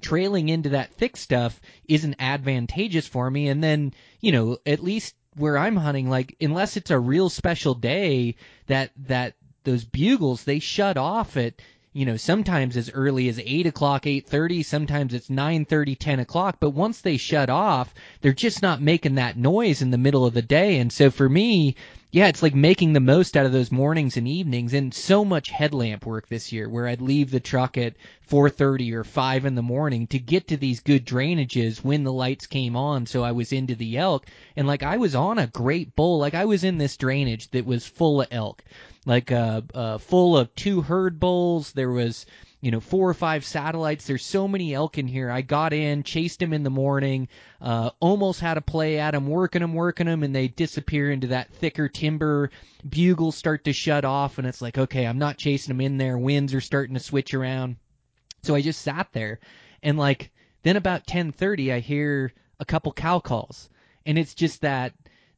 trailing 0.00 0.48
into 0.48 0.70
that 0.70 0.92
thick 0.94 1.16
stuff 1.16 1.60
isn't 1.88 2.16
advantageous 2.18 3.06
for 3.06 3.30
me. 3.30 3.48
And 3.48 3.62
then, 3.62 3.94
you 4.26 4.32
know, 4.32 4.58
at 4.66 4.82
least 4.82 5.14
where 5.36 5.56
I'm 5.56 5.76
hunting, 5.76 6.10
like 6.10 6.34
unless 6.40 6.76
it's 6.76 6.90
a 6.90 6.98
real 6.98 7.28
special 7.28 7.74
day, 7.74 8.34
that 8.66 8.90
that 9.06 9.34
those 9.62 9.84
bugles 9.84 10.42
they 10.42 10.58
shut 10.58 10.96
off 10.96 11.36
at 11.36 11.54
you 11.92 12.04
know 12.04 12.16
sometimes 12.16 12.76
as 12.76 12.90
early 12.90 13.28
as 13.28 13.38
eight 13.38 13.68
o'clock, 13.68 14.04
eight 14.04 14.26
thirty. 14.26 14.64
Sometimes 14.64 15.14
it's 15.14 15.30
nine 15.30 15.64
thirty, 15.64 15.94
ten 15.94 16.18
o'clock. 16.18 16.56
But 16.58 16.70
once 16.70 17.02
they 17.02 17.18
shut 17.18 17.48
off, 17.48 17.94
they're 18.20 18.32
just 18.32 18.62
not 18.62 18.82
making 18.82 19.14
that 19.14 19.36
noise 19.36 19.80
in 19.80 19.92
the 19.92 19.96
middle 19.96 20.26
of 20.26 20.34
the 20.34 20.42
day. 20.42 20.80
And 20.80 20.92
so 20.92 21.12
for 21.12 21.28
me, 21.28 21.76
yeah, 22.12 22.28
it's 22.28 22.42
like 22.42 22.54
making 22.54 22.92
the 22.92 23.00
most 23.00 23.36
out 23.36 23.46
of 23.46 23.52
those 23.52 23.72
mornings 23.72 24.16
and 24.16 24.28
evenings 24.28 24.72
and 24.72 24.94
so 24.94 25.24
much 25.24 25.50
headlamp 25.50 26.06
work 26.06 26.28
this 26.28 26.52
year 26.52 26.68
where 26.68 26.86
I'd 26.86 27.00
leave 27.00 27.30
the 27.30 27.40
truck 27.40 27.76
at 27.76 27.96
4:30 28.28 28.92
or 28.92 29.02
5 29.02 29.44
in 29.44 29.54
the 29.56 29.62
morning 29.62 30.06
to 30.08 30.18
get 30.18 30.46
to 30.48 30.56
these 30.56 30.80
good 30.80 31.04
drainages 31.04 31.84
when 31.84 32.04
the 32.04 32.12
lights 32.12 32.46
came 32.46 32.76
on 32.76 33.06
so 33.06 33.24
I 33.24 33.32
was 33.32 33.52
into 33.52 33.74
the 33.74 33.98
elk. 33.98 34.26
And 34.56 34.66
like 34.66 34.82
I 34.82 34.96
was 34.96 35.14
on 35.14 35.38
a 35.38 35.48
great 35.48 35.96
bull. 35.96 36.18
Like 36.18 36.34
I 36.34 36.44
was 36.44 36.62
in 36.64 36.78
this 36.78 36.96
drainage 36.96 37.50
that 37.50 37.66
was 37.66 37.86
full 37.86 38.20
of 38.20 38.28
elk. 38.30 38.64
Like 39.04 39.32
uh, 39.32 39.62
uh 39.74 39.98
full 39.98 40.38
of 40.38 40.54
two 40.54 40.82
herd 40.82 41.18
bulls. 41.18 41.72
There 41.72 41.90
was 41.90 42.24
you 42.66 42.72
know, 42.72 42.80
four 42.80 43.08
or 43.08 43.14
five 43.14 43.44
satellites. 43.44 44.08
There's 44.08 44.24
so 44.24 44.48
many 44.48 44.74
elk 44.74 44.98
in 44.98 45.06
here. 45.06 45.30
I 45.30 45.40
got 45.40 45.72
in, 45.72 46.02
chased 46.02 46.40
them 46.40 46.52
in 46.52 46.64
the 46.64 46.68
morning, 46.68 47.28
uh, 47.60 47.90
almost 48.00 48.40
had 48.40 48.56
a 48.56 48.60
play 48.60 48.98
at 48.98 49.12
them, 49.12 49.28
working 49.28 49.60
them, 49.60 49.72
working 49.72 50.08
them, 50.08 50.24
and 50.24 50.34
they 50.34 50.48
disappear 50.48 51.12
into 51.12 51.28
that 51.28 51.52
thicker 51.52 51.88
timber. 51.88 52.50
Bugles 52.84 53.36
start 53.36 53.66
to 53.66 53.72
shut 53.72 54.04
off, 54.04 54.38
and 54.38 54.48
it's 54.48 54.60
like, 54.60 54.78
okay, 54.78 55.06
I'm 55.06 55.20
not 55.20 55.38
chasing 55.38 55.68
them 55.68 55.80
in 55.80 55.96
there. 55.96 56.18
Winds 56.18 56.54
are 56.54 56.60
starting 56.60 56.94
to 56.94 57.00
switch 57.00 57.34
around. 57.34 57.76
So 58.42 58.56
I 58.56 58.62
just 58.62 58.82
sat 58.82 59.10
there, 59.12 59.38
and 59.80 59.96
like, 59.96 60.32
then 60.64 60.74
about 60.74 61.06
10:30, 61.06 61.72
I 61.72 61.78
hear 61.78 62.32
a 62.58 62.64
couple 62.64 62.92
cow 62.92 63.20
calls, 63.20 63.70
and 64.04 64.18
it's 64.18 64.34
just 64.34 64.62
that 64.62 64.92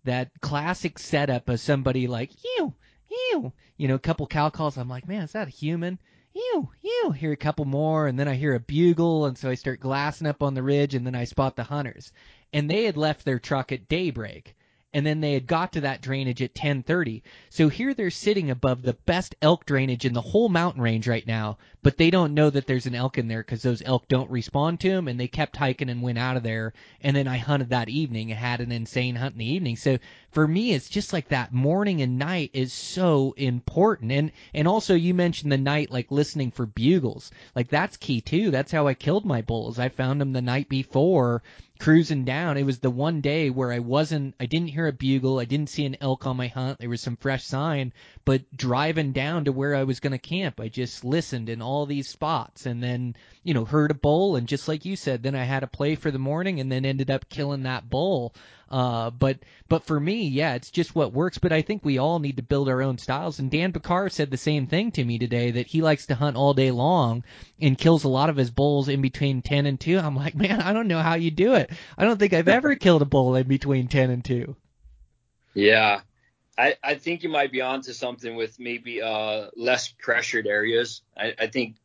that 0.04 0.30
classic 0.40 0.98
setup 0.98 1.50
of 1.50 1.60
somebody 1.60 2.06
like 2.06 2.30
you, 2.42 2.72
you, 3.10 3.52
you 3.76 3.86
know, 3.86 3.96
a 3.96 3.98
couple 3.98 4.26
cow 4.26 4.48
calls. 4.48 4.78
I'm 4.78 4.88
like, 4.88 5.06
man, 5.06 5.24
is 5.24 5.32
that 5.32 5.48
a 5.48 5.50
human? 5.50 5.98
Ew, 6.34 6.70
ew, 6.82 7.10
hear 7.12 7.32
a 7.32 7.36
couple 7.36 7.64
more, 7.64 8.06
and 8.06 8.18
then 8.18 8.28
I 8.28 8.34
hear 8.34 8.54
a 8.54 8.60
bugle, 8.60 9.26
and 9.26 9.36
so 9.36 9.50
I 9.50 9.54
start 9.54 9.80
glassing 9.80 10.26
up 10.26 10.42
on 10.42 10.54
the 10.54 10.62
ridge, 10.62 10.94
and 10.94 11.06
then 11.06 11.14
I 11.14 11.24
spot 11.24 11.56
the 11.56 11.64
hunters. 11.64 12.12
And 12.52 12.70
they 12.70 12.84
had 12.84 12.96
left 12.96 13.24
their 13.24 13.38
truck 13.38 13.72
at 13.72 13.88
daybreak, 13.88 14.54
and 14.94 15.04
then 15.04 15.20
they 15.20 15.34
had 15.34 15.46
got 15.46 15.72
to 15.74 15.82
that 15.82 16.00
drainage 16.00 16.40
at 16.40 16.54
10:30. 16.54 17.22
So 17.50 17.68
here 17.68 17.92
they're 17.92 18.10
sitting 18.10 18.50
above 18.50 18.80
the 18.82 18.94
best 18.94 19.34
elk 19.42 19.66
drainage 19.66 20.06
in 20.06 20.14
the 20.14 20.22
whole 20.22 20.48
mountain 20.48 20.80
range 20.80 21.06
right 21.06 21.26
now, 21.26 21.58
but 21.82 21.98
they 21.98 22.10
don't 22.10 22.32
know 22.32 22.48
that 22.48 22.66
there's 22.66 22.86
an 22.86 22.94
elk 22.94 23.18
in 23.18 23.28
there 23.28 23.42
because 23.42 23.62
those 23.62 23.82
elk 23.82 24.08
don't 24.08 24.30
respond 24.30 24.80
to 24.80 24.88
them, 24.88 25.06
and 25.06 25.20
they 25.20 25.28
kept 25.28 25.56
hiking 25.56 25.90
and 25.90 26.00
went 26.00 26.18
out 26.18 26.38
of 26.38 26.42
there. 26.42 26.72
And 27.02 27.14
then 27.14 27.28
I 27.28 27.36
hunted 27.36 27.68
that 27.68 27.90
evening 27.90 28.30
and 28.30 28.40
had 28.40 28.60
an 28.60 28.72
insane 28.72 29.16
hunt 29.16 29.34
in 29.34 29.40
the 29.40 29.52
evening. 29.52 29.76
So 29.76 29.98
for 30.30 30.46
me, 30.46 30.72
it's 30.72 30.88
just 30.88 31.12
like 31.12 31.28
that 31.28 31.52
morning 31.52 32.02
and 32.02 32.18
night 32.18 32.50
is 32.52 32.72
so 32.72 33.34
important. 33.36 34.12
And 34.12 34.32
and 34.52 34.68
also 34.68 34.94
you 34.94 35.14
mentioned 35.14 35.50
the 35.50 35.58
night 35.58 35.90
like 35.90 36.10
listening 36.10 36.50
for 36.50 36.66
bugles, 36.66 37.30
like 37.54 37.68
that's 37.68 37.96
key 37.96 38.20
too. 38.20 38.50
That's 38.50 38.72
how 38.72 38.86
I 38.86 38.94
killed 38.94 39.24
my 39.24 39.42
bulls. 39.42 39.78
I 39.78 39.88
found 39.88 40.20
them 40.20 40.32
the 40.32 40.42
night 40.42 40.68
before 40.68 41.42
cruising 41.78 42.24
down. 42.24 42.56
It 42.56 42.64
was 42.64 42.80
the 42.80 42.90
one 42.90 43.20
day 43.20 43.50
where 43.50 43.72
I 43.72 43.78
wasn't, 43.78 44.34
I 44.40 44.46
didn't 44.46 44.68
hear 44.68 44.88
a 44.88 44.92
bugle, 44.92 45.38
I 45.38 45.44
didn't 45.44 45.70
see 45.70 45.86
an 45.86 45.96
elk 46.00 46.26
on 46.26 46.36
my 46.36 46.48
hunt. 46.48 46.78
There 46.78 46.88
was 46.88 47.00
some 47.00 47.16
fresh 47.16 47.44
sign, 47.44 47.92
but 48.24 48.42
driving 48.56 49.12
down 49.12 49.44
to 49.44 49.52
where 49.52 49.74
I 49.74 49.84
was 49.84 50.00
going 50.00 50.12
to 50.12 50.18
camp, 50.18 50.60
I 50.60 50.68
just 50.68 51.04
listened 51.04 51.48
in 51.48 51.62
all 51.62 51.86
these 51.86 52.08
spots 52.08 52.66
and 52.66 52.82
then, 52.82 53.14
you 53.44 53.54
know, 53.54 53.64
heard 53.64 53.90
a 53.90 53.94
bull 53.94 54.36
and 54.36 54.48
just 54.48 54.68
like 54.68 54.84
you 54.84 54.96
said, 54.96 55.22
then 55.22 55.34
I 55.34 55.44
had 55.44 55.62
a 55.62 55.68
play 55.68 55.94
for 55.94 56.10
the 56.10 56.18
morning 56.18 56.60
and 56.60 56.70
then 56.70 56.84
ended 56.84 57.10
up 57.10 57.28
killing 57.28 57.62
that 57.62 57.88
bull. 57.88 58.34
Uh, 58.70 59.10
but 59.10 59.38
but 59.68 59.84
for 59.84 59.98
me, 59.98 60.28
yeah, 60.28 60.54
it's 60.54 60.70
just 60.70 60.94
what 60.94 61.12
works. 61.12 61.38
But 61.38 61.52
I 61.52 61.62
think 61.62 61.84
we 61.84 61.98
all 61.98 62.18
need 62.18 62.36
to 62.36 62.42
build 62.42 62.68
our 62.68 62.82
own 62.82 62.98
styles. 62.98 63.38
And 63.38 63.50
Dan 63.50 63.72
Pickar 63.72 64.10
said 64.10 64.30
the 64.30 64.36
same 64.36 64.66
thing 64.66 64.92
to 64.92 65.04
me 65.04 65.18
today 65.18 65.52
that 65.52 65.66
he 65.66 65.82
likes 65.82 66.06
to 66.06 66.14
hunt 66.14 66.36
all 66.36 66.54
day 66.54 66.70
long 66.70 67.24
and 67.60 67.78
kills 67.78 68.04
a 68.04 68.08
lot 68.08 68.30
of 68.30 68.36
his 68.36 68.50
bulls 68.50 68.88
in 68.88 69.00
between 69.00 69.42
ten 69.42 69.66
and 69.66 69.80
two. 69.80 69.98
I'm 69.98 70.16
like, 70.16 70.34
man, 70.36 70.60
I 70.60 70.72
don't 70.72 70.88
know 70.88 71.00
how 71.00 71.14
you 71.14 71.30
do 71.30 71.54
it. 71.54 71.70
I 71.96 72.04
don't 72.04 72.18
think 72.18 72.32
I've 72.32 72.48
ever 72.48 72.74
killed 72.76 73.02
a 73.02 73.06
bull 73.06 73.34
in 73.36 73.48
between 73.48 73.88
ten 73.88 74.10
and 74.10 74.24
two. 74.24 74.56
Yeah, 75.54 76.00
I, 76.58 76.76
I 76.82 76.94
think 76.96 77.22
you 77.22 77.28
might 77.28 77.52
be 77.52 77.62
onto 77.62 77.92
something 77.92 78.36
with 78.36 78.60
maybe 78.60 79.00
uh, 79.00 79.46
less 79.56 79.88
pressured 79.88 80.46
areas. 80.46 81.02
I, 81.16 81.34
I 81.38 81.46
think 81.46 81.76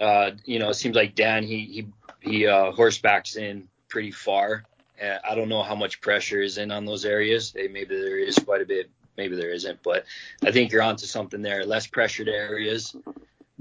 uh, 0.00 0.32
you 0.44 0.58
know 0.58 0.70
it 0.70 0.74
seems 0.74 0.96
like 0.96 1.14
Dan 1.14 1.44
he 1.44 1.86
he 2.20 2.30
he 2.30 2.46
uh, 2.46 2.72
horsebacks 2.72 3.36
in 3.36 3.68
pretty 3.88 4.10
far 4.10 4.64
uh, 5.02 5.18
I 5.28 5.34
don't 5.34 5.48
know 5.48 5.62
how 5.62 5.74
much 5.74 6.00
pressure 6.00 6.40
is 6.40 6.58
in 6.58 6.70
on 6.70 6.84
those 6.84 7.04
areas. 7.04 7.54
Maybe 7.54 7.84
there 7.84 8.18
is 8.18 8.38
quite 8.38 8.62
a 8.62 8.66
bit, 8.66 8.90
maybe 9.16 9.36
there 9.36 9.50
isn't, 9.50 9.82
but 9.82 10.04
I 10.44 10.52
think 10.52 10.72
you're 10.72 10.82
onto 10.82 11.06
something 11.06 11.42
there. 11.42 11.64
Less 11.64 11.86
pressured 11.86 12.28
areas 12.28 12.94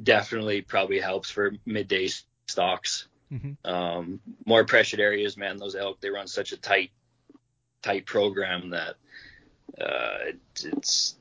definitely 0.02 0.62
probably 0.62 1.00
helps 1.00 1.30
for 1.30 1.54
midday 1.66 2.10
stocks. 2.48 3.08
Mm-hmm. 3.32 3.70
Um, 3.70 4.20
more 4.46 4.66
pressured 4.66 5.00
areas, 5.00 5.38
man. 5.38 5.58
Those 5.58 5.76
elk 5.76 6.02
they 6.02 6.10
run 6.10 6.28
such 6.28 6.52
a 6.52 6.58
tight, 6.58 6.92
tight 7.82 8.06
program 8.06 8.72
that 8.72 8.96
uh, 9.80 10.34
it's. 10.64 11.16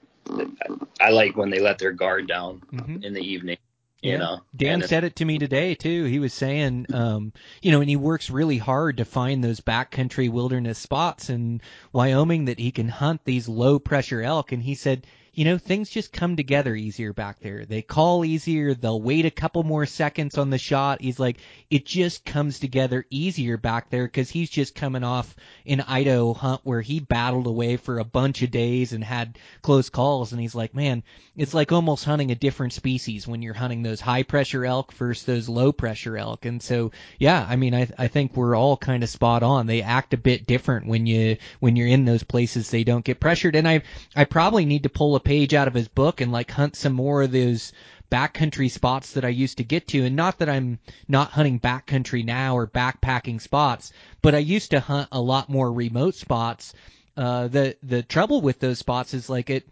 I 1.00 1.10
like 1.10 1.36
when 1.36 1.50
they 1.50 1.60
let 1.60 1.78
their 1.78 1.92
guard 1.92 2.28
down 2.28 2.62
mm-hmm. 2.72 3.02
in 3.02 3.14
the 3.14 3.22
evening. 3.22 3.56
You 4.02 4.12
yeah. 4.12 4.18
know, 4.18 4.40
Dan 4.56 4.82
said 4.82 5.04
it 5.04 5.16
to 5.16 5.24
me 5.24 5.38
today 5.38 5.74
too. 5.74 6.04
He 6.04 6.18
was 6.18 6.32
saying, 6.32 6.86
um, 6.92 7.32
you 7.60 7.70
know, 7.70 7.80
and 7.80 7.90
he 7.90 7.96
works 7.96 8.30
really 8.30 8.56
hard 8.56 8.96
to 8.96 9.04
find 9.04 9.44
those 9.44 9.60
backcountry 9.60 10.30
wilderness 10.30 10.78
spots 10.78 11.28
in 11.28 11.60
Wyoming 11.92 12.46
that 12.46 12.58
he 12.58 12.70
can 12.70 12.88
hunt 12.88 13.24
these 13.24 13.48
low 13.48 13.78
pressure 13.78 14.22
elk. 14.22 14.52
And 14.52 14.62
he 14.62 14.74
said 14.74 15.06
you 15.40 15.46
know, 15.46 15.56
things 15.56 15.88
just 15.88 16.12
come 16.12 16.36
together 16.36 16.76
easier 16.76 17.14
back 17.14 17.40
there. 17.40 17.64
They 17.64 17.80
call 17.80 18.26
easier. 18.26 18.74
They'll 18.74 19.00
wait 19.00 19.24
a 19.24 19.30
couple 19.30 19.62
more 19.62 19.86
seconds 19.86 20.36
on 20.36 20.50
the 20.50 20.58
shot. 20.58 21.00
He's 21.00 21.18
like, 21.18 21.38
it 21.70 21.86
just 21.86 22.26
comes 22.26 22.58
together 22.58 23.06
easier 23.08 23.56
back 23.56 23.88
there 23.88 24.04
because 24.04 24.28
he's 24.28 24.50
just 24.50 24.74
coming 24.74 25.02
off 25.02 25.34
an 25.64 25.80
Idaho 25.80 26.34
hunt 26.34 26.60
where 26.64 26.82
he 26.82 27.00
battled 27.00 27.46
away 27.46 27.78
for 27.78 27.98
a 27.98 28.04
bunch 28.04 28.42
of 28.42 28.50
days 28.50 28.92
and 28.92 29.02
had 29.02 29.38
close 29.62 29.88
calls. 29.88 30.32
And 30.32 30.42
he's 30.42 30.54
like, 30.54 30.74
man, 30.74 31.02
it's 31.34 31.54
like 31.54 31.72
almost 31.72 32.04
hunting 32.04 32.30
a 32.30 32.34
different 32.34 32.74
species 32.74 33.26
when 33.26 33.40
you're 33.40 33.54
hunting 33.54 33.82
those 33.82 34.02
high 34.02 34.24
pressure 34.24 34.66
elk 34.66 34.92
versus 34.92 35.24
those 35.24 35.48
low 35.48 35.72
pressure 35.72 36.18
elk. 36.18 36.44
And 36.44 36.62
so, 36.62 36.90
yeah, 37.18 37.46
I 37.48 37.56
mean, 37.56 37.74
I, 37.74 37.88
I 37.96 38.08
think 38.08 38.36
we're 38.36 38.54
all 38.54 38.76
kind 38.76 39.02
of 39.02 39.08
spot 39.08 39.42
on. 39.42 39.66
They 39.66 39.80
act 39.80 40.12
a 40.12 40.18
bit 40.18 40.46
different 40.46 40.86
when 40.86 41.06
you, 41.06 41.38
when 41.60 41.76
you're 41.76 41.88
in 41.88 42.04
those 42.04 42.24
places 42.24 42.68
they 42.68 42.84
don't 42.84 43.06
get 43.06 43.20
pressured. 43.20 43.56
And 43.56 43.66
I, 43.66 43.84
I 44.14 44.24
probably 44.24 44.66
need 44.66 44.82
to 44.82 44.90
pull 44.90 45.16
a 45.16 45.29
page 45.30 45.54
out 45.54 45.68
of 45.68 45.74
his 45.74 45.86
book 45.86 46.20
and 46.20 46.32
like 46.32 46.50
hunt 46.50 46.74
some 46.74 46.92
more 46.92 47.22
of 47.22 47.30
those 47.30 47.72
backcountry 48.10 48.68
spots 48.68 49.12
that 49.12 49.24
I 49.24 49.28
used 49.28 49.58
to 49.58 49.64
get 49.64 49.86
to. 49.86 50.04
And 50.04 50.16
not 50.16 50.40
that 50.40 50.48
I'm 50.48 50.80
not 51.06 51.30
hunting 51.30 51.60
backcountry 51.60 52.24
now 52.24 52.56
or 52.56 52.66
backpacking 52.66 53.40
spots, 53.40 53.92
but 54.22 54.34
I 54.34 54.38
used 54.38 54.72
to 54.72 54.80
hunt 54.80 55.08
a 55.12 55.20
lot 55.20 55.48
more 55.48 55.72
remote 55.72 56.16
spots. 56.16 56.74
Uh, 57.16 57.46
the 57.46 57.76
the 57.80 58.02
trouble 58.02 58.40
with 58.40 58.58
those 58.58 58.80
spots 58.80 59.14
is 59.14 59.30
like 59.30 59.50
it 59.50 59.68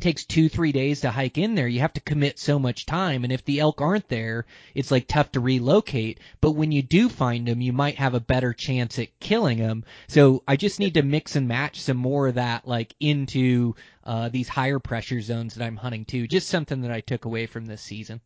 takes 0.00 0.24
two 0.24 0.48
three 0.48 0.72
days 0.72 1.00
to 1.00 1.10
hike 1.10 1.38
in 1.38 1.54
there 1.54 1.68
you 1.68 1.80
have 1.80 1.92
to 1.92 2.00
commit 2.00 2.38
so 2.38 2.58
much 2.58 2.86
time 2.86 3.24
and 3.24 3.32
if 3.32 3.44
the 3.44 3.60
elk 3.60 3.80
aren't 3.80 4.08
there 4.08 4.46
it's 4.74 4.90
like 4.90 5.06
tough 5.06 5.32
to 5.32 5.40
relocate. 5.40 6.20
But 6.40 6.52
when 6.52 6.72
you 6.72 6.82
do 6.82 7.08
find 7.08 7.46
them 7.46 7.60
you 7.60 7.72
might 7.72 7.96
have 7.96 8.14
a 8.14 8.20
better 8.20 8.52
chance 8.52 8.98
at 8.98 9.18
killing 9.20 9.58
them 9.58 9.84
so 10.06 10.42
i 10.46 10.56
just 10.56 10.80
need 10.80 10.94
to 10.94 11.02
mix 11.02 11.36
and 11.36 11.48
match 11.48 11.80
some 11.80 11.96
more 11.96 12.28
of 12.28 12.34
that 12.36 12.66
like 12.66 12.94
into 13.00 13.74
uh, 14.04 14.28
these 14.30 14.48
higher 14.48 14.78
pressure 14.78 15.20
zones 15.20 15.54
that 15.54 15.64
i'm 15.64 15.76
hunting 15.76 16.04
too. 16.04 16.26
Just 16.26 16.48
something 16.48 16.82
that 16.82 16.90
i 16.92 17.00
took 17.00 17.24
away 17.24 17.46
from 17.46 17.66
this 17.66 17.82
season. 17.82 18.20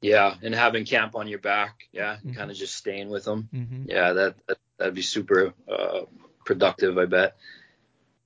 Yeah 0.00 0.34
and 0.42 0.54
having 0.54 0.84
camp 0.84 1.14
on 1.16 1.28
your 1.28 1.38
back 1.38 1.88
yeah 1.92 2.16
mm-hmm. 2.16 2.32
kind 2.32 2.50
of 2.50 2.56
just 2.56 2.74
staying 2.74 3.08
with 3.08 3.24
them 3.24 3.48
mm-hmm. 3.52 3.84
yeah 3.88 4.12
that, 4.12 4.36
that 4.46 4.58
that'd 4.78 4.94
be 4.94 5.02
super 5.02 5.52
uh, 5.68 6.02
productive 6.44 6.98
i 6.98 7.06
bet. 7.06 7.36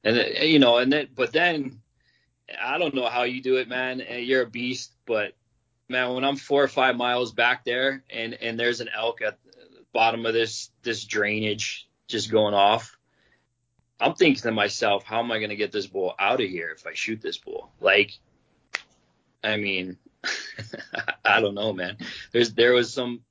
And 0.05 0.17
you 0.43 0.59
know 0.59 0.79
and 0.79 0.93
then 0.93 1.09
but 1.15 1.33
then 1.33 1.81
I 2.61 2.79
don't 2.79 2.95
know 2.95 3.09
how 3.09 3.25
you 3.25 3.43
do 3.43 3.57
it, 3.57 3.69
man. 3.69 4.01
Eh, 4.01 4.19
you're 4.19 4.43
a 4.43 4.51
beast, 4.51 4.93
but 5.07 5.33
man, 5.89 6.15
when 6.15 6.25
I'm 6.25 6.37
four 6.37 6.63
or 6.63 6.69
five 6.69 6.97
miles 6.97 7.33
back 7.33 7.65
there 7.65 8.05
and 8.11 8.35
and 8.35 8.59
there's 8.59 8.81
an 8.81 8.89
elk 8.95 9.23
at 9.23 9.39
the 9.45 9.85
bottom 9.93 10.27
of 10.27 10.35
this 10.35 10.71
this 10.83 11.05
drainage 11.05 11.89
just 12.07 12.31
going 12.31 12.55
off, 12.55 12.97
I'm 13.99 14.15
thinking 14.15 14.43
to 14.43 14.53
myself, 14.53 15.05
how 15.05 15.21
am 15.21 15.33
I 15.33 15.39
going 15.39 15.51
to 15.51 15.57
get 15.57 15.73
this 15.73 15.87
bull 15.87 16.15
out 16.19 16.41
of 16.41 16.49
here 16.49 16.71
if 16.77 16.87
I 16.87 16.95
shoot 16.95 17.21
this 17.21 17.39
bull? 17.39 17.71
Like, 17.81 18.13
I 19.43 19.57
mean, 19.57 19.97
I 21.25 21.41
don't 21.41 21.55
know, 21.55 21.73
man. 21.73 21.99
There's 22.33 22.53
there 22.55 22.73
was 22.73 22.93
some 22.93 23.23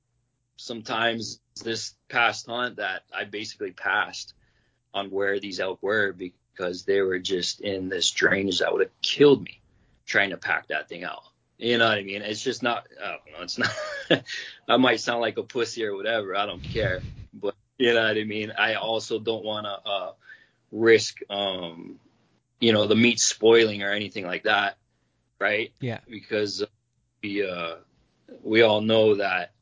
sometimes 0.56 1.40
this 1.62 1.94
past 2.08 2.46
hunt 2.46 2.76
that 2.76 3.02
I 3.14 3.24
basically 3.24 3.72
passed 3.72 4.34
on 4.92 5.10
where 5.10 5.38
these 5.38 5.60
elk 5.60 5.82
were 5.82 6.12
because 6.56 6.84
they 6.84 7.00
were 7.00 7.18
just 7.18 7.60
in 7.60 7.88
this 7.88 8.10
drainage 8.10 8.60
that 8.60 8.72
would 8.72 8.82
have 8.82 9.00
killed 9.02 9.42
me 9.42 9.60
trying 10.06 10.30
to 10.30 10.36
pack 10.36 10.68
that 10.68 10.88
thing 10.88 11.04
out. 11.04 11.22
You 11.58 11.78
know 11.78 11.88
what 11.88 11.98
I 11.98 12.02
mean? 12.02 12.22
It's 12.22 12.42
just 12.42 12.62
not. 12.62 12.86
I 13.02 13.08
don't 13.12 13.32
know. 13.32 13.42
It's 13.42 13.58
not. 13.58 14.24
I 14.68 14.76
might 14.76 15.00
sound 15.00 15.20
like 15.20 15.38
a 15.38 15.42
pussy 15.42 15.84
or 15.84 15.96
whatever. 15.96 16.36
I 16.36 16.46
don't 16.46 16.62
care. 16.62 17.00
But 17.32 17.54
you 17.78 17.94
know 17.94 18.06
what 18.06 18.16
I 18.16 18.24
mean. 18.24 18.52
I 18.58 18.74
also 18.74 19.18
don't 19.18 19.44
want 19.44 19.66
to 19.66 19.90
uh, 19.90 20.12
risk, 20.70 21.20
um, 21.30 21.98
you 22.60 22.72
know, 22.72 22.86
the 22.86 22.94
meat 22.94 23.20
spoiling 23.20 23.82
or 23.82 23.90
anything 23.90 24.26
like 24.26 24.44
that, 24.44 24.76
right? 25.40 25.72
Yeah. 25.80 26.00
Because 26.08 26.62
we 27.22 27.48
uh, 27.48 27.76
we 28.42 28.62
all 28.62 28.82
know 28.82 29.14
that. 29.16 29.52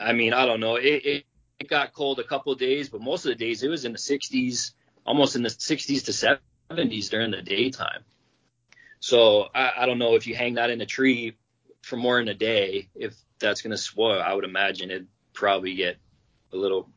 I 0.00 0.12
mean, 0.12 0.32
I 0.32 0.46
don't 0.46 0.60
know. 0.60 0.76
It, 0.76 1.06
it, 1.06 1.24
it 1.60 1.68
got 1.68 1.92
cold 1.92 2.18
a 2.18 2.24
couple 2.24 2.52
of 2.52 2.58
days, 2.58 2.88
but 2.88 3.00
most 3.00 3.24
of 3.24 3.30
the 3.30 3.36
days 3.36 3.62
it 3.62 3.68
was 3.68 3.84
in 3.84 3.92
the 3.92 3.98
60s 3.98 4.72
almost 5.06 5.36
in 5.36 5.42
the 5.42 5.48
60s 5.48 6.04
to 6.04 6.38
70s 6.74 7.10
during 7.10 7.30
the 7.30 7.42
daytime. 7.42 8.04
So 9.00 9.48
I, 9.54 9.72
I 9.78 9.86
don't 9.86 9.98
know 9.98 10.14
if 10.14 10.26
you 10.26 10.34
hang 10.34 10.54
that 10.54 10.70
in 10.70 10.80
a 10.80 10.86
tree 10.86 11.36
for 11.82 11.96
more 11.96 12.18
than 12.18 12.28
a 12.28 12.34
day, 12.34 12.88
if 12.94 13.14
that's 13.38 13.62
going 13.62 13.70
to 13.70 13.78
spoil. 13.78 14.20
I 14.20 14.34
would 14.34 14.44
imagine 14.44 14.90
it'd 14.90 15.06
probably 15.32 15.74
get 15.74 15.98
a 16.52 16.56
little 16.56 16.88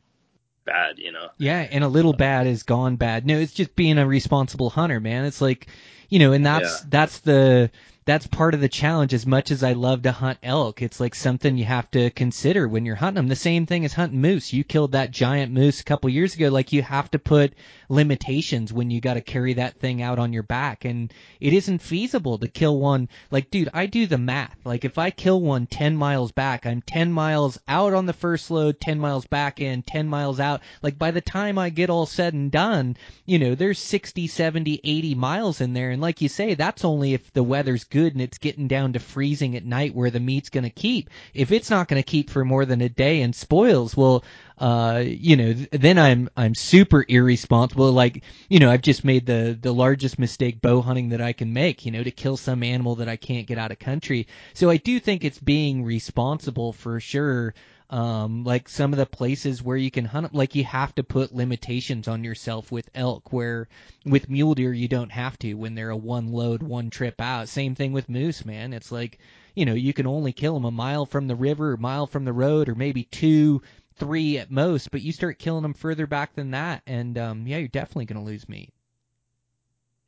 bad, 0.64 0.98
you 0.98 1.12
know. 1.12 1.28
Yeah, 1.38 1.60
and 1.70 1.84
a 1.84 1.88
little 1.88 2.12
bad 2.12 2.46
is 2.46 2.62
gone 2.62 2.96
bad. 2.96 3.26
No, 3.26 3.38
it's 3.38 3.52
just 3.52 3.76
being 3.76 3.98
a 3.98 4.06
responsible 4.06 4.70
hunter, 4.70 5.00
man. 5.00 5.24
It's 5.24 5.40
like, 5.40 5.68
you 6.08 6.18
know, 6.18 6.32
and 6.32 6.44
that's 6.44 6.80
yeah. 6.80 6.86
that's 6.88 7.20
the 7.20 7.70
that's 8.06 8.26
part 8.26 8.54
of 8.54 8.60
the 8.60 8.68
challenge 8.68 9.12
as 9.12 9.26
much 9.26 9.50
as 9.50 9.62
I 9.62 9.74
love 9.74 10.02
to 10.02 10.12
hunt 10.12 10.38
elk. 10.42 10.80
It's 10.80 11.00
like 11.00 11.14
something 11.14 11.58
you 11.58 11.66
have 11.66 11.90
to 11.90 12.10
consider 12.10 12.66
when 12.66 12.86
you're 12.86 12.96
hunting 12.96 13.16
them. 13.16 13.28
The 13.28 13.36
same 13.36 13.66
thing 13.66 13.84
as 13.84 13.92
hunting 13.92 14.20
moose. 14.20 14.52
You 14.52 14.64
killed 14.64 14.92
that 14.92 15.10
giant 15.10 15.52
moose 15.52 15.80
a 15.80 15.84
couple 15.84 16.08
years 16.08 16.34
ago. 16.34 16.48
Like 16.48 16.72
you 16.72 16.82
have 16.82 17.10
to 17.10 17.18
put 17.18 17.52
limitations 17.90 18.72
when 18.72 18.90
you 18.90 19.00
got 19.00 19.14
to 19.14 19.20
carry 19.20 19.54
that 19.54 19.78
thing 19.78 20.00
out 20.00 20.18
on 20.18 20.32
your 20.32 20.42
back. 20.42 20.84
And 20.86 21.12
it 21.40 21.52
isn't 21.52 21.82
feasible 21.82 22.38
to 22.38 22.48
kill 22.48 22.78
one. 22.78 23.08
Like, 23.30 23.50
dude, 23.50 23.68
I 23.74 23.86
do 23.86 24.06
the 24.06 24.18
math. 24.18 24.56
Like 24.64 24.84
if 24.84 24.96
I 24.96 25.10
kill 25.10 25.40
one 25.40 25.66
10 25.66 25.94
miles 25.96 26.32
back, 26.32 26.64
I'm 26.64 26.80
10 26.82 27.12
miles 27.12 27.58
out 27.68 27.92
on 27.92 28.06
the 28.06 28.12
first 28.14 28.50
load, 28.50 28.80
10 28.80 28.98
miles 28.98 29.26
back 29.26 29.60
in, 29.60 29.82
10 29.82 30.08
miles 30.08 30.40
out. 30.40 30.62
Like 30.82 30.98
by 30.98 31.10
the 31.10 31.20
time 31.20 31.58
I 31.58 31.68
get 31.68 31.90
all 31.90 32.06
said 32.06 32.32
and 32.32 32.50
done, 32.50 32.96
you 33.26 33.38
know, 33.38 33.54
there's 33.54 33.78
60, 33.78 34.26
70, 34.26 34.80
80 34.82 35.14
miles 35.14 35.60
in 35.60 35.74
there. 35.74 35.90
And 35.90 36.00
like 36.00 36.22
you 36.22 36.28
say, 36.28 36.54
that's 36.54 36.84
only 36.84 37.12
if 37.12 37.32
the 37.32 37.42
weather's 37.42 37.84
good 37.90 38.12
and 38.14 38.22
it's 38.22 38.38
getting 38.38 38.68
down 38.68 38.92
to 38.92 38.98
freezing 38.98 39.56
at 39.56 39.64
night 39.64 39.94
where 39.94 40.10
the 40.10 40.20
meat's 40.20 40.48
going 40.48 40.64
to 40.64 40.70
keep. 40.70 41.10
If 41.34 41.52
it's 41.52 41.70
not 41.70 41.88
going 41.88 42.02
to 42.02 42.06
keep 42.08 42.30
for 42.30 42.44
more 42.44 42.64
than 42.64 42.80
a 42.80 42.88
day 42.88 43.22
and 43.22 43.34
spoils, 43.34 43.96
well, 43.96 44.24
uh, 44.58 45.02
you 45.04 45.36
know, 45.36 45.52
then 45.72 45.98
I'm 45.98 46.28
I'm 46.36 46.54
super 46.54 47.04
irresponsible. 47.08 47.92
Like, 47.92 48.22
you 48.48 48.58
know, 48.58 48.70
I've 48.70 48.82
just 48.82 49.04
made 49.04 49.26
the 49.26 49.58
the 49.60 49.72
largest 49.72 50.18
mistake 50.18 50.60
bow 50.60 50.82
hunting 50.82 51.08
that 51.10 51.20
I 51.20 51.32
can 51.32 51.52
make. 51.52 51.84
You 51.84 51.92
know, 51.92 52.02
to 52.02 52.10
kill 52.10 52.36
some 52.36 52.62
animal 52.62 52.96
that 52.96 53.08
I 53.08 53.16
can't 53.16 53.46
get 53.46 53.58
out 53.58 53.72
of 53.72 53.78
country. 53.78 54.26
So 54.54 54.70
I 54.70 54.76
do 54.76 55.00
think 55.00 55.24
it's 55.24 55.38
being 55.38 55.84
responsible 55.84 56.72
for 56.72 57.00
sure 57.00 57.54
Um, 57.90 58.44
like 58.44 58.68
some 58.68 58.92
of 58.92 58.98
the 58.98 59.06
places 59.06 59.64
where 59.64 59.76
you 59.76 59.90
can 59.90 60.04
hunt 60.04 60.32
like 60.32 60.54
you 60.54 60.62
have 60.62 60.94
to 60.94 61.02
put 61.02 61.34
limitations 61.34 62.06
on 62.06 62.22
yourself 62.22 62.70
with 62.70 62.88
elk, 62.94 63.32
where 63.32 63.68
with 64.06 64.30
mule 64.30 64.54
deer 64.54 64.72
you 64.72 64.86
don't 64.86 65.10
have 65.10 65.36
to 65.40 65.54
when 65.54 65.74
they're 65.74 65.90
a 65.90 65.96
one 65.96 66.30
load, 66.32 66.62
one 66.62 66.90
trip 66.90 67.20
out. 67.20 67.48
Same 67.48 67.74
thing 67.74 67.92
with 67.92 68.08
moose, 68.08 68.44
man. 68.44 68.72
It's 68.72 68.92
like, 68.92 69.18
you 69.56 69.64
know, 69.64 69.74
you 69.74 69.92
can 69.92 70.06
only 70.06 70.32
kill 70.32 70.54
them 70.54 70.64
a 70.64 70.70
mile 70.70 71.04
from 71.04 71.26
the 71.26 71.34
river, 71.34 71.72
a 71.72 71.78
mile 71.78 72.06
from 72.06 72.24
the 72.24 72.32
road, 72.32 72.68
or 72.68 72.76
maybe 72.76 73.02
two, 73.02 73.60
three 73.96 74.38
at 74.38 74.50
most, 74.50 74.90
but 74.90 75.02
you 75.02 75.12
start 75.12 75.38
killing 75.38 75.62
them 75.62 75.74
further 75.74 76.06
back 76.06 76.34
than 76.34 76.52
that, 76.52 76.82
and 76.86 77.18
um, 77.18 77.46
yeah, 77.46 77.58
you're 77.58 77.68
definitely 77.68 78.06
going 78.06 78.24
to 78.24 78.30
lose 78.30 78.48
meat. 78.48 78.72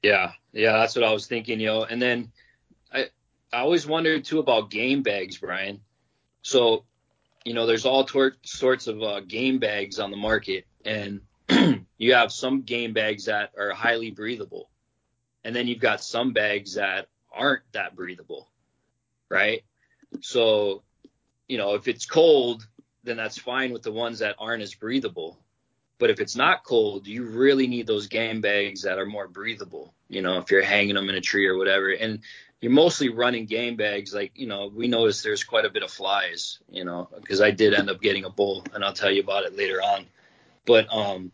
Yeah, 0.02 0.32
yeah, 0.52 0.72
that's 0.72 0.96
what 0.96 1.04
I 1.04 1.12
was 1.12 1.26
thinking, 1.26 1.60
yo. 1.60 1.82
And 1.82 2.00
then 2.00 2.32
I 2.92 3.10
I 3.52 3.58
always 3.58 3.86
wondered 3.86 4.24
too 4.24 4.38
about 4.38 4.70
game 4.70 5.02
bags, 5.02 5.36
Brian. 5.38 5.80
So, 6.42 6.84
you 7.44 7.54
know, 7.54 7.66
there's 7.66 7.86
all 7.86 8.04
tor- 8.04 8.36
sorts 8.44 8.86
of 8.86 9.02
uh, 9.02 9.20
game 9.20 9.58
bags 9.58 9.98
on 9.98 10.10
the 10.10 10.16
market, 10.16 10.66
and 10.84 11.20
you 11.98 12.14
have 12.14 12.32
some 12.32 12.62
game 12.62 12.92
bags 12.92 13.26
that 13.26 13.50
are 13.58 13.70
highly 13.70 14.10
breathable, 14.10 14.70
and 15.44 15.54
then 15.54 15.66
you've 15.66 15.80
got 15.80 16.02
some 16.02 16.32
bags 16.32 16.74
that 16.74 17.08
aren't 17.32 17.62
that 17.72 17.96
breathable, 17.96 18.48
right? 19.28 19.64
So, 20.20 20.82
you 21.48 21.58
know, 21.58 21.74
if 21.74 21.88
it's 21.88 22.06
cold, 22.06 22.66
then 23.04 23.16
that's 23.16 23.38
fine 23.38 23.72
with 23.72 23.82
the 23.82 23.92
ones 23.92 24.20
that 24.20 24.36
aren't 24.38 24.62
as 24.62 24.74
breathable. 24.74 25.38
But 25.98 26.10
if 26.10 26.20
it's 26.20 26.36
not 26.36 26.64
cold, 26.64 27.06
you 27.06 27.24
really 27.24 27.66
need 27.66 27.86
those 27.86 28.08
game 28.08 28.40
bags 28.40 28.82
that 28.82 28.98
are 28.98 29.06
more 29.06 29.28
breathable. 29.28 29.94
You 30.08 30.22
know, 30.22 30.38
if 30.38 30.50
you're 30.50 30.62
hanging 30.62 30.96
them 30.96 31.08
in 31.08 31.14
a 31.14 31.20
tree 31.20 31.46
or 31.46 31.56
whatever, 31.56 31.90
and 31.90 32.20
you're 32.62 32.72
mostly 32.72 33.08
running 33.08 33.44
game 33.44 33.76
bags. 33.76 34.14
Like, 34.14 34.32
you 34.36 34.46
know, 34.46 34.70
we 34.74 34.86
noticed 34.86 35.24
there's 35.24 35.42
quite 35.42 35.64
a 35.64 35.70
bit 35.70 35.82
of 35.82 35.90
flies. 35.90 36.60
You 36.70 36.84
know, 36.84 37.08
because 37.20 37.42
I 37.42 37.50
did 37.50 37.74
end 37.74 37.90
up 37.90 38.00
getting 38.00 38.24
a 38.24 38.30
bull, 38.30 38.64
and 38.72 38.82
I'll 38.82 38.94
tell 38.94 39.10
you 39.10 39.20
about 39.20 39.44
it 39.44 39.56
later 39.56 39.82
on. 39.82 40.06
But 40.64 40.86
um, 40.90 41.32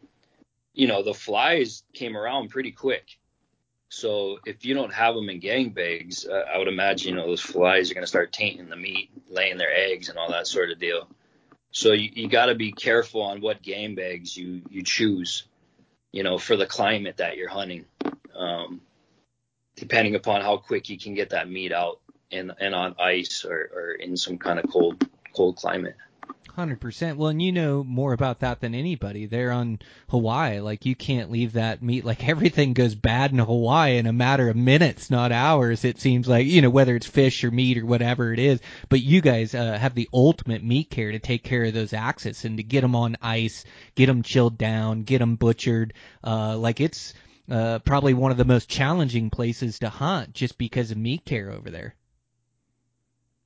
you 0.72 0.88
know, 0.88 1.02
the 1.02 1.14
flies 1.14 1.84
came 1.92 2.16
around 2.16 2.48
pretty 2.48 2.72
quick. 2.72 3.04
So 3.90 4.38
if 4.44 4.64
you 4.64 4.74
don't 4.74 4.92
have 4.92 5.14
them 5.14 5.28
in 5.28 5.38
game 5.38 5.70
bags, 5.70 6.26
uh, 6.26 6.44
I 6.52 6.58
would 6.58 6.68
imagine 6.68 7.10
you 7.10 7.16
know 7.16 7.26
those 7.26 7.42
flies 7.42 7.90
are 7.90 7.94
going 7.94 8.04
to 8.04 8.08
start 8.08 8.32
tainting 8.32 8.70
the 8.70 8.76
meat, 8.76 9.10
laying 9.28 9.58
their 9.58 9.72
eggs, 9.72 10.08
and 10.08 10.18
all 10.18 10.30
that 10.30 10.46
sort 10.46 10.70
of 10.70 10.78
deal. 10.78 11.08
So 11.72 11.92
you, 11.92 12.10
you 12.14 12.28
got 12.28 12.46
to 12.46 12.54
be 12.54 12.72
careful 12.72 13.20
on 13.20 13.42
what 13.42 13.60
game 13.62 13.94
bags 13.94 14.34
you 14.34 14.62
you 14.70 14.82
choose, 14.82 15.44
you 16.10 16.22
know, 16.22 16.38
for 16.38 16.56
the 16.56 16.66
climate 16.66 17.18
that 17.18 17.36
you're 17.36 17.50
hunting, 17.50 17.84
um, 18.34 18.80
depending 19.78 20.14
upon 20.14 20.40
how 20.40 20.56
quick 20.56 20.88
you 20.88 20.98
can 20.98 21.14
get 21.14 21.30
that 21.30 21.48
meat 21.48 21.72
out 21.72 22.00
and 22.30 22.52
and 22.60 22.74
on 22.74 22.94
ice 22.98 23.44
or, 23.44 23.70
or 23.74 23.92
in 23.92 24.16
some 24.16 24.38
kind 24.38 24.58
of 24.58 24.70
cold 24.70 25.08
cold 25.34 25.56
climate. 25.56 25.96
Hundred 26.54 26.80
percent. 26.80 27.18
Well, 27.18 27.28
and 27.28 27.40
you 27.40 27.52
know 27.52 27.84
more 27.84 28.12
about 28.12 28.40
that 28.40 28.60
than 28.60 28.74
anybody. 28.74 29.26
They're 29.26 29.52
on 29.52 29.78
Hawaii. 30.08 30.58
Like 30.58 30.86
you 30.86 30.96
can't 30.96 31.30
leave 31.30 31.52
that 31.52 31.84
meat. 31.84 32.04
Like 32.04 32.28
everything 32.28 32.72
goes 32.72 32.96
bad 32.96 33.30
in 33.30 33.38
Hawaii 33.38 33.96
in 33.96 34.06
a 34.08 34.12
matter 34.12 34.48
of 34.48 34.56
minutes, 34.56 35.08
not 35.08 35.30
hours. 35.30 35.84
It 35.84 36.00
seems 36.00 36.26
like 36.26 36.48
you 36.48 36.60
know 36.60 36.70
whether 36.70 36.96
it's 36.96 37.06
fish 37.06 37.44
or 37.44 37.52
meat 37.52 37.78
or 37.78 37.86
whatever 37.86 38.32
it 38.32 38.40
is. 38.40 38.58
But 38.88 39.02
you 39.02 39.20
guys 39.20 39.54
uh, 39.54 39.78
have 39.78 39.94
the 39.94 40.08
ultimate 40.12 40.64
meat 40.64 40.90
care 40.90 41.12
to 41.12 41.20
take 41.20 41.44
care 41.44 41.62
of 41.62 41.74
those 41.74 41.92
axes 41.92 42.44
and 42.44 42.56
to 42.56 42.64
get 42.64 42.80
them 42.80 42.96
on 42.96 43.16
ice, 43.22 43.64
get 43.94 44.06
them 44.06 44.24
chilled 44.24 44.58
down, 44.58 45.04
get 45.04 45.20
them 45.20 45.36
butchered. 45.36 45.94
Uh, 46.24 46.58
like 46.58 46.80
it's 46.80 47.14
uh, 47.50 47.78
probably 47.80 48.14
one 48.14 48.30
of 48.30 48.36
the 48.36 48.44
most 48.44 48.68
challenging 48.68 49.30
places 49.30 49.78
to 49.80 49.88
hunt 49.88 50.32
just 50.32 50.58
because 50.58 50.90
of 50.90 50.96
meat 50.96 51.24
care 51.24 51.50
over 51.50 51.70
there. 51.70 51.94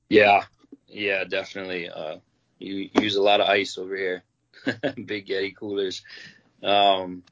Yeah, 0.09 0.43
yeah, 0.87 1.23
definitely. 1.23 1.89
Uh, 1.89 2.17
you 2.59 2.89
use 2.99 3.15
a 3.15 3.21
lot 3.21 3.41
of 3.41 3.47
ice 3.47 3.77
over 3.77 3.95
here, 3.95 4.23
big 5.05 5.27
Yeti 5.27 5.55
coolers. 5.55 6.03
Um, 6.61 7.23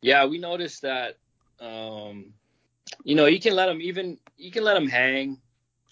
yeah, 0.00 0.26
we 0.26 0.38
noticed 0.38 0.82
that. 0.82 1.16
Um, 1.60 2.34
you 3.04 3.14
know, 3.14 3.26
you 3.26 3.40
can 3.40 3.54
let 3.54 3.66
them 3.66 3.80
even 3.80 4.18
you 4.36 4.50
can 4.50 4.64
let 4.64 4.74
them 4.74 4.88
hang 4.88 5.38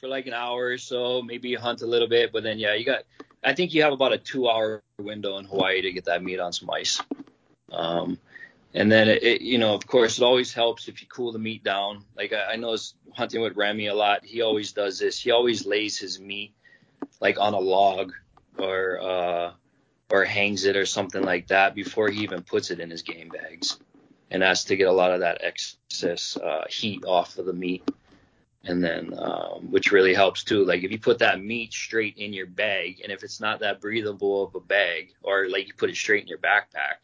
for 0.01 0.09
like 0.09 0.27
an 0.27 0.35
hour 0.35 0.67
or 0.67 0.79
so, 0.79 1.23
maybe 1.23 1.55
hunt 1.55 1.83
a 1.83 1.87
little 1.87 2.09
bit, 2.09 2.33
but 2.33 2.43
then 2.43 2.59
yeah, 2.59 2.75
you 2.75 2.85
got. 2.85 3.05
I 3.45 3.55
think 3.55 3.75
you 3.75 3.83
have 3.83 3.93
about 3.93 4.13
a 4.13 4.19
two-hour 4.19 4.83
window 4.99 5.37
in 5.39 5.47
Hawaii 5.47 5.83
to 5.83 5.93
get 5.93 6.05
that 6.05 6.23
meat 6.23 6.39
on 6.39 6.53
some 6.53 6.71
ice. 6.71 7.01
Um, 7.73 8.19
and 8.75 8.91
then 8.91 9.09
it, 9.09 9.23
it, 9.23 9.41
you 9.43 9.59
know, 9.59 9.75
of 9.75 9.87
course, 9.87 10.19
it 10.19 10.25
always 10.25 10.53
helps 10.53 10.89
if 10.89 11.03
you 11.03 11.09
cool 11.09 11.33
the 11.33 11.39
meat 11.39 11.63
down. 11.63 12.05
Like 12.17 12.33
I, 12.33 12.53
I 12.53 12.57
know 12.57 12.77
hunting 13.15 13.43
with 13.43 13.57
Remy 13.57 13.87
a 13.89 13.95
lot. 13.95 14.25
He 14.25 14.41
always 14.41 14.73
does 14.73 14.99
this. 14.99 15.21
He 15.21 15.31
always 15.31 15.67
lays 15.67 15.99
his 15.99 16.19
meat 16.19 16.55
like 17.21 17.39
on 17.39 17.55
a 17.55 17.59
log 17.59 18.13
or 18.59 19.01
uh, 19.01 19.53
or 20.11 20.25
hangs 20.25 20.65
it 20.65 20.77
or 20.77 20.87
something 20.87 21.23
like 21.23 21.49
that 21.49 21.75
before 21.75 22.09
he 22.09 22.23
even 22.23 22.43
puts 22.43 22.71
it 22.71 22.81
in 22.81 22.91
his 22.91 23.03
game 23.03 23.29
bags, 23.29 23.79
and 24.31 24.43
that's 24.43 24.65
to 24.65 24.77
get 24.77 24.89
a 24.89 24.93
lot 24.93 25.13
of 25.13 25.21
that 25.21 25.43
excess 25.43 26.37
uh, 26.37 26.65
heat 26.69 27.05
off 27.05 27.39
of 27.39 27.45
the 27.45 27.53
meat, 27.53 27.87
and 28.65 28.83
then 28.83 29.13
um, 29.19 29.71
which 29.71 29.93
really 29.93 30.15
helps 30.15 30.45
too. 30.45 30.65
Like 30.65 30.83
if 30.83 30.91
you 30.91 30.99
put 30.99 31.19
that 31.19 31.43
meat 31.43 31.75
straight 31.75 32.17
in 32.17 32.33
your 32.33 32.47
bag, 32.47 33.01
and 33.03 33.13
if 33.13 33.23
it's 33.23 33.41
not 33.41 33.61
that 33.61 33.83
breathable 33.83 34.45
of 34.45 34.55
a 34.55 34.61
bag, 34.61 35.13
or 35.23 35.49
like 35.49 35.69
you 35.69 35.75
put 35.75 35.91
it 35.91 35.97
straight 35.97 36.23
in 36.23 36.29
your 36.29 36.39
backpack, 36.39 37.01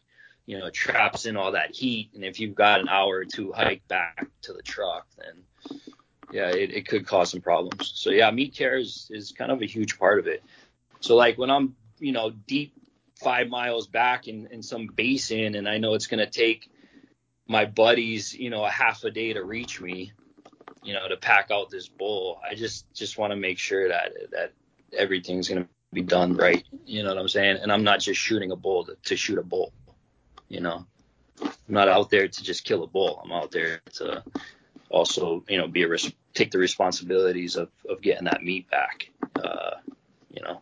you 0.49 0.59
know, 0.59 0.71
traps 0.71 1.27
in 1.27 1.37
all 1.37 1.53
that 1.53 1.77
heat, 1.77 2.09
and 2.15 2.25
if 2.25 2.41
you've 2.41 2.55
got 2.55 2.81
an 2.81 2.89
hour 2.89 3.19
or 3.19 3.25
two 3.27 3.53
hike 3.53 3.87
back 3.87 4.27
to 4.41 4.55
the 4.55 4.63
truck, 4.63 5.07
then 5.19 5.45
yeah, 6.33 6.49
it, 6.49 6.73
it 6.73 6.89
could 6.89 7.07
cause 7.07 7.31
some 7.31 7.43
problems. 7.43 7.93
So 7.95 8.09
yeah, 8.09 8.31
meat 8.31 8.55
care 8.55 8.79
is, 8.79 9.11
is 9.11 9.33
kind 9.33 9.53
of 9.53 9.61
a 9.61 9.67
huge 9.67 9.99
part 9.99 10.19
of 10.19 10.27
it. 10.27 10.43
So 11.01 11.17
like 11.17 11.37
when 11.37 11.51
I'm, 11.51 11.77
you 11.99 12.13
know, 12.13 12.31
deep 12.31 12.73
five 13.17 13.49
miles 13.49 13.89
back 13.89 14.27
in, 14.27 14.47
in 14.47 14.63
some 14.63 14.87
basin 14.87 15.55
and 15.55 15.69
I 15.69 15.77
know 15.77 15.93
it's 15.93 16.07
going 16.07 16.25
to 16.25 16.31
take 16.31 16.71
my 17.47 17.67
buddies, 17.67 18.35
you 18.35 18.49
know, 18.49 18.65
a 18.65 18.71
half 18.71 19.05
a 19.05 19.11
day 19.11 19.35
to 19.35 19.45
reach 19.45 19.83
me, 19.83 20.13
you 20.83 20.95
know, 20.95 21.07
to 21.07 21.19
pack 21.19 21.51
out 21.51 21.69
this 21.69 21.89
bull, 21.89 22.41
I 22.43 22.55
just, 22.55 22.91
just 22.95 23.19
want 23.19 23.33
to 23.33 23.37
make 23.37 23.59
sure 23.59 23.89
that, 23.89 24.13
that 24.31 24.55
everything's 24.97 25.51
going 25.51 25.65
to 25.65 25.69
be 25.93 26.01
done 26.01 26.39
right. 26.39 26.65
You 26.87 27.03
know 27.03 27.11
what 27.11 27.19
I'm 27.19 27.29
saying? 27.29 27.59
And 27.61 27.71
I'm 27.71 27.85
not 27.85 28.01
just 28.01 28.19
shooting 28.19 28.51
a 28.51 28.57
bull 28.57 28.87
to, 28.87 28.97
to 29.05 29.15
shoot 29.17 29.37
a 29.37 29.43
bull, 29.43 29.75
you 30.49 30.61
know, 30.61 30.87
I'm 31.41 31.51
not 31.69 31.89
out 31.89 32.11
there 32.11 32.29
to 32.29 32.43
just 32.43 32.65
kill 32.65 32.83
a 32.83 32.87
bull. 32.87 33.21
I'm 33.25 33.33
out 33.33 33.51
there 33.51 33.81
to 33.95 34.23
also, 34.91 35.45
you 35.49 35.59
know, 35.59 35.69
be 35.69 35.83
a, 35.83 35.89
res- 35.89 36.13
take 36.35 36.51
the 36.51 36.59
responsibilities 36.59 37.57
of, 37.57 37.71
of 37.89 38.01
getting 38.01 38.25
that 38.25 38.43
meat 38.43 38.71
back, 38.71 39.11
uh, 39.37 39.77
you 40.33 40.43
know. 40.43 40.61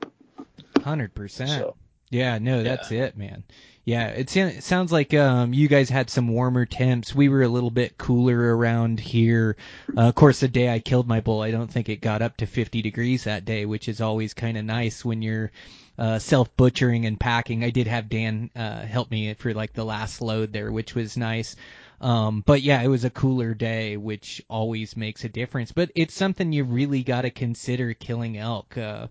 Hundred 0.82 1.14
percent. 1.14 1.74
Yeah, 2.10 2.38
no, 2.38 2.62
that's 2.62 2.90
yeah. 2.90 3.04
it, 3.04 3.16
man. 3.16 3.44
Yeah, 3.84 4.08
it, 4.08 4.36
it 4.36 4.64
sounds 4.64 4.90
like 4.90 5.14
um, 5.14 5.52
you 5.52 5.68
guys 5.68 5.88
had 5.88 6.10
some 6.10 6.28
warmer 6.28 6.66
temps. 6.66 7.14
We 7.14 7.28
were 7.28 7.42
a 7.42 7.48
little 7.48 7.70
bit 7.70 7.98
cooler 7.98 8.56
around 8.56 8.98
here. 8.98 9.56
Uh, 9.96 10.02
of 10.02 10.14
course, 10.14 10.40
the 10.40 10.48
day 10.48 10.72
I 10.72 10.80
killed 10.80 11.06
my 11.06 11.20
bull, 11.20 11.40
I 11.40 11.52
don't 11.52 11.70
think 11.70 11.88
it 11.88 12.00
got 12.00 12.22
up 12.22 12.36
to 12.38 12.46
50 12.46 12.82
degrees 12.82 13.24
that 13.24 13.44
day, 13.44 13.64
which 13.64 13.88
is 13.88 14.00
always 14.00 14.34
kind 14.34 14.56
of 14.56 14.64
nice 14.64 15.04
when 15.04 15.22
you're 15.22 15.52
uh, 15.98 16.18
self 16.18 16.54
butchering 16.56 17.06
and 17.06 17.18
packing. 17.18 17.64
I 17.64 17.70
did 17.70 17.86
have 17.86 18.08
Dan 18.08 18.50
uh, 18.54 18.80
help 18.80 19.10
me 19.10 19.32
for 19.34 19.54
like 19.54 19.72
the 19.72 19.84
last 19.84 20.20
load 20.20 20.52
there, 20.52 20.70
which 20.72 20.94
was 20.94 21.16
nice. 21.16 21.56
Um, 22.00 22.42
but 22.46 22.62
yeah, 22.62 22.82
it 22.82 22.88
was 22.88 23.04
a 23.04 23.10
cooler 23.10 23.54
day, 23.54 23.96
which 23.96 24.42
always 24.48 24.96
makes 24.96 25.24
a 25.24 25.28
difference. 25.28 25.72
But 25.72 25.90
it's 25.94 26.14
something 26.14 26.52
you 26.52 26.64
really 26.64 27.02
got 27.02 27.22
to 27.22 27.30
consider 27.30 27.94
killing 27.94 28.36
elk. 28.36 28.76
Uh, 28.76 29.06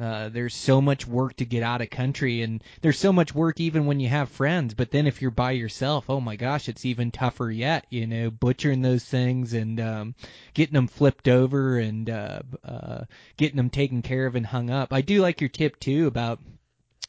uh, 0.00 0.28
there's 0.28 0.54
so 0.54 0.80
much 0.80 1.06
work 1.06 1.36
to 1.36 1.44
get 1.44 1.62
out 1.62 1.80
of 1.80 1.90
country, 1.90 2.42
and 2.42 2.62
there's 2.82 2.98
so 2.98 3.12
much 3.12 3.34
work 3.34 3.60
even 3.60 3.86
when 3.86 4.00
you 4.00 4.08
have 4.08 4.28
friends. 4.28 4.74
But 4.74 4.90
then 4.90 5.06
if 5.06 5.22
you're 5.22 5.30
by 5.30 5.52
yourself, 5.52 6.10
oh 6.10 6.20
my 6.20 6.36
gosh, 6.36 6.68
it's 6.68 6.84
even 6.84 7.10
tougher 7.10 7.50
yet. 7.50 7.86
You 7.90 8.06
know, 8.06 8.30
butchering 8.30 8.82
those 8.82 9.04
things 9.04 9.52
and 9.52 9.80
um, 9.80 10.14
getting 10.54 10.74
them 10.74 10.88
flipped 10.88 11.28
over 11.28 11.78
and 11.78 12.10
uh, 12.10 12.40
uh, 12.64 13.04
getting 13.36 13.56
them 13.56 13.70
taken 13.70 14.02
care 14.02 14.26
of 14.26 14.34
and 14.34 14.46
hung 14.46 14.70
up. 14.70 14.92
I 14.92 15.00
do 15.00 15.22
like 15.22 15.40
your 15.40 15.48
tip 15.48 15.80
too 15.80 16.06
about 16.06 16.40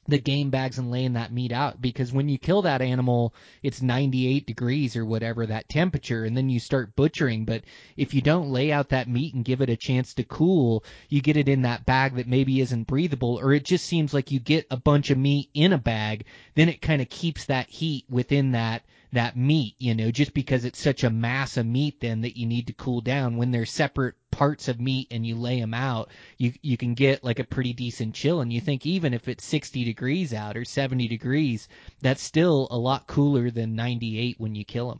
the 0.08 0.18
game 0.18 0.50
bags 0.50 0.78
and 0.78 0.92
laying 0.92 1.14
that 1.14 1.32
meat 1.32 1.52
out 1.52 1.82
because 1.82 2.14
when 2.14 2.30
you 2.30 2.38
kill 2.38 2.62
that 2.62 2.82
animal 2.82 3.34
it's 3.62 3.82
98 3.82 4.46
degrees 4.46 4.96
or 4.96 5.06
whatever 5.06 5.46
that 5.46 5.68
temperature 5.70 6.24
and 6.24 6.36
then 6.36 6.50
you 6.50 6.60
start 6.60 6.96
butchering. 6.96 7.46
But 7.46 7.64
if 7.96 8.14
you 8.14 8.22
don't 8.22 8.52
lay 8.52 8.72
out 8.72 8.90
that 8.90 9.08
meat 9.10 9.34
and 9.34 9.44
give 9.44 9.62
it 9.62 9.70
a 9.70 9.76
chance 9.76 10.14
to 10.16 10.24
cool 10.24 10.84
you 11.10 11.22
get 11.22 11.38
it 11.38 11.50
in 11.50 11.64
that 11.64 11.86
bag 11.86 12.16
that 12.16 12.28
maybe 12.28 12.62
isn't 12.62 12.88
breathable 12.88 13.40
or 13.40 13.54
it 13.54 13.66
just 13.66 13.86
seems 13.86 14.14
like 14.14 14.32
you 14.32 14.40
get 14.40 14.68
a 14.72 14.78
bunch 14.78 15.10
of 15.10 15.18
meat 15.18 15.50
in 15.54 15.74
a 15.74 15.78
bag 15.78 16.26
then 16.56 16.70
it 16.70 16.82
kind 16.82 17.02
of 17.02 17.10
keeps 17.10 17.46
that 17.46 17.70
heat 17.70 18.06
within 18.10 18.52
that 18.52 18.84
that 19.14 19.38
meat, 19.38 19.76
you 19.80 19.96
know, 19.96 20.12
just 20.12 20.34
because 20.34 20.66
it's 20.66 20.80
such 20.80 21.04
a 21.04 21.10
mass 21.10 21.58
of 21.58 21.66
meat 21.66 22.00
then 22.02 22.22
that 22.22 22.38
you 22.38 22.46
need 22.46 22.68
to 22.68 22.74
cool 22.74 23.02
down. 23.02 23.38
When 23.38 23.52
they're 23.52 23.66
separate 23.66 24.16
parts 24.32 24.68
of 24.68 24.80
meat 24.80 25.08
and 25.12 25.26
you 25.26 25.36
lay 25.36 25.60
them 25.60 25.74
out, 25.74 26.12
you 26.38 26.54
you 26.62 26.78
can 26.78 26.94
get 26.94 27.24
like 27.24 27.40
a 27.40 27.44
pretty 27.44 27.74
decent 27.74 28.16
chill. 28.16 28.42
And 28.42 28.52
you 28.52 28.60
think 28.60 28.86
even 28.86 29.14
if 29.14 29.28
it's 29.28 29.46
60 29.46 29.84
degrees 29.86 30.34
out 30.34 30.58
or 30.58 30.66
70 30.66 31.08
degrees, 31.08 31.68
that's 32.02 32.22
still 32.22 32.68
a 32.70 32.78
lot 32.78 33.08
cooler 33.08 33.50
than 33.50 33.76
98 33.76 34.40
when 34.40 34.56
you 34.56 34.66
kill 34.66 34.90
them. 34.90 35.00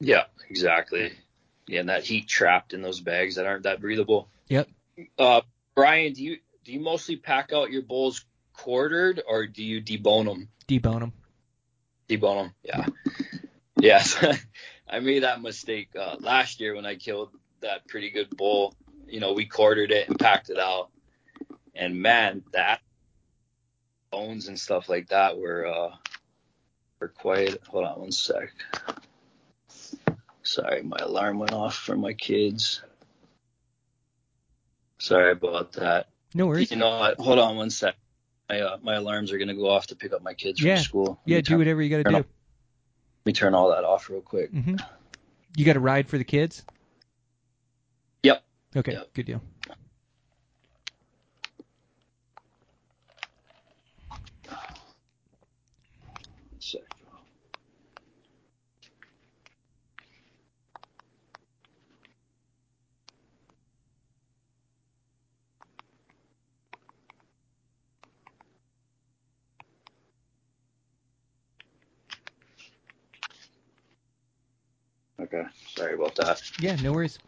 Yeah, 0.00 0.24
exactly. 0.48 1.12
Yeah, 1.66 1.80
and 1.80 1.88
that 1.88 2.04
heat 2.04 2.28
trapped 2.28 2.72
in 2.72 2.82
those 2.82 3.00
bags 3.00 3.34
that 3.34 3.46
aren't 3.46 3.64
that 3.64 3.80
breathable. 3.80 4.28
Yep. 4.48 4.68
Uh, 5.18 5.42
Brian, 5.74 6.12
do 6.12 6.22
you 6.22 6.38
do 6.64 6.72
you 6.72 6.80
mostly 6.80 7.16
pack 7.16 7.52
out 7.52 7.70
your 7.70 7.82
bulls 7.82 8.24
quartered 8.52 9.22
or 9.26 9.46
do 9.46 9.64
you 9.64 9.82
debone 9.82 10.24
them? 10.26 10.48
Debone 10.66 11.00
them. 11.00 11.12
Debone 12.08 12.44
them. 12.44 12.54
Yeah. 12.62 12.86
Yes. 13.80 14.24
I 14.90 15.00
made 15.00 15.22
that 15.22 15.42
mistake 15.42 15.90
uh, 15.98 16.16
last 16.20 16.60
year 16.60 16.74
when 16.74 16.86
I 16.86 16.96
killed 16.96 17.30
that 17.60 17.86
pretty 17.88 18.10
good 18.10 18.34
bull. 18.36 18.74
You 19.06 19.20
know, 19.20 19.32
we 19.32 19.46
quartered 19.46 19.90
it 19.90 20.08
and 20.08 20.18
packed 20.18 20.50
it 20.50 20.58
out, 20.58 20.90
and 21.74 22.00
man, 22.00 22.42
that 22.52 22.80
bones 24.10 24.48
and 24.48 24.58
stuff 24.58 24.88
like 24.88 25.08
that 25.08 25.38
were 25.38 25.66
uh, 25.66 25.94
were 27.00 27.08
quite. 27.08 27.58
Hold 27.68 27.84
on 27.84 28.00
one 28.00 28.12
sec. 28.12 28.50
Sorry, 30.42 30.82
my 30.82 30.98
alarm 30.98 31.38
went 31.38 31.52
off 31.52 31.74
for 31.74 31.96
my 31.96 32.14
kids. 32.14 32.82
Sorry 34.98 35.32
about 35.32 35.72
that. 35.72 36.08
No 36.34 36.46
worries. 36.46 36.70
You 36.70 36.78
know 36.78 36.98
what? 36.98 37.18
Hold 37.18 37.38
on 37.38 37.56
one 37.56 37.70
sec. 37.70 37.94
My 38.48 38.60
uh, 38.60 38.78
my 38.82 38.94
alarms 38.94 39.30
are 39.32 39.38
gonna 39.38 39.54
go 39.54 39.68
off 39.68 39.88
to 39.88 39.96
pick 39.96 40.12
up 40.12 40.22
my 40.22 40.32
kids 40.34 40.62
Yeah. 40.62 40.76
from 40.76 40.84
school. 40.84 41.20
Yeah, 41.26 41.38
do 41.38 41.42
turn- 41.42 41.58
whatever 41.58 41.82
you 41.82 41.90
got 41.90 41.98
to 41.98 42.04
do. 42.04 42.16
off- 42.16 42.24
Let 42.24 43.26
me 43.26 43.32
turn 43.32 43.54
all 43.54 43.70
that 43.70 43.84
off 43.84 44.08
real 44.08 44.22
quick. 44.22 44.50
hmm 44.50 44.76
You 45.56 45.64
got 45.66 45.76
a 45.76 45.80
ride 45.80 46.08
for 46.08 46.16
the 46.18 46.24
kids? 46.24 46.64
Yep. 48.22 48.42
Okay, 48.76 48.92
Yep. 48.92 49.12
good 49.14 49.26
deal. 49.26 49.42
Sec. 56.58 56.82
Okay, 75.20 75.42
sorry 75.74 75.94
about 75.94 76.14
that. 76.16 76.40
Yeah, 76.60 76.76
no 76.82 76.92
worries. 76.92 77.18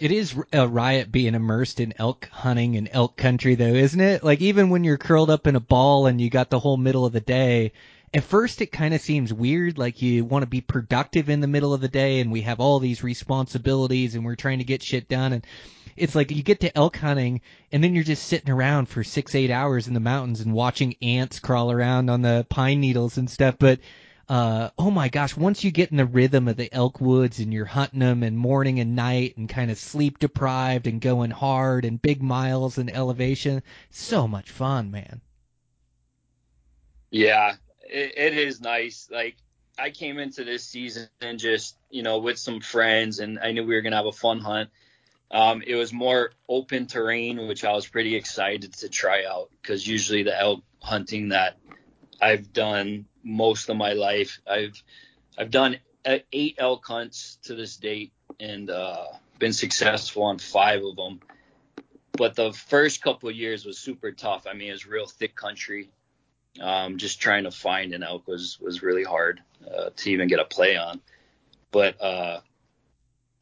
It 0.00 0.12
is 0.12 0.36
a 0.52 0.68
riot 0.68 1.10
being 1.10 1.34
immersed 1.34 1.80
in 1.80 1.92
elk 1.98 2.28
hunting 2.30 2.76
and 2.76 2.88
elk 2.92 3.16
country, 3.16 3.56
though, 3.56 3.74
isn't 3.74 4.00
it? 4.00 4.22
Like 4.22 4.40
even 4.40 4.70
when 4.70 4.84
you're 4.84 4.96
curled 4.96 5.30
up 5.30 5.48
in 5.48 5.56
a 5.56 5.60
ball 5.60 6.06
and 6.06 6.20
you 6.20 6.30
got 6.30 6.50
the 6.50 6.60
whole 6.60 6.76
middle 6.76 7.04
of 7.04 7.12
the 7.12 7.20
day, 7.20 7.72
at 8.14 8.22
first 8.22 8.60
it 8.60 8.70
kind 8.70 8.94
of 8.94 9.00
seems 9.00 9.32
weird. 9.32 9.76
Like 9.76 10.00
you 10.00 10.24
want 10.24 10.44
to 10.44 10.48
be 10.48 10.60
productive 10.60 11.28
in 11.28 11.40
the 11.40 11.48
middle 11.48 11.74
of 11.74 11.80
the 11.80 11.88
day, 11.88 12.20
and 12.20 12.30
we 12.30 12.42
have 12.42 12.60
all 12.60 12.78
these 12.78 13.02
responsibilities, 13.02 14.14
and 14.14 14.24
we're 14.24 14.36
trying 14.36 14.58
to 14.58 14.64
get 14.64 14.84
shit 14.84 15.08
done. 15.08 15.32
And 15.32 15.46
it's 15.96 16.14
like 16.14 16.30
you 16.30 16.44
get 16.44 16.60
to 16.60 16.78
elk 16.78 16.96
hunting, 16.96 17.40
and 17.72 17.82
then 17.82 17.96
you're 17.96 18.04
just 18.04 18.28
sitting 18.28 18.50
around 18.50 18.88
for 18.88 19.02
six, 19.02 19.34
eight 19.34 19.50
hours 19.50 19.88
in 19.88 19.94
the 19.94 20.00
mountains 20.00 20.40
and 20.40 20.52
watching 20.54 20.94
ants 21.02 21.40
crawl 21.40 21.72
around 21.72 22.08
on 22.08 22.22
the 22.22 22.46
pine 22.48 22.80
needles 22.80 23.18
and 23.18 23.28
stuff. 23.28 23.56
But 23.58 23.80
uh, 24.28 24.68
oh 24.78 24.90
my 24.90 25.08
gosh, 25.08 25.36
once 25.36 25.64
you 25.64 25.70
get 25.70 25.90
in 25.90 25.96
the 25.96 26.04
rhythm 26.04 26.48
of 26.48 26.56
the 26.56 26.72
elk 26.72 27.00
woods 27.00 27.38
and 27.38 27.52
you're 27.52 27.64
hunting 27.64 28.00
them 28.00 28.22
and 28.22 28.36
morning 28.36 28.78
and 28.78 28.94
night 28.94 29.36
and 29.38 29.48
kind 29.48 29.70
of 29.70 29.78
sleep 29.78 30.18
deprived 30.18 30.86
and 30.86 31.00
going 31.00 31.30
hard 31.30 31.86
and 31.86 32.02
big 32.02 32.22
miles 32.22 32.76
and 32.76 32.94
elevation, 32.94 33.62
so 33.90 34.28
much 34.28 34.50
fun, 34.50 34.90
man. 34.90 35.22
Yeah, 37.10 37.54
it, 37.88 38.12
it 38.18 38.36
is 38.36 38.60
nice. 38.60 39.08
Like 39.10 39.36
I 39.78 39.88
came 39.90 40.18
into 40.18 40.44
this 40.44 40.62
season 40.62 41.08
and 41.22 41.38
just 41.38 41.76
you 41.90 42.02
know 42.02 42.18
with 42.18 42.38
some 42.38 42.60
friends, 42.60 43.20
and 43.20 43.38
I 43.38 43.52
knew 43.52 43.64
we 43.64 43.74
were 43.74 43.80
gonna 43.80 43.96
have 43.96 44.06
a 44.06 44.12
fun 44.12 44.40
hunt. 44.40 44.68
Um, 45.30 45.62
it 45.66 45.74
was 45.74 45.92
more 45.92 46.32
open 46.48 46.86
terrain, 46.86 47.46
which 47.48 47.64
I 47.64 47.72
was 47.72 47.86
pretty 47.86 48.14
excited 48.14 48.74
to 48.74 48.90
try 48.90 49.24
out 49.24 49.50
because 49.62 49.86
usually 49.86 50.22
the 50.22 50.38
elk 50.38 50.62
hunting 50.80 51.30
that 51.30 51.56
I've 52.20 52.52
done 52.52 53.06
most 53.22 53.68
of 53.68 53.76
my 53.76 53.92
life, 53.92 54.40
I've 54.46 54.82
I've 55.36 55.50
done 55.50 55.78
uh, 56.04 56.18
eight 56.32 56.56
elk 56.58 56.84
hunts 56.86 57.38
to 57.44 57.54
this 57.54 57.76
date 57.76 58.12
and 58.40 58.70
uh, 58.70 59.04
been 59.38 59.52
successful 59.52 60.24
on 60.24 60.38
five 60.38 60.82
of 60.82 60.96
them. 60.96 61.20
But 62.16 62.34
the 62.34 62.52
first 62.52 63.02
couple 63.02 63.28
of 63.28 63.36
years 63.36 63.64
was 63.64 63.78
super 63.78 64.10
tough. 64.10 64.46
I 64.48 64.54
mean, 64.54 64.70
it 64.70 64.72
was 64.72 64.86
real 64.86 65.06
thick 65.06 65.36
country 65.36 65.90
um, 66.60 66.96
just 66.98 67.20
trying 67.20 67.44
to 67.44 67.50
find 67.50 67.94
an 67.94 68.02
elk 68.02 68.26
was 68.26 68.58
was 68.60 68.82
really 68.82 69.04
hard 69.04 69.40
uh, 69.66 69.90
to 69.96 70.10
even 70.10 70.28
get 70.28 70.40
a 70.40 70.44
play 70.44 70.76
on. 70.76 71.00
But 71.70 72.00
uh, 72.00 72.40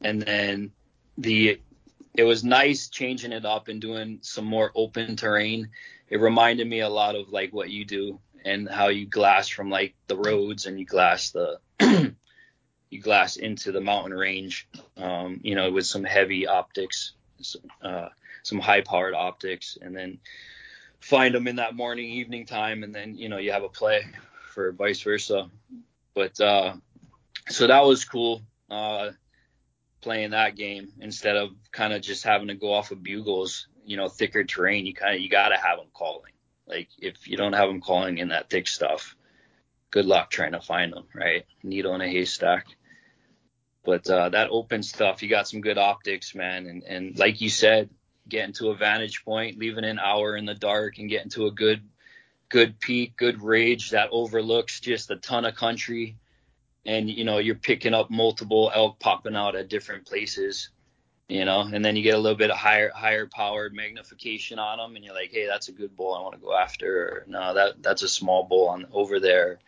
and 0.01 0.21
then 0.21 0.71
the 1.17 1.59
it 2.15 2.23
was 2.23 2.43
nice 2.43 2.89
changing 2.89 3.31
it 3.31 3.45
up 3.45 3.67
and 3.67 3.81
doing 3.81 4.19
some 4.21 4.45
more 4.45 4.71
open 4.75 5.15
terrain. 5.15 5.69
It 6.09 6.19
reminded 6.19 6.67
me 6.67 6.81
a 6.81 6.89
lot 6.89 7.15
of 7.15 7.29
like 7.29 7.53
what 7.53 7.69
you 7.69 7.85
do 7.85 8.19
and 8.45 8.69
how 8.69 8.87
you 8.87 9.05
glass 9.05 9.47
from 9.47 9.69
like 9.69 9.95
the 10.07 10.17
roads 10.17 10.65
and 10.65 10.79
you 10.79 10.85
glass 10.85 11.31
the 11.31 11.59
you 12.89 13.01
glass 13.01 13.35
into 13.35 13.71
the 13.71 13.81
mountain 13.81 14.13
range. 14.13 14.67
Um, 14.97 15.39
you 15.43 15.55
know, 15.55 15.71
with 15.71 15.85
some 15.85 16.03
heavy 16.03 16.47
optics, 16.47 17.13
some, 17.41 17.61
uh, 17.81 18.09
some 18.43 18.59
high 18.59 18.81
powered 18.81 19.13
optics, 19.13 19.77
and 19.81 19.95
then 19.95 20.19
find 20.99 21.35
them 21.35 21.47
in 21.47 21.57
that 21.57 21.75
morning 21.75 22.09
evening 22.09 22.45
time 22.45 22.83
and 22.83 22.93
then 22.93 23.15
you 23.15 23.29
know 23.29 23.37
you 23.37 23.51
have 23.51 23.63
a 23.63 23.69
play 23.69 24.05
for 24.53 24.71
vice 24.71 25.01
versa 25.01 25.49
but 26.13 26.39
uh 26.41 26.73
so 27.47 27.67
that 27.67 27.85
was 27.85 28.03
cool 28.03 28.41
uh 28.69 29.11
playing 30.01 30.31
that 30.31 30.55
game 30.55 30.89
instead 30.99 31.35
of 31.35 31.51
kind 31.71 31.93
of 31.93 32.01
just 32.01 32.23
having 32.23 32.47
to 32.47 32.55
go 32.55 32.73
off 32.73 32.91
of 32.91 33.03
bugles 33.03 33.67
you 33.85 33.97
know 33.97 34.09
thicker 34.09 34.43
terrain 34.43 34.85
you 34.85 34.93
kind 34.93 35.15
of 35.15 35.21
you 35.21 35.29
got 35.29 35.49
to 35.49 35.55
have 35.55 35.77
them 35.77 35.87
calling 35.93 36.31
like 36.67 36.89
if 36.99 37.27
you 37.27 37.37
don't 37.37 37.53
have 37.53 37.69
them 37.69 37.81
calling 37.81 38.17
in 38.17 38.29
that 38.29 38.49
thick 38.49 38.67
stuff 38.67 39.15
good 39.91 40.05
luck 40.05 40.29
trying 40.29 40.51
to 40.51 40.61
find 40.61 40.93
them 40.93 41.05
right? 41.13 41.45
Needle 41.63 41.95
in 41.95 42.01
a 42.01 42.07
haystack. 42.07 42.67
But 43.83 44.09
uh 44.09 44.29
that 44.29 44.49
open 44.49 44.83
stuff 44.83 45.23
you 45.23 45.29
got 45.29 45.47
some 45.47 45.61
good 45.61 45.77
optics 45.77 46.35
man. 46.35 46.67
And 46.67 46.83
and 46.83 47.17
like 47.17 47.41
you 47.41 47.49
said 47.49 47.89
getting 48.27 48.53
to 48.53 48.69
a 48.69 48.75
vantage 48.75 49.23
point, 49.23 49.57
leaving 49.57 49.85
an 49.85 49.99
hour 49.99 50.35
in 50.35 50.45
the 50.45 50.53
dark 50.53 50.97
and 50.97 51.09
getting 51.09 51.29
to 51.31 51.47
a 51.47 51.51
good 51.51 51.81
good 52.49 52.79
peak, 52.79 53.15
good 53.17 53.41
ridge 53.41 53.91
that 53.91 54.09
overlooks 54.11 54.79
just 54.79 55.11
a 55.11 55.17
ton 55.17 55.45
of 55.45 55.55
country. 55.55 56.17
And 56.85 57.09
you 57.09 57.23
know, 57.23 57.37
you're 57.39 57.55
picking 57.55 57.93
up 57.93 58.09
multiple 58.09 58.71
elk 58.73 58.99
popping 58.99 59.35
out 59.35 59.55
at 59.55 59.69
different 59.69 60.05
places, 60.05 60.69
you 61.27 61.43
know, 61.43 61.61
and 61.61 61.83
then 61.83 61.95
you 61.95 62.03
get 62.03 62.15
a 62.15 62.19
little 62.19 62.37
bit 62.37 62.51
of 62.51 62.57
higher 62.57 62.89
higher 62.95 63.27
powered 63.27 63.73
magnification 63.73 64.59
on 64.59 64.77
them 64.77 64.95
and 64.95 65.03
you're 65.03 65.13
like, 65.13 65.31
"Hey, 65.31 65.45
that's 65.45 65.67
a 65.67 65.73
good 65.73 65.95
bull 65.95 66.13
I 66.13 66.21
want 66.21 66.35
to 66.35 66.41
go 66.41 66.55
after." 66.55 67.07
Or, 67.07 67.25
no, 67.27 67.53
that 67.53 67.83
that's 67.83 68.03
a 68.03 68.07
small 68.07 68.43
bull 68.43 68.69
on 68.69 68.87
over 68.93 69.19
there. 69.19 69.59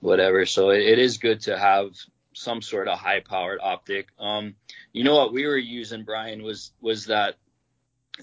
Whatever. 0.00 0.44
So 0.46 0.70
it, 0.70 0.82
it 0.82 0.98
is 0.98 1.18
good 1.18 1.40
to 1.42 1.58
have 1.58 1.96
some 2.32 2.62
sort 2.62 2.88
of 2.88 2.98
high 2.98 3.20
powered 3.20 3.60
optic. 3.62 4.08
Um 4.18 4.56
you 4.92 5.04
know 5.04 5.14
what 5.16 5.32
we 5.32 5.46
were 5.46 5.56
using 5.56 6.04
Brian 6.04 6.42
was 6.42 6.72
was 6.80 7.06
that 7.06 7.36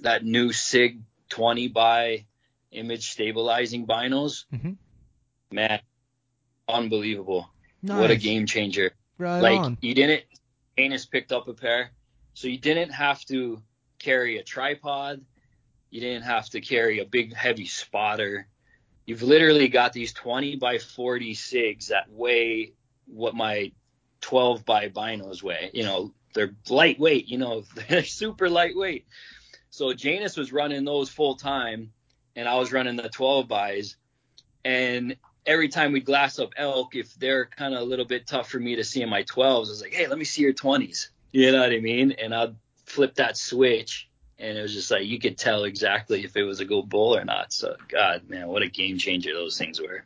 that 0.01 0.25
new 0.25 0.51
SIG 0.51 1.01
20 1.29 1.69
by 1.69 2.25
image 2.71 3.09
stabilizing 3.11 3.87
binos. 3.87 4.45
Mhm. 4.53 4.75
Man, 5.51 5.79
unbelievable. 6.67 7.49
Nice. 7.81 7.99
What 7.99 8.11
a 8.11 8.15
game 8.17 8.45
changer. 8.45 8.91
Right 9.17 9.41
like 9.41 9.59
on. 9.59 9.77
you 9.81 9.93
didn't 9.93 10.23
Janus 10.77 11.05
picked 11.05 11.31
up 11.31 11.47
a 11.47 11.53
pair. 11.53 11.91
So 12.35 12.49
you 12.49 12.57
didn't 12.57 12.91
have 12.91 13.23
to 13.25 13.63
carry 13.97 14.37
a 14.37 14.43
tripod. 14.43 15.21
You 15.89 16.01
didn't 16.01 16.23
have 16.23 16.49
to 16.49 16.59
carry 16.61 16.99
a 16.99 17.05
big 17.05 17.33
heavy 17.33 17.65
spotter. 17.65 18.47
You've 19.05 19.23
literally 19.23 19.69
got 19.69 19.93
these 19.93 20.11
20 20.13 20.57
by 20.57 20.77
40 20.77 21.33
SIGs 21.33 21.87
that 21.87 22.11
weigh 22.11 22.73
what 23.07 23.35
my 23.35 23.71
12 24.19 24.65
by 24.65 24.89
binos 24.89 25.41
weigh. 25.41 25.71
You 25.73 25.83
know, 25.83 26.13
they're 26.33 26.53
lightweight, 26.69 27.29
you 27.29 27.37
know, 27.37 27.63
they're 27.87 28.03
super 28.03 28.49
lightweight. 28.49 29.05
So 29.69 29.93
Janus 29.93 30.35
was 30.35 30.51
running 30.51 30.83
those 30.83 31.09
full 31.09 31.35
time, 31.35 31.93
and 32.35 32.49
I 32.49 32.55
was 32.55 32.73
running 32.73 32.97
the 32.97 33.07
12 33.07 33.47
buys. 33.47 33.95
And 34.65 35.15
every 35.45 35.69
time 35.69 35.93
we'd 35.93 36.05
glass 36.05 36.37
up 36.37 36.49
elk, 36.57 36.95
if 36.95 37.15
they're 37.15 37.45
kind 37.45 37.73
of 37.73 37.81
a 37.81 37.85
little 37.85 38.05
bit 38.05 38.27
tough 38.27 38.49
for 38.49 38.59
me 38.59 38.75
to 38.75 38.83
see 38.83 39.01
in 39.01 39.09
my 39.09 39.23
12s, 39.23 39.67
I 39.67 39.69
was 39.69 39.81
like, 39.81 39.93
hey, 39.93 40.07
let 40.07 40.17
me 40.17 40.25
see 40.25 40.41
your 40.41 40.53
20s. 40.53 41.07
You 41.35 41.51
know 41.51 41.59
what 41.59 41.73
I 41.73 41.81
mean? 41.81 42.13
And 42.13 42.33
I'd 42.33 42.55
flip 42.85 43.15
that 43.15 43.35
switch, 43.35 44.07
and 44.39 44.57
it 44.57 44.61
was 44.61 44.73
just 44.73 44.89
like 44.89 45.05
you 45.05 45.19
could 45.19 45.37
tell 45.37 45.65
exactly 45.65 46.23
if 46.23 46.37
it 46.37 46.43
was 46.43 46.61
a 46.61 46.65
good 46.65 46.87
bull 46.87 47.13
or 47.13 47.25
not. 47.25 47.51
So, 47.51 47.75
God, 47.89 48.29
man, 48.29 48.47
what 48.47 48.61
a 48.61 48.69
game 48.69 48.97
changer 48.97 49.33
those 49.33 49.57
things 49.57 49.81
were. 49.81 50.05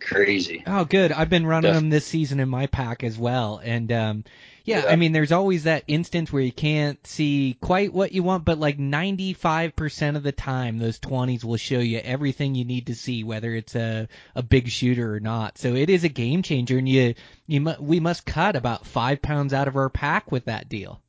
Crazy. 0.00 0.64
Oh, 0.66 0.84
good. 0.84 1.12
I've 1.12 1.30
been 1.30 1.46
running 1.46 1.70
Def- 1.70 1.80
them 1.80 1.90
this 1.90 2.04
season 2.04 2.40
in 2.40 2.48
my 2.48 2.66
pack 2.66 3.04
as 3.04 3.16
well, 3.16 3.60
and 3.62 3.92
um, 3.92 4.24
yeah, 4.64 4.84
Yeah. 4.84 4.90
I 4.90 4.96
mean, 4.96 5.12
there's 5.12 5.32
always 5.32 5.64
that 5.64 5.84
instance 5.86 6.32
where 6.32 6.42
you 6.42 6.52
can't 6.52 7.04
see 7.06 7.56
quite 7.60 7.92
what 7.92 8.12
you 8.12 8.22
want, 8.22 8.44
but 8.44 8.58
like 8.58 8.78
95% 8.78 10.16
of 10.16 10.22
the 10.22 10.32
time, 10.32 10.78
those 10.78 10.98
20s 10.98 11.44
will 11.44 11.56
show 11.56 11.78
you 11.78 11.98
everything 11.98 12.54
you 12.54 12.64
need 12.64 12.86
to 12.88 12.94
see, 12.94 13.24
whether 13.24 13.54
it's 13.54 13.74
a 13.74 14.08
a 14.34 14.42
big 14.42 14.68
shooter 14.68 15.14
or 15.14 15.20
not. 15.20 15.58
So 15.58 15.74
it 15.74 15.90
is 15.90 16.04
a 16.04 16.08
game 16.08 16.42
changer, 16.42 16.78
and 16.78 16.88
you 16.88 17.14
you 17.46 17.60
mu- 17.60 17.80
we 17.80 18.00
must 18.00 18.26
cut 18.26 18.56
about 18.56 18.86
five 18.86 19.22
pounds 19.22 19.52
out 19.52 19.68
of 19.68 19.76
our 19.76 19.90
pack 19.90 20.30
with 20.32 20.46
that 20.46 20.68
deal. 20.68 21.02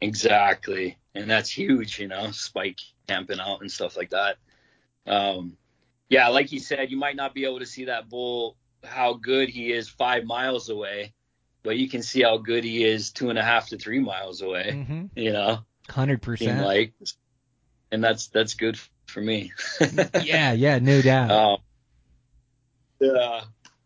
Exactly, 0.00 0.98
and 1.14 1.30
that's 1.30 1.50
huge, 1.50 1.98
you 1.98 2.08
know, 2.08 2.30
spike 2.30 2.80
camping 3.08 3.40
out 3.40 3.60
and 3.62 3.70
stuff 3.72 3.96
like 3.96 4.10
that. 4.10 4.36
Um, 5.06 5.56
yeah, 6.08 6.28
like 6.28 6.52
you 6.52 6.60
said, 6.60 6.90
you 6.90 6.96
might 6.98 7.16
not 7.16 7.34
be 7.34 7.44
able 7.44 7.60
to 7.60 7.66
see 7.66 7.86
that 7.86 8.08
bull 8.08 8.56
how 8.84 9.14
good 9.14 9.48
he 9.48 9.72
is 9.72 9.88
five 9.88 10.24
miles 10.24 10.68
away, 10.68 11.12
but 11.66 11.76
you 11.76 11.88
can 11.88 12.02
see 12.02 12.22
how 12.22 12.38
good 12.38 12.64
he 12.64 12.84
is 12.84 13.10
two 13.10 13.28
and 13.28 13.38
a 13.38 13.42
half 13.42 13.68
to 13.68 13.76
three 13.76 13.98
miles 13.98 14.40
away. 14.40 14.70
Mm-hmm. 14.72 15.18
You 15.18 15.32
know, 15.32 15.58
hundred 15.90 16.22
percent. 16.22 16.64
Like, 16.64 16.94
and 17.90 18.02
that's 18.02 18.28
that's 18.28 18.54
good 18.54 18.78
for 19.06 19.20
me. 19.20 19.52
yeah, 20.22 20.52
yeah, 20.52 20.78
no 20.78 21.02
doubt. 21.02 21.30
Um, 21.30 21.58
yeah, 23.00 23.42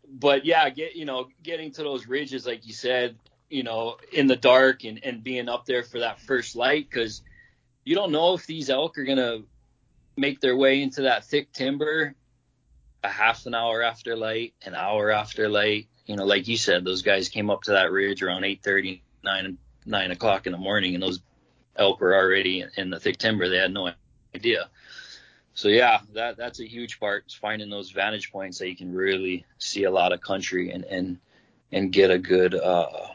but 0.07 0.45
yeah, 0.45 0.69
get 0.69 0.95
you 0.95 1.05
know, 1.05 1.27
getting 1.43 1.71
to 1.71 1.83
those 1.83 2.07
ridges, 2.07 2.45
like 2.45 2.65
you 2.67 2.73
said, 2.73 3.17
you 3.49 3.63
know, 3.63 3.97
in 4.13 4.27
the 4.27 4.37
dark 4.37 4.85
and 4.85 5.03
and 5.03 5.23
being 5.23 5.49
up 5.49 5.65
there 5.65 5.83
for 5.83 5.99
that 5.99 6.21
first 6.21 6.55
light, 6.55 6.87
because 6.89 7.23
you 7.83 7.95
don't 7.95 8.11
know 8.11 8.35
if 8.35 8.45
these 8.45 8.69
elk 8.69 8.97
are 8.99 9.05
gonna 9.05 9.39
make 10.15 10.39
their 10.39 10.55
way 10.55 10.81
into 10.81 11.01
that 11.01 11.25
thick 11.25 11.51
timber 11.51 12.13
a 13.03 13.09
half 13.09 13.45
an 13.47 13.55
hour 13.55 13.81
after 13.81 14.15
light, 14.15 14.53
an 14.63 14.75
hour 14.75 15.09
after 15.09 15.49
light. 15.49 15.87
You 16.05 16.15
know, 16.15 16.25
like 16.25 16.47
you 16.47 16.57
said, 16.57 16.83
those 16.83 17.01
guys 17.01 17.29
came 17.29 17.49
up 17.49 17.63
to 17.63 17.71
that 17.71 17.91
ridge 17.91 18.21
around 18.23 18.43
8:30, 18.43 19.01
9, 19.23 19.57
9 19.85 20.11
o'clock 20.11 20.45
in 20.45 20.51
the 20.51 20.57
morning, 20.57 20.93
and 20.93 21.03
those 21.03 21.21
elk 21.75 22.01
were 22.01 22.15
already 22.15 22.65
in 22.75 22.89
the 22.89 22.99
thick 22.99 23.17
timber. 23.17 23.47
They 23.47 23.57
had 23.57 23.73
no 23.73 23.91
idea. 24.35 24.69
So 25.53 25.67
yeah, 25.67 25.99
that 26.13 26.37
that's 26.37 26.59
a 26.59 26.67
huge 26.67 26.99
part. 26.99 27.25
Is 27.27 27.33
finding 27.33 27.69
those 27.69 27.91
vantage 27.91 28.31
points 28.31 28.59
that 28.59 28.69
you 28.69 28.75
can 28.75 28.93
really 28.93 29.45
see 29.57 29.83
a 29.83 29.91
lot 29.91 30.13
of 30.13 30.21
country 30.21 30.71
and 30.71 30.83
and 30.85 31.17
and 31.71 31.91
get 31.91 32.09
a 32.09 32.17
good 32.17 32.55
uh 32.55 33.07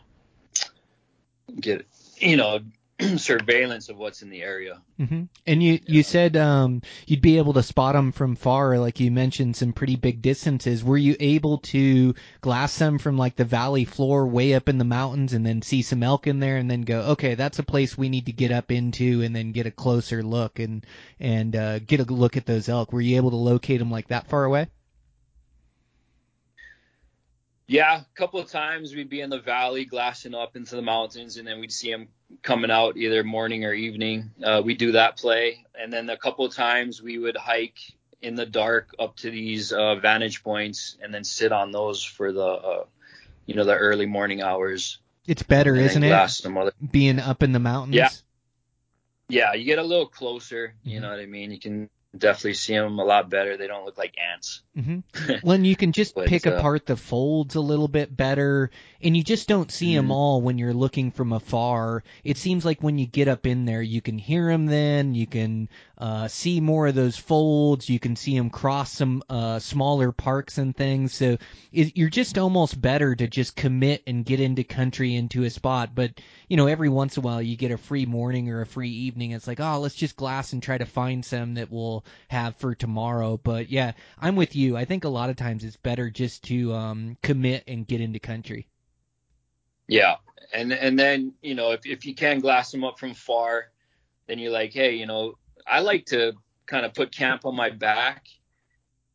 get 1.61 1.87
you 2.19 2.37
know 2.37 2.61
surveillance 3.17 3.89
of 3.89 3.99
what's 3.99 4.23
in 4.23 4.31
the 4.31 4.43
area. 4.43 4.81
Mm-hmm. 4.99 5.25
And 5.47 5.63
you, 5.63 5.73
yeah. 5.73 5.79
you 5.87 6.03
said 6.03 6.37
um, 6.37 6.83
you'd 7.07 7.21
be 7.21 7.39
able 7.39 7.53
to 7.55 7.63
spot 7.63 7.95
them 7.95 8.13
from 8.13 8.37
far, 8.37 8.79
like 8.79 9.01
you 9.01 9.11
mentioned, 9.11 9.57
some 9.57 9.73
pretty 9.73 9.97
big 9.97 10.23
distances. 10.23 10.83
Were 10.83 10.97
you 10.97 11.15
able 11.21 11.59
to 11.59 12.15
glass 12.41 12.79
them 12.79 12.99
from 12.99 13.19
like 13.19 13.37
the 13.37 13.45
valley 13.45 13.85
floor 13.85 14.27
way 14.27 14.55
up 14.55 14.69
in 14.69 14.79
the 14.79 14.85
mountains 14.85 15.35
and 15.35 15.45
then 15.45 15.61
see 15.63 15.83
some 15.83 16.03
elk 16.03 16.27
in 16.27 16.41
there 16.41 16.57
and 16.57 16.71
then 16.71 16.83
go, 16.83 17.01
okay, 17.13 17.35
that's 17.35 17.59
a 17.59 17.65
place 17.65 17.99
we 17.99 18.09
need 18.09 18.27
to 18.27 18.33
get 18.33 18.51
up 18.51 18.71
into 18.71 19.23
and 19.23 19.37
then 19.37 19.53
get 19.53 19.67
a 19.67 19.71
closer 19.71 20.23
look 20.23 20.59
and 20.59 20.87
and 21.21 21.55
uh, 21.55 21.79
get 21.81 22.01
a 22.01 22.05
look 22.05 22.37
at 22.37 22.47
those 22.47 22.69
elk? 22.69 22.93
Were 22.93 23.01
you 23.01 23.17
able 23.17 23.31
to 23.31 23.37
locate 23.37 23.79
them 23.79 23.91
like 23.91 24.09
that 24.09 24.29
far 24.29 24.45
away? 24.45 24.69
Yeah, 27.69 28.01
a 28.01 28.05
couple 28.15 28.39
of 28.39 28.49
times 28.49 28.95
we'd 28.95 29.09
be 29.09 29.21
in 29.21 29.31
the 29.31 29.41
valley 29.41 29.85
glassing 29.85 30.35
up 30.35 30.55
into 30.55 30.77
the 30.77 30.83
mountains, 30.83 31.37
and 31.37 31.47
then 31.47 31.59
we'd 31.59 31.73
see 31.73 31.91
them 31.91 32.09
coming 32.43 32.71
out 32.71 32.97
either 32.97 33.25
morning 33.25 33.65
or 33.65 33.73
evening. 33.73 34.31
Uh, 34.43 34.63
we 34.65 34.75
do 34.75 34.93
that 34.93 35.17
play, 35.17 35.67
and 35.75 35.93
then 35.93 36.09
a 36.09 36.17
couple 36.17 36.45
of 36.45 36.55
times 36.55 37.03
we 37.03 37.19
would 37.19 37.37
hike 37.37 37.79
in 38.23 38.37
the 38.37 38.47
dark 38.47 38.95
up 38.99 39.17
to 39.17 39.31
these 39.31 39.73
uh, 39.73 39.97
vantage 39.97 40.45
points, 40.45 40.97
and 41.03 41.13
then 41.13 41.25
sit 41.25 41.51
on 41.51 41.73
those 41.73 42.05
for 42.05 42.33
the, 42.33 42.47
uh, 42.47 42.85
you 43.47 43.55
know, 43.55 43.65
the 43.65 43.75
early 43.75 44.07
morning 44.07 44.43
hours. 44.43 44.99
It's 45.27 45.43
better, 45.43 45.75
isn't 45.75 46.05
it? 46.05 46.13
Other... 46.13 46.73
Being 46.91 47.19
up 47.19 47.43
in 47.43 47.51
the 47.51 47.59
mountains. 47.59 47.97
Yeah. 47.97 48.11
Yeah, 49.29 49.55
you 49.55 49.65
get 49.65 49.81
a 49.81 49.83
little 49.83 50.07
closer. 50.07 50.75
You 50.85 50.93
mm-hmm. 50.93 51.03
know 51.03 51.11
what 51.11 51.19
I 51.19 51.27
mean? 51.27 51.51
You 51.51 51.59
can 51.59 51.91
definitely 52.19 52.55
see 52.55 52.75
them 52.75 52.99
a 52.99 53.05
lot 53.05 53.31
better. 53.31 53.57
They 53.57 53.67
don't 53.67 53.85
look 53.85 53.99
like 53.99 54.15
ants. 54.33 54.63
Mm-hmm. 54.77 55.35
when 55.43 55.65
you 55.65 55.77
can 55.77 55.93
just 55.93 56.15
but, 56.15 56.27
pick 56.27 56.47
uh, 56.47 56.55
apart 56.55 56.87
the 56.87 56.97
folds 56.97 57.55
a 57.55 57.61
little 57.61 57.89
bit 57.89 58.15
better, 58.15 58.71
and 59.01 59.17
you 59.17 59.23
just 59.23 59.49
don't 59.49 59.71
see 59.71 59.89
mm-hmm. 59.89 59.97
them 59.97 60.11
all 60.11 60.43
when 60.43 60.59
you're 60.59 60.75
looking 60.75 61.11
from 61.11 61.33
afar. 61.33 62.03
It 62.25 62.37
seems 62.37 62.65
like 62.65 62.83
when 62.83 62.99
you 62.99 63.07
get 63.07 63.29
up 63.29 63.47
in 63.47 63.65
there, 63.65 63.83
you 63.83 64.01
can 64.01 64.19
hear 64.19 64.49
them. 64.49 64.67
Then 64.67 65.15
you 65.15 65.27
can 65.27 65.69
uh, 65.99 66.29
see 66.29 66.61
more 66.61 66.89
of 66.89 66.95
those 66.95 67.17
folds. 67.17 67.89
You 67.89 67.99
can 67.99 68.17
see 68.17 68.37
them 68.37 68.51
cross 68.51 68.93
some 68.93 69.23
uh, 69.31 69.59
smaller 69.59 70.13
parks 70.13 70.59
and 70.59 70.77
things. 70.77 71.15
So 71.15 71.39
it, 71.73 71.97
you're 71.97 72.11
just 72.11 72.37
almost 72.37 72.81
better 72.81 73.15
to 73.15 73.27
just 73.27 73.57
commit 73.57 74.03
and 74.07 74.25
get 74.25 74.41
into 74.41 74.63
country 74.63 75.15
into 75.15 75.45
a 75.45 75.51
spot. 75.51 75.95
But 75.95 76.21
you 76.49 76.57
know, 76.57 76.67
every 76.67 76.91
once 76.91 77.17
in 77.17 77.23
a 77.23 77.27
while 77.27 77.41
you 77.41 77.57
get 77.57 77.71
a 77.71 77.79
free 77.79 78.05
morning 78.05 78.51
or 78.51 78.61
a 78.61 78.67
free 78.67 78.91
evening. 78.91 79.31
It's 79.31 79.47
like, 79.47 79.61
oh, 79.61 79.79
let's 79.79 79.95
just 79.95 80.17
glass 80.17 80.53
and 80.53 80.63
try 80.63 80.77
to 80.77 80.85
find 80.85 81.25
some 81.25 81.55
that 81.55 81.71
we'll 81.71 82.05
have 82.29 82.57
for 82.57 82.75
tomorrow. 82.75 83.39
But 83.43 83.71
yeah, 83.71 83.93
I'm 84.21 84.37
with 84.37 84.55
you. 84.55 84.77
I 84.77 84.85
think 84.85 85.05
a 85.05 85.09
lot 85.09 85.31
of 85.31 85.37
times 85.37 85.65
it's 85.65 85.77
better 85.77 86.11
just 86.11 86.45
to 86.45 86.75
um, 86.75 87.17
commit 87.23 87.65
and 87.67 87.87
get 87.87 88.03
into 88.03 88.19
country. 88.19 88.69
Yeah, 89.89 90.17
and 90.53 90.73
and 90.73 90.99
then 90.99 91.33
you 91.43 91.55
know 91.55 91.71
if 91.71 91.87
if 91.87 92.05
you 92.05 92.15
can 92.15 92.41
glass 92.41 92.71
them 92.71 92.85
up 92.85 92.99
from 92.99 93.15
far, 93.15 93.71
then 94.27 94.39
you're 94.39 94.51
like, 94.51 94.73
hey, 94.73 94.95
you 94.95 95.07
know, 95.07 95.39
I 95.67 95.81
like 95.81 96.07
to 96.07 96.35
kind 96.67 96.87
of 96.87 96.95
put 96.95 97.13
camp 97.13 97.45
on 97.45 97.57
my 97.57 97.71
back, 97.71 98.27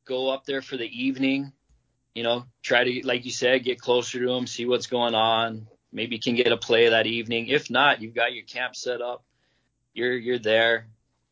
go 0.06 0.30
up 0.30 0.46
there 0.46 0.62
for 0.62 0.78
the 0.78 0.86
evening, 0.86 1.52
you 2.14 2.24
know, 2.24 2.46
try 2.62 2.84
to 2.84 3.08
like 3.08 3.26
you 3.26 3.32
said, 3.32 3.64
get 3.64 3.80
closer 3.80 4.20
to 4.20 4.28
them, 4.28 4.48
see 4.48 4.66
what's 4.66 4.88
going 4.88 5.16
on. 5.16 5.68
Maybe 5.94 6.20
can 6.20 6.36
get 6.36 6.52
a 6.52 6.58
play 6.58 6.90
that 6.90 7.06
evening. 7.06 7.48
If 7.48 7.70
not, 7.70 8.02
you've 8.02 8.16
got 8.16 8.34
your 8.34 8.46
camp 8.46 8.76
set 8.76 9.02
up. 9.02 9.24
You're 9.94 10.18
you're 10.18 10.40
there. 10.40 10.88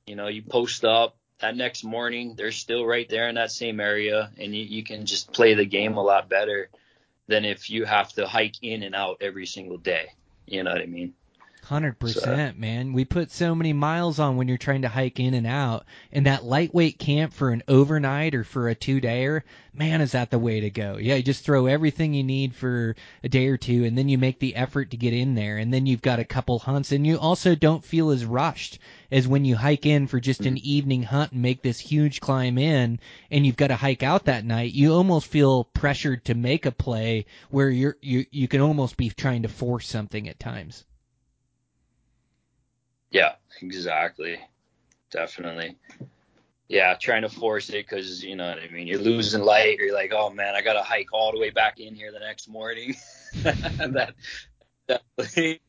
You 0.05 0.15
know, 0.15 0.28
you 0.28 0.41
post 0.41 0.84
up, 0.84 1.15
that 1.39 1.55
next 1.55 1.84
morning 1.84 2.36
they're 2.36 2.51
still 2.51 2.86
right 2.86 3.07
there 3.09 3.28
in 3.28 3.36
that 3.36 3.51
same 3.51 3.80
area 3.80 4.32
and 4.38 4.55
you, 4.55 4.63
you 4.63 4.84
can 4.84 5.05
just 5.05 5.34
play 5.34 5.53
the 5.53 5.65
game 5.65 5.95
a 5.95 6.01
lot 6.01 6.30
better 6.30 6.70
than 7.28 7.45
if 7.45 7.70
you 7.70 7.86
have 7.86 8.11
to 8.13 8.28
hike 8.28 8.55
in 8.61 8.84
and 8.84 8.95
out 8.95 9.17
every 9.22 9.45
single 9.45 9.78
day 9.78 10.09
you 10.45 10.63
know 10.63 10.72
what 10.72 10.82
i 10.82 10.86
mean 10.86 11.13
Hundred 11.64 11.99
percent, 11.99 12.57
man. 12.57 12.93
We 12.93 13.05
put 13.05 13.30
so 13.30 13.53
many 13.53 13.74
miles 13.74 14.18
on 14.18 14.38
when 14.38 14.47
you're 14.47 14.57
trying 14.57 14.82
to 14.82 14.89
hike 14.89 15.20
in 15.20 15.36
and 15.36 15.45
out, 15.45 15.86
and 16.12 16.26
that 16.26 16.43
lightweight 16.43 16.97
camp 16.97 17.32
for 17.32 17.51
an 17.51 17.62
overnight 17.68 18.34
or 18.34 18.43
for 18.43 18.70
a 18.70 18.76
two 18.76 18.99
dayer, 18.99 19.43
man, 19.72 20.01
is 20.01 20.14
that 20.14 20.32
the 20.32 20.39
way 20.39 20.62
to 20.62 20.70
go? 20.72 20.97
Yeah, 20.97 21.16
you 21.16 21.24
just 21.24 21.45
throw 21.45 21.68
everything 21.68 22.14
you 22.16 22.24
need 22.24 22.55
for 22.55 22.95
a 23.24 23.30
day 23.30 23.47
or 23.47 23.57
two, 23.57 23.86
and 23.86 23.95
then 23.95 24.10
you 24.10 24.18
make 24.18 24.39
the 24.39 24.55
effort 24.55 24.89
to 24.91 24.97
get 24.97 25.14
in 25.14 25.36
there, 25.36 25.57
and 25.57 25.72
then 25.72 25.86
you've 25.86 26.01
got 26.01 26.18
a 26.18 26.26
couple 26.26 26.57
hunts, 26.57 26.91
and 26.91 27.05
you 27.05 27.20
also 27.20 27.53
don't 27.53 27.86
feel 27.86 28.10
as 28.10 28.26
rushed 28.26 28.80
as 29.12 29.28
when 29.28 29.45
you 29.45 29.55
hike 29.55 29.86
in 29.86 30.07
for 30.07 30.20
just 30.20 30.45
an 30.47 30.55
mm. 30.55 30.62
evening 30.62 31.03
hunt 31.03 31.34
and 31.34 31.41
make 31.41 31.62
this 31.62 31.80
huge 31.80 32.20
climb 32.20 32.57
in, 32.57 32.99
and 33.30 33.45
you've 33.45 33.57
got 33.57 33.68
to 33.68 33.76
hike 33.76 34.01
out 34.01 34.26
that 34.26 34.43
night. 34.43 34.74
You 34.74 34.93
almost 34.93 35.28
feel 35.28 35.66
pressured 35.66 36.26
to 36.26 36.34
make 36.34 36.66
a 36.66 36.72
play 36.72 37.26
where 37.51 37.70
you're 37.70 37.97
you 38.01 38.26
you 38.32 38.47
can 38.47 38.62
almost 38.62 38.97
be 38.97 39.10
trying 39.10 39.43
to 39.43 39.49
force 39.49 39.88
something 39.88 40.28
at 40.28 40.39
times. 40.39 40.84
Yeah, 43.12 43.34
exactly. 43.62 44.39
Definitely. 45.12 45.78
Yeah, 46.68 46.93
trying 46.99 47.24
to 47.24 47.30
force 47.30 47.70
it 47.70 47.88
because 47.88 48.24
you 48.24 48.36
know 48.36 48.47
what 48.47 48.60
I 48.60 48.72
mean. 48.72 48.86
You're 48.86 48.99
losing 48.99 49.41
light. 49.41 49.80
Or 49.80 49.86
you're 49.86 49.95
like, 49.95 50.12
oh 50.14 50.30
man, 50.30 50.55
I 50.55 50.62
gotta 50.62 50.84
hike 50.84 51.12
all 51.14 51.32
the 51.32 51.39
way 51.39 51.49
back 51.49 51.80
in 51.80 51.95
here 51.95 52.12
the 52.12 52.20
next 52.20 52.47
morning. 52.47 52.95
that 53.43 54.14
definitely 54.88 55.62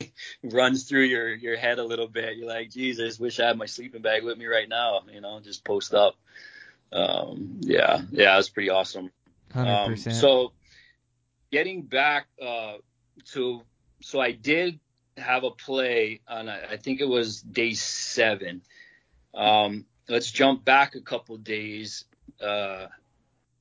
runs 0.42 0.84
through 0.84 1.04
your 1.04 1.34
your 1.34 1.56
head 1.56 1.78
a 1.78 1.84
little 1.84 2.08
bit. 2.08 2.36
You're 2.36 2.48
like, 2.48 2.70
Jesus, 2.70 3.18
wish 3.18 3.40
I 3.40 3.46
had 3.46 3.56
my 3.56 3.66
sleeping 3.66 4.02
bag 4.02 4.24
with 4.24 4.36
me 4.36 4.44
right 4.44 4.68
now. 4.68 5.00
You 5.10 5.22
know, 5.22 5.40
just 5.40 5.64
post 5.64 5.94
up. 5.94 6.16
Um, 6.92 7.60
yeah, 7.60 8.02
yeah, 8.10 8.38
it's 8.38 8.50
pretty 8.50 8.70
awesome. 8.70 9.10
Hundred 9.52 9.72
um. 9.72 9.96
So, 9.96 10.52
getting 11.50 11.82
back 11.82 12.26
uh, 12.40 12.74
to, 13.32 13.62
so 14.02 14.20
I 14.20 14.32
did 14.32 14.78
have 15.16 15.44
a 15.44 15.50
play 15.50 16.20
on 16.28 16.48
I 16.48 16.76
think 16.76 17.00
it 17.00 17.08
was 17.08 17.40
day 17.42 17.74
seven. 17.74 18.62
Um, 19.34 19.86
let's 20.08 20.30
jump 20.30 20.64
back 20.64 20.94
a 20.94 21.00
couple 21.00 21.36
days. 21.36 22.04
Uh, 22.40 22.86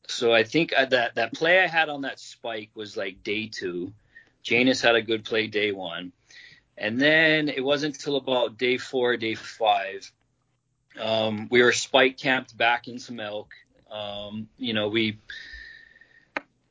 so 0.08 0.34
I 0.34 0.44
think 0.44 0.72
that 0.72 1.16
that 1.16 1.34
play 1.34 1.62
I 1.62 1.68
had 1.68 1.90
on 1.90 2.02
that 2.02 2.20
spike 2.20 2.72
was 2.76 2.96
like 2.96 3.24
day 3.24 3.48
two. 3.48 3.94
Janus 4.44 4.82
had 4.82 4.96
a 4.96 5.02
good 5.02 5.26
play 5.26 5.48
day 5.48 5.72
one, 5.72 6.12
and 6.78 7.00
then 7.02 7.50
it 7.50 7.64
wasn't 7.64 7.96
until 7.96 8.16
about 8.18 8.58
day 8.58 8.78
four, 8.78 9.18
day 9.18 9.36
five. 9.36 10.12
Um, 11.00 11.48
we 11.50 11.64
were 11.64 11.72
spike 11.72 12.18
camped 12.18 12.56
back 12.56 12.88
in 12.88 13.00
some 13.00 13.20
elk. 13.20 13.52
Um, 13.90 14.48
you 14.58 14.74
know, 14.74 14.88
we 14.88 15.18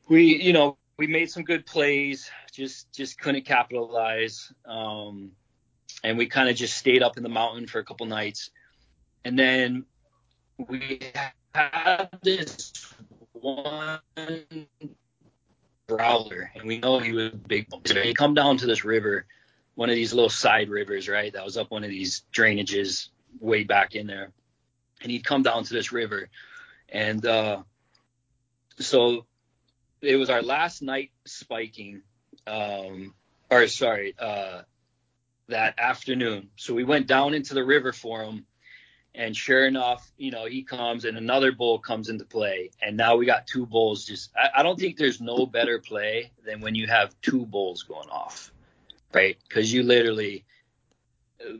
we 0.09 0.43
you 0.43 0.53
know 0.53 0.77
we 0.97 1.09
made 1.09 1.31
some 1.31 1.43
good 1.43 1.67
plays 1.67 2.31
just 2.55 2.93
just 2.93 3.19
couldn't 3.21 3.45
capitalize. 3.45 4.53
Um, 4.65 5.33
and 6.03 6.17
we 6.17 6.27
kind 6.27 6.49
of 6.49 6.57
just 6.57 6.77
stayed 6.77 7.03
up 7.03 7.17
in 7.17 7.23
the 7.23 7.29
mountain 7.29 7.67
for 7.67 7.79
a 7.79 7.85
couple 7.85 8.07
nights, 8.07 8.51
and 9.25 9.39
then 9.39 9.85
we 10.57 11.01
had 11.55 12.09
this 12.23 12.73
one 13.33 14.01
growler, 15.89 16.51
and 16.55 16.65
we 16.65 16.79
know 16.79 16.99
he 16.99 17.13
was 17.13 17.31
big. 17.31 17.67
So 17.85 18.01
he 18.01 18.15
come 18.15 18.35
down 18.35 18.57
to 18.59 18.67
this 18.67 18.85
river, 18.85 19.27
one 19.75 19.91
of 19.91 19.97
these 19.97 20.15
little 20.15 20.31
side 20.31 20.69
rivers, 20.69 21.09
right? 21.09 21.33
That 21.33 21.45
was 21.45 21.57
up 21.57 21.71
one 21.71 21.85
of 21.85 21.91
these 21.91 22.23
drainages 22.33 23.09
way 23.41 23.65
back 23.65 23.95
in 23.95 24.07
there, 24.07 24.31
and 25.03 25.11
he'd 25.11 25.25
come 25.25 25.43
down 25.43 25.65
to 25.65 25.75
this 25.75 25.91
river, 25.91 26.29
and 26.89 27.25
uh, 27.27 27.63
so 28.79 29.27
it 30.01 30.17
was 30.17 30.31
our 30.31 30.43
last 30.43 30.83
night 30.83 31.11
spiking 31.25 32.03
um, 32.47 33.15
or 33.51 33.67
sorry, 33.69 34.15
uh, 34.19 34.63
that 35.49 35.79
afternoon. 35.79 36.51
So 36.57 36.75
we 36.75 36.85
went 36.85 37.07
down 37.07 37.35
into 37.35 37.55
the 37.55 37.65
river 37.65 37.93
for 37.93 38.23
him. 38.23 38.47
And 39.17 39.37
sure 39.37 39.65
enough, 39.65 40.11
you 40.17 40.33
know, 40.33 40.47
he 40.47 40.65
comes 40.65 41.05
and 41.05 41.17
another 41.17 41.53
bull 41.53 41.79
comes 41.79 42.09
into 42.09 42.25
play. 42.25 42.71
And 42.83 42.97
now 42.97 43.15
we 43.15 43.27
got 43.27 43.47
two 43.47 43.65
bulls 43.65 44.05
just, 44.05 44.33
I, 44.37 44.61
I 44.61 44.63
don't 44.65 44.77
think 44.79 44.97
there's 44.97 45.21
no 45.21 45.47
better 45.47 45.79
play 45.79 46.33
than 46.45 46.61
when 46.61 46.75
you 46.75 46.89
have 46.89 47.15
two 47.23 47.47
bulls 47.47 47.85
going 47.85 48.09
off, 48.09 48.53
right? 49.13 49.37
Because 49.47 49.73
you 49.73 49.85
literally, 49.85 50.45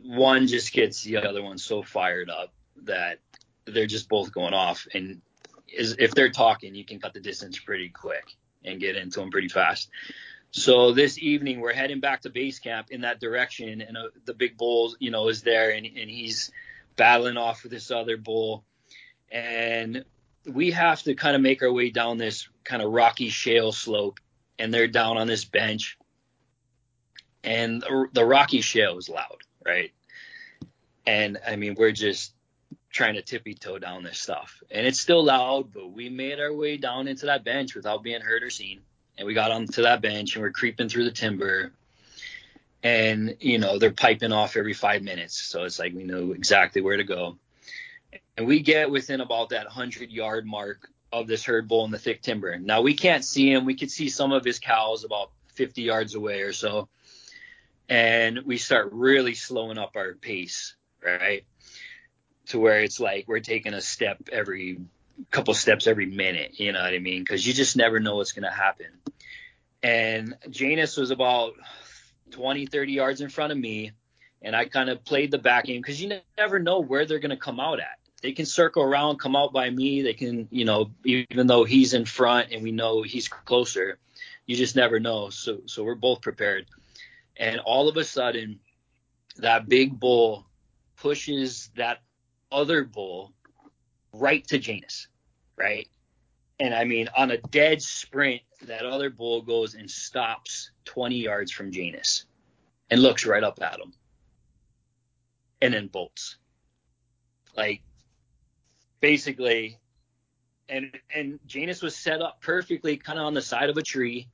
one 0.03 0.47
just 0.47 0.73
gets 0.73 1.03
the 1.03 1.17
other 1.17 1.41
one 1.41 1.57
so 1.57 1.81
fired 1.81 2.29
up 2.29 2.51
that 2.83 3.19
they're 3.63 3.85
just 3.85 4.09
both 4.09 4.33
going 4.33 4.53
off. 4.53 4.85
And 4.93 5.21
is, 5.73 5.95
if 5.97 6.13
they're 6.13 6.31
talking, 6.31 6.75
you 6.75 6.83
can 6.83 6.99
cut 6.99 7.13
the 7.13 7.21
distance 7.21 7.57
pretty 7.57 7.87
quick 7.87 8.35
and 8.65 8.81
get 8.81 8.97
into 8.97 9.21
them 9.21 9.31
pretty 9.31 9.47
fast. 9.47 9.89
So 10.57 10.93
this 10.93 11.19
evening 11.19 11.59
we're 11.59 11.73
heading 11.73 11.99
back 11.99 12.21
to 12.21 12.29
base 12.29 12.59
camp 12.59 12.89
in 12.89 13.01
that 13.01 13.19
direction, 13.19 13.81
and 13.81 13.97
uh, 13.97 14.03
the 14.23 14.33
big 14.33 14.57
bull, 14.57 14.95
you 14.99 15.11
know, 15.11 15.27
is 15.27 15.41
there, 15.41 15.71
and, 15.71 15.85
and 15.85 16.09
he's 16.09 16.49
battling 16.95 17.35
off 17.35 17.63
with 17.63 17.73
this 17.73 17.91
other 17.91 18.15
bull, 18.15 18.63
and 19.29 20.05
we 20.49 20.71
have 20.71 21.03
to 21.03 21.13
kind 21.13 21.35
of 21.35 21.41
make 21.41 21.61
our 21.61 21.73
way 21.73 21.89
down 21.89 22.17
this 22.17 22.47
kind 22.63 22.81
of 22.81 22.93
rocky 22.93 23.27
shale 23.27 23.73
slope, 23.73 24.21
and 24.57 24.73
they're 24.73 24.87
down 24.87 25.17
on 25.17 25.27
this 25.27 25.43
bench, 25.43 25.97
and 27.43 27.81
the, 27.81 28.07
the 28.13 28.25
rocky 28.25 28.61
shale 28.61 28.97
is 28.97 29.09
loud, 29.09 29.41
right? 29.65 29.91
And 31.05 31.37
I 31.45 31.57
mean, 31.57 31.75
we're 31.77 31.91
just 31.91 32.33
trying 32.93 33.15
to 33.15 33.21
tippy 33.21 33.55
toe 33.55 33.77
down 33.77 34.03
this 34.03 34.19
stuff, 34.19 34.63
and 34.71 34.87
it's 34.87 35.01
still 35.01 35.21
loud, 35.21 35.73
but 35.73 35.91
we 35.91 36.07
made 36.07 36.39
our 36.39 36.53
way 36.53 36.77
down 36.77 37.09
into 37.09 37.25
that 37.25 37.43
bench 37.43 37.75
without 37.75 38.03
being 38.03 38.21
heard 38.21 38.41
or 38.41 38.49
seen 38.49 38.83
and 39.17 39.27
we 39.27 39.33
got 39.33 39.51
onto 39.51 39.83
that 39.83 40.01
bench 40.01 40.35
and 40.35 40.43
we're 40.43 40.51
creeping 40.51 40.89
through 40.89 41.05
the 41.05 41.11
timber. 41.11 41.71
And 42.83 43.37
you 43.39 43.57
know 43.57 43.79
they're 43.79 43.91
piping 43.91 44.31
off 44.31 44.57
every 44.57 44.73
five 44.73 45.01
minutes. 45.01 45.39
So 45.39 45.63
it's 45.63 45.79
like 45.79 45.93
we 45.93 46.03
know 46.03 46.33
exactly 46.33 46.81
where 46.81 46.97
to 46.97 47.03
go. 47.03 47.37
And 48.37 48.45
we 48.45 48.61
get 48.61 48.91
within 48.91 49.21
about 49.21 49.49
that 49.49 49.65
100 49.65 50.11
yard 50.11 50.45
mark 50.45 50.89
of 51.11 51.27
this 51.27 51.43
herd 51.43 51.67
bull 51.67 51.85
in 51.85 51.91
the 51.91 51.97
thick 51.97 52.21
timber. 52.21 52.57
Now 52.59 52.81
we 52.81 52.93
can't 52.93 53.25
see 53.25 53.51
him. 53.51 53.65
We 53.65 53.75
could 53.75 53.89
see 53.89 54.09
some 54.09 54.31
of 54.31 54.43
his 54.43 54.59
cows 54.59 55.03
about 55.03 55.31
50 55.53 55.81
yards 55.81 56.15
away 56.15 56.41
or 56.41 56.53
so. 56.53 56.89
And 57.89 58.39
we 58.45 58.57
start 58.57 58.89
really 58.91 59.35
slowing 59.35 59.77
up 59.77 59.95
our 59.95 60.13
pace 60.13 60.75
right? 61.05 61.45
To 62.47 62.59
where 62.59 62.81
it's 62.81 62.99
like 62.99 63.27
we're 63.27 63.39
taking 63.39 63.73
a 63.73 63.81
step 63.81 64.17
every 64.31 64.79
couple 65.31 65.53
steps 65.53 65.87
every 65.87 66.05
minute. 66.05 66.59
You 66.59 66.71
know 66.71 66.81
what 66.81 66.93
I 66.93 66.99
mean? 66.99 67.21
Because 67.21 67.45
you 67.45 67.53
just 67.53 67.77
never 67.77 67.99
know 67.99 68.17
what's 68.17 68.31
going 68.31 68.43
to 68.43 68.55
happen. 68.55 68.87
And 69.83 70.35
Janus 70.49 70.97
was 70.97 71.11
about 71.11 71.53
20, 72.31 72.65
30 72.65 72.91
yards 72.91 73.21
in 73.21 73.29
front 73.29 73.51
of 73.51 73.57
me. 73.57 73.91
And 74.41 74.55
I 74.55 74.65
kind 74.65 74.89
of 74.89 75.03
played 75.03 75.31
the 75.31 75.37
back 75.37 75.65
game 75.65 75.81
because 75.81 76.01
you 76.01 76.19
never 76.37 76.59
know 76.59 76.79
where 76.79 77.05
they're 77.05 77.19
going 77.19 77.31
to 77.31 77.37
come 77.37 77.59
out 77.59 77.79
at. 77.79 77.99
They 78.21 78.31
can 78.31 78.45
circle 78.45 78.83
around, 78.83 79.19
come 79.19 79.35
out 79.35 79.53
by 79.53 79.69
me. 79.69 80.01
They 80.01 80.13
can, 80.13 80.47
you 80.51 80.65
know, 80.65 80.91
even 81.03 81.47
though 81.47 81.63
he's 81.63 81.93
in 81.93 82.05
front 82.05 82.51
and 82.51 82.63
we 82.63 82.71
know 82.71 83.03
he's 83.03 83.27
closer, 83.27 83.99
you 84.45 84.55
just 84.55 84.75
never 84.75 84.99
know. 84.99 85.29
So, 85.29 85.61
so 85.65 85.83
we're 85.83 85.95
both 85.95 86.21
prepared. 86.21 86.65
And 87.37 87.59
all 87.59 87.87
of 87.87 87.97
a 87.97 88.03
sudden, 88.03 88.59
that 89.37 89.67
big 89.67 89.99
bull 89.99 90.45
pushes 90.97 91.69
that 91.75 91.99
other 92.51 92.83
bull 92.83 93.33
right 94.19 94.45
to 94.47 94.57
Janus, 94.57 95.07
right? 95.57 95.87
And 96.59 96.73
I 96.73 96.85
mean, 96.85 97.09
on 97.17 97.31
a 97.31 97.37
dead 97.37 97.81
sprint, 97.81 98.41
that 98.63 98.85
other 98.85 99.09
bull 99.09 99.41
goes 99.41 99.75
and 99.75 99.89
stops 99.89 100.71
20 100.85 101.15
yards 101.15 101.51
from 101.51 101.71
Janus 101.71 102.25
and 102.89 103.01
looks 103.01 103.25
right 103.25 103.43
up 103.43 103.61
at 103.61 103.79
him 103.79 103.93
and 105.61 105.73
then 105.73 105.87
bolts. 105.87 106.37
Like, 107.55 107.81
basically, 108.99 109.79
and 110.69 110.97
and 111.13 111.39
Janus 111.45 111.81
was 111.81 111.95
set 111.95 112.21
up 112.21 112.41
perfectly, 112.41 112.97
kind 112.97 113.19
of 113.19 113.25
on 113.25 113.33
the 113.33 113.41
side 113.41 113.69
of 113.69 113.77
a 113.77 113.81
tree. 113.81 114.29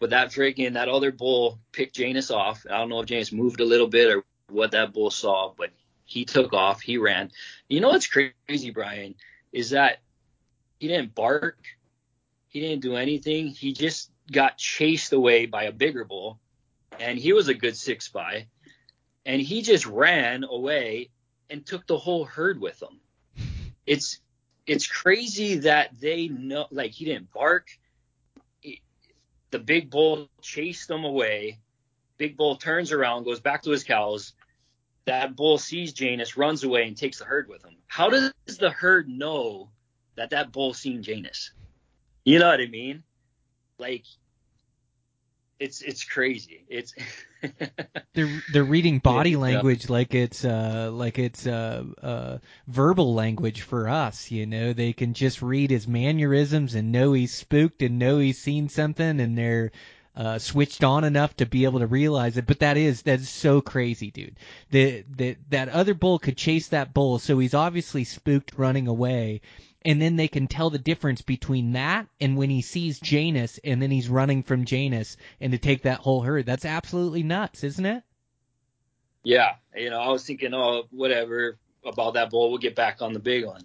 But 0.00 0.10
that 0.10 0.28
freaking 0.28 0.74
that 0.74 0.88
other 0.88 1.12
bull 1.12 1.60
picked 1.72 1.96
Janus 1.96 2.30
off. 2.30 2.66
I 2.68 2.78
don't 2.78 2.88
know 2.88 3.00
if 3.00 3.06
Janus 3.06 3.32
moved 3.32 3.60
a 3.60 3.64
little 3.64 3.86
bit 3.86 4.14
or 4.14 4.24
what 4.48 4.72
that 4.72 4.92
bull 4.92 5.10
saw, 5.10 5.54
but 5.56 5.70
he 6.04 6.24
took 6.24 6.52
off. 6.52 6.80
He 6.80 6.98
ran. 6.98 7.30
You 7.68 7.80
know 7.80 7.88
what's 7.88 8.06
crazy, 8.06 8.70
Brian, 8.70 9.14
is 9.52 9.70
that 9.70 10.00
he 10.78 10.88
didn't 10.88 11.14
bark. 11.14 11.58
He 12.48 12.60
didn't 12.60 12.82
do 12.82 12.96
anything. 12.96 13.48
He 13.48 13.72
just 13.72 14.10
got 14.30 14.58
chased 14.58 15.12
away 15.12 15.46
by 15.46 15.64
a 15.64 15.72
bigger 15.72 16.04
bull, 16.04 16.38
and 17.00 17.18
he 17.18 17.32
was 17.32 17.48
a 17.48 17.54
good 17.54 17.76
six 17.76 18.08
by, 18.08 18.46
and 19.26 19.40
he 19.40 19.62
just 19.62 19.86
ran 19.86 20.44
away 20.44 21.10
and 21.50 21.64
took 21.64 21.86
the 21.86 21.98
whole 21.98 22.24
herd 22.24 22.60
with 22.60 22.80
him. 22.82 23.00
It's 23.86 24.20
it's 24.66 24.86
crazy 24.86 25.56
that 25.56 25.98
they 26.00 26.28
know 26.28 26.66
like 26.70 26.92
he 26.92 27.04
didn't 27.04 27.32
bark. 27.32 27.68
He, 28.60 28.82
the 29.50 29.58
big 29.58 29.90
bull 29.90 30.28
chased 30.40 30.88
him 30.88 31.04
away. 31.04 31.58
Big 32.16 32.36
bull 32.36 32.56
turns 32.56 32.92
around, 32.92 33.24
goes 33.24 33.40
back 33.40 33.62
to 33.62 33.70
his 33.70 33.84
cows, 33.84 34.32
that 35.06 35.36
bull 35.36 35.58
sees 35.58 35.92
Janus, 35.92 36.36
runs 36.36 36.64
away, 36.64 36.86
and 36.86 36.96
takes 36.96 37.18
the 37.18 37.24
herd 37.24 37.48
with 37.48 37.64
him. 37.64 37.76
How 37.86 38.08
does 38.10 38.32
the 38.58 38.70
herd 38.70 39.08
know 39.08 39.70
that 40.16 40.30
that 40.30 40.52
bull 40.52 40.74
seen 40.74 41.02
Janus? 41.02 41.52
You 42.24 42.38
know 42.38 42.48
what 42.48 42.60
I 42.60 42.66
mean? 42.66 43.02
Like, 43.78 44.04
it's 45.58 45.82
it's 45.82 46.04
crazy. 46.04 46.64
It's 46.68 46.94
they're 48.14 48.42
they're 48.52 48.64
reading 48.64 48.98
body 48.98 49.36
language 49.36 49.86
yeah. 49.86 49.92
like 49.92 50.14
it's 50.14 50.44
uh 50.44 50.90
like 50.92 51.18
it's 51.18 51.46
uh 51.46 51.84
uh 52.02 52.38
verbal 52.66 53.14
language 53.14 53.62
for 53.62 53.88
us. 53.88 54.30
You 54.30 54.46
know, 54.46 54.72
they 54.72 54.92
can 54.92 55.14
just 55.14 55.42
read 55.42 55.70
his 55.70 55.86
mannerisms 55.86 56.74
and 56.74 56.92
know 56.92 57.12
he's 57.12 57.34
spooked 57.34 57.82
and 57.82 57.98
know 57.98 58.18
he's 58.18 58.38
seen 58.40 58.68
something, 58.68 59.20
and 59.20 59.36
they're 59.36 59.70
uh, 60.16 60.38
switched 60.38 60.84
on 60.84 61.04
enough 61.04 61.36
to 61.36 61.46
be 61.46 61.64
able 61.64 61.80
to 61.80 61.86
realize 61.86 62.36
it. 62.36 62.46
But 62.46 62.60
that 62.60 62.76
is 62.76 63.02
that's 63.02 63.28
so 63.28 63.60
crazy, 63.60 64.10
dude. 64.10 64.38
That 64.70 65.04
that 65.16 65.36
that 65.50 65.68
other 65.68 65.94
bull 65.94 66.18
could 66.18 66.36
chase 66.36 66.68
that 66.68 66.94
bull, 66.94 67.18
so 67.18 67.38
he's 67.38 67.54
obviously 67.54 68.04
spooked 68.04 68.54
running 68.56 68.88
away. 68.88 69.40
And 69.86 70.00
then 70.00 70.16
they 70.16 70.28
can 70.28 70.46
tell 70.46 70.70
the 70.70 70.78
difference 70.78 71.20
between 71.20 71.72
that 71.72 72.06
and 72.18 72.38
when 72.38 72.48
he 72.48 72.62
sees 72.62 72.98
Janus 72.98 73.60
and 73.62 73.82
then 73.82 73.90
he's 73.90 74.08
running 74.08 74.42
from 74.42 74.64
Janus 74.64 75.18
and 75.42 75.52
to 75.52 75.58
take 75.58 75.82
that 75.82 76.00
whole 76.00 76.22
herd. 76.22 76.46
That's 76.46 76.64
absolutely 76.64 77.22
nuts, 77.22 77.62
isn't 77.64 77.84
it? 77.84 78.02
Yeah, 79.24 79.56
you 79.76 79.90
know, 79.90 80.00
I 80.00 80.08
was 80.08 80.24
thinking, 80.24 80.54
oh, 80.54 80.84
whatever 80.90 81.58
about 81.84 82.14
that 82.14 82.30
bull. 82.30 82.48
We'll 82.48 82.58
get 82.58 82.74
back 82.74 83.02
on 83.02 83.12
the 83.12 83.18
big 83.18 83.44
one 83.44 83.60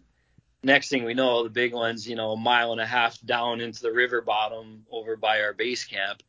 next 0.63 0.89
thing 0.89 1.05
we 1.05 1.13
know, 1.13 1.43
the 1.43 1.49
big 1.49 1.73
one's, 1.73 2.07
you 2.07 2.15
know, 2.15 2.31
a 2.31 2.37
mile 2.37 2.71
and 2.71 2.81
a 2.81 2.85
half 2.85 3.19
down 3.21 3.61
into 3.61 3.81
the 3.81 3.91
river 3.91 4.21
bottom 4.21 4.85
over 4.91 5.15
by 5.15 5.41
our 5.41 5.53
base 5.53 5.85
camp. 5.85 6.21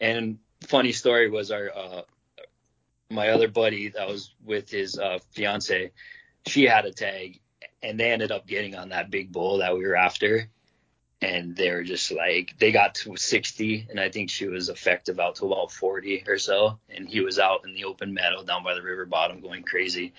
And 0.00 0.38
funny 0.62 0.92
story 0.92 1.30
was 1.30 1.50
our 1.50 1.70
uh, 1.74 2.02
my 3.10 3.30
other 3.30 3.48
buddy 3.48 3.88
that 3.88 4.08
was 4.08 4.34
with 4.44 4.70
his 4.70 4.98
uh, 4.98 5.18
fiance, 5.30 5.92
she 6.46 6.64
had 6.64 6.84
a 6.84 6.92
tag, 6.92 7.40
and 7.82 7.98
they 7.98 8.10
ended 8.10 8.32
up 8.32 8.46
getting 8.46 8.74
on 8.74 8.90
that 8.90 9.10
big 9.10 9.32
bull 9.32 9.58
that 9.58 9.76
we 9.76 9.86
were 9.86 9.96
after. 9.96 10.48
And 11.22 11.56
they 11.56 11.70
were 11.70 11.84
just 11.84 12.12
like 12.12 12.54
they 12.58 12.70
got 12.70 12.96
to 12.96 13.16
60, 13.16 13.86
and 13.88 13.98
I 13.98 14.10
think 14.10 14.28
she 14.28 14.46
was 14.46 14.68
effective 14.68 15.18
out 15.18 15.36
to 15.36 15.46
about 15.46 15.72
40 15.72 16.24
or 16.26 16.36
so, 16.38 16.78
and 16.90 17.08
he 17.08 17.20
was 17.20 17.38
out 17.38 17.60
in 17.66 17.72
the 17.72 17.84
open 17.84 18.12
meadow 18.12 18.42
down 18.42 18.62
by 18.62 18.74
the 18.74 18.82
river 18.82 19.06
bottom 19.06 19.40
going 19.40 19.62
crazy. 19.62 20.12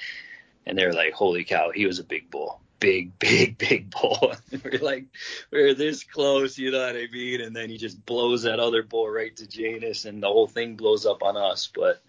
And 0.66 0.76
they 0.76 0.86
were 0.86 0.94
like, 0.94 1.14
"Holy 1.14 1.44
cow, 1.44 1.70
he 1.70 1.86
was 1.86 2.00
a 2.00 2.04
big 2.04 2.32
bull." 2.32 2.60
big, 2.92 3.18
big, 3.18 3.58
big 3.58 3.90
bull. 3.90 4.36
we're 4.64 4.80
like, 4.80 5.06
we're 5.52 5.74
this 5.74 6.04
close, 6.04 6.60
you 6.60 6.70
know 6.70 6.86
what 6.86 6.96
I 6.96 7.08
mean? 7.12 7.42
And 7.42 7.56
then 7.56 7.68
he 7.68 7.78
just 7.78 8.06
blows 8.06 8.44
that 8.44 8.60
other 8.60 8.84
bull 8.84 9.10
right 9.10 9.36
to 9.38 9.48
Janus, 9.48 10.06
and 10.06 10.22
the 10.22 10.28
whole 10.28 10.46
thing 10.46 10.76
blows 10.76 11.08
up 11.08 11.24
on 11.24 11.36
us. 11.36 11.68
But 11.74 12.04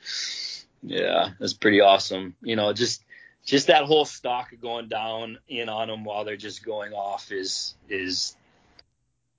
yeah, 0.83 1.31
that's 1.41 1.55
pretty 1.55 1.81
awesome. 1.81 2.35
You 2.43 2.57
know, 2.57 2.75
just 2.75 3.03
just 3.47 3.69
that 3.69 3.85
whole 3.85 4.05
stock 4.05 4.51
going 4.61 4.89
down 4.89 5.39
in 5.49 5.71
on 5.71 5.89
them 5.89 6.05
while 6.05 6.27
they're 6.27 6.37
just 6.37 6.63
going 6.63 6.93
off 6.93 7.33
is 7.33 7.75
is 7.89 8.37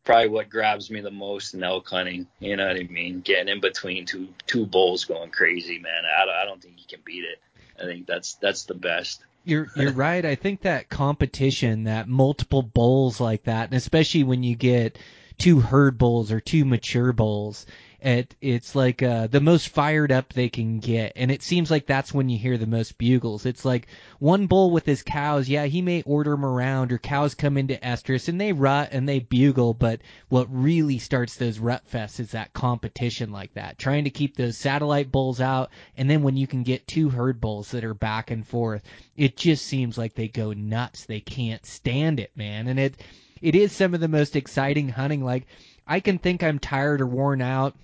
probably 0.04 0.30
what 0.30 0.50
grabs 0.50 0.90
me 0.90 1.02
the 1.02 1.12
most 1.12 1.54
in 1.54 1.64
elk 1.64 1.88
hunting. 1.88 2.26
You 2.40 2.56
know 2.56 2.66
what 2.66 2.78
I 2.78 2.84
mean? 2.84 3.22
Getting 3.22 3.50
in 3.50 3.62
between 3.62 4.06
two 4.08 4.30
two 4.48 4.66
bulls 4.66 5.06
going 5.06 5.30
crazy, 5.30 5.78
man. 5.78 6.04
I, 6.04 6.42
I 6.42 6.46
don't 6.46 6.60
think 6.60 6.80
you 6.80 6.86
can 6.90 7.02
beat 7.06 7.26
it. 7.26 7.40
I 7.80 7.86
think 7.86 8.08
that's 8.08 8.34
that's 8.36 8.64
the 8.64 8.74
best. 8.74 9.22
You're 9.48 9.68
you're 9.78 9.94
right. 9.94 10.26
I 10.26 10.36
think 10.36 10.62
that 10.62 10.90
competition, 10.90 11.86
that 11.86 12.10
multiple 12.10 12.62
bowls 12.62 13.22
like 13.22 13.44
that, 13.44 13.70
and 13.70 13.78
especially 13.78 14.24
when 14.24 14.44
you 14.44 14.58
get 14.58 15.00
two 15.38 15.62
herd 15.62 15.98
bulls 15.98 16.34
or 16.34 16.42
two 16.42 16.66
mature 16.66 17.14
bulls. 17.14 17.66
It, 18.00 18.36
it's 18.42 18.76
like 18.76 19.02
uh, 19.02 19.26
the 19.26 19.42
most 19.42 19.70
fired 19.70 20.12
up 20.12 20.32
they 20.32 20.50
can 20.50 20.80
get, 20.80 21.14
and 21.16 21.32
it 21.32 21.42
seems 21.42 21.72
like 21.72 21.88
that's 21.88 22.14
when 22.14 22.30
you 22.30 22.38
hear 22.38 22.58
the 22.58 22.68
most 22.68 22.98
bugles. 23.00 23.46
It's 23.46 23.66
like 23.66 23.88
one 24.20 24.46
bull 24.46 24.70
with 24.70 24.86
his 24.86 25.02
cows, 25.02 25.50
yeah, 25.50 25.66
he 25.66 25.82
may 25.82 26.04
order 26.04 26.32
them 26.32 26.46
around, 26.46 26.92
or 26.92 27.00
cows 27.00 27.34
come 27.34 27.58
into 27.58 27.76
estrus 27.76 28.28
and 28.28 28.40
they 28.40 28.54
rut 28.54 28.90
and 28.92 29.10
they 29.10 29.20
bugle, 29.20 29.74
but 29.74 30.02
what 30.30 30.48
really 30.52 31.00
starts 31.00 31.36
those 31.36 31.58
rut 31.58 31.84
fests 31.92 32.20
is 32.20 32.32
that 32.32 32.54
competition 32.54 33.32
like 33.32 33.54
that, 33.56 33.80
trying 33.80 34.04
to 34.04 34.12
keep 34.12 34.38
those 34.38 34.58
satellite 34.58 35.12
bulls 35.12 35.42
out, 35.42 35.72
and 35.98 36.08
then 36.08 36.22
when 36.22 36.38
you 36.38 36.46
can 36.46 36.62
get 36.62 36.88
two 36.88 37.10
herd 37.10 37.42
bulls 37.42 37.72
that 37.72 37.84
are 37.84 37.96
back 37.96 38.30
and 38.30 38.46
forth, 38.46 38.84
it 39.16 39.36
just 39.36 39.66
seems 39.66 39.98
like 39.98 40.14
they 40.14 40.28
go 40.28 40.54
nuts. 40.54 41.06
They 41.06 41.20
can't 41.20 41.66
stand 41.66 42.20
it, 42.20 42.32
man, 42.36 42.68
and 42.68 42.80
it 42.80 42.96
it 43.42 43.56
is 43.56 43.72
some 43.72 43.94
of 43.94 44.00
the 44.00 44.08
most 44.08 44.36
exciting 44.36 44.90
hunting. 44.90 45.24
Like 45.24 45.48
I 45.88 46.00
can 46.00 46.20
think 46.20 46.44
I'm 46.44 46.60
tired 46.60 47.02
or 47.02 47.08
worn 47.08 47.42
out, 47.42 47.76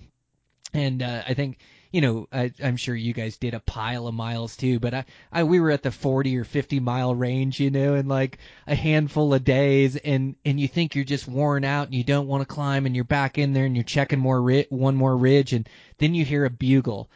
and 0.74 1.02
uh, 1.02 1.22
I 1.26 1.34
think 1.34 1.58
you 1.92 2.00
know 2.00 2.28
I, 2.32 2.52
I'm 2.62 2.76
sure 2.76 2.94
you 2.94 3.14
guys 3.14 3.36
did 3.36 3.54
a 3.54 3.60
pile 3.60 4.06
of 4.06 4.14
miles 4.14 4.56
too, 4.56 4.80
but 4.80 4.92
I, 4.92 5.04
I 5.32 5.44
we 5.44 5.60
were 5.60 5.70
at 5.70 5.82
the 5.82 5.90
40 5.90 6.36
or 6.36 6.44
50 6.44 6.80
mile 6.80 7.14
range, 7.14 7.60
you 7.60 7.70
know, 7.70 7.94
in 7.94 8.08
like 8.08 8.38
a 8.66 8.74
handful 8.74 9.32
of 9.32 9.44
days, 9.44 9.96
and 9.96 10.34
and 10.44 10.60
you 10.60 10.68
think 10.68 10.94
you're 10.94 11.04
just 11.04 11.28
worn 11.28 11.64
out 11.64 11.86
and 11.86 11.94
you 11.94 12.04
don't 12.04 12.26
want 12.26 12.46
to 12.46 12.52
climb, 12.52 12.84
and 12.84 12.94
you're 12.94 13.04
back 13.04 13.38
in 13.38 13.52
there 13.52 13.64
and 13.64 13.76
you're 13.76 13.84
checking 13.84 14.18
more 14.18 14.42
ri- 14.42 14.66
one 14.68 14.96
more 14.96 15.16
ridge, 15.16 15.52
and 15.52 15.68
then 15.98 16.14
you 16.14 16.24
hear 16.24 16.44
a 16.44 16.50
bugle 16.50 17.08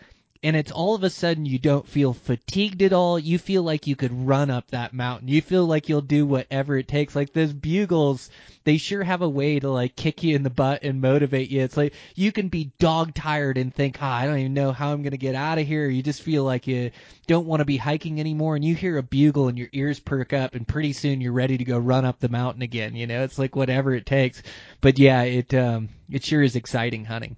and 0.42 0.54
it's 0.54 0.70
all 0.70 0.94
of 0.94 1.02
a 1.02 1.10
sudden 1.10 1.46
you 1.46 1.58
don't 1.58 1.88
feel 1.88 2.12
fatigued 2.12 2.82
at 2.82 2.92
all. 2.92 3.18
You 3.18 3.38
feel 3.38 3.62
like 3.62 3.86
you 3.86 3.96
could 3.96 4.26
run 4.26 4.50
up 4.50 4.70
that 4.70 4.94
mountain. 4.94 5.28
You 5.28 5.42
feel 5.42 5.66
like 5.66 5.88
you'll 5.88 6.00
do 6.00 6.24
whatever 6.26 6.76
it 6.76 6.86
takes. 6.86 7.16
Like 7.16 7.32
those 7.32 7.52
bugles, 7.52 8.30
they 8.62 8.76
sure 8.76 9.02
have 9.02 9.22
a 9.22 9.28
way 9.28 9.58
to 9.58 9.68
like 9.68 9.96
kick 9.96 10.22
you 10.22 10.36
in 10.36 10.44
the 10.44 10.50
butt 10.50 10.84
and 10.84 11.00
motivate 11.00 11.50
you. 11.50 11.62
It's 11.62 11.76
like 11.76 11.94
you 12.14 12.30
can 12.30 12.48
be 12.48 12.70
dog 12.78 13.14
tired 13.14 13.58
and 13.58 13.74
think, 13.74 13.98
oh, 14.00 14.06
I 14.06 14.26
don't 14.26 14.38
even 14.38 14.54
know 14.54 14.70
how 14.70 14.92
I'm 14.92 15.02
going 15.02 15.10
to 15.10 15.18
get 15.18 15.34
out 15.34 15.58
of 15.58 15.66
here. 15.66 15.88
You 15.88 16.02
just 16.04 16.22
feel 16.22 16.44
like 16.44 16.68
you 16.68 16.92
don't 17.26 17.46
want 17.46 17.60
to 17.60 17.66
be 17.66 17.76
hiking 17.76 18.20
anymore 18.20 18.54
and 18.54 18.64
you 18.64 18.76
hear 18.76 18.96
a 18.96 19.02
bugle 19.02 19.48
and 19.48 19.58
your 19.58 19.68
ears 19.72 19.98
perk 19.98 20.32
up 20.32 20.54
and 20.54 20.68
pretty 20.68 20.92
soon 20.92 21.20
you're 21.20 21.32
ready 21.32 21.58
to 21.58 21.64
go 21.64 21.78
run 21.78 22.04
up 22.04 22.20
the 22.20 22.28
mountain 22.28 22.62
again. 22.62 22.94
You 22.94 23.08
know, 23.08 23.24
it's 23.24 23.38
like 23.38 23.56
whatever 23.56 23.92
it 23.92 24.06
takes. 24.06 24.42
But 24.80 25.00
yeah, 25.00 25.22
it, 25.22 25.52
um, 25.52 25.88
it 26.08 26.24
sure 26.24 26.42
is 26.42 26.54
exciting 26.54 27.04
hunting 27.04 27.36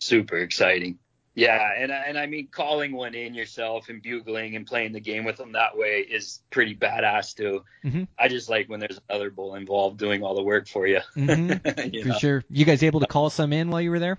super 0.00 0.36
exciting. 0.36 0.98
Yeah, 1.34 1.70
and 1.78 1.92
and 1.92 2.18
I 2.18 2.26
mean 2.26 2.48
calling 2.50 2.90
one 2.90 3.14
in 3.14 3.32
yourself 3.32 3.90
and 3.90 4.02
bugling 4.02 4.56
and 4.56 4.66
playing 4.66 4.92
the 4.92 4.98
game 4.98 5.24
with 5.24 5.36
them 5.36 5.52
that 5.52 5.78
way 5.78 6.00
is 6.00 6.40
pretty 6.50 6.74
badass 6.74 7.36
too. 7.36 7.62
Mm-hmm. 7.84 8.04
I 8.18 8.26
just 8.26 8.48
like 8.48 8.68
when 8.68 8.80
there's 8.80 9.00
another 9.08 9.30
bull 9.30 9.54
involved 9.54 9.98
doing 9.98 10.24
all 10.24 10.34
the 10.34 10.42
work 10.42 10.66
for 10.66 10.84
you. 10.88 10.98
Mm-hmm. 11.16 11.90
you 11.94 12.02
for 12.02 12.08
know? 12.08 12.18
sure. 12.18 12.44
You 12.50 12.64
guys 12.64 12.82
able 12.82 12.98
to 12.98 13.06
call 13.06 13.30
some 13.30 13.52
in 13.52 13.70
while 13.70 13.80
you 13.80 13.90
were 13.92 14.00
there? 14.00 14.18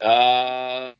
Uh, 0.00 0.92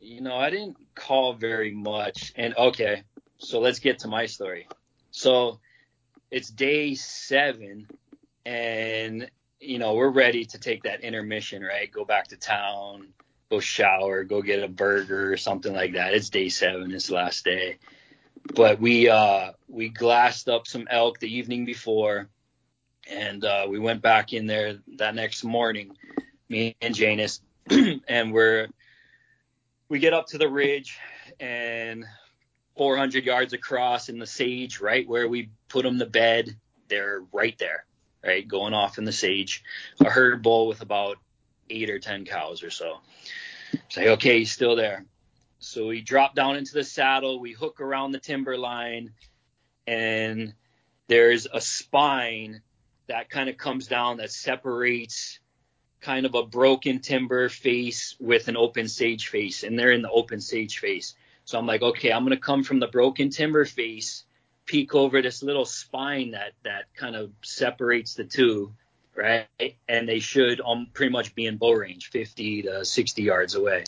you 0.00 0.20
know, 0.20 0.34
I 0.34 0.50
didn't 0.50 0.76
call 0.96 1.34
very 1.34 1.70
much. 1.72 2.32
And 2.34 2.56
okay, 2.56 3.04
so 3.38 3.60
let's 3.60 3.78
get 3.78 4.00
to 4.00 4.08
my 4.08 4.26
story. 4.26 4.66
So 5.12 5.60
it's 6.30 6.50
day 6.50 6.96
seven, 6.96 7.86
and 8.44 9.30
you 9.60 9.78
know, 9.78 9.94
we're 9.94 10.10
ready 10.10 10.44
to 10.44 10.58
take 10.58 10.84
that 10.84 11.00
intermission, 11.00 11.62
right? 11.62 11.90
Go 11.90 12.04
back 12.04 12.28
to 12.28 12.36
town, 12.36 13.08
go 13.50 13.60
shower, 13.60 14.24
go 14.24 14.42
get 14.42 14.62
a 14.62 14.68
burger 14.68 15.32
or 15.32 15.36
something 15.36 15.72
like 15.72 15.94
that. 15.94 16.14
It's 16.14 16.30
day 16.30 16.48
seven, 16.48 16.92
it's 16.92 17.08
the 17.08 17.14
last 17.14 17.44
day. 17.44 17.78
But 18.54 18.80
we 18.80 19.08
uh 19.08 19.52
we 19.68 19.88
glassed 19.88 20.48
up 20.48 20.66
some 20.66 20.86
elk 20.90 21.18
the 21.18 21.34
evening 21.34 21.64
before 21.64 22.28
and 23.10 23.44
uh 23.44 23.66
we 23.68 23.78
went 23.78 24.00
back 24.00 24.32
in 24.32 24.46
there 24.46 24.78
that 24.96 25.14
next 25.14 25.44
morning, 25.44 25.96
me 26.48 26.76
and 26.80 26.94
Janus, 26.94 27.40
and 27.70 28.32
we're 28.32 28.68
we 29.88 29.98
get 29.98 30.14
up 30.14 30.28
to 30.28 30.38
the 30.38 30.48
ridge 30.48 30.98
and 31.40 32.04
400 32.76 33.24
yards 33.24 33.52
across 33.54 34.08
in 34.08 34.18
the 34.18 34.26
sage, 34.26 34.80
right 34.80 35.06
where 35.08 35.28
we 35.28 35.50
put 35.68 35.82
them 35.82 35.98
to 35.98 36.06
bed, 36.06 36.56
they're 36.88 37.22
right 37.32 37.58
there 37.58 37.84
right? 38.24 38.46
Going 38.46 38.74
off 38.74 38.98
in 38.98 39.04
the 39.04 39.12
sage, 39.12 39.62
a 40.00 40.10
herd 40.10 40.42
bull 40.42 40.68
with 40.68 40.82
about 40.82 41.18
eight 41.70 41.90
or 41.90 41.98
ten 41.98 42.24
cows 42.24 42.62
or 42.62 42.70
so. 42.70 42.98
Say, 43.88 44.10
okay, 44.10 44.38
he's 44.38 44.52
still 44.52 44.76
there. 44.76 45.04
So 45.58 45.88
we 45.88 46.00
drop 46.00 46.34
down 46.34 46.56
into 46.56 46.72
the 46.72 46.84
saddle, 46.84 47.40
we 47.40 47.52
hook 47.52 47.80
around 47.80 48.12
the 48.12 48.20
timber 48.20 48.56
line, 48.56 49.12
and 49.86 50.54
there's 51.08 51.46
a 51.52 51.60
spine 51.60 52.62
that 53.08 53.28
kind 53.28 53.48
of 53.48 53.56
comes 53.56 53.86
down 53.86 54.18
that 54.18 54.30
separates 54.30 55.40
kind 56.00 56.26
of 56.26 56.34
a 56.34 56.44
broken 56.44 57.00
timber 57.00 57.48
face 57.48 58.14
with 58.20 58.48
an 58.48 58.56
open 58.56 58.88
sage 58.88 59.28
face, 59.28 59.64
and 59.64 59.78
they're 59.78 59.92
in 59.92 60.02
the 60.02 60.10
open 60.10 60.40
sage 60.40 60.78
face. 60.78 61.14
So 61.44 61.58
I'm 61.58 61.66
like, 61.66 61.82
okay, 61.82 62.12
I'm 62.12 62.24
gonna 62.24 62.36
come 62.36 62.62
from 62.62 62.78
the 62.78 62.86
broken 62.86 63.30
timber 63.30 63.64
face 63.64 64.24
peek 64.68 64.94
over 64.94 65.20
this 65.20 65.42
little 65.42 65.64
spine 65.64 66.30
that 66.32 66.52
that 66.62 66.84
kind 66.94 67.16
of 67.16 67.32
separates 67.42 68.14
the 68.14 68.24
two, 68.24 68.72
right? 69.16 69.48
And 69.88 70.08
they 70.08 70.20
should 70.20 70.60
um, 70.60 70.86
pretty 70.92 71.10
much 71.10 71.34
be 71.34 71.46
in 71.46 71.56
bow 71.56 71.72
range, 71.72 72.10
50 72.10 72.62
to 72.62 72.84
60 72.84 73.22
yards 73.22 73.56
away. 73.56 73.84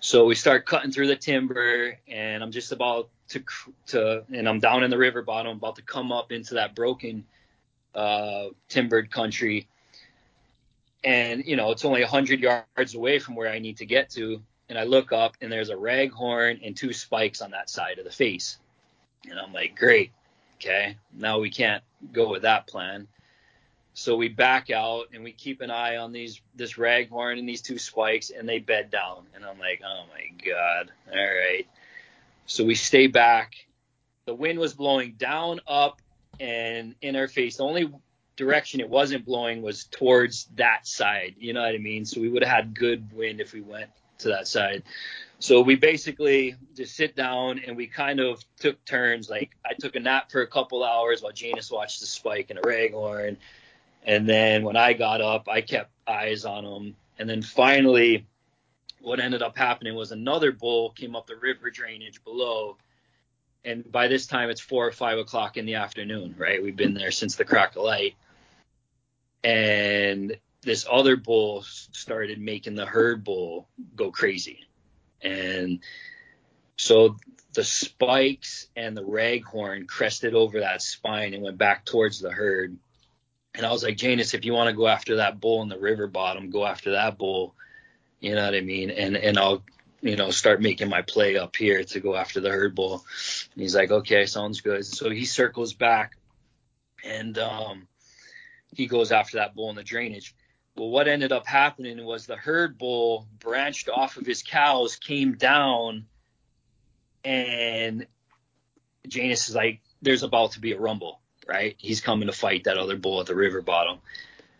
So 0.00 0.26
we 0.26 0.34
start 0.34 0.66
cutting 0.66 0.92
through 0.92 1.06
the 1.06 1.16
timber, 1.16 1.98
and 2.06 2.42
I'm 2.42 2.50
just 2.50 2.72
about 2.72 3.08
to 3.28 3.42
to, 3.88 4.24
and 4.30 4.48
I'm 4.48 4.60
down 4.60 4.84
in 4.84 4.90
the 4.90 4.98
river 4.98 5.22
bottom, 5.22 5.56
about 5.56 5.76
to 5.76 5.82
come 5.82 6.12
up 6.12 6.32
into 6.32 6.54
that 6.54 6.74
broken 6.74 7.24
uh, 7.94 8.48
timbered 8.68 9.10
country. 9.10 9.68
And 11.02 11.44
you 11.46 11.56
know, 11.56 11.70
it's 11.70 11.84
only 11.84 12.02
100 12.02 12.40
yards 12.40 12.94
away 12.94 13.20
from 13.20 13.36
where 13.36 13.50
I 13.50 13.60
need 13.60 13.78
to 13.78 13.86
get 13.86 14.10
to, 14.10 14.42
and 14.68 14.76
I 14.76 14.82
look 14.84 15.12
up, 15.12 15.36
and 15.40 15.50
there's 15.50 15.70
a 15.70 15.76
raghorn 15.76 16.60
and 16.66 16.76
two 16.76 16.92
spikes 16.92 17.40
on 17.40 17.52
that 17.52 17.70
side 17.70 17.98
of 17.98 18.04
the 18.04 18.10
face. 18.10 18.58
And 19.28 19.38
I'm 19.38 19.52
like, 19.52 19.76
great. 19.76 20.12
Okay. 20.56 20.96
Now 21.12 21.38
we 21.38 21.50
can't 21.50 21.82
go 22.12 22.30
with 22.30 22.42
that 22.42 22.66
plan. 22.66 23.08
So 23.94 24.16
we 24.16 24.28
back 24.28 24.70
out 24.70 25.06
and 25.14 25.24
we 25.24 25.32
keep 25.32 25.62
an 25.62 25.70
eye 25.70 25.96
on 25.96 26.12
these 26.12 26.40
this 26.54 26.74
raghorn 26.74 27.38
and 27.38 27.48
these 27.48 27.62
two 27.62 27.78
spikes 27.78 28.30
and 28.30 28.48
they 28.48 28.58
bed 28.58 28.90
down. 28.90 29.26
And 29.34 29.44
I'm 29.44 29.58
like, 29.58 29.80
oh 29.84 30.04
my 30.12 30.30
God. 30.44 30.90
All 31.10 31.16
right. 31.16 31.66
So 32.46 32.64
we 32.64 32.74
stay 32.74 33.06
back. 33.06 33.54
The 34.26 34.34
wind 34.34 34.58
was 34.58 34.74
blowing 34.74 35.14
down, 35.18 35.60
up, 35.66 36.00
and 36.40 36.94
in 37.00 37.16
our 37.16 37.28
face. 37.28 37.56
The 37.56 37.64
only 37.64 37.90
direction 38.36 38.80
it 38.80 38.88
wasn't 38.88 39.24
blowing 39.24 39.62
was 39.62 39.84
towards 39.84 40.46
that 40.56 40.86
side. 40.86 41.34
You 41.38 41.52
know 41.52 41.62
what 41.62 41.74
I 41.74 41.78
mean? 41.78 42.04
So 42.04 42.20
we 42.20 42.28
would 42.28 42.44
have 42.44 42.54
had 42.54 42.78
good 42.78 43.12
wind 43.12 43.40
if 43.40 43.52
we 43.52 43.62
went 43.62 43.90
to 44.18 44.28
that 44.28 44.46
side. 44.46 44.82
So 45.46 45.60
we 45.60 45.76
basically 45.76 46.56
just 46.74 46.96
sit 46.96 47.14
down 47.14 47.60
and 47.64 47.76
we 47.76 47.86
kind 47.86 48.18
of 48.18 48.44
took 48.58 48.84
turns. 48.84 49.30
Like 49.30 49.56
I 49.64 49.74
took 49.74 49.94
a 49.94 50.00
nap 50.00 50.32
for 50.32 50.42
a 50.42 50.46
couple 50.48 50.82
hours 50.82 51.22
while 51.22 51.30
Janus 51.30 51.70
watched 51.70 52.00
the 52.00 52.06
spike 52.06 52.50
and 52.50 52.58
a 52.58 52.62
raghorn. 52.62 53.36
And 54.02 54.28
then 54.28 54.64
when 54.64 54.76
I 54.76 54.92
got 54.92 55.20
up, 55.20 55.48
I 55.48 55.60
kept 55.60 55.92
eyes 56.04 56.44
on 56.44 56.64
them. 56.64 56.96
And 57.20 57.30
then 57.30 57.42
finally, 57.42 58.26
what 59.00 59.20
ended 59.20 59.40
up 59.40 59.56
happening 59.56 59.94
was 59.94 60.10
another 60.10 60.50
bull 60.50 60.90
came 60.90 61.14
up 61.14 61.28
the 61.28 61.36
river 61.36 61.70
drainage 61.70 62.24
below. 62.24 62.76
And 63.64 63.88
by 63.92 64.08
this 64.08 64.26
time, 64.26 64.50
it's 64.50 64.60
four 64.60 64.84
or 64.84 64.90
five 64.90 65.16
o'clock 65.16 65.56
in 65.56 65.64
the 65.64 65.76
afternoon, 65.76 66.34
right? 66.36 66.60
We've 66.60 66.74
been 66.74 66.94
there 66.94 67.12
since 67.12 67.36
the 67.36 67.44
crack 67.44 67.76
of 67.76 67.84
light. 67.84 68.16
And 69.44 70.38
this 70.62 70.84
other 70.90 71.14
bull 71.14 71.62
started 71.62 72.40
making 72.40 72.74
the 72.74 72.86
herd 72.86 73.22
bull 73.22 73.68
go 73.94 74.10
crazy 74.10 74.65
and 75.22 75.80
so 76.76 77.16
the 77.54 77.64
spikes 77.64 78.68
and 78.76 78.96
the 78.96 79.02
raghorn 79.02 79.88
crested 79.88 80.34
over 80.34 80.60
that 80.60 80.82
spine 80.82 81.32
and 81.32 81.42
went 81.42 81.56
back 81.56 81.84
towards 81.86 82.20
the 82.20 82.30
herd. 82.30 82.76
And 83.54 83.64
I 83.64 83.72
was 83.72 83.82
like, 83.82 83.96
Janus, 83.96 84.34
if 84.34 84.44
you 84.44 84.52
want 84.52 84.68
to 84.68 84.76
go 84.76 84.86
after 84.86 85.16
that 85.16 85.40
bull 85.40 85.62
in 85.62 85.70
the 85.70 85.78
river 85.78 86.06
bottom, 86.06 86.50
go 86.50 86.66
after 86.66 86.92
that 86.92 87.16
bull. 87.16 87.54
You 88.20 88.34
know 88.34 88.44
what 88.44 88.54
I 88.54 88.60
mean? 88.60 88.90
And 88.90 89.16
and 89.16 89.38
I'll 89.38 89.62
you 90.02 90.16
know 90.16 90.30
start 90.30 90.60
making 90.60 90.90
my 90.90 91.02
play 91.02 91.36
up 91.36 91.56
here 91.56 91.82
to 91.82 92.00
go 92.00 92.14
after 92.14 92.40
the 92.40 92.50
herd 92.50 92.74
bull. 92.74 93.04
And 93.54 93.62
he's 93.62 93.74
like, 93.74 93.90
okay, 93.90 94.26
sounds 94.26 94.60
good. 94.60 94.84
So 94.84 95.08
he 95.08 95.24
circles 95.24 95.72
back, 95.72 96.12
and 97.02 97.38
um, 97.38 97.88
he 98.74 98.86
goes 98.86 99.12
after 99.12 99.38
that 99.38 99.54
bull 99.54 99.70
in 99.70 99.76
the 99.76 99.82
drainage. 99.82 100.34
Well, 100.76 100.90
what 100.90 101.08
ended 101.08 101.32
up 101.32 101.46
happening 101.46 102.04
was 102.04 102.26
the 102.26 102.36
herd 102.36 102.76
bull 102.76 103.26
branched 103.38 103.88
off 103.88 104.18
of 104.18 104.26
his 104.26 104.42
cows, 104.42 104.96
came 104.96 105.34
down, 105.34 106.06
and 107.24 108.06
Janus 109.08 109.48
is 109.48 109.54
like, 109.54 109.80
there's 110.02 110.22
about 110.22 110.52
to 110.52 110.60
be 110.60 110.72
a 110.72 110.78
rumble, 110.78 111.20
right? 111.46 111.74
He's 111.78 112.00
coming 112.00 112.26
to 112.26 112.32
fight 112.32 112.64
that 112.64 112.76
other 112.76 112.96
bull 112.96 113.20
at 113.20 113.26
the 113.26 113.34
river 113.34 113.62
bottom. 113.62 113.98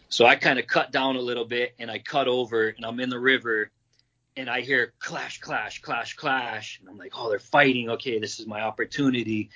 So 0.08 0.24
I 0.24 0.36
kind 0.36 0.58
of 0.58 0.66
cut 0.66 0.90
down 0.90 1.16
a 1.16 1.20
little 1.20 1.44
bit 1.44 1.74
and 1.78 1.90
I 1.90 1.98
cut 1.98 2.28
over 2.28 2.68
and 2.68 2.86
I'm 2.86 3.00
in 3.00 3.10
the 3.10 3.18
river 3.18 3.70
and 4.36 4.48
I 4.48 4.60
hear 4.60 4.92
clash, 4.98 5.40
clash, 5.40 5.82
clash, 5.82 6.14
clash. 6.14 6.78
And 6.80 6.88
I'm 6.88 6.96
like, 6.96 7.12
oh, 7.16 7.28
they're 7.28 7.38
fighting. 7.38 7.90
Okay, 7.90 8.18
this 8.18 8.40
is 8.40 8.46
my 8.46 8.62
opportunity. 8.62 9.50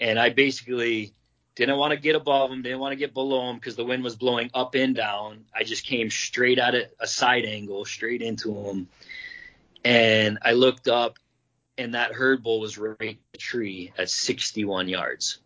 And 0.00 0.18
I 0.18 0.30
basically 0.30 1.14
Didn't 1.56 1.76
want 1.76 1.92
to 1.92 1.96
get 1.96 2.16
above 2.16 2.50
him, 2.50 2.62
didn't 2.62 2.80
want 2.80 2.92
to 2.92 2.96
get 2.96 3.14
below 3.14 3.50
him 3.50 3.56
because 3.56 3.76
the 3.76 3.84
wind 3.84 4.02
was 4.02 4.16
blowing 4.16 4.50
up 4.54 4.74
and 4.74 4.94
down. 4.94 5.44
I 5.54 5.62
just 5.62 5.86
came 5.86 6.10
straight 6.10 6.58
at 6.58 6.74
it, 6.74 6.96
a 6.98 7.06
side 7.06 7.44
angle, 7.44 7.84
straight 7.84 8.22
into 8.22 8.54
him. 8.54 8.88
And 9.84 10.38
I 10.42 10.52
looked 10.52 10.88
up, 10.88 11.18
and 11.78 11.94
that 11.94 12.12
herd 12.12 12.42
bull 12.42 12.58
was 12.58 12.76
right 12.76 13.18
the 13.32 13.38
tree 13.38 13.92
at 13.96 14.10
61 14.10 14.88
yards. 14.88 15.38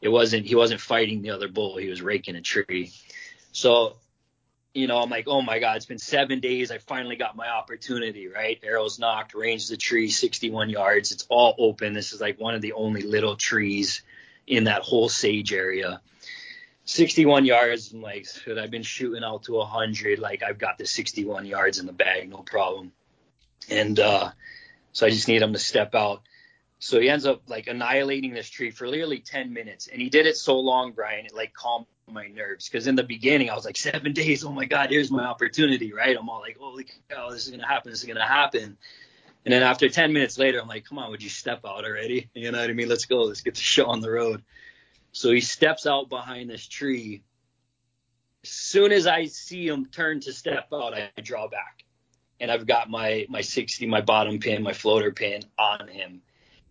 It 0.00 0.08
wasn't 0.08 0.46
he 0.46 0.54
wasn't 0.54 0.80
fighting 0.80 1.22
the 1.22 1.30
other 1.30 1.48
bull; 1.48 1.76
he 1.76 1.88
was 1.88 2.00
raking 2.00 2.36
a 2.36 2.40
tree. 2.40 2.92
So, 3.52 3.96
you 4.72 4.86
know, 4.86 4.98
I'm 4.98 5.10
like, 5.10 5.26
oh 5.26 5.42
my 5.42 5.58
god, 5.58 5.76
it's 5.76 5.86
been 5.86 5.98
seven 5.98 6.40
days. 6.40 6.70
I 6.70 6.78
finally 6.78 7.16
got 7.16 7.36
my 7.36 7.48
opportunity. 7.48 8.28
Right, 8.28 8.58
arrows 8.62 8.98
nocked, 8.98 9.34
range 9.34 9.68
the 9.68 9.76
tree, 9.76 10.10
61 10.10 10.70
yards. 10.70 11.10
It's 11.10 11.26
all 11.28 11.54
open. 11.58 11.92
This 11.92 12.12
is 12.12 12.20
like 12.20 12.40
one 12.40 12.54
of 12.54 12.62
the 12.62 12.72
only 12.72 13.02
little 13.02 13.36
trees 13.36 14.02
in 14.50 14.64
that 14.64 14.82
whole 14.82 15.08
sage 15.08 15.52
area. 15.52 16.00
61 16.84 17.44
yards. 17.44 17.92
I'm 17.92 18.02
like, 18.02 18.26
should 18.26 18.58
I've 18.58 18.70
been 18.70 18.82
shooting 18.82 19.22
out 19.22 19.44
to 19.44 19.52
100. 19.52 20.18
Like, 20.18 20.42
I've 20.42 20.58
got 20.58 20.76
the 20.76 20.86
61 20.86 21.46
yards 21.46 21.78
in 21.78 21.86
the 21.86 21.92
bag, 21.92 22.28
no 22.28 22.38
problem. 22.38 22.90
And 23.70 23.98
uh, 24.00 24.32
so 24.92 25.06
I 25.06 25.10
just 25.10 25.28
need 25.28 25.40
him 25.40 25.52
to 25.52 25.58
step 25.58 25.94
out. 25.94 26.22
So 26.80 26.98
he 26.98 27.08
ends 27.08 27.26
up 27.26 27.42
like 27.46 27.68
annihilating 27.68 28.32
this 28.32 28.48
tree 28.48 28.70
for 28.70 28.88
literally 28.88 29.20
10 29.20 29.52
minutes. 29.52 29.86
And 29.86 30.02
he 30.02 30.08
did 30.08 30.26
it 30.26 30.36
so 30.36 30.58
long, 30.58 30.92
Brian, 30.92 31.26
it 31.26 31.34
like 31.34 31.52
calmed 31.52 31.86
my 32.08 32.26
nerves. 32.26 32.68
Because 32.68 32.88
in 32.88 32.96
the 32.96 33.04
beginning, 33.04 33.50
I 33.50 33.54
was 33.54 33.64
like, 33.64 33.76
seven 33.76 34.12
days. 34.12 34.44
Oh 34.44 34.50
my 34.50 34.64
God, 34.64 34.90
here's 34.90 35.12
my 35.12 35.24
opportunity, 35.24 35.92
right? 35.92 36.16
I'm 36.18 36.28
all 36.28 36.40
like, 36.40 36.58
holy 36.58 36.86
cow, 37.08 37.30
this 37.30 37.44
is 37.44 37.50
going 37.50 37.60
to 37.60 37.66
happen. 37.66 37.92
This 37.92 38.00
is 38.00 38.06
going 38.06 38.16
to 38.16 38.24
happen. 38.24 38.78
And 39.44 39.54
then 39.54 39.62
after 39.62 39.88
10 39.88 40.12
minutes 40.12 40.38
later, 40.38 40.60
I'm 40.60 40.68
like, 40.68 40.84
come 40.84 40.98
on, 40.98 41.10
would 41.10 41.22
you 41.22 41.30
step 41.30 41.60
out 41.66 41.84
already? 41.84 42.30
You 42.34 42.52
know 42.52 42.60
what 42.60 42.70
I 42.70 42.72
mean? 42.72 42.88
Let's 42.88 43.06
go. 43.06 43.22
Let's 43.22 43.40
get 43.40 43.54
the 43.54 43.60
show 43.60 43.86
on 43.86 44.00
the 44.00 44.10
road. 44.10 44.42
So 45.12 45.30
he 45.32 45.40
steps 45.40 45.86
out 45.86 46.08
behind 46.08 46.50
this 46.50 46.66
tree. 46.66 47.22
As 48.44 48.50
soon 48.50 48.92
as 48.92 49.06
I 49.06 49.26
see 49.26 49.66
him 49.66 49.86
turn 49.86 50.20
to 50.20 50.32
step 50.32 50.68
out, 50.72 50.94
I 50.94 51.10
draw 51.22 51.48
back. 51.48 51.84
And 52.38 52.50
I've 52.50 52.66
got 52.66 52.88
my, 52.88 53.26
my 53.28 53.40
60, 53.40 53.86
my 53.86 54.00
bottom 54.00 54.38
pin, 54.38 54.62
my 54.62 54.72
floater 54.72 55.10
pin 55.10 55.42
on 55.58 55.88
him. 55.88 56.22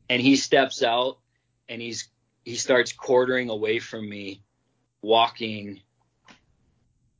And 0.10 0.22
he 0.22 0.36
steps 0.36 0.82
out 0.82 1.20
and 1.68 1.82
he's, 1.82 2.10
he 2.44 2.56
starts 2.56 2.92
quartering 2.92 3.50
away 3.50 3.80
from 3.80 4.08
me, 4.10 4.42
walking 5.02 5.82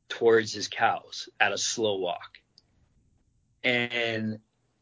towards 0.08 0.52
his 0.52 0.66
cows 0.66 1.28
at 1.38 1.52
a 1.52 1.58
slow 1.58 1.98
walk. 1.98 2.38
And 3.62 4.40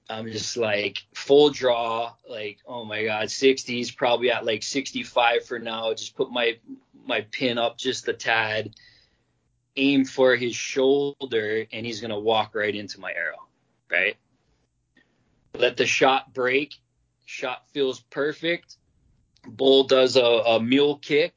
I'm 0.08 0.30
just 0.30 0.56
like 0.56 0.98
full 1.14 1.50
draw, 1.50 2.14
like 2.28 2.58
oh 2.66 2.84
my 2.84 3.04
god, 3.04 3.26
60s 3.26 3.94
probably 3.94 4.30
at 4.30 4.46
like 4.46 4.62
65 4.62 5.44
for 5.44 5.58
now. 5.58 5.92
Just 5.92 6.16
put 6.16 6.30
my 6.30 6.58
my 7.06 7.22
pin 7.30 7.58
up 7.58 7.76
just 7.76 8.08
a 8.08 8.12
tad, 8.12 8.74
aim 9.76 10.04
for 10.04 10.34
his 10.34 10.54
shoulder, 10.54 11.66
and 11.72 11.84
he's 11.84 12.00
gonna 12.00 12.18
walk 12.18 12.54
right 12.54 12.74
into 12.74 13.00
my 13.00 13.12
arrow, 13.12 13.48
right? 13.90 14.16
Let 15.54 15.76
the 15.76 15.86
shot 15.86 16.32
break. 16.32 16.74
Shot 17.26 17.68
feels 17.72 18.00
perfect. 18.00 18.76
Bull 19.46 19.84
does 19.84 20.16
a, 20.16 20.22
a 20.22 20.60
mule 20.60 20.96
kick, 20.96 21.34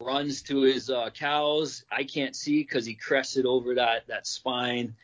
runs 0.00 0.42
to 0.42 0.62
his 0.62 0.90
uh, 0.90 1.10
cows. 1.10 1.84
I 1.90 2.02
can't 2.02 2.34
see 2.34 2.62
because 2.62 2.84
he 2.84 2.94
crested 2.94 3.46
over 3.46 3.76
that 3.76 4.08
that 4.08 4.26
spine 4.26 4.96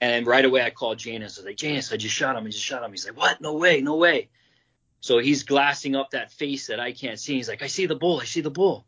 and 0.00 0.26
right 0.26 0.44
away 0.44 0.62
I 0.62 0.70
called 0.70 0.98
Janus. 0.98 1.38
I 1.38 1.42
was 1.42 1.46
like, 1.46 1.56
Janus, 1.56 1.92
I 1.92 1.96
just 1.96 2.14
shot 2.14 2.36
him. 2.36 2.46
I 2.46 2.50
just 2.50 2.64
shot 2.64 2.82
him. 2.82 2.90
He's 2.90 3.06
like, 3.06 3.16
what? 3.16 3.40
No 3.40 3.54
way, 3.54 3.80
no 3.80 3.96
way. 3.96 4.28
So 5.00 5.18
he's 5.18 5.44
glassing 5.44 5.96
up 5.96 6.10
that 6.10 6.32
face 6.32 6.68
that 6.68 6.80
I 6.80 6.92
can't 6.92 7.18
see. 7.18 7.36
He's 7.36 7.48
like, 7.48 7.62
I 7.62 7.66
see 7.66 7.86
the 7.86 7.96
bull. 7.96 8.20
I 8.20 8.24
see 8.24 8.40
the 8.40 8.50
bull. 8.50 8.86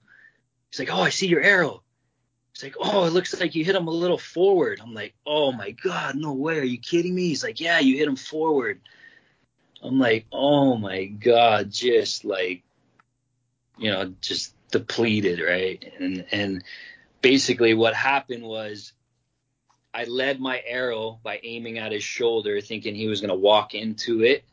He's 0.70 0.78
like, 0.78 0.92
oh, 0.92 1.02
I 1.02 1.10
see 1.10 1.26
your 1.26 1.42
arrow. 1.42 1.82
He's 2.54 2.62
like, 2.62 2.76
oh, 2.78 3.04
it 3.04 3.12
looks 3.12 3.38
like 3.38 3.54
you 3.54 3.64
hit 3.64 3.76
him 3.76 3.88
a 3.88 3.92
little 3.92 4.18
forward. 4.18 4.80
I'm 4.82 4.92
like, 4.92 5.14
oh 5.26 5.52
my 5.52 5.70
God, 5.70 6.16
no 6.16 6.32
way. 6.32 6.58
Are 6.58 6.64
you 6.64 6.78
kidding 6.78 7.14
me? 7.14 7.28
He's 7.28 7.42
like, 7.42 7.60
yeah, 7.60 7.78
you 7.78 7.96
hit 7.96 8.08
him 8.08 8.16
forward. 8.16 8.80
I'm 9.82 9.98
like, 9.98 10.26
oh 10.30 10.76
my 10.76 11.06
God, 11.06 11.70
just 11.70 12.24
like, 12.24 12.62
you 13.78 13.90
know, 13.90 14.14
just 14.20 14.54
depleted, 14.70 15.40
right? 15.40 15.92
And 15.98 16.26
and 16.30 16.64
basically 17.22 17.74
what 17.74 17.94
happened 17.94 18.44
was 18.44 18.92
I 19.94 20.04
led 20.04 20.40
my 20.40 20.62
arrow 20.66 21.20
by 21.22 21.40
aiming 21.42 21.78
at 21.78 21.92
his 21.92 22.02
shoulder, 22.02 22.60
thinking 22.60 22.94
he 22.94 23.08
was 23.08 23.20
going 23.20 23.28
to 23.28 23.34
walk 23.34 23.74
into 23.74 24.22
it. 24.22 24.44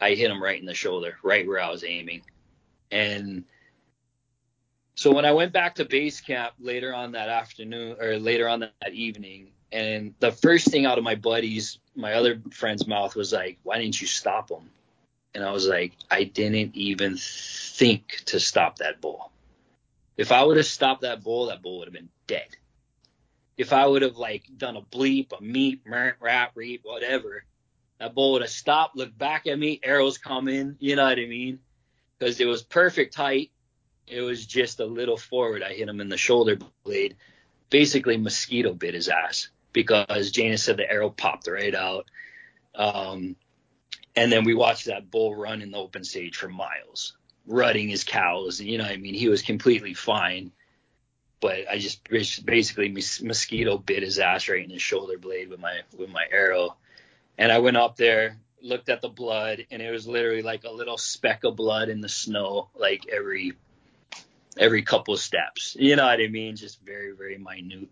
I 0.00 0.10
hit 0.10 0.30
him 0.30 0.42
right 0.42 0.58
in 0.58 0.66
the 0.66 0.74
shoulder, 0.74 1.16
right 1.22 1.46
where 1.46 1.60
I 1.60 1.70
was 1.70 1.84
aiming. 1.84 2.22
And 2.90 3.44
so 4.94 5.12
when 5.12 5.24
I 5.24 5.32
went 5.32 5.52
back 5.52 5.76
to 5.76 5.84
base 5.84 6.20
camp 6.20 6.54
later 6.60 6.94
on 6.94 7.12
that 7.12 7.28
afternoon 7.28 7.96
or 8.00 8.18
later 8.18 8.48
on 8.48 8.60
that 8.60 8.92
evening, 8.92 9.48
and 9.72 10.14
the 10.20 10.30
first 10.30 10.68
thing 10.68 10.86
out 10.86 10.98
of 10.98 11.04
my 11.04 11.14
buddies, 11.14 11.78
my 11.96 12.12
other 12.12 12.40
friend's 12.50 12.86
mouth 12.86 13.16
was 13.16 13.32
like, 13.32 13.58
"Why 13.62 13.78
didn't 13.78 14.00
you 14.00 14.06
stop 14.06 14.50
him?" 14.50 14.70
And 15.34 15.42
I 15.42 15.50
was 15.50 15.66
like, 15.66 15.92
"I 16.10 16.24
didn't 16.24 16.76
even 16.76 17.16
think 17.16 18.22
to 18.26 18.38
stop 18.38 18.76
that 18.78 19.00
bull. 19.00 19.32
If 20.16 20.30
I 20.30 20.44
would 20.44 20.58
have 20.58 20.66
stopped 20.66 21.02
that 21.02 21.24
bull, 21.24 21.46
that 21.46 21.62
bull 21.62 21.78
would 21.78 21.88
have 21.88 21.94
been 21.94 22.10
dead." 22.26 22.48
If 23.56 23.72
I 23.72 23.86
would 23.86 24.02
have 24.02 24.16
like 24.16 24.44
done 24.56 24.76
a 24.76 24.82
bleep, 24.82 25.32
a 25.32 25.42
meep, 25.42 25.80
rap, 25.86 26.52
reap, 26.54 26.80
whatever, 26.84 27.44
that 27.98 28.14
bull 28.14 28.32
would 28.32 28.42
have 28.42 28.50
stopped, 28.50 28.96
looked 28.96 29.16
back 29.16 29.46
at 29.46 29.58
me, 29.58 29.80
arrows 29.82 30.18
coming, 30.18 30.76
you 30.80 30.96
know 30.96 31.04
what 31.04 31.18
I 31.18 31.26
mean? 31.26 31.60
Because 32.18 32.40
it 32.40 32.46
was 32.46 32.62
perfect 32.62 33.14
height. 33.14 33.50
It 34.06 34.20
was 34.20 34.46
just 34.46 34.80
a 34.80 34.86
little 34.86 35.16
forward. 35.16 35.62
I 35.62 35.72
hit 35.72 35.88
him 35.88 36.00
in 36.00 36.08
the 36.08 36.16
shoulder 36.16 36.58
blade. 36.84 37.16
Basically, 37.70 38.16
mosquito 38.16 38.74
bit 38.74 38.94
his 38.94 39.08
ass 39.08 39.48
because 39.72 40.30
Janus 40.30 40.64
said 40.64 40.76
the 40.76 40.90
arrow 40.90 41.10
popped 41.10 41.48
right 41.48 41.74
out. 41.74 42.06
Um, 42.74 43.36
and 44.14 44.30
then 44.30 44.44
we 44.44 44.54
watched 44.54 44.86
that 44.86 45.10
bull 45.10 45.34
run 45.34 45.62
in 45.62 45.70
the 45.70 45.78
open 45.78 46.04
stage 46.04 46.36
for 46.36 46.48
miles, 46.48 47.16
rutting 47.46 47.88
his 47.88 48.04
cows. 48.04 48.60
You 48.60 48.78
know 48.78 48.84
what 48.84 48.92
I 48.92 48.96
mean? 48.96 49.14
He 49.14 49.28
was 49.28 49.42
completely 49.42 49.94
fine 49.94 50.52
but 51.42 51.68
I 51.68 51.76
just 51.76 52.08
basically 52.08 52.88
mosquito 52.88 53.76
bit 53.76 54.04
his 54.04 54.20
ass 54.20 54.48
right 54.48 54.64
in 54.64 54.70
his 54.70 54.80
shoulder 54.80 55.18
blade 55.18 55.50
with 55.50 55.58
my 55.58 55.80
with 55.98 56.08
my 56.08 56.24
arrow, 56.30 56.76
and 57.36 57.50
I 57.50 57.58
went 57.58 57.76
up 57.76 57.96
there, 57.96 58.38
looked 58.62 58.88
at 58.88 59.02
the 59.02 59.08
blood, 59.08 59.66
and 59.70 59.82
it 59.82 59.90
was 59.90 60.06
literally 60.06 60.42
like 60.42 60.62
a 60.62 60.70
little 60.70 60.96
speck 60.96 61.42
of 61.42 61.56
blood 61.56 61.88
in 61.88 62.00
the 62.00 62.08
snow, 62.08 62.70
like 62.78 63.08
every 63.12 63.54
every 64.56 64.82
couple 64.82 65.14
of 65.14 65.20
steps. 65.20 65.76
You 65.78 65.96
know 65.96 66.06
what 66.06 66.20
I 66.20 66.28
mean? 66.28 66.54
Just 66.54 66.80
very 66.80 67.10
very 67.10 67.38
minute. 67.38 67.88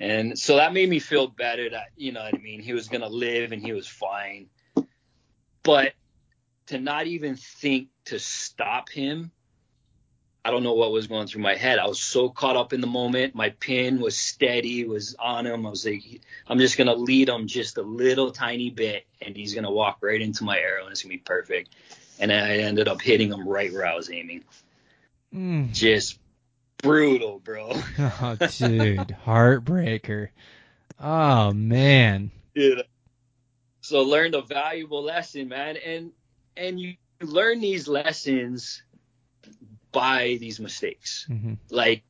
And 0.00 0.36
so 0.36 0.56
that 0.56 0.72
made 0.72 0.88
me 0.88 1.00
feel 1.00 1.28
better 1.28 1.68
that 1.68 1.88
you 1.96 2.12
know 2.12 2.22
what 2.22 2.34
I 2.34 2.38
mean. 2.38 2.60
He 2.60 2.72
was 2.72 2.88
gonna 2.88 3.10
live 3.10 3.52
and 3.52 3.62
he 3.62 3.74
was 3.74 3.86
fine, 3.86 4.48
but 5.62 5.92
to 6.68 6.78
not 6.78 7.06
even 7.06 7.36
think 7.36 7.88
to 8.06 8.18
stop 8.18 8.88
him 8.88 9.32
I 10.44 10.50
don't 10.50 10.62
know 10.62 10.74
what 10.74 10.92
was 10.92 11.06
going 11.06 11.26
through 11.26 11.40
my 11.40 11.54
head. 11.54 11.78
I 11.78 11.86
was 11.86 12.00
so 12.00 12.28
caught 12.28 12.56
up 12.56 12.74
in 12.74 12.82
the 12.82 12.86
moment. 12.86 13.34
My 13.34 13.50
pin 13.50 13.98
was 13.98 14.16
steady, 14.16 14.84
was 14.84 15.16
on 15.18 15.46
him. 15.46 15.66
I 15.66 15.70
was 15.70 15.86
like, 15.86 16.20
I'm 16.46 16.58
just 16.58 16.76
gonna 16.76 16.94
lead 16.94 17.30
him 17.30 17.46
just 17.46 17.78
a 17.78 17.82
little 17.82 18.30
tiny 18.30 18.68
bit, 18.68 19.06
and 19.22 19.34
he's 19.34 19.54
gonna 19.54 19.70
walk 19.70 19.98
right 20.02 20.20
into 20.20 20.44
my 20.44 20.58
arrow, 20.58 20.82
and 20.82 20.92
it's 20.92 21.02
gonna 21.02 21.14
be 21.14 21.18
perfect. 21.18 21.74
And 22.20 22.30
I 22.30 22.58
ended 22.58 22.88
up 22.88 23.00
hitting 23.00 23.32
him 23.32 23.48
right 23.48 23.72
where 23.72 23.86
I 23.86 23.94
was 23.94 24.10
aiming. 24.10 24.44
Mm. 25.34 25.72
Just 25.72 26.18
brutal, 26.78 27.38
bro. 27.38 27.72
oh, 27.98 28.36
dude, 28.38 29.16
heartbreaker. 29.24 30.28
Oh 31.00 31.52
man. 31.52 32.30
Yeah. 32.54 32.82
So 33.80 34.02
learned 34.02 34.34
a 34.34 34.42
valuable 34.42 35.02
lesson, 35.02 35.48
man, 35.48 35.78
and 35.78 36.12
and 36.54 36.78
you 36.78 36.96
learn 37.22 37.60
these 37.60 37.88
lessons 37.88 38.82
by 39.94 40.36
these 40.40 40.60
mistakes. 40.60 41.26
Mm-hmm. 41.30 41.54
Like, 41.70 42.02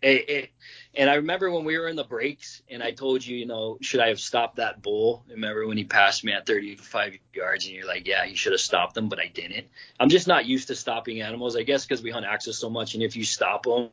it, 0.00 0.28
it, 0.28 0.50
and 0.94 1.10
I 1.10 1.14
remember 1.14 1.50
when 1.50 1.64
we 1.64 1.76
were 1.76 1.88
in 1.88 1.96
the 1.96 2.04
breaks, 2.04 2.62
and 2.70 2.82
I 2.82 2.92
told 2.92 3.26
you, 3.26 3.36
you 3.36 3.44
know, 3.44 3.76
should 3.82 4.00
I 4.00 4.08
have 4.08 4.20
stopped 4.20 4.56
that 4.56 4.80
bull? 4.80 5.24
Remember 5.28 5.66
when 5.66 5.76
he 5.76 5.84
passed 5.84 6.24
me 6.24 6.32
at 6.32 6.46
35 6.46 7.18
yards, 7.34 7.66
and 7.66 7.74
you're 7.74 7.86
like, 7.86 8.06
yeah, 8.06 8.24
you 8.24 8.36
should 8.36 8.52
have 8.52 8.60
stopped 8.60 8.96
him, 8.96 9.08
but 9.08 9.18
I 9.18 9.26
didn't. 9.26 9.66
I'm 9.98 10.08
just 10.08 10.28
not 10.28 10.46
used 10.46 10.68
to 10.68 10.76
stopping 10.76 11.20
animals, 11.20 11.56
I 11.56 11.64
guess, 11.64 11.84
because 11.84 12.02
we 12.02 12.10
hunt 12.10 12.24
axis 12.24 12.58
so 12.58 12.70
much, 12.70 12.94
and 12.94 13.02
if 13.02 13.16
you 13.16 13.24
stop 13.24 13.64
them, 13.64 13.90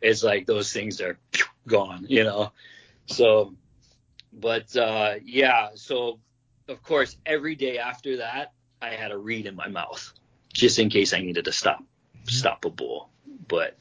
it's 0.00 0.24
like 0.24 0.46
those 0.46 0.72
things 0.72 1.00
are 1.00 1.18
gone, 1.66 2.06
you 2.08 2.24
know. 2.24 2.52
So, 3.06 3.54
but 4.32 4.74
uh, 4.74 5.16
yeah, 5.22 5.70
so 5.74 6.18
of 6.66 6.82
course, 6.82 7.16
every 7.26 7.56
day 7.56 7.78
after 7.78 8.18
that, 8.18 8.52
I 8.80 8.90
had 8.90 9.10
a 9.10 9.18
reed 9.18 9.46
in 9.46 9.54
my 9.54 9.68
mouth 9.68 10.14
just 10.52 10.78
in 10.78 10.88
case 10.88 11.12
I 11.12 11.20
needed 11.20 11.44
to 11.44 11.52
stop 11.52 11.82
stop 12.32 12.64
a 12.64 12.70
bull. 12.70 13.08
But 13.48 13.78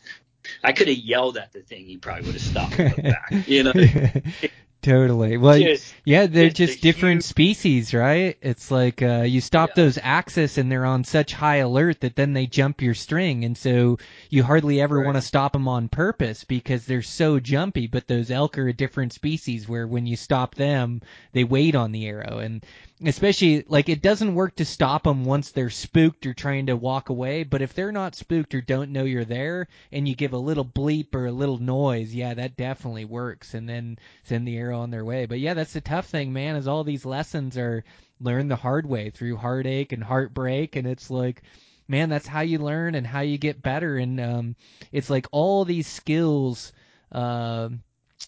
I 0.64 0.72
could 0.74 0.88
have 0.88 0.98
yelled 0.98 1.38
at 1.38 1.54
the 1.54 1.62
thing, 1.62 1.86
he 1.86 1.98
probably 1.98 2.26
would 2.26 2.34
have 2.34 2.42
stopped 2.42 2.78
back. 2.78 3.32
You 3.48 3.64
know. 3.64 3.74
Totally. 4.82 5.36
Well, 5.36 5.60
Just- 5.60 5.94
yeah, 6.06 6.26
they're 6.28 6.50
just 6.50 6.82
different 6.82 7.18
huge- 7.18 7.24
species, 7.26 7.94
right? 7.94 8.38
It's 8.42 8.72
like 8.72 9.02
uh, 9.02 9.24
you 9.28 9.42
stop 9.42 9.72
Yeah. 9.72 9.84
those 9.84 10.00
axis 10.02 10.58
and 10.58 10.72
they're 10.72 10.86
on 10.86 11.04
such 11.04 11.34
high 11.34 11.58
alert 11.58 12.00
that 12.00 12.16
then 12.16 12.32
they 12.32 12.46
jump 12.46 12.82
your 12.82 12.94
string, 12.94 13.44
and 13.44 13.58
so 13.58 13.98
you 14.30 14.42
hardly 14.42 14.80
ever 14.80 15.00
Right. 15.00 15.06
want 15.06 15.18
to 15.18 15.22
stop 15.22 15.52
them 15.52 15.68
on 15.68 15.90
purpose 15.90 16.46
because 16.46 16.86
they're 16.86 17.02
so 17.02 17.42
jumpy. 17.42 17.88
But 17.88 18.08
those 18.08 18.32
elk 18.32 18.58
are 18.58 18.70
a 18.70 18.74
different 18.74 19.12
species 19.12 19.68
where 19.68 19.86
when 19.86 20.08
you 20.08 20.16
stop 20.16 20.56
them, 20.56 21.02
they 21.34 21.44
wait 21.44 21.76
on 21.76 21.92
the 21.92 22.08
arrow, 22.08 22.38
and 22.40 22.64
especially 23.06 23.64
like 23.68 23.88
it 23.88 24.02
doesn't 24.02 24.36
work 24.36 24.56
to 24.58 24.66
stop 24.66 25.04
them 25.04 25.24
once 25.24 25.52
they're 25.52 25.70
spooked 25.70 26.26
or 26.26 26.34
trying 26.34 26.66
to 26.66 26.76
walk 26.76 27.10
away. 27.10 27.44
But 27.44 27.62
if 27.62 27.74
they're 27.74 27.92
not 27.92 28.16
spooked 28.16 28.54
or 28.54 28.62
don't 28.62 28.92
know 28.92 29.06
you're 29.06 29.26
there, 29.26 29.68
and 29.92 30.08
you 30.08 30.16
give 30.16 30.34
a 30.34 30.38
little 30.38 30.66
bleep 30.66 31.16
or 31.16 31.28
a 31.28 31.32
little 31.32 31.58
noise, 31.58 32.14
yeah, 32.14 32.34
that 32.34 32.58
definitely 32.58 33.06
works, 33.06 33.54
and 33.54 33.70
then 33.70 33.98
send 34.24 34.48
the 34.48 34.58
arrow 34.58 34.80
on 34.80 34.92
their 34.92 35.06
way. 35.06 35.26
But 35.26 35.40
yeah, 35.40 35.54
that's 35.54 35.74
the 35.74 35.82
tough 35.82 36.08
thing, 36.08 36.34
man. 36.34 36.56
Is 36.56 36.68
all 36.68 36.84
these 36.84 37.06
lessons 37.06 37.58
are 37.58 37.84
learned 38.20 38.52
the 38.52 38.58
hard 38.58 38.86
way 38.86 39.10
through 39.10 39.38
heartache 39.38 39.92
and 39.92 40.04
heartbreak, 40.04 40.76
and 40.76 40.88
it's 40.88 41.10
like. 41.10 41.44
Man, 41.92 42.10
that's 42.10 42.28
how 42.28 42.42
you 42.42 42.60
learn 42.60 42.94
and 42.94 43.08
how 43.08 43.22
you 43.22 43.40
get 43.40 43.64
better, 43.64 43.98
and 43.98 44.20
um, 44.20 44.56
it's 44.92 45.10
like 45.10 45.26
all 45.32 45.66
these 45.66 45.88
skills, 45.88 46.72
um 47.12 47.82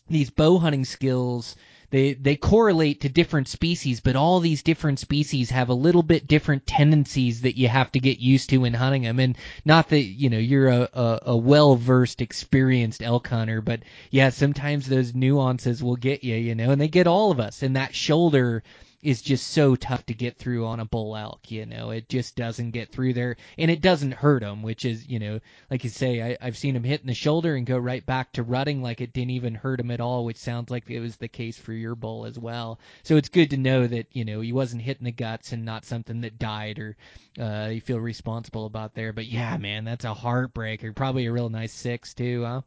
these 0.07 0.29
bow 0.29 0.57
hunting 0.57 0.85
skills 0.85 1.55
they 1.91 2.13
they 2.13 2.35
correlate 2.37 3.01
to 3.01 3.09
different 3.09 3.47
species, 3.47 3.99
but 3.99 4.15
all 4.15 4.39
these 4.39 4.63
different 4.63 4.99
species 4.99 5.49
have 5.51 5.69
a 5.69 5.73
little 5.73 6.03
bit 6.03 6.27
different 6.27 6.65
tendencies 6.65 7.41
that 7.41 7.57
you 7.57 7.67
have 7.67 7.91
to 7.91 7.99
get 7.99 8.19
used 8.19 8.49
to 8.49 8.65
in 8.65 8.73
hunting 8.73 9.03
them. 9.03 9.19
And 9.19 9.37
not 9.65 9.89
that 9.89 10.01
you 10.01 10.29
know 10.29 10.39
you're 10.39 10.69
a 10.69 10.89
a, 10.93 11.19
a 11.27 11.37
well 11.37 11.75
versed, 11.75 12.21
experienced 12.21 13.03
elk 13.03 13.27
hunter, 13.27 13.61
but 13.61 13.81
yeah, 14.09 14.29
sometimes 14.29 14.87
those 14.87 15.13
nuances 15.13 15.83
will 15.83 15.97
get 15.97 16.23
you, 16.23 16.35
you 16.35 16.55
know, 16.55 16.71
and 16.71 16.81
they 16.81 16.87
get 16.87 17.07
all 17.07 17.29
of 17.29 17.39
us. 17.39 17.61
And 17.61 17.75
that 17.75 17.93
shoulder 17.93 18.63
is 19.01 19.21
just 19.21 19.47
so 19.47 19.75
tough 19.75 20.05
to 20.05 20.13
get 20.13 20.37
through 20.37 20.65
on 20.65 20.79
a 20.79 20.85
bull 20.85 21.15
elk, 21.15 21.49
you 21.49 21.65
know. 21.65 21.89
It 21.91 22.07
just 22.09 22.35
doesn't 22.35 22.71
get 22.71 22.91
through 22.91 23.13
there, 23.13 23.37
and 23.57 23.71
it 23.71 23.81
doesn't 23.81 24.13
hurt 24.13 24.41
them, 24.41 24.61
which 24.61 24.85
is, 24.85 25.07
you 25.07 25.19
know, 25.19 25.39
like 25.69 25.83
you 25.83 25.89
say, 25.89 26.21
I, 26.21 26.37
I've 26.41 26.57
seen 26.57 26.75
him 26.75 26.83
hit 26.83 27.01
in 27.01 27.07
the 27.07 27.13
shoulder 27.13 27.55
and 27.55 27.65
go 27.65 27.77
right 27.77 28.05
back 28.05 28.33
to 28.33 28.43
rutting 28.43 28.81
like 28.81 29.01
it 29.01 29.13
didn't 29.13 29.31
even 29.31 29.55
hurt 29.55 29.79
him 29.79 29.91
at 29.91 30.01
all, 30.01 30.25
which 30.25 30.37
sounds 30.37 30.69
like 30.69 30.89
it 30.89 30.99
was 30.99 31.17
the 31.17 31.27
case 31.27 31.57
for 31.57 31.73
your 31.73 31.95
bull 31.95 32.25
as 32.25 32.37
well. 32.37 32.79
So 33.03 33.17
it's 33.17 33.29
good 33.29 33.49
to 33.51 33.57
know 33.57 33.87
that 33.87 34.07
you 34.11 34.25
know 34.25 34.41
he 34.41 34.53
wasn't 34.53 34.83
hitting 34.83 35.05
the 35.05 35.11
guts 35.11 35.51
and 35.51 35.65
not 35.65 35.85
something 35.85 36.21
that 36.21 36.39
died 36.39 36.79
or 36.79 36.97
uh, 37.39 37.69
you 37.71 37.81
feel 37.81 37.99
responsible 37.99 38.65
about 38.65 38.93
there. 38.93 39.13
But 39.13 39.25
yeah, 39.25 39.57
man, 39.57 39.85
that's 39.85 40.05
a 40.05 40.13
heartbreaker. 40.13 40.95
Probably 40.95 41.25
a 41.25 41.31
real 41.31 41.49
nice 41.49 41.73
six 41.73 42.13
too, 42.13 42.43
huh? 42.43 42.61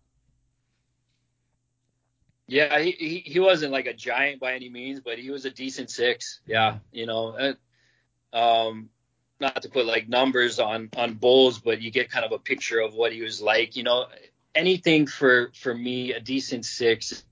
Yeah, 2.46 2.78
he, 2.78 2.90
he 2.92 3.18
he 3.24 3.40
wasn't 3.40 3.72
like 3.72 3.86
a 3.86 3.94
giant 3.94 4.40
by 4.40 4.54
any 4.54 4.68
means, 4.68 5.00
but 5.00 5.18
he 5.18 5.30
was 5.30 5.44
a 5.44 5.50
decent 5.50 5.90
six. 5.90 6.40
Yeah, 6.46 6.78
you 6.92 7.06
know, 7.06 7.54
uh, 8.32 8.36
um, 8.36 8.90
not 9.40 9.62
to 9.62 9.68
put 9.68 9.86
like 9.86 10.08
numbers 10.08 10.58
on 10.58 10.90
on 10.96 11.14
bulls, 11.14 11.58
but 11.58 11.80
you 11.80 11.90
get 11.90 12.10
kind 12.10 12.24
of 12.24 12.32
a 12.32 12.38
picture 12.38 12.80
of 12.80 12.94
what 12.94 13.12
he 13.12 13.22
was 13.22 13.40
like. 13.40 13.76
You 13.76 13.82
know, 13.82 14.06
anything 14.54 15.06
for 15.06 15.52
for 15.54 15.74
me, 15.74 16.12
a 16.12 16.20
decent 16.20 16.66
six 16.66 17.24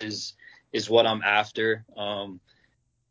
is 0.00 0.34
is 0.72 0.88
what 0.88 1.06
I'm 1.06 1.22
after. 1.22 1.84
Um, 1.96 2.40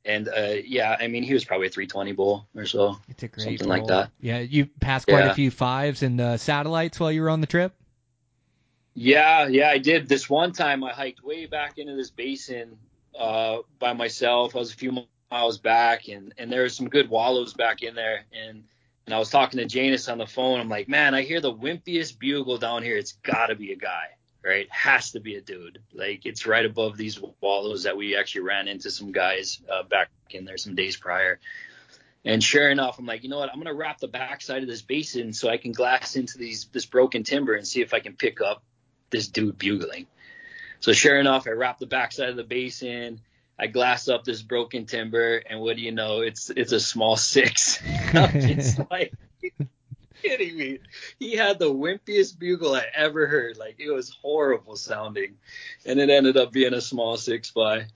and 0.05 0.29
uh, 0.29 0.55
yeah, 0.65 0.95
I 0.99 1.07
mean, 1.07 1.23
he 1.23 1.33
was 1.33 1.43
probably 1.43 1.67
a 1.67 1.69
320 1.69 2.13
bull 2.13 2.47
or 2.55 2.65
so. 2.65 2.97
It's 3.09 3.23
a 3.23 3.27
great 3.27 3.59
Something 3.59 3.67
like 3.67 3.87
that. 3.87 4.11
Yeah, 4.21 4.39
you 4.39 4.65
passed 4.65 5.07
quite 5.07 5.25
a 5.25 5.33
few 5.33 5.51
fives 5.51 6.01
and 6.01 6.19
uh, 6.19 6.37
satellites 6.37 6.99
while 6.99 7.11
you 7.11 7.21
were 7.21 7.29
on 7.29 7.41
the 7.41 7.47
trip. 7.47 7.73
Yeah, 8.99 9.45
yeah, 9.45 9.69
I 9.69 9.77
did. 9.77 10.09
This 10.09 10.27
one 10.27 10.53
time 10.53 10.83
I 10.83 10.91
hiked 10.91 11.23
way 11.23 11.45
back 11.45 11.77
into 11.77 11.95
this 11.95 12.09
basin 12.09 12.79
uh, 13.17 13.57
by 13.77 13.93
myself. 13.93 14.55
I 14.55 14.57
was 14.57 14.73
a 14.73 14.75
few 14.75 15.03
miles 15.29 15.59
back, 15.59 16.07
and 16.07 16.33
and 16.39 16.51
there 16.51 16.63
were 16.63 16.69
some 16.69 16.89
good 16.89 17.07
wallows 17.07 17.53
back 17.53 17.83
in 17.83 17.93
there. 17.93 18.25
And 18.33 18.63
and 19.05 19.13
I 19.13 19.19
was 19.19 19.29
talking 19.29 19.59
to 19.59 19.67
Janus 19.67 20.09
on 20.09 20.17
the 20.17 20.25
phone. 20.25 20.59
I'm 20.59 20.67
like, 20.67 20.89
man, 20.89 21.13
I 21.13 21.21
hear 21.21 21.39
the 21.41 21.53
wimpiest 21.53 22.17
bugle 22.17 22.57
down 22.57 22.81
here. 22.81 22.97
It's 22.97 23.11
got 23.11 23.47
to 23.47 23.55
be 23.55 23.71
a 23.71 23.75
guy, 23.75 24.07
right? 24.43 24.67
Has 24.71 25.11
to 25.11 25.19
be 25.19 25.35
a 25.35 25.41
dude. 25.41 25.77
Like 25.93 26.25
it's 26.25 26.47
right 26.47 26.65
above 26.65 26.97
these 26.97 27.21
wallows 27.39 27.83
that 27.83 27.97
we 27.97 28.17
actually 28.17 28.45
ran 28.45 28.67
into 28.67 28.89
some 28.89 29.11
guys 29.11 29.61
uh, 29.71 29.83
back 29.83 30.09
in 30.31 30.43
there 30.43 30.57
some 30.57 30.73
days 30.73 30.97
prior. 30.97 31.39
And 32.25 32.43
sure 32.43 32.67
enough, 32.67 32.97
I'm 32.97 33.05
like, 33.05 33.21
you 33.21 33.29
know 33.29 33.37
what? 33.37 33.51
I'm 33.53 33.59
gonna 33.59 33.75
wrap 33.75 33.99
the 33.99 34.07
backside 34.07 34.63
of 34.63 34.67
this 34.67 34.81
basin 34.81 35.33
so 35.33 35.49
I 35.49 35.57
can 35.57 35.71
glass 35.71 36.15
into 36.15 36.39
these 36.39 36.65
this 36.71 36.87
broken 36.87 37.23
timber 37.23 37.53
and 37.53 37.67
see 37.67 37.81
if 37.81 37.93
I 37.93 37.99
can 37.99 38.13
pick 38.13 38.41
up 38.41 38.63
this 39.09 39.27
dude 39.27 39.57
bugling. 39.57 40.07
So 40.79 40.93
sure 40.93 41.19
enough, 41.19 41.47
I 41.47 41.51
wrap 41.51 41.79
the 41.79 41.85
backside 41.85 42.29
of 42.29 42.35
the 42.35 42.43
basin. 42.43 43.21
I 43.59 43.67
glass 43.67 44.07
up 44.07 44.23
this 44.23 44.41
broken 44.41 44.85
timber, 44.85 45.37
and 45.37 45.59
what 45.59 45.75
do 45.75 45.81
you 45.81 45.91
know? 45.91 46.21
It's 46.21 46.51
it's 46.51 46.71
a 46.71 46.79
small 46.79 47.17
six. 47.17 47.81
I'm 48.13 48.39
just 48.39 48.79
like 48.91 49.13
kidding 50.21 50.57
me. 50.57 50.79
He 51.19 51.35
had 51.35 51.57
the 51.57 51.71
wimpiest 51.71 52.37
bugle 52.37 52.75
I 52.75 52.85
ever 52.93 53.25
heard. 53.27 53.57
Like 53.57 53.75
it 53.79 53.91
was 53.91 54.15
horrible 54.21 54.75
sounding, 54.75 55.35
and 55.85 55.99
it 55.99 56.09
ended 56.09 56.37
up 56.37 56.51
being 56.51 56.73
a 56.73 56.81
small 56.81 57.17
six 57.17 57.49
by. 57.51 57.87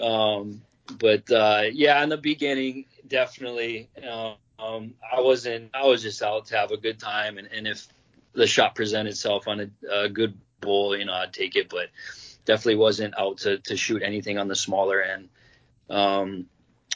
Um, 0.00 0.62
but 0.98 1.30
uh, 1.32 1.64
yeah, 1.72 2.02
in 2.02 2.08
the 2.08 2.16
beginning, 2.16 2.84
definitely. 3.08 3.88
Um, 4.08 4.34
um, 4.58 4.94
I 5.12 5.20
wasn't. 5.20 5.70
I 5.74 5.84
was 5.86 6.02
just 6.02 6.22
out 6.22 6.46
to 6.46 6.56
have 6.56 6.70
a 6.70 6.76
good 6.76 6.98
time, 6.98 7.38
and, 7.38 7.48
and 7.52 7.66
if 7.66 7.88
the 8.36 8.46
shot 8.46 8.74
presented 8.74 9.10
itself 9.10 9.48
on 9.48 9.60
a, 9.60 10.04
a 10.04 10.08
good 10.08 10.38
bull, 10.60 10.96
you 10.96 11.04
know, 11.04 11.14
I'd 11.14 11.32
take 11.32 11.56
it. 11.56 11.68
But 11.68 11.88
definitely 12.44 12.76
wasn't 12.76 13.18
out 13.18 13.38
to 13.38 13.58
to 13.58 13.76
shoot 13.76 14.02
anything 14.02 14.38
on 14.38 14.48
the 14.48 14.56
smaller 14.56 15.02
end. 15.02 15.28
Um, 15.90 16.46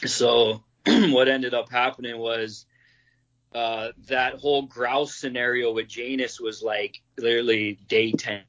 so 0.07 0.63
what 0.87 1.29
ended 1.29 1.55
up 1.55 1.71
happening 1.71 2.19
was 2.19 2.67
uh, 3.55 3.89
that 4.07 4.35
whole 4.35 4.63
grouse 4.63 5.15
scenario 5.15 5.73
with 5.73 5.89
Janus 5.89 6.41
was 6.41 6.63
like 6.63 7.01
literally 7.19 7.79
day 7.89 8.13
10, 8.13 8.43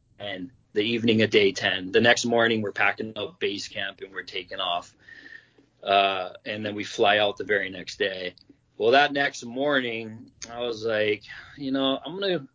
the 0.74 0.82
evening 0.82 1.22
of 1.24 1.30
day 1.30 1.52
10. 1.52 1.92
The 1.92 2.02
next 2.02 2.26
morning, 2.26 2.62
we're 2.62 2.72
packing 2.72 3.14
up 3.16 3.40
base 3.40 3.68
camp 3.68 4.02
and 4.02 4.14
we're 4.14 4.24
taking 4.24 4.60
off. 4.60 4.94
Uh, 5.84 6.30
and 6.46 6.64
then 6.64 6.76
we 6.76 6.84
fly 6.84 7.18
out 7.18 7.38
the 7.38 7.44
very 7.44 7.72
next 7.72 7.98
day. 7.98 8.36
Well, 8.78 8.92
that 8.92 9.12
next 9.12 9.44
morning, 9.44 10.32
I 10.52 10.62
was 10.62 10.86
like, 10.86 11.24
you 11.58 11.72
know, 11.72 12.00
I'm 12.04 12.20
going 12.20 12.40
to. 12.40 12.48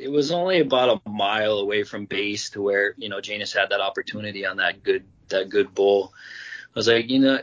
It 0.00 0.10
was 0.10 0.32
only 0.32 0.60
about 0.60 1.00
a 1.04 1.10
mile 1.10 1.58
away 1.58 1.82
from 1.82 2.06
base 2.06 2.50
to 2.50 2.62
where, 2.62 2.94
you 2.96 3.08
know, 3.08 3.20
Janus 3.20 3.52
had 3.52 3.70
that 3.70 3.80
opportunity 3.80 4.46
on 4.46 4.56
that 4.56 4.82
good 4.82 5.04
that 5.28 5.50
good 5.50 5.74
bull. 5.74 6.12
I 6.14 6.78
was 6.78 6.88
like, 6.88 7.10
you 7.10 7.18
know, 7.18 7.40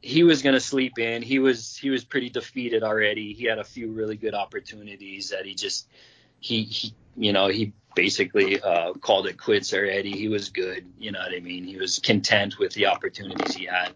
he 0.00 0.24
was 0.24 0.42
going 0.42 0.54
to 0.54 0.60
sleep 0.60 0.98
in. 0.98 1.22
He 1.22 1.38
was 1.38 1.76
he 1.76 1.90
was 1.90 2.04
pretty 2.04 2.28
defeated 2.28 2.82
already. 2.82 3.32
He 3.32 3.44
had 3.44 3.58
a 3.58 3.64
few 3.64 3.92
really 3.92 4.16
good 4.16 4.34
opportunities 4.34 5.30
that 5.30 5.46
he 5.46 5.54
just 5.54 5.86
he 6.42 6.64
he 6.64 6.94
you 7.16 7.32
know 7.32 7.48
he 7.48 7.72
basically 7.94 8.60
uh, 8.60 8.94
called 8.94 9.26
it 9.26 9.38
quits 9.38 9.72
already. 9.72 10.12
He 10.12 10.28
was 10.28 10.48
good. 10.48 10.86
You 10.98 11.12
know 11.12 11.20
what 11.20 11.34
I 11.34 11.40
mean? 11.40 11.64
He 11.64 11.76
was 11.76 11.98
content 11.98 12.58
with 12.58 12.72
the 12.72 12.86
opportunities 12.86 13.54
he 13.54 13.66
had. 13.66 13.92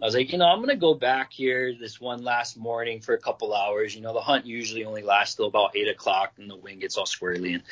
I 0.00 0.04
was 0.04 0.14
like, 0.14 0.30
you 0.32 0.38
know, 0.38 0.46
I'm 0.46 0.60
gonna 0.60 0.76
go 0.76 0.94
back 0.94 1.32
here 1.32 1.74
this 1.78 2.00
one 2.00 2.22
last 2.22 2.56
morning 2.56 3.00
for 3.00 3.14
a 3.14 3.18
couple 3.18 3.54
hours. 3.54 3.94
You 3.94 4.02
know, 4.02 4.12
the 4.12 4.20
hunt 4.20 4.46
usually 4.46 4.84
only 4.84 5.02
lasts 5.02 5.36
till 5.36 5.46
about 5.46 5.76
eight 5.76 5.88
o'clock, 5.88 6.34
and 6.38 6.48
the 6.48 6.56
wind 6.56 6.80
gets 6.80 6.96
all 6.96 7.06
squirrely, 7.06 7.54
and 7.54 7.62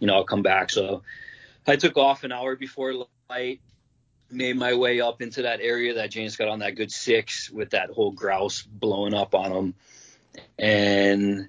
you 0.00 0.06
know 0.06 0.14
I'll 0.14 0.24
come 0.24 0.42
back. 0.42 0.70
So 0.70 1.02
I 1.66 1.76
took 1.76 1.96
off 1.96 2.24
an 2.24 2.32
hour 2.32 2.56
before 2.56 3.06
light 3.28 3.60
made 4.30 4.56
my 4.56 4.74
way 4.74 5.00
up 5.00 5.22
into 5.22 5.42
that 5.42 5.60
area 5.60 5.94
that 5.94 6.10
Janus 6.10 6.36
got 6.36 6.48
on 6.48 6.60
that 6.60 6.74
good 6.74 6.90
six 6.90 7.50
with 7.50 7.70
that 7.70 7.90
whole 7.90 8.10
grouse 8.10 8.62
blowing 8.62 9.14
up 9.14 9.34
on 9.34 9.52
him. 9.52 9.74
And 10.58 11.48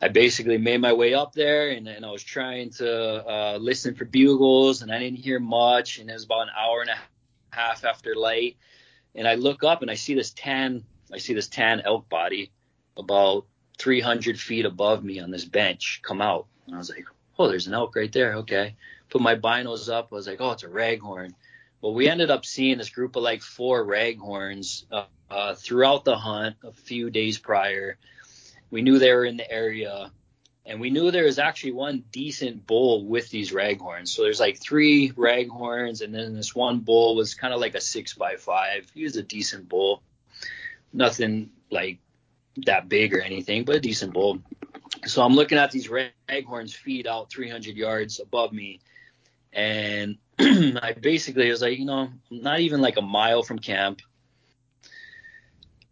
I 0.00 0.08
basically 0.08 0.58
made 0.58 0.80
my 0.80 0.92
way 0.92 1.14
up 1.14 1.32
there 1.32 1.70
and, 1.70 1.88
and 1.88 2.04
I 2.04 2.10
was 2.10 2.22
trying 2.22 2.70
to 2.72 3.26
uh, 3.26 3.58
listen 3.58 3.94
for 3.94 4.04
bugles 4.04 4.82
and 4.82 4.92
I 4.92 4.98
didn't 4.98 5.18
hear 5.18 5.40
much. 5.40 5.98
And 5.98 6.10
it 6.10 6.12
was 6.12 6.24
about 6.24 6.42
an 6.42 6.54
hour 6.56 6.82
and 6.82 6.90
a 6.90 6.96
half 7.50 7.84
after 7.84 8.14
light. 8.14 8.56
And 9.14 9.26
I 9.26 9.36
look 9.36 9.64
up 9.64 9.80
and 9.80 9.90
I 9.90 9.94
see 9.94 10.14
this 10.14 10.32
tan, 10.32 10.84
I 11.12 11.18
see 11.18 11.32
this 11.32 11.48
tan 11.48 11.80
elk 11.80 12.08
body 12.10 12.52
about 12.96 13.46
300 13.78 14.38
feet 14.38 14.66
above 14.66 15.02
me 15.02 15.20
on 15.20 15.30
this 15.30 15.44
bench 15.44 16.00
come 16.02 16.20
out. 16.20 16.46
And 16.66 16.74
I 16.74 16.78
was 16.78 16.90
like, 16.90 17.06
oh, 17.38 17.48
there's 17.48 17.66
an 17.66 17.74
elk 17.74 17.96
right 17.96 18.12
there. 18.12 18.34
Okay. 18.36 18.76
Put 19.08 19.22
my 19.22 19.36
binos 19.36 19.90
up. 19.90 20.08
I 20.12 20.14
was 20.14 20.26
like, 20.26 20.40
oh, 20.40 20.50
it's 20.50 20.62
a 20.62 20.68
raghorn. 20.68 21.32
Well, 21.80 21.94
we 21.94 22.08
ended 22.08 22.30
up 22.30 22.44
seeing 22.44 22.78
this 22.78 22.90
group 22.90 23.16
of 23.16 23.22
like 23.22 23.42
four 23.42 23.84
raghorns 23.84 24.84
uh, 24.90 25.04
uh, 25.30 25.54
throughout 25.54 26.04
the 26.04 26.16
hunt 26.16 26.56
a 26.62 26.72
few 26.72 27.08
days 27.10 27.38
prior. 27.38 27.96
We 28.70 28.82
knew 28.82 28.98
they 28.98 29.12
were 29.12 29.24
in 29.24 29.36
the 29.36 29.50
area, 29.50 30.10
and 30.64 30.80
we 30.80 30.90
knew 30.90 31.10
there 31.10 31.24
was 31.24 31.38
actually 31.38 31.72
one 31.72 32.04
decent 32.10 32.66
bull 32.66 33.04
with 33.06 33.30
these 33.30 33.52
raghorns. 33.52 34.08
So 34.08 34.22
there's 34.22 34.40
like 34.40 34.58
three 34.58 35.12
raghorns, 35.12 36.02
and 36.02 36.14
then 36.14 36.34
this 36.34 36.54
one 36.54 36.80
bull 36.80 37.16
was 37.16 37.34
kind 37.34 37.54
of 37.54 37.60
like 37.60 37.74
a 37.74 37.80
six 37.80 38.14
by 38.14 38.36
five. 38.36 38.90
He 38.94 39.04
was 39.04 39.16
a 39.16 39.22
decent 39.22 39.68
bull, 39.68 40.02
nothing 40.92 41.50
like 41.70 41.98
that 42.64 42.88
big 42.88 43.14
or 43.14 43.20
anything, 43.20 43.64
but 43.64 43.76
a 43.76 43.80
decent 43.80 44.12
bull. 44.12 44.38
So 45.04 45.22
I'm 45.22 45.34
looking 45.34 45.58
at 45.58 45.70
these 45.70 45.88
raghorns 45.88 46.74
feed 46.74 47.06
out 47.06 47.30
300 47.30 47.76
yards 47.76 48.18
above 48.20 48.52
me 48.52 48.80
and 49.56 50.18
I 50.38 50.94
basically 51.00 51.50
was 51.50 51.62
like, 51.62 51.78
you 51.78 51.86
know, 51.86 52.10
I'm 52.30 52.42
not 52.42 52.60
even 52.60 52.80
like 52.80 52.98
a 52.98 53.02
mile 53.02 53.42
from 53.42 53.58
camp, 53.58 54.02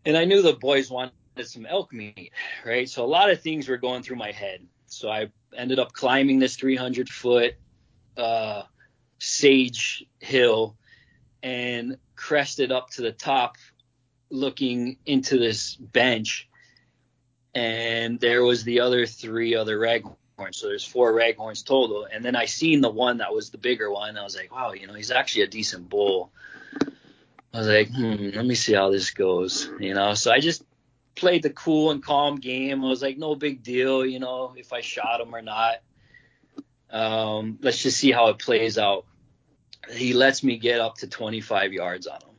and 0.04 0.16
I 0.16 0.26
knew 0.26 0.42
the 0.42 0.52
boys 0.52 0.90
wanted 0.90 1.12
some 1.42 1.66
elk 1.66 1.92
meat, 1.92 2.32
right? 2.64 2.88
So 2.88 3.04
a 3.04 3.06
lot 3.06 3.30
of 3.30 3.40
things 3.40 3.68
were 3.68 3.76
going 3.76 4.02
through 4.02 4.16
my 4.16 4.30
head. 4.30 4.66
So 4.86 5.10
I 5.10 5.30
ended 5.56 5.78
up 5.78 5.92
climbing 5.92 6.38
this 6.38 6.56
300 6.56 7.08
foot 7.08 7.54
uh, 8.16 8.62
sage 9.18 10.04
hill 10.20 10.76
and 11.42 11.98
crested 12.16 12.72
up 12.72 12.90
to 12.90 13.02
the 13.02 13.12
top, 13.12 13.56
looking 14.30 14.96
into 15.04 15.38
this 15.38 15.74
bench. 15.76 16.48
And 17.54 18.18
there 18.18 18.42
was 18.42 18.64
the 18.64 18.80
other 18.80 19.06
three 19.06 19.54
other 19.54 19.78
raghorns. 19.78 20.16
So 20.52 20.68
there's 20.68 20.84
four 20.84 21.12
raghorns 21.12 21.64
total. 21.64 22.06
And 22.10 22.24
then 22.24 22.34
I 22.34 22.46
seen 22.46 22.80
the 22.80 22.90
one 22.90 23.18
that 23.18 23.32
was 23.32 23.50
the 23.50 23.58
bigger 23.58 23.90
one. 23.90 24.16
I 24.16 24.22
was 24.22 24.36
like, 24.36 24.52
wow, 24.54 24.72
you 24.72 24.86
know, 24.86 24.94
he's 24.94 25.10
actually 25.10 25.42
a 25.42 25.48
decent 25.48 25.88
bull. 25.88 26.32
I 27.52 27.58
was 27.58 27.68
like, 27.68 27.88
hmm, 27.88 28.30
let 28.34 28.44
me 28.44 28.56
see 28.56 28.74
how 28.74 28.90
this 28.90 29.10
goes, 29.10 29.70
you 29.78 29.94
know. 29.94 30.14
So 30.14 30.32
I 30.32 30.40
just 30.40 30.64
played 31.14 31.42
the 31.42 31.50
cool 31.50 31.90
and 31.90 32.02
calm 32.02 32.36
game. 32.36 32.84
I 32.84 32.88
was 32.88 33.02
like, 33.02 33.18
no 33.18 33.34
big 33.34 33.62
deal, 33.62 34.04
you 34.04 34.18
know, 34.18 34.54
if 34.56 34.72
I 34.72 34.80
shot 34.80 35.20
him 35.20 35.34
or 35.34 35.42
not. 35.42 35.76
Um, 36.90 37.58
let's 37.62 37.82
just 37.82 37.98
see 37.98 38.12
how 38.12 38.28
it 38.28 38.38
plays 38.38 38.78
out. 38.78 39.06
He 39.92 40.14
lets 40.14 40.42
me 40.42 40.56
get 40.56 40.80
up 40.80 40.96
to 40.98 41.08
25 41.08 41.72
yards 41.72 42.06
on 42.06 42.20
him. 42.22 42.36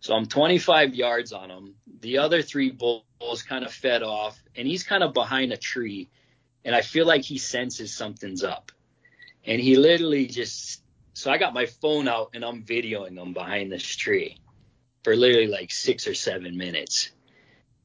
So 0.00 0.14
I'm 0.14 0.26
25 0.26 0.94
yards 0.94 1.32
on 1.32 1.50
him. 1.50 1.74
The 2.00 2.18
other 2.18 2.42
three 2.42 2.70
bulls 2.70 3.42
kind 3.42 3.64
of 3.64 3.72
fed 3.72 4.02
off, 4.02 4.40
and 4.56 4.66
he's 4.66 4.82
kind 4.82 5.02
of 5.02 5.14
behind 5.14 5.52
a 5.52 5.56
tree. 5.56 6.08
And 6.64 6.74
I 6.74 6.80
feel 6.80 7.06
like 7.06 7.22
he 7.22 7.38
senses 7.38 7.94
something's 7.94 8.42
up. 8.42 8.72
And 9.44 9.60
he 9.60 9.76
literally 9.76 10.26
just, 10.26 10.82
so 11.14 11.30
I 11.30 11.38
got 11.38 11.54
my 11.54 11.66
phone 11.66 12.08
out 12.08 12.30
and 12.34 12.44
I'm 12.44 12.62
videoing 12.62 13.20
him 13.20 13.32
behind 13.32 13.70
this 13.70 13.84
tree 13.84 14.38
for 15.02 15.16
literally 15.16 15.48
like 15.48 15.72
six 15.72 16.06
or 16.06 16.14
seven 16.14 16.56
minutes 16.56 17.10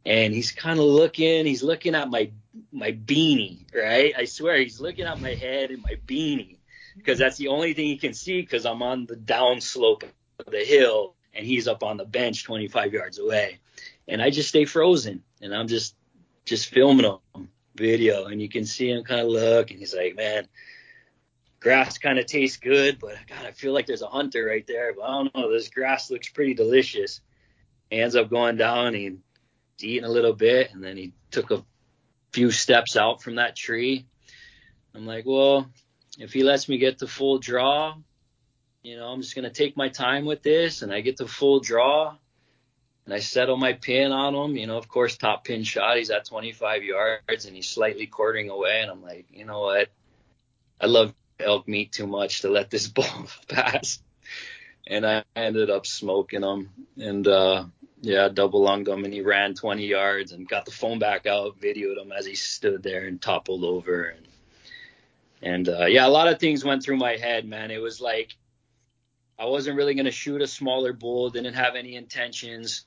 and 0.07 0.33
he's 0.33 0.51
kind 0.51 0.79
of 0.79 0.85
looking 0.85 1.45
he's 1.45 1.61
looking 1.61 1.93
at 1.93 2.09
my 2.09 2.31
my 2.71 2.93
beanie 2.93 3.65
right? 3.75 4.13
I 4.17 4.25
swear 4.25 4.57
he's 4.57 4.79
looking 4.79 5.05
at 5.05 5.21
my 5.21 5.35
head 5.35 5.69
and 5.69 5.83
my 5.83 5.97
beanie 6.07 6.57
because 6.95 7.19
that's 7.19 7.37
the 7.37 7.49
only 7.49 7.73
thing 7.73 7.85
he 7.85 7.97
can 7.97 8.13
see 8.13 8.41
because 8.41 8.65
i'm 8.65 8.81
on 8.81 9.05
the 9.05 9.15
down 9.15 9.61
slope 9.61 10.03
of 10.39 10.45
the 10.51 10.63
hill 10.63 11.13
and 11.33 11.45
he's 11.45 11.67
up 11.67 11.83
on 11.83 11.97
the 11.97 12.05
bench 12.05 12.43
25 12.45 12.93
yards 12.93 13.19
away. 13.19 13.59
And 14.07 14.21
i 14.21 14.29
just 14.29 14.49
stay 14.49 14.65
frozen 14.65 15.21
and 15.41 15.53
i'm 15.53 15.67
just 15.67 15.95
just 16.45 16.67
filming 16.67 17.05
him 17.05 17.49
video 17.75 18.25
and 18.25 18.41
you 18.41 18.49
can 18.49 18.65
see 18.65 18.89
him 18.89 19.03
kind 19.03 19.21
of 19.21 19.27
look 19.27 19.69
and 19.69 19.79
he's 19.79 19.93
like 19.93 20.15
man 20.15 20.47
grass 21.59 21.97
kind 21.99 22.17
of 22.17 22.25
tastes 22.25 22.57
good 22.57 22.97
but 22.99 23.15
god 23.27 23.45
i 23.45 23.51
feel 23.51 23.73
like 23.73 23.85
there's 23.85 24.01
a 24.01 24.07
hunter 24.07 24.45
right 24.45 24.65
there 24.65 24.93
but 24.93 25.03
i 25.03 25.11
don't 25.11 25.35
know 25.35 25.51
this 25.51 25.69
grass 25.69 26.09
looks 26.09 26.29
pretty 26.29 26.53
delicious. 26.53 27.21
He 27.89 28.01
ends 28.01 28.15
up 28.15 28.29
going 28.29 28.57
down 28.57 28.95
and 28.95 29.19
eating 29.83 30.05
a 30.05 30.09
little 30.09 30.33
bit, 30.33 30.73
and 30.73 30.83
then 30.83 30.97
he 30.97 31.13
took 31.31 31.51
a 31.51 31.63
few 32.31 32.51
steps 32.51 32.95
out 32.95 33.21
from 33.21 33.35
that 33.35 33.55
tree. 33.55 34.05
I'm 34.93 35.05
like, 35.05 35.25
well, 35.25 35.69
if 36.17 36.33
he 36.33 36.43
lets 36.43 36.67
me 36.67 36.77
get 36.77 36.97
the 36.97 37.07
full 37.07 37.39
draw, 37.39 37.95
you 38.83 38.97
know, 38.97 39.07
I'm 39.07 39.21
just 39.21 39.35
gonna 39.35 39.49
take 39.49 39.77
my 39.77 39.89
time 39.89 40.25
with 40.25 40.43
this, 40.43 40.81
and 40.81 40.93
I 40.93 41.01
get 41.01 41.17
the 41.17 41.27
full 41.27 41.59
draw, 41.59 42.15
and 43.05 43.13
I 43.13 43.19
settle 43.19 43.57
my 43.57 43.73
pin 43.73 44.11
on 44.11 44.35
him. 44.35 44.57
You 44.57 44.67
know, 44.67 44.77
of 44.77 44.87
course, 44.87 45.17
top 45.17 45.45
pin 45.45 45.63
shot. 45.63 45.97
He's 45.97 46.09
at 46.09 46.25
25 46.25 46.83
yards, 46.83 47.45
and 47.45 47.55
he's 47.55 47.69
slightly 47.69 48.07
quartering 48.07 48.49
away, 48.49 48.81
and 48.81 48.91
I'm 48.91 49.01
like, 49.01 49.27
you 49.31 49.45
know 49.45 49.61
what? 49.61 49.89
I 50.79 50.85
love 50.87 51.13
elk 51.39 51.67
meat 51.67 51.91
too 51.91 52.07
much 52.07 52.41
to 52.41 52.49
let 52.49 52.69
this 52.69 52.87
bull 52.87 53.05
pass. 53.47 54.01
And 54.85 55.05
I 55.05 55.23
ended 55.35 55.69
up 55.69 55.85
smoking 55.85 56.43
him, 56.43 56.69
and 56.97 57.27
uh, 57.27 57.65
yeah, 58.01 58.29
double 58.29 58.61
lunged 58.61 58.89
him 58.89 59.03
and 59.05 59.13
he 59.13 59.21
ran 59.21 59.53
20 59.53 59.85
yards 59.85 60.31
and 60.31 60.47
got 60.47 60.65
the 60.65 60.71
phone 60.71 60.99
back 60.99 61.25
out, 61.25 61.59
videoed 61.59 61.97
him 62.01 62.11
as 62.11 62.25
he 62.25 62.35
stood 62.35 62.83
there 62.83 63.05
and 63.05 63.21
toppled 63.21 63.63
over. 63.63 64.15
And, 64.15 64.27
and 65.41 65.69
uh, 65.69 65.85
yeah, 65.85 66.05
a 66.05 66.09
lot 66.09 66.27
of 66.27 66.39
things 66.39 66.63
went 66.63 66.83
through 66.83 66.97
my 66.97 67.17
head, 67.17 67.45
man. 67.45 67.71
It 67.71 67.81
was 67.81 67.99
like 67.99 68.35
I 69.39 69.45
wasn't 69.45 69.77
really 69.77 69.93
going 69.93 70.05
to 70.05 70.11
shoot 70.11 70.41
a 70.41 70.47
smaller 70.47 70.93
bull, 70.93 71.29
didn't 71.29 71.53
have 71.53 71.75
any 71.75 71.95
intentions. 71.95 72.85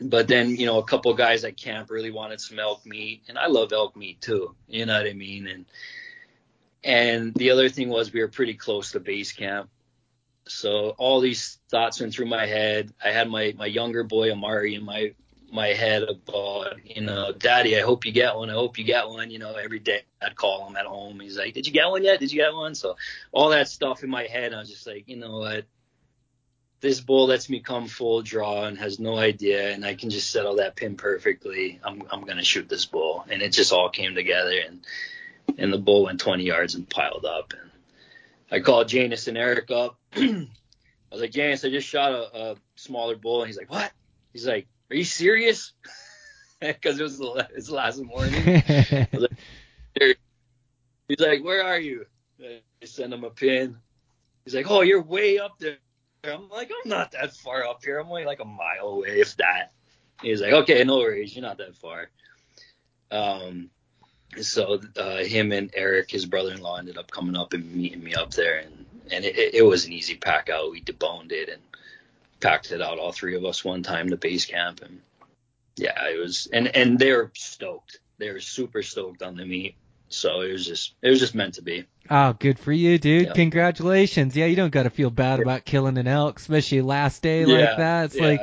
But 0.00 0.28
then, 0.28 0.56
you 0.56 0.66
know, 0.66 0.78
a 0.78 0.84
couple 0.84 1.12
guys 1.14 1.44
at 1.44 1.56
camp 1.56 1.90
really 1.90 2.10
wanted 2.10 2.40
some 2.40 2.58
elk 2.58 2.86
meat, 2.86 3.22
and 3.28 3.38
I 3.38 3.46
love 3.46 3.72
elk 3.72 3.96
meat 3.96 4.20
too. 4.20 4.54
You 4.68 4.86
know 4.86 4.96
what 4.96 5.06
I 5.06 5.12
mean? 5.12 5.46
And 5.46 5.66
and 6.84 7.34
the 7.34 7.50
other 7.50 7.68
thing 7.68 7.88
was 7.88 8.12
we 8.12 8.20
were 8.20 8.28
pretty 8.28 8.54
close 8.54 8.92
to 8.92 9.00
base 9.00 9.32
camp, 9.32 9.70
so 10.46 10.90
all 10.98 11.20
these 11.20 11.58
thoughts 11.70 12.00
went 12.00 12.14
through 12.14 12.26
my 12.26 12.46
head. 12.46 12.92
I 13.02 13.10
had 13.10 13.30
my 13.30 13.54
my 13.56 13.66
younger 13.66 14.04
boy 14.04 14.32
Amari 14.32 14.74
in 14.74 14.84
my 14.84 15.14
my 15.52 15.68
head 15.68 16.02
about, 16.02 16.66
uh, 16.66 16.74
you 16.82 17.02
know, 17.02 17.30
Daddy, 17.30 17.76
I 17.76 17.82
hope 17.82 18.06
you 18.06 18.12
get 18.12 18.34
one. 18.34 18.48
I 18.48 18.54
hope 18.54 18.78
you 18.78 18.84
get 18.84 19.08
one. 19.08 19.30
You 19.30 19.38
know, 19.38 19.54
every 19.54 19.80
day 19.80 20.02
I'd 20.20 20.34
call 20.34 20.66
him 20.66 20.76
at 20.76 20.86
home. 20.86 21.20
He's 21.20 21.36
like, 21.36 21.52
Did 21.54 21.66
you 21.66 21.72
get 21.72 21.88
one 21.88 22.02
yet? 22.02 22.20
Did 22.20 22.32
you 22.32 22.40
get 22.40 22.54
one? 22.54 22.74
So 22.74 22.96
all 23.32 23.50
that 23.50 23.68
stuff 23.68 24.02
in 24.02 24.10
my 24.10 24.24
head, 24.24 24.54
I 24.54 24.58
was 24.60 24.70
just 24.70 24.86
like, 24.86 25.04
you 25.08 25.16
know 25.16 25.38
what? 25.38 25.66
This 26.80 27.00
bull 27.00 27.26
lets 27.26 27.48
me 27.48 27.60
come 27.60 27.86
full 27.86 28.22
draw 28.22 28.64
and 28.64 28.76
has 28.78 28.98
no 28.98 29.16
idea, 29.16 29.70
and 29.70 29.84
I 29.84 29.94
can 29.94 30.10
just 30.10 30.32
settle 30.32 30.56
that 30.56 30.74
pin 30.74 30.96
perfectly. 30.96 31.78
I'm 31.84 32.02
I'm 32.10 32.24
gonna 32.24 32.42
shoot 32.42 32.68
this 32.68 32.86
bull, 32.86 33.24
and 33.28 33.40
it 33.40 33.50
just 33.50 33.72
all 33.72 33.88
came 33.88 34.16
together, 34.16 34.58
and 34.66 34.84
and 35.58 35.72
the 35.72 35.78
bull 35.78 36.04
went 36.04 36.18
20 36.18 36.42
yards 36.42 36.74
and 36.74 36.88
piled 36.88 37.24
up, 37.24 37.52
and 37.52 37.70
I 38.52 38.60
called 38.60 38.88
Janus 38.88 39.28
and 39.28 39.38
Eric 39.38 39.70
up. 39.70 39.98
I 40.14 40.46
was 41.10 41.22
like, 41.22 41.30
Janus, 41.30 41.64
I 41.64 41.70
just 41.70 41.88
shot 41.88 42.12
a, 42.12 42.36
a 42.36 42.56
smaller 42.76 43.16
bull. 43.16 43.40
And 43.40 43.48
he's 43.48 43.56
like, 43.56 43.70
what? 43.70 43.90
He's 44.34 44.46
like, 44.46 44.68
are 44.90 44.96
you 44.96 45.04
serious? 45.04 45.72
Because 46.60 47.00
it 47.00 47.02
was 47.02 47.18
the, 47.18 47.48
his 47.56 47.72
last 47.72 48.00
morning. 48.00 48.62
like, 49.12 50.16
he's 51.08 51.18
like, 51.18 51.42
where 51.42 51.64
are 51.64 51.80
you? 51.80 52.06
I 52.40 52.60
send 52.84 53.12
him 53.12 53.24
a 53.24 53.30
pin. 53.30 53.76
He's 54.44 54.54
like, 54.54 54.70
oh, 54.70 54.82
you're 54.82 55.02
way 55.02 55.40
up 55.40 55.58
there. 55.58 55.78
I'm 56.22 56.48
like, 56.50 56.70
I'm 56.70 56.88
not 56.88 57.10
that 57.10 57.34
far 57.34 57.66
up 57.66 57.82
here. 57.82 57.98
I'm 57.98 58.08
only 58.08 58.24
like 58.26 58.38
a 58.38 58.44
mile 58.44 58.90
away, 58.90 59.18
if 59.18 59.36
that. 59.38 59.72
He's 60.22 60.40
like, 60.40 60.52
okay, 60.52 60.84
no 60.84 60.98
worries. 60.98 61.34
You're 61.34 61.42
not 61.42 61.58
that 61.58 61.74
far. 61.74 62.10
Um, 63.10 63.70
so 64.40 64.80
uh, 64.96 65.18
him 65.18 65.52
and 65.52 65.70
Eric, 65.74 66.10
his 66.10 66.26
brother-in-law, 66.26 66.78
ended 66.78 66.98
up 66.98 67.10
coming 67.10 67.36
up 67.36 67.52
and 67.52 67.74
meeting 67.74 68.02
me 68.02 68.14
up 68.14 68.32
there, 68.32 68.58
and 68.58 68.86
and 69.10 69.24
it, 69.24 69.54
it 69.54 69.62
was 69.62 69.84
an 69.84 69.92
easy 69.92 70.16
pack 70.16 70.48
out. 70.48 70.70
We 70.70 70.80
deboned 70.80 71.32
it 71.32 71.48
and 71.48 71.60
packed 72.40 72.72
it 72.72 72.80
out, 72.80 72.98
all 72.98 73.12
three 73.12 73.36
of 73.36 73.44
us, 73.44 73.64
one 73.64 73.82
time 73.82 74.08
to 74.10 74.16
base 74.16 74.46
camp, 74.46 74.82
and 74.82 75.00
yeah, 75.76 76.08
it 76.08 76.18
was, 76.18 76.48
and 76.52 76.74
and 76.76 76.98
they 76.98 77.12
were 77.12 77.30
stoked. 77.34 78.00
They 78.18 78.30
were 78.30 78.40
super 78.40 78.82
stoked 78.82 79.22
on 79.22 79.36
the 79.36 79.44
meat. 79.44 79.74
So 80.08 80.42
it 80.42 80.52
was 80.52 80.66
just 80.66 80.94
it 81.02 81.10
was 81.10 81.20
just 81.20 81.34
meant 81.34 81.54
to 81.54 81.62
be. 81.62 81.84
Oh, 82.10 82.32
good 82.32 82.58
for 82.58 82.72
you, 82.72 82.98
dude. 82.98 83.28
Yeah. 83.28 83.32
Congratulations. 83.32 84.36
Yeah, 84.36 84.46
you 84.46 84.56
don't 84.56 84.72
got 84.72 84.84
to 84.84 84.90
feel 84.90 85.10
bad 85.10 85.38
yeah. 85.38 85.44
about 85.44 85.64
killing 85.64 85.98
an 85.98 86.08
elk, 86.08 86.38
especially 86.38 86.82
last 86.82 87.22
day 87.22 87.44
yeah. 87.44 87.58
like 87.58 87.76
that. 87.78 88.04
It's 88.06 88.16
like 88.18 88.40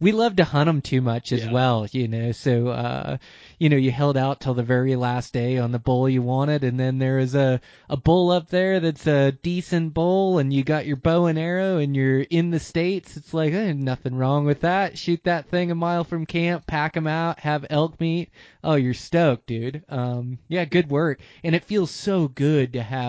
we 0.00 0.12
love 0.12 0.36
to 0.36 0.44
hunt 0.44 0.66
them 0.66 0.80
too 0.80 1.02
much 1.02 1.30
as 1.32 1.46
well, 1.46 1.86
you 1.92 2.08
know. 2.08 2.32
So 2.32 2.68
uh 2.68 3.18
you 3.58 3.68
know, 3.68 3.76
you 3.76 3.90
held 3.90 4.16
out 4.16 4.40
till 4.40 4.54
the 4.54 4.62
very 4.62 4.96
last 4.96 5.34
day 5.34 5.58
on 5.58 5.70
the 5.70 5.78
bull 5.78 6.08
you 6.08 6.22
wanted, 6.22 6.64
and 6.64 6.80
then 6.80 6.98
there 6.98 7.18
is 7.18 7.34
a 7.34 7.60
a 7.90 7.96
bull 7.96 8.30
up 8.30 8.48
there 8.48 8.80
that's 8.80 9.06
a 9.06 9.32
decent 9.32 9.92
bull, 9.92 10.38
and 10.38 10.50
you 10.50 10.64
got 10.64 10.86
your 10.86 10.96
bow 10.96 11.26
and 11.26 11.38
arrow, 11.38 11.76
and 11.76 11.94
you're 11.94 12.20
in 12.20 12.50
the 12.50 12.58
states. 12.58 13.18
It's 13.18 13.34
like 13.34 13.52
eh, 13.52 13.74
nothing 13.74 14.14
wrong 14.14 14.46
with 14.46 14.62
that. 14.62 14.96
Shoot 14.96 15.24
that 15.24 15.50
thing 15.50 15.70
a 15.70 15.74
mile 15.74 16.04
from 16.04 16.24
camp, 16.24 16.66
pack 16.66 16.96
'em 16.96 17.06
out, 17.06 17.40
have 17.40 17.66
elk 17.68 18.00
meat. 18.00 18.30
Oh, 18.64 18.76
you're 18.76 18.94
stoked, 18.94 19.46
dude. 19.46 19.84
Um, 19.90 20.38
yeah, 20.48 20.64
good 20.64 20.90
work, 20.90 21.20
and 21.44 21.54
it 21.54 21.64
feels 21.64 21.90
so 21.90 22.28
good 22.28 22.72
to 22.72 22.82
have 22.82 22.99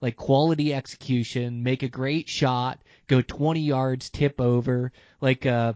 like 0.00 0.16
quality 0.16 0.72
execution, 0.72 1.62
make 1.62 1.82
a 1.82 1.88
great 1.88 2.28
shot, 2.28 2.80
go 3.06 3.20
20 3.20 3.60
yards, 3.60 4.10
tip 4.10 4.40
over. 4.40 4.92
Like 5.20 5.46
uh, 5.46 5.72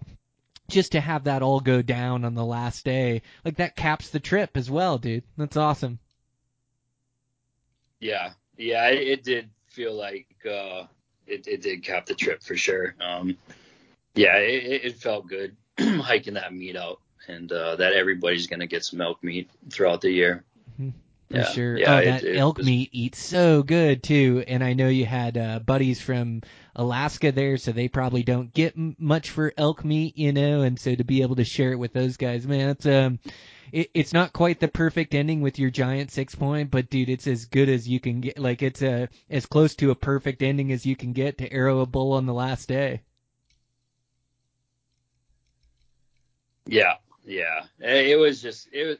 just 0.68 0.92
to 0.92 1.00
have 1.00 1.24
that 1.24 1.42
all 1.42 1.60
go 1.60 1.82
down 1.82 2.24
on 2.24 2.34
the 2.34 2.44
last 2.44 2.84
day, 2.84 3.22
like 3.44 3.56
that 3.56 3.76
caps 3.76 4.10
the 4.10 4.20
trip 4.20 4.56
as 4.56 4.70
well, 4.70 4.98
dude. 4.98 5.24
That's 5.36 5.56
awesome. 5.56 5.98
Yeah, 8.00 8.32
yeah, 8.56 8.88
it, 8.88 9.08
it 9.08 9.24
did 9.24 9.50
feel 9.66 9.94
like 9.94 10.26
uh, 10.44 10.84
it, 11.26 11.46
it 11.46 11.62
did 11.62 11.82
cap 11.82 12.06
the 12.06 12.14
trip 12.14 12.42
for 12.42 12.56
sure. 12.56 12.94
Um, 13.00 13.36
yeah, 14.14 14.36
it, 14.38 14.84
it 14.84 14.96
felt 14.96 15.28
good 15.28 15.56
hiking 15.78 16.34
that 16.34 16.52
meat 16.52 16.76
out, 16.76 17.00
and 17.28 17.50
uh, 17.52 17.76
that 17.76 17.92
everybody's 17.92 18.46
gonna 18.46 18.66
get 18.66 18.84
some 18.84 19.00
elk 19.00 19.22
meat 19.22 19.50
throughout 19.70 20.00
the 20.00 20.10
year. 20.10 20.44
Mm-hmm. 20.80 20.98
For 21.32 21.38
yeah. 21.38 21.44
sure. 21.44 21.78
Yeah, 21.78 21.94
oh, 21.94 21.98
it- 21.98 22.04
that 22.04 22.24
it 22.24 22.36
elk 22.36 22.58
was- 22.58 22.66
meat 22.66 22.90
eats 22.92 23.18
so 23.18 23.62
good 23.62 24.02
too. 24.02 24.44
And 24.46 24.62
I 24.62 24.74
know 24.74 24.88
you 24.88 25.06
had 25.06 25.38
uh, 25.38 25.58
buddies 25.60 26.00
from 26.00 26.42
Alaska 26.76 27.32
there, 27.32 27.56
so 27.56 27.72
they 27.72 27.88
probably 27.88 28.22
don't 28.22 28.52
get 28.52 28.76
m- 28.76 28.96
much 28.98 29.30
for 29.30 29.52
elk 29.56 29.84
meat, 29.84 30.18
you 30.18 30.32
know. 30.32 30.60
And 30.60 30.78
so 30.78 30.94
to 30.94 31.04
be 31.04 31.22
able 31.22 31.36
to 31.36 31.44
share 31.44 31.72
it 31.72 31.78
with 31.78 31.92
those 31.94 32.16
guys, 32.18 32.46
man, 32.46 32.68
it's 32.68 32.84
um, 32.86 33.18
it, 33.72 33.90
it's 33.94 34.12
not 34.12 34.34
quite 34.34 34.60
the 34.60 34.68
perfect 34.68 35.14
ending 35.14 35.40
with 35.40 35.58
your 35.58 35.70
giant 35.70 36.10
six 36.10 36.34
point, 36.34 36.70
but 36.70 36.90
dude, 36.90 37.08
it's 37.08 37.26
as 37.26 37.46
good 37.46 37.70
as 37.70 37.88
you 37.88 37.98
can 37.98 38.20
get. 38.20 38.38
Like 38.38 38.62
it's 38.62 38.82
a 38.82 39.08
as 39.30 39.46
close 39.46 39.74
to 39.76 39.90
a 39.90 39.94
perfect 39.94 40.42
ending 40.42 40.70
as 40.70 40.84
you 40.84 40.96
can 40.96 41.14
get 41.14 41.38
to 41.38 41.50
arrow 41.50 41.80
a 41.80 41.86
bull 41.86 42.12
on 42.12 42.26
the 42.26 42.34
last 42.34 42.68
day. 42.68 43.00
Yeah, 46.66 46.96
yeah. 47.24 47.64
It 47.80 48.18
was 48.18 48.40
just 48.42 48.68
it 48.72 48.84
was 48.86 48.96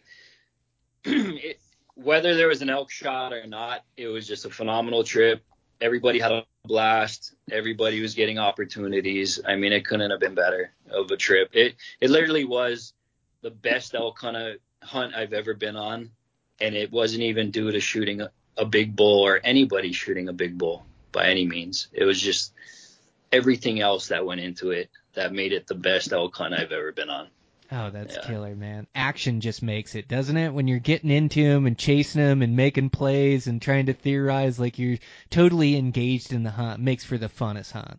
it, 1.05 1.61
whether 1.95 2.35
there 2.35 2.49
was 2.49 2.63
an 2.63 2.71
elk 2.71 2.91
shot 2.91 3.33
or 3.33 3.47
not, 3.47 3.85
it 3.97 4.09
was 4.09 4.27
just 4.27 4.45
a 4.45 4.51
phenomenal 4.51 5.05
trip. 5.05 5.43
Everybody 5.81 6.19
had 6.19 6.33
a 6.33 6.47
blast. 6.65 7.35
Everybody 7.51 8.01
was 8.01 8.15
getting 8.15 8.39
opportunities. 8.39 9.41
I 9.47 9.57
mean, 9.57 9.73
it 9.73 9.85
couldn't 9.85 10.11
have 10.11 10.21
been 10.21 10.35
better 10.35 10.73
of 10.91 11.11
a 11.11 11.17
trip. 11.17 11.51
It 11.53 11.75
it 12.01 12.11
literally 12.11 12.45
was 12.45 12.95
the 13.43 13.51
best 13.51 13.95
elk 13.95 14.19
hunt, 14.21 14.61
hunt 14.83 15.15
I've 15.15 15.33
ever 15.33 15.55
been 15.55 15.77
on, 15.77 16.11
and 16.61 16.75
it 16.75 16.93
wasn't 16.93 17.25
even 17.25 17.51
due 17.51 17.73
to 17.73 17.81
shooting 17.81 18.21
a, 18.21 18.31
a 18.57 18.65
big 18.65 18.95
bull 18.95 19.27
or 19.27 19.41
anybody 19.43 19.93
shooting 19.93 20.29
a 20.29 20.33
big 20.33 20.57
bull 20.57 20.87
by 21.11 21.27
any 21.27 21.47
means. 21.47 21.89
It 21.93 22.05
was 22.05 22.21
just 22.21 22.53
everything 23.33 23.81
else 23.81 24.09
that 24.09 24.25
went 24.25 24.41
into 24.41 24.71
it 24.71 24.89
that 25.15 25.33
made 25.33 25.53
it 25.53 25.67
the 25.67 25.75
best 25.75 26.13
elk 26.13 26.37
hunt 26.37 26.55
I've 26.55 26.73
ever 26.73 26.93
been 26.93 27.11
on. 27.11 27.29
Oh, 27.75 27.89
that's 27.89 28.17
Yeah. 28.17 28.21
killer, 28.21 28.55
man. 28.55 28.87
Action 28.95 29.41
just 29.41 29.63
makes 29.63 29.95
it, 29.95 30.07
doesn't 30.07 30.37
it? 30.37 30.53
When 30.53 30.69
you're 30.69 30.79
getting 30.79 31.11
into 31.11 31.43
them 31.43 31.65
and 31.67 31.79
chasing 31.79 32.21
them 32.21 32.43
and 32.43 32.55
making 32.55 32.91
plays 32.91 33.47
and 33.47 33.63
trying 33.63 33.87
to 33.87 33.95
theorize 33.95 34.61
like 34.61 34.79
you're 34.79 34.99
totally 35.31 35.77
engaged 35.77 36.35
in 36.35 36.43
the 36.43 36.51
hunt 36.51 36.81
makes 36.81 37.05
for 37.05 37.17
the 37.17 37.31
funnest 37.31 37.73
hunt. 37.73 37.99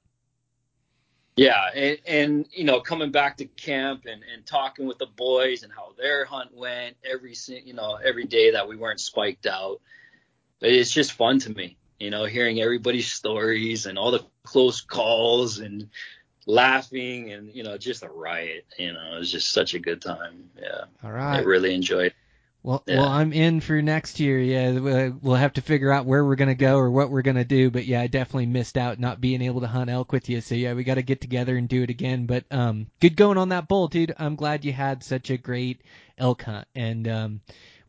Yeah, 1.36 1.70
and, 1.74 1.98
and 2.06 2.48
you 2.52 2.66
know, 2.66 2.82
coming 2.82 3.12
back 3.12 3.38
to 3.38 3.46
camp 3.46 4.04
and, 4.06 4.22
and 4.32 4.46
talking 4.46 4.86
with 4.86 5.00
the 5.00 5.08
boys 5.08 5.64
and 5.64 5.74
how 5.74 5.94
their 5.98 6.26
hunt 6.26 6.56
went 6.56 6.96
every 7.04 7.34
you 7.66 7.74
know 7.74 7.96
every 7.96 8.26
day 8.26 8.52
that 8.52 8.68
we 8.68 8.76
weren't 8.76 9.00
spiked 9.00 9.48
out, 9.48 9.82
it's 10.62 10.92
just 10.92 11.14
fun 11.14 11.40
to 11.40 11.50
me. 11.50 11.78
You 12.00 12.12
know, 12.12 12.26
hearing 12.26 12.62
everybody's 12.62 13.12
stories 13.12 13.88
and 13.88 13.98
all 13.98 14.12
the 14.12 14.24
close 14.44 14.82
calls 14.82 15.58
and 15.58 15.90
laughing 16.46 17.32
and 17.32 17.54
you 17.54 17.64
know 17.64 17.78
just 17.78 18.04
a 18.04 18.10
riot. 18.10 18.66
You 18.78 18.94
know, 18.94 19.16
it 19.16 19.20
was 19.20 19.32
just 19.32 19.52
such 19.52 19.74
a 19.74 19.80
good 19.80 20.02
time. 20.02 20.50
Yeah, 20.62 20.86
All 21.04 21.12
I 21.12 21.40
really 21.40 21.74
enjoyed. 21.74 22.08
it. 22.08 22.14
Well, 22.66 22.82
Yeah. 22.88 23.00
well, 23.00 23.10
I'm 23.10 23.34
in 23.34 23.60
for 23.60 23.82
next 23.82 24.22
year. 24.22 24.40
Yeah, 24.40 24.72
we'll- 24.80 25.20
we'll 25.22 25.36
have 25.36 25.52
to 25.54 25.62
figure 25.62 25.92
out 25.92 26.06
where 26.06 26.24
we're 26.24 26.38
gonna 26.38 26.56
go 26.56 26.78
or 26.78 26.90
what 26.90 27.10
we're 27.12 27.22
gonna 27.22 27.44
do. 27.44 27.70
But 27.70 27.86
yeah, 27.86 28.00
I 28.00 28.08
definitely 28.08 28.46
missed 28.46 28.78
out 28.78 29.00
not 29.00 29.20
being 29.20 29.42
able 29.42 29.60
to 29.62 29.68
hunt 29.68 29.90
elk 29.90 30.14
with 30.14 30.30
you. 30.30 30.40
So 30.40 30.56
yeah, 30.56 30.74
we 30.74 30.86
got 30.86 30.96
to 30.96 31.02
get 31.04 31.20
together 31.20 31.58
and 31.58 31.68
do 31.68 31.84
it 31.84 31.90
again. 31.90 32.26
But 32.26 32.46
um, 32.52 32.88
good 33.02 33.18
going 33.18 33.38
on 33.38 33.50
that 33.50 33.68
bull, 33.68 33.90
dude. 33.90 34.16
I'm 34.18 34.36
glad 34.38 34.64
you 34.64 34.72
had 34.72 35.04
such 35.04 35.30
a 35.30 35.38
great 35.38 35.82
elk 36.18 36.44
hunt, 36.44 36.66
and 36.74 37.06
um, 37.08 37.42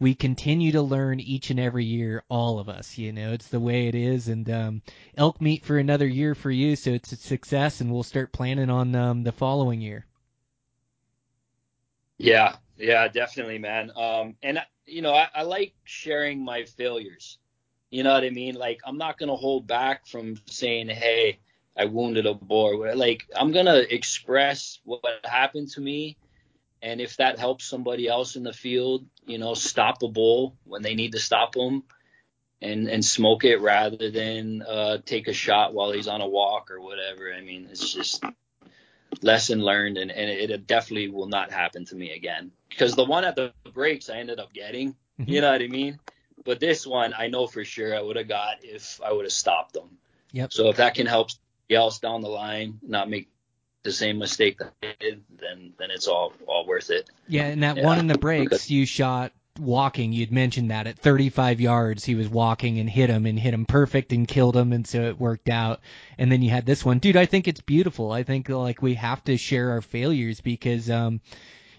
we 0.04 0.14
continue 0.14 0.70
to 0.70 0.82
learn 0.82 1.18
each 1.18 1.48
and 1.48 1.58
every 1.58 1.86
year, 1.86 2.22
all 2.28 2.58
of 2.58 2.68
us. 2.68 2.98
You 2.98 3.10
know, 3.10 3.32
it's 3.32 3.48
the 3.48 3.58
way 3.58 3.88
it 3.88 3.94
is, 3.94 4.28
and 4.28 4.50
um, 4.50 4.82
elk 5.16 5.40
meat 5.40 5.64
for 5.64 5.78
another 5.78 6.06
year 6.06 6.34
for 6.34 6.50
you, 6.50 6.76
so 6.76 6.90
it's 6.90 7.12
a 7.12 7.16
success, 7.16 7.80
and 7.80 7.90
we'll 7.90 8.02
start 8.02 8.30
planning 8.30 8.68
on 8.68 8.94
um, 8.94 9.22
the 9.22 9.32
following 9.32 9.80
year. 9.80 10.04
Yeah, 12.18 12.56
yeah, 12.76 13.08
definitely, 13.08 13.56
man. 13.56 13.92
Um, 13.96 14.36
and 14.42 14.58
you 14.84 15.00
know, 15.00 15.14
I, 15.14 15.28
I 15.34 15.42
like 15.44 15.72
sharing 15.84 16.44
my 16.44 16.64
failures. 16.64 17.38
You 17.88 18.02
know 18.02 18.12
what 18.12 18.24
I 18.24 18.30
mean? 18.30 18.56
Like, 18.56 18.82
I'm 18.84 18.98
not 18.98 19.16
gonna 19.16 19.36
hold 19.36 19.66
back 19.66 20.06
from 20.06 20.36
saying, 20.44 20.90
"Hey, 20.90 21.38
I 21.78 21.86
wounded 21.86 22.26
a 22.26 22.34
boar." 22.34 22.94
Like, 22.94 23.24
I'm 23.34 23.52
gonna 23.52 23.78
express 23.78 24.80
what 24.84 25.00
happened 25.24 25.70
to 25.70 25.80
me, 25.80 26.18
and 26.84 27.00
if 27.00 27.16
that 27.16 27.38
helps 27.38 27.64
somebody 27.64 28.06
else 28.08 28.36
in 28.36 28.42
the 28.44 28.52
field, 28.52 29.06
you 29.26 29.38
know, 29.38 29.54
stop 29.54 30.02
a 30.02 30.08
bull 30.08 30.56
when 30.64 30.82
they 30.82 30.94
need 30.94 31.12
to 31.12 31.18
stop 31.18 31.54
them, 31.54 31.82
and 32.60 32.88
and 32.88 33.04
smoke 33.04 33.44
it 33.44 33.60
rather 33.60 34.10
than 34.10 34.62
uh, 34.62 34.98
take 35.04 35.26
a 35.26 35.32
shot 35.32 35.72
while 35.72 35.92
he's 35.92 36.08
on 36.08 36.20
a 36.20 36.28
walk 36.28 36.70
or 36.70 36.80
whatever. 36.80 37.32
I 37.32 37.40
mean, 37.40 37.68
it's 37.70 37.92
just 37.92 38.22
lesson 39.22 39.60
learned 39.60 39.96
and, 39.96 40.10
and 40.10 40.28
it 40.28 40.66
definitely 40.66 41.08
will 41.08 41.28
not 41.28 41.50
happen 41.50 41.84
to 41.86 41.94
me 41.94 42.12
again 42.12 42.50
because 42.68 42.94
the 42.94 43.04
one 43.04 43.24
at 43.24 43.36
the 43.36 43.52
breaks 43.72 44.10
i 44.10 44.16
ended 44.16 44.38
up 44.40 44.52
getting 44.52 44.90
Mhm. 45.20 45.28
you 45.28 45.40
know 45.40 45.52
what 45.52 45.62
i 45.62 45.68
mean 45.68 45.98
but 46.44 46.58
this 46.60 46.86
one 46.86 47.14
i 47.16 47.28
know 47.28 47.46
for 47.46 47.64
sure 47.64 47.96
i 47.96 48.00
would 48.00 48.16
have 48.16 48.28
got 48.28 48.56
if 48.64 49.00
i 49.02 49.12
would 49.12 49.24
have 49.24 49.32
stopped 49.32 49.72
them 49.74 49.98
Yep. 50.32 50.52
so 50.52 50.68
if 50.68 50.76
that 50.76 50.94
can 50.94 51.06
help 51.06 51.30
somebody 51.30 51.76
else 51.76 52.00
down 52.00 52.20
the 52.22 52.28
line 52.28 52.80
not 52.82 53.08
make 53.08 53.30
the 53.84 53.92
same 53.92 54.18
mistake 54.18 54.58
that 54.58 54.72
I 54.82 54.94
did 54.98 55.22
then 55.40 55.72
then 55.78 55.90
it's 55.90 56.08
all 56.08 56.32
all 56.46 56.66
worth 56.66 56.90
it 56.90 57.08
Yeah, 57.28 57.44
and 57.46 57.62
that 57.62 57.76
Yeah. 57.76 57.84
one 57.84 57.98
in 57.98 58.06
the 58.08 58.18
breaks 58.18 58.70
you 58.70 58.86
shot 58.86 59.32
walking. 59.60 60.12
You'd 60.12 60.32
mentioned 60.32 60.72
that 60.72 60.88
at 60.88 60.98
35 60.98 61.60
yards 61.60 62.04
he 62.04 62.16
was 62.16 62.28
walking 62.28 62.80
and 62.80 62.90
hit 62.90 63.08
him 63.08 63.24
and 63.24 63.38
hit 63.38 63.54
him 63.54 63.66
perfect 63.66 64.12
and 64.12 64.26
killed 64.26 64.56
him, 64.56 64.72
and 64.72 64.84
so 64.84 65.02
it 65.02 65.20
worked 65.20 65.48
out. 65.48 65.80
And 66.18 66.32
then 66.32 66.42
you 66.42 66.50
had 66.50 66.66
this 66.66 66.84
one, 66.84 66.98
dude. 66.98 67.16
I 67.16 67.26
think 67.26 67.46
it's 67.46 67.60
beautiful. 67.60 68.10
I 68.10 68.24
think 68.24 68.48
like 68.48 68.82
we 68.82 68.94
have 68.94 69.22
to 69.24 69.36
share 69.36 69.70
our 69.70 69.82
failures 69.82 70.40
because 70.40 70.90
um. 70.90 71.20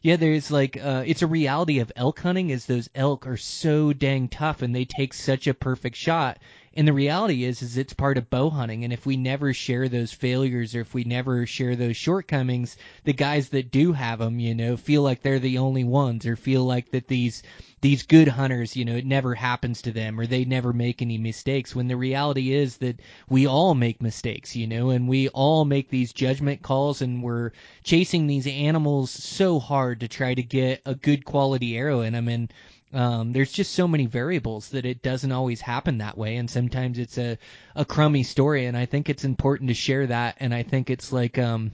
Yeah, 0.01 0.17
there's 0.17 0.51
like 0.51 0.77
uh, 0.77 1.03
it's 1.07 1.23
a 1.23 1.27
reality 1.27 1.79
of 1.79 1.91
elk 1.95 2.19
hunting 2.19 2.51
is 2.51 2.67
those 2.67 2.87
elk 2.93 3.25
are 3.25 3.37
so 3.37 3.91
dang 3.91 4.27
tough 4.27 4.61
and 4.61 4.75
they 4.75 4.85
take 4.85 5.15
such 5.15 5.47
a 5.47 5.53
perfect 5.55 5.95
shot. 5.95 6.37
And 6.77 6.85
the 6.85 6.93
reality 6.93 7.45
is 7.45 7.61
is 7.61 7.77
it's 7.77 7.93
part 7.93 8.17
of 8.17 8.29
bow 8.29 8.49
hunting. 8.49 8.83
And 8.83 8.91
if 8.91 9.05
we 9.05 9.15
never 9.15 9.53
share 9.53 9.87
those 9.87 10.11
failures 10.11 10.75
or 10.75 10.81
if 10.81 10.93
we 10.93 11.05
never 11.05 11.45
share 11.45 11.75
those 11.77 11.95
shortcomings, 11.95 12.75
the 13.05 13.13
guys 13.13 13.49
that 13.49 13.71
do 13.71 13.93
have 13.93 14.19
them, 14.19 14.39
you 14.39 14.53
know, 14.53 14.75
feel 14.75 15.01
like 15.01 15.21
they're 15.21 15.39
the 15.39 15.57
only 15.57 15.85
ones 15.85 16.25
or 16.25 16.35
feel 16.35 16.65
like 16.65 16.91
that 16.91 17.07
these 17.07 17.43
these 17.79 18.03
good 18.03 18.27
hunters, 18.27 18.75
you 18.75 18.83
know, 18.83 18.95
it 18.95 19.05
never 19.05 19.35
happens 19.35 19.81
to 19.83 19.91
them 19.91 20.19
or 20.19 20.27
they 20.27 20.43
never 20.43 20.73
make 20.73 21.01
any 21.01 21.17
mistakes 21.17 21.73
when 21.73 21.87
the 21.87 21.95
reality 21.95 22.51
is 22.51 22.77
that 22.77 22.99
we 23.29 23.47
all 23.47 23.73
make 23.73 24.01
mistakes, 24.01 24.53
you 24.53 24.67
know, 24.67 24.89
and 24.89 25.07
we 25.07 25.29
all 25.29 25.63
make 25.63 25.89
these 25.89 26.11
judgment 26.11 26.61
calls 26.61 27.01
and 27.01 27.23
we're 27.23 27.51
chasing 27.83 28.27
these 28.27 28.47
animals 28.47 29.11
so 29.11 29.59
hard 29.59 30.01
to 30.01 30.09
try 30.09 30.33
to 30.33 30.43
get 30.43 30.81
a 30.85 30.95
good 30.95 31.23
quality 31.23 31.77
arrow 31.77 32.01
in 32.01 32.11
them 32.13 32.27
and 32.27 32.51
um, 32.95 33.33
there's 33.33 33.51
just 33.51 33.73
so 33.73 33.87
many 33.87 34.05
variables 34.05 34.69
that 34.69 34.85
it 34.85 35.01
doesn't 35.01 35.31
always 35.31 35.59
happen 35.59 35.97
that 35.97 36.17
way 36.17 36.37
and 36.37 36.49
sometimes 36.49 36.97
it's 36.97 37.17
a, 37.17 37.37
a 37.75 37.83
crummy 37.83 38.23
story 38.23 38.65
and 38.65 38.77
I 38.77 38.85
think 38.85 39.09
it's 39.09 39.25
important 39.25 39.67
to 39.67 39.73
share 39.73 40.07
that 40.07 40.37
and 40.39 40.53
I 40.53 40.63
think 40.63 40.89
it's 40.89 41.11
like 41.11 41.37
um 41.37 41.71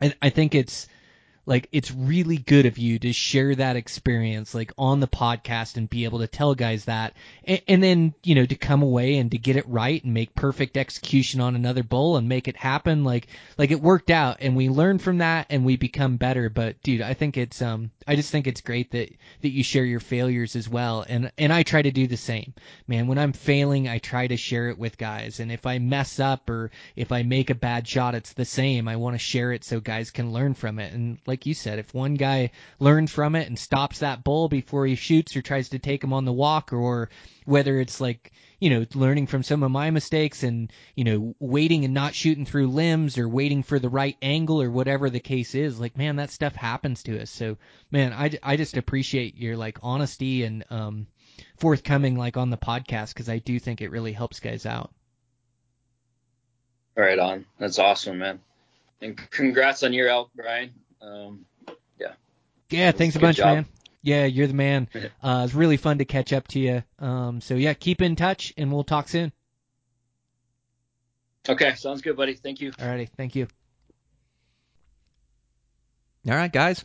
I, 0.00 0.12
I 0.20 0.30
think 0.30 0.54
it's 0.54 0.88
like 1.46 1.68
it's 1.72 1.90
really 1.90 2.38
good 2.38 2.66
of 2.66 2.78
you 2.78 2.98
to 2.98 3.12
share 3.12 3.54
that 3.54 3.76
experience 3.76 4.54
like 4.54 4.72
on 4.78 5.00
the 5.00 5.08
podcast 5.08 5.76
and 5.76 5.90
be 5.90 6.04
able 6.04 6.20
to 6.20 6.26
tell 6.26 6.54
guys 6.54 6.86
that. 6.86 7.14
And, 7.44 7.60
and 7.68 7.82
then 7.82 8.14
you 8.22 8.34
know 8.34 8.46
to 8.46 8.54
come 8.54 8.82
away 8.82 9.18
and 9.18 9.30
to 9.30 9.38
get 9.38 9.56
it 9.56 9.68
right 9.68 10.02
and 10.02 10.14
make 10.14 10.34
perfect 10.34 10.76
execution 10.76 11.40
on 11.40 11.54
another 11.54 11.82
bull 11.82 12.16
and 12.16 12.28
make 12.28 12.48
it 12.48 12.56
happen. 12.56 13.04
Like 13.04 13.28
like 13.58 13.70
it 13.70 13.80
worked 13.80 14.10
out 14.10 14.38
and 14.40 14.56
we 14.56 14.68
learn 14.68 14.98
from 14.98 15.18
that 15.18 15.46
and 15.50 15.64
we 15.64 15.76
become 15.76 16.16
better. 16.16 16.48
But 16.48 16.82
dude 16.82 17.02
i 17.02 17.14
think 17.14 17.36
it's 17.36 17.60
um 17.60 17.90
i 18.06 18.16
just 18.16 18.30
think 18.30 18.46
it's 18.46 18.60
great 18.60 18.90
that 18.92 19.10
that 19.42 19.50
you 19.50 19.62
share 19.62 19.84
your 19.84 20.00
failures 20.00 20.56
as 20.56 20.68
well. 20.68 21.04
And 21.06 21.30
and 21.36 21.52
i 21.52 21.62
try 21.62 21.82
to 21.82 21.90
do 21.90 22.06
the 22.06 22.16
same. 22.16 22.54
Man 22.86 23.06
when 23.06 23.18
i'm 23.18 23.32
failing 23.32 23.88
i 23.88 23.98
try 23.98 24.26
to 24.26 24.36
share 24.36 24.70
it 24.70 24.78
with 24.78 24.96
guys. 24.96 25.40
And 25.40 25.52
if 25.52 25.66
i 25.66 25.78
mess 25.78 26.18
up 26.20 26.48
or 26.48 26.70
if 26.96 27.12
i 27.12 27.22
make 27.22 27.50
a 27.50 27.54
bad 27.54 27.86
shot 27.86 28.14
it's 28.14 28.32
the 28.32 28.46
same. 28.46 28.88
I 28.88 28.96
want 28.96 29.14
to 29.14 29.18
share 29.18 29.52
it 29.52 29.64
so 29.64 29.80
guys 29.80 30.10
can 30.10 30.32
learn 30.32 30.54
from 30.54 30.78
it. 30.78 30.92
And 30.92 31.18
like 31.26 31.33
you 31.42 31.54
said 31.54 31.78
if 31.78 31.92
one 31.92 32.14
guy 32.14 32.50
learns 32.78 33.10
from 33.10 33.34
it 33.34 33.48
and 33.48 33.58
stops 33.58 33.98
that 33.98 34.24
bull 34.24 34.48
before 34.48 34.86
he 34.86 34.94
shoots 34.94 35.36
or 35.36 35.42
tries 35.42 35.68
to 35.70 35.78
take 35.78 36.02
him 36.02 36.12
on 36.12 36.24
the 36.24 36.32
walk 36.32 36.72
or 36.72 37.08
whether 37.44 37.78
it's 37.78 38.00
like 38.00 38.32
you 38.60 38.70
know 38.70 38.86
learning 38.94 39.26
from 39.26 39.42
some 39.42 39.62
of 39.62 39.70
my 39.70 39.90
mistakes 39.90 40.42
and 40.42 40.72
you 40.94 41.04
know 41.04 41.34
waiting 41.38 41.84
and 41.84 41.92
not 41.92 42.14
shooting 42.14 42.46
through 42.46 42.68
limbs 42.68 43.18
or 43.18 43.28
waiting 43.28 43.62
for 43.62 43.78
the 43.78 43.88
right 43.88 44.16
angle 44.22 44.62
or 44.62 44.70
whatever 44.70 45.10
the 45.10 45.20
case 45.20 45.54
is 45.54 45.78
like 45.78 45.98
man 45.98 46.16
that 46.16 46.30
stuff 46.30 46.54
happens 46.54 47.02
to 47.02 47.20
us. 47.20 47.30
So 47.30 47.58
man 47.90 48.12
i, 48.12 48.30
I 48.42 48.56
just 48.56 48.76
appreciate 48.76 49.36
your 49.36 49.56
like 49.56 49.78
honesty 49.82 50.44
and 50.44 50.64
um 50.70 51.06
forthcoming 51.56 52.16
like 52.16 52.36
on 52.36 52.50
the 52.50 52.56
podcast 52.56 53.08
because 53.08 53.28
i 53.28 53.38
do 53.38 53.58
think 53.58 53.80
it 53.80 53.90
really 53.90 54.12
helps 54.12 54.40
guys 54.40 54.66
out. 54.66 54.92
Right 56.96 57.18
on. 57.18 57.44
That's 57.58 57.78
awesome 57.78 58.18
man. 58.18 58.40
And 59.00 59.18
congrats 59.30 59.82
on 59.82 59.92
your 59.92 60.08
elk 60.08 60.30
brian 60.34 60.72
um, 61.04 61.44
yeah. 62.70 62.90
Thanks 62.92 63.14
a 63.14 63.20
bunch 63.20 63.36
job. 63.36 63.54
man. 63.54 63.66
Yeah 64.02 64.24
you're 64.24 64.46
the 64.46 64.54
man. 64.54 64.88
Uh 65.22 65.42
it's 65.44 65.54
really 65.54 65.76
fun 65.76 65.98
to 65.98 66.04
catch 66.04 66.32
up 66.32 66.48
to 66.48 66.58
you 66.58 66.82
um 66.98 67.40
so 67.40 67.54
yeah 67.54 67.74
keep 67.74 68.02
in 68.02 68.16
touch 68.16 68.52
and 68.56 68.72
we'll 68.72 68.84
talk 68.84 69.08
soon. 69.08 69.32
Okay 71.48 71.74
sounds 71.74 72.02
good 72.02 72.16
buddy. 72.16 72.34
Thank 72.34 72.60
you. 72.60 72.72
Alrighty 72.72 73.08
thank 73.16 73.34
you. 73.36 73.46
All 76.26 76.34
right, 76.34 76.52
guys. 76.52 76.84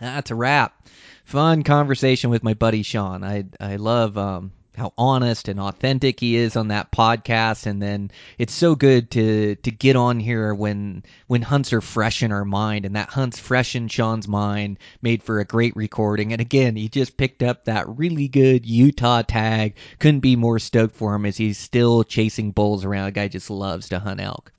That's 0.00 0.30
a 0.30 0.34
wrap. 0.36 0.88
Fun 1.24 1.64
conversation 1.64 2.30
with 2.30 2.42
my 2.44 2.54
buddy 2.54 2.82
Sean. 2.82 3.24
I 3.24 3.44
I 3.60 3.76
love 3.76 4.16
um, 4.16 4.52
how 4.76 4.92
honest 4.96 5.48
and 5.48 5.60
authentic 5.60 6.20
he 6.20 6.36
is 6.36 6.56
on 6.56 6.68
that 6.68 6.92
podcast. 6.92 7.66
And 7.66 7.82
then 7.82 8.10
it's 8.38 8.54
so 8.54 8.74
good 8.74 9.10
to 9.12 9.56
to 9.56 9.70
get 9.70 9.96
on 9.96 10.20
here 10.20 10.54
when 10.54 11.02
when 11.26 11.42
hunts 11.42 11.72
are 11.72 11.80
fresh 11.80 12.22
in 12.22 12.32
our 12.32 12.44
mind. 12.44 12.86
And 12.86 12.96
that 12.96 13.10
hunt's 13.10 13.38
fresh 13.38 13.76
in 13.76 13.88
Sean's 13.88 14.28
mind 14.28 14.78
made 15.02 15.22
for 15.22 15.40
a 15.40 15.44
great 15.44 15.76
recording. 15.76 16.32
And 16.32 16.40
again 16.40 16.76
he 16.76 16.88
just 16.88 17.16
picked 17.16 17.42
up 17.42 17.64
that 17.64 17.88
really 17.88 18.28
good 18.28 18.64
Utah 18.64 19.22
tag. 19.22 19.74
Couldn't 19.98 20.20
be 20.20 20.36
more 20.36 20.58
stoked 20.58 20.96
for 20.96 21.14
him 21.14 21.26
as 21.26 21.36
he's 21.36 21.58
still 21.58 22.04
chasing 22.04 22.50
bulls 22.50 22.84
around. 22.84 23.08
A 23.08 23.12
guy 23.12 23.28
just 23.28 23.50
loves 23.50 23.88
to 23.90 23.98
hunt 23.98 24.20
elk 24.20 24.52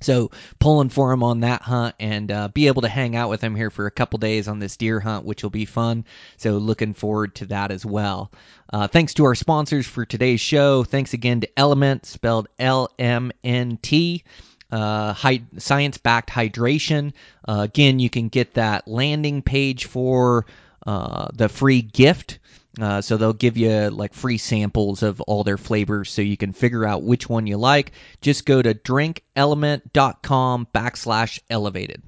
so 0.00 0.30
pulling 0.58 0.90
for 0.90 1.10
him 1.10 1.22
on 1.22 1.40
that 1.40 1.62
hunt 1.62 1.94
and 1.98 2.30
uh, 2.30 2.48
be 2.48 2.66
able 2.66 2.82
to 2.82 2.88
hang 2.88 3.16
out 3.16 3.30
with 3.30 3.40
him 3.40 3.56
here 3.56 3.70
for 3.70 3.86
a 3.86 3.90
couple 3.90 4.18
days 4.18 4.46
on 4.46 4.58
this 4.58 4.76
deer 4.76 5.00
hunt, 5.00 5.24
which 5.24 5.42
will 5.42 5.50
be 5.50 5.64
fun. 5.64 6.04
So 6.36 6.58
looking 6.58 6.92
forward 6.92 7.34
to 7.36 7.46
that 7.46 7.70
as 7.70 7.86
well. 7.86 8.30
Uh, 8.72 8.88
thanks 8.88 9.14
to 9.14 9.24
our 9.24 9.34
sponsors 9.34 9.86
for 9.86 10.04
today's 10.04 10.40
show. 10.40 10.84
Thanks 10.84 11.14
again 11.14 11.40
to 11.40 11.58
Element, 11.58 12.04
spelled 12.04 12.48
L 12.58 12.90
M 12.98 13.32
N 13.42 13.78
T. 13.80 14.22
Uh, 14.70 15.14
science 15.58 15.96
backed 15.96 16.28
hydration. 16.28 17.12
Uh, 17.48 17.60
again, 17.60 17.98
you 17.98 18.10
can 18.10 18.28
get 18.28 18.54
that 18.54 18.86
landing 18.88 19.40
page 19.40 19.84
for 19.84 20.44
uh, 20.86 21.28
the 21.32 21.48
free 21.48 21.82
gift 21.82 22.40
uh, 22.80 23.00
so 23.00 23.16
they'll 23.16 23.32
give 23.32 23.56
you 23.56 23.88
like 23.90 24.12
free 24.12 24.38
samples 24.38 25.02
of 25.02 25.20
all 25.22 25.44
their 25.44 25.56
flavors 25.56 26.10
so 26.10 26.20
you 26.22 26.36
can 26.36 26.52
figure 26.52 26.84
out 26.84 27.02
which 27.02 27.28
one 27.28 27.46
you 27.46 27.56
like. 27.56 27.92
Just 28.20 28.44
go 28.44 28.60
to 28.60 28.74
drinklmnt.com 28.74 30.68
backslash 30.74 31.40
elevated. 31.48 32.02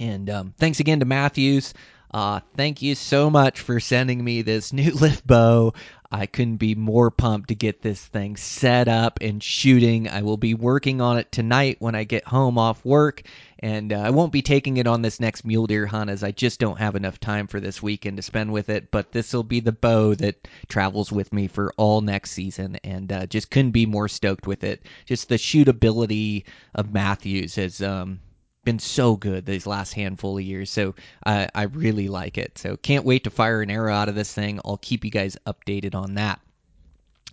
And 0.00 0.30
um, 0.30 0.54
thanks 0.58 0.80
again 0.80 1.00
to 1.00 1.06
Mathews. 1.06 1.74
Uh, 2.12 2.40
thank 2.56 2.80
you 2.82 2.94
so 2.94 3.28
much 3.28 3.60
for 3.60 3.80
sending 3.80 4.22
me 4.22 4.42
this 4.42 4.72
new 4.72 4.90
lift 4.94 5.26
bow. 5.26 5.74
I 6.10 6.24
couldn't 6.24 6.56
be 6.56 6.74
more 6.74 7.10
pumped 7.10 7.48
to 7.48 7.54
get 7.54 7.82
this 7.82 8.02
thing 8.02 8.36
set 8.36 8.88
up 8.88 9.18
and 9.20 9.42
shooting. 9.42 10.08
I 10.08 10.22
will 10.22 10.38
be 10.38 10.54
working 10.54 11.02
on 11.02 11.18
it 11.18 11.30
tonight 11.30 11.76
when 11.80 11.94
I 11.94 12.04
get 12.04 12.24
home 12.24 12.56
off 12.56 12.82
work, 12.82 13.22
and 13.58 13.92
uh, 13.92 13.96
I 13.96 14.08
won't 14.08 14.32
be 14.32 14.40
taking 14.40 14.78
it 14.78 14.86
on 14.86 15.02
this 15.02 15.20
next 15.20 15.44
mule 15.44 15.66
deer 15.66 15.84
hunt 15.84 16.08
as 16.08 16.24
I 16.24 16.30
just 16.30 16.60
don't 16.60 16.78
have 16.78 16.96
enough 16.96 17.20
time 17.20 17.46
for 17.46 17.60
this 17.60 17.82
weekend 17.82 18.16
to 18.16 18.22
spend 18.22 18.52
with 18.52 18.70
it. 18.70 18.90
But 18.90 19.12
this 19.12 19.34
will 19.34 19.42
be 19.42 19.60
the 19.60 19.72
bow 19.72 20.14
that 20.14 20.48
travels 20.68 21.12
with 21.12 21.30
me 21.30 21.46
for 21.46 21.74
all 21.76 22.00
next 22.00 22.30
season, 22.30 22.76
and 22.84 23.12
uh, 23.12 23.26
just 23.26 23.50
couldn't 23.50 23.72
be 23.72 23.84
more 23.84 24.08
stoked 24.08 24.46
with 24.46 24.64
it. 24.64 24.82
Just 25.04 25.28
the 25.28 25.36
shootability 25.36 26.44
of 26.74 26.90
Mathews 26.90 27.56
has 27.56 27.82
um, 27.82 28.20
been 28.68 28.78
so 28.78 29.16
good 29.16 29.46
these 29.46 29.66
last 29.66 29.94
handful 29.94 30.36
of 30.36 30.44
years. 30.44 30.68
So 30.68 30.94
I 31.24 31.62
really 31.72 32.08
like 32.08 32.36
it. 32.36 32.58
So 32.58 32.76
can't 32.76 33.06
wait 33.06 33.24
to 33.24 33.30
fire 33.30 33.62
an 33.62 33.70
arrow 33.70 33.94
out 33.94 34.10
of 34.10 34.14
this 34.14 34.30
thing. 34.30 34.60
I'll 34.62 34.76
keep 34.76 35.06
you 35.06 35.10
guys 35.10 35.38
updated 35.46 35.94
on 35.94 36.16
that. 36.16 36.38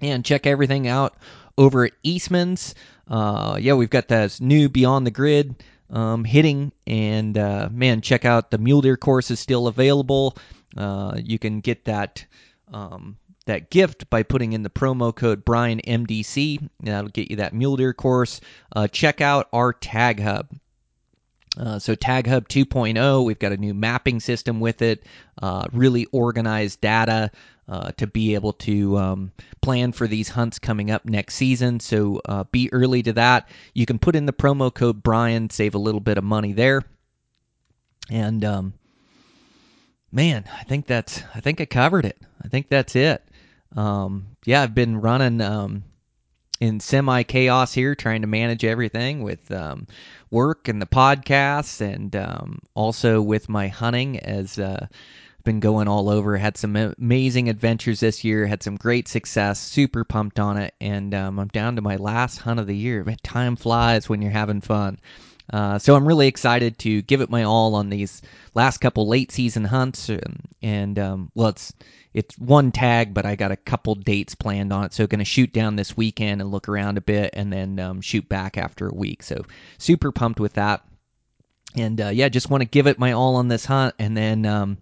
And 0.01 0.23
check 0.23 0.47
everything 0.47 0.87
out 0.87 1.17
over 1.57 1.83
at 1.83 1.91
Eastman's. 2.03 2.73
Uh, 3.09 3.57
yeah, 3.59 3.73
we've 3.73 3.89
got 3.89 4.07
this 4.07 4.39
new 4.39 4.69
Beyond 4.69 5.05
the 5.05 5.11
Grid 5.11 5.61
um, 5.89 6.23
hitting, 6.23 6.71
and 6.87 7.37
uh, 7.37 7.67
man, 7.69 7.99
check 7.99 8.23
out 8.23 8.49
the 8.49 8.57
mule 8.57 8.81
deer 8.81 8.95
course 8.95 9.29
is 9.29 9.39
still 9.41 9.67
available. 9.67 10.37
Uh, 10.77 11.17
you 11.21 11.37
can 11.37 11.59
get 11.59 11.83
that. 11.85 12.25
Um, 12.71 13.17
that 13.45 13.69
gift 13.69 14.09
by 14.09 14.23
putting 14.23 14.53
in 14.53 14.63
the 14.63 14.71
promo 14.71 15.15
code 15.15 15.45
Brian 15.45 15.79
MDC. 15.81 16.67
That'll 16.79 17.11
get 17.11 17.29
you 17.29 17.35
that 17.35 17.53
mule 17.53 17.75
deer 17.75 17.93
course. 17.93 18.41
Uh, 18.75 18.87
check 18.87 19.21
out 19.21 19.49
our 19.53 19.71
tag 19.71 20.19
hub. 20.19 20.47
Uh, 21.57 21.79
so 21.79 21.95
Tag 21.95 22.27
Hub 22.27 22.47
2.0, 22.47 23.23
we've 23.25 23.39
got 23.39 23.51
a 23.51 23.57
new 23.57 23.73
mapping 23.73 24.19
system 24.19 24.59
with 24.59 24.81
it, 24.81 25.03
uh, 25.41 25.65
really 25.71 26.05
organized 26.11 26.81
data 26.81 27.31
uh, 27.67 27.91
to 27.97 28.07
be 28.07 28.35
able 28.35 28.53
to 28.53 28.97
um, 28.97 29.31
plan 29.61 29.91
for 29.91 30.07
these 30.07 30.29
hunts 30.29 30.59
coming 30.59 30.91
up 30.91 31.05
next 31.05 31.35
season. 31.35 31.79
So 31.79 32.21
uh, 32.25 32.43
be 32.45 32.71
early 32.71 33.01
to 33.03 33.13
that. 33.13 33.49
You 33.73 33.85
can 33.85 33.99
put 33.99 34.15
in 34.15 34.25
the 34.25 34.33
promo 34.33 34.73
code 34.73 35.01
Brian, 35.01 35.49
save 35.49 35.75
a 35.75 35.79
little 35.79 36.01
bit 36.01 36.17
of 36.17 36.23
money 36.23 36.53
there. 36.53 36.83
And 38.09 38.45
um, 38.45 38.73
man, 40.11 40.45
I 40.55 40.63
think 40.63 40.85
that's 40.85 41.23
I 41.33 41.39
think 41.39 41.59
I 41.59 41.65
covered 41.65 42.05
it. 42.05 42.17
I 42.43 42.47
think 42.47 42.69
that's 42.69 42.95
it. 42.95 43.23
Um, 43.75 44.27
yeah, 44.45 44.61
I've 44.61 44.75
been 44.75 45.01
running 45.01 45.41
um, 45.41 45.83
in 46.59 46.79
semi 46.79 47.23
chaos 47.23 47.73
here, 47.73 47.95
trying 47.95 48.21
to 48.21 48.27
manage 48.27 48.63
everything 48.63 49.23
with 49.23 49.51
um, 49.51 49.87
work 50.35 50.67
and 50.67 50.81
the 50.81 50.85
podcasts, 50.85 51.79
and 51.79 52.13
um, 52.17 52.59
also 52.73 53.21
with 53.21 53.47
my 53.47 53.69
hunting 53.69 54.19
as 54.19 54.59
uh, 54.59 54.85
been 55.45 55.61
going 55.61 55.87
all 55.87 56.09
over. 56.09 56.35
Had 56.35 56.57
some 56.57 56.75
amazing 56.75 57.47
adventures 57.47 58.01
this 58.01 58.25
year. 58.25 58.45
Had 58.45 58.61
some 58.61 58.75
great 58.75 59.07
success. 59.07 59.61
Super 59.61 60.03
pumped 60.03 60.37
on 60.37 60.57
it, 60.57 60.73
and 60.81 61.13
um, 61.13 61.39
I'm 61.39 61.47
down 61.47 61.77
to 61.77 61.81
my 61.81 61.95
last 61.95 62.39
hunt 62.39 62.59
of 62.59 62.67
the 62.67 62.75
year. 62.75 63.05
But 63.05 63.23
time 63.23 63.55
flies 63.55 64.09
when 64.09 64.21
you're 64.21 64.31
having 64.31 64.59
fun. 64.59 64.99
Uh, 65.53 65.79
so 65.79 65.95
I'm 65.95 66.07
really 66.07 66.27
excited 66.27 66.79
to 66.79 67.01
give 67.03 67.21
it 67.21 67.29
my 67.29 67.43
all 67.43 67.75
on 67.75 67.89
these 67.89 68.21
last 68.55 68.79
couple 68.79 69.07
late 69.07 69.31
season 69.31 69.63
hunts, 69.63 70.09
and, 70.09 70.41
and 70.61 70.99
um, 70.99 71.31
well, 71.35 71.49
it's 71.49 71.71
it's 72.15 72.37
one 72.39 72.71
tag, 72.71 73.13
but 73.13 73.25
I 73.25 73.35
got 73.35 73.51
a 73.51 73.57
couple 73.57 73.93
dates 73.93 74.35
planned 74.35 74.71
on 74.71 74.85
it. 74.85 74.93
So 74.93 75.05
going 75.05 75.19
to 75.19 75.25
shoot 75.25 75.51
down 75.51 75.75
this 75.75 75.97
weekend 75.97 76.39
and 76.39 76.49
look 76.49 76.69
around 76.69 76.97
a 76.97 77.01
bit, 77.01 77.31
and 77.33 77.51
then 77.51 77.77
um, 77.77 77.99
shoot 77.99 78.27
back 78.29 78.57
after 78.57 78.87
a 78.87 78.95
week. 78.95 79.21
So 79.21 79.45
super 79.77 80.13
pumped 80.13 80.39
with 80.39 80.53
that. 80.53 80.81
And 81.75 81.99
uh, 81.99 82.07
yeah, 82.07 82.29
just 82.29 82.49
want 82.49 82.61
to 82.61 82.69
give 82.69 82.87
it 82.87 82.97
my 82.97 83.11
all 83.11 83.35
on 83.35 83.49
this 83.49 83.65
hunt, 83.65 83.95
and 83.99 84.15
then 84.15 84.45
um, 84.45 84.77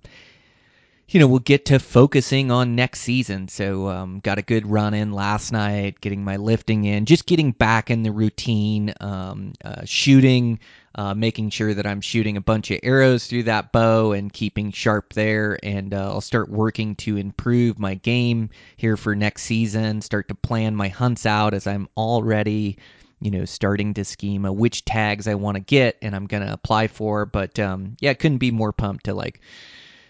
you 1.10 1.19
know, 1.19 1.27
we'll 1.27 1.39
get 1.39 1.65
to 1.65 1.80
focusing 1.80 2.51
on 2.51 2.76
next 2.76 3.01
season. 3.01 3.47
So, 3.47 3.88
um, 3.88 4.19
got 4.19 4.38
a 4.38 4.43
good 4.43 4.68
run 4.68 4.93
in 4.93 5.11
last 5.11 5.51
night, 5.51 6.01
getting 6.01 6.23
my 6.23 6.38
lifting 6.38 6.85
in, 6.85 7.05
just 7.05 7.26
getting 7.26 7.51
back 7.51 7.89
in 7.89 8.03
the 8.03 8.11
routine, 8.11 8.93
um, 9.01 9.53
uh, 9.65 9.81
shooting, 9.85 10.60
uh, 10.95 11.14
making 11.14 11.49
sure 11.49 11.74
that 11.74 11.88
I'm 11.88 12.02
shooting 12.02 12.38
a 12.38 12.41
bunch 12.41 12.72
of 12.72 12.80
arrows 12.84 13.28
through 13.28 13.44
that 13.44 13.72
bow 13.72 14.11
and 14.11 14.32
keeping 14.32 14.72
sharp 14.72 15.14
there. 15.14 15.57
And 15.64 15.94
uh, 15.94 16.11
I'll 16.11 16.22
start 16.22 16.49
working 16.49 16.95
to 16.98 17.18
improve 17.18 17.80
my 17.80 17.95
game 17.95 18.49
here 18.78 18.98
for 18.98 19.15
next 19.15 19.44
season, 19.44 20.02
start 20.02 20.28
to 20.28 20.36
plan 20.36 20.76
my 20.76 20.90
hunts 20.90 21.26
out 21.26 21.53
as 21.53 21.68
I'm 21.68 21.88
already 21.98 22.78
you 23.24 23.32
know, 23.32 23.45
starting 23.45 23.94
to 23.94 24.03
schema 24.03 24.52
which 24.52 24.84
tags 24.84 25.30
I 25.30 25.36
want 25.36 25.56
to 25.56 25.61
get 25.61 25.98
and 26.02 26.14
I'm 26.14 26.28
going 26.28 26.45
to 26.45 26.52
apply 26.52 26.88
for. 26.88 27.26
But 27.26 27.57
um, 27.57 27.95
yeah, 28.02 28.14
couldn't 28.14 28.40
be 28.40 28.52
more 28.52 28.74
pumped 28.74 29.06
to 29.06 29.14
like 29.14 29.40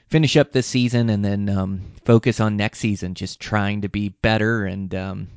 finish 0.08 0.36
up 0.36 0.52
this 0.52 0.66
season 0.66 1.12
and 1.12 1.24
then 1.24 1.48
um, 1.48 1.82
focus 2.06 2.40
on 2.40 2.58
next 2.58 2.80
season, 2.80 3.14
just 3.14 3.40
trying 3.40 3.82
to 3.82 3.90
be 3.90 4.10
better 4.10 4.66
and 4.66 4.94
um, 4.96 5.28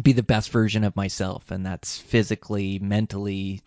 be 0.00 0.12
the 0.12 0.22
best 0.22 0.50
version 0.50 0.82
of 0.82 0.96
myself. 0.96 1.50
And 1.50 1.66
that's 1.66 1.98
physically, 1.98 2.78
mentally, 2.78 3.60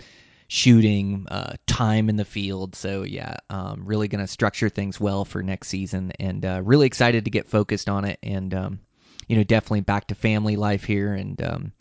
shooting, 0.54 1.26
uh, 1.30 1.56
time 1.66 2.10
in 2.10 2.16
the 2.16 2.24
field. 2.24 2.76
So, 2.76 3.02
yeah, 3.02 3.38
um, 3.50 3.82
really 3.88 4.08
going 4.08 4.24
to 4.24 4.28
structure 4.28 4.70
things 4.70 5.00
well 5.00 5.26
for 5.26 5.42
next 5.42 5.70
season 5.70 6.12
and 6.20 6.46
uh, 6.46 6.62
really 6.64 6.86
excited 6.86 7.26
to 7.26 7.32
get 7.32 7.50
focused 7.50 7.90
on 7.90 8.06
it. 8.06 8.20
And, 8.22 8.54
um, 8.54 8.80
you 9.28 9.36
know, 9.36 9.44
definitely 9.44 9.82
back 9.82 10.06
to 10.10 10.16
family 10.16 10.56
life 10.56 10.84
here 10.84 11.16
and 11.16 11.42
um, 11.42 11.72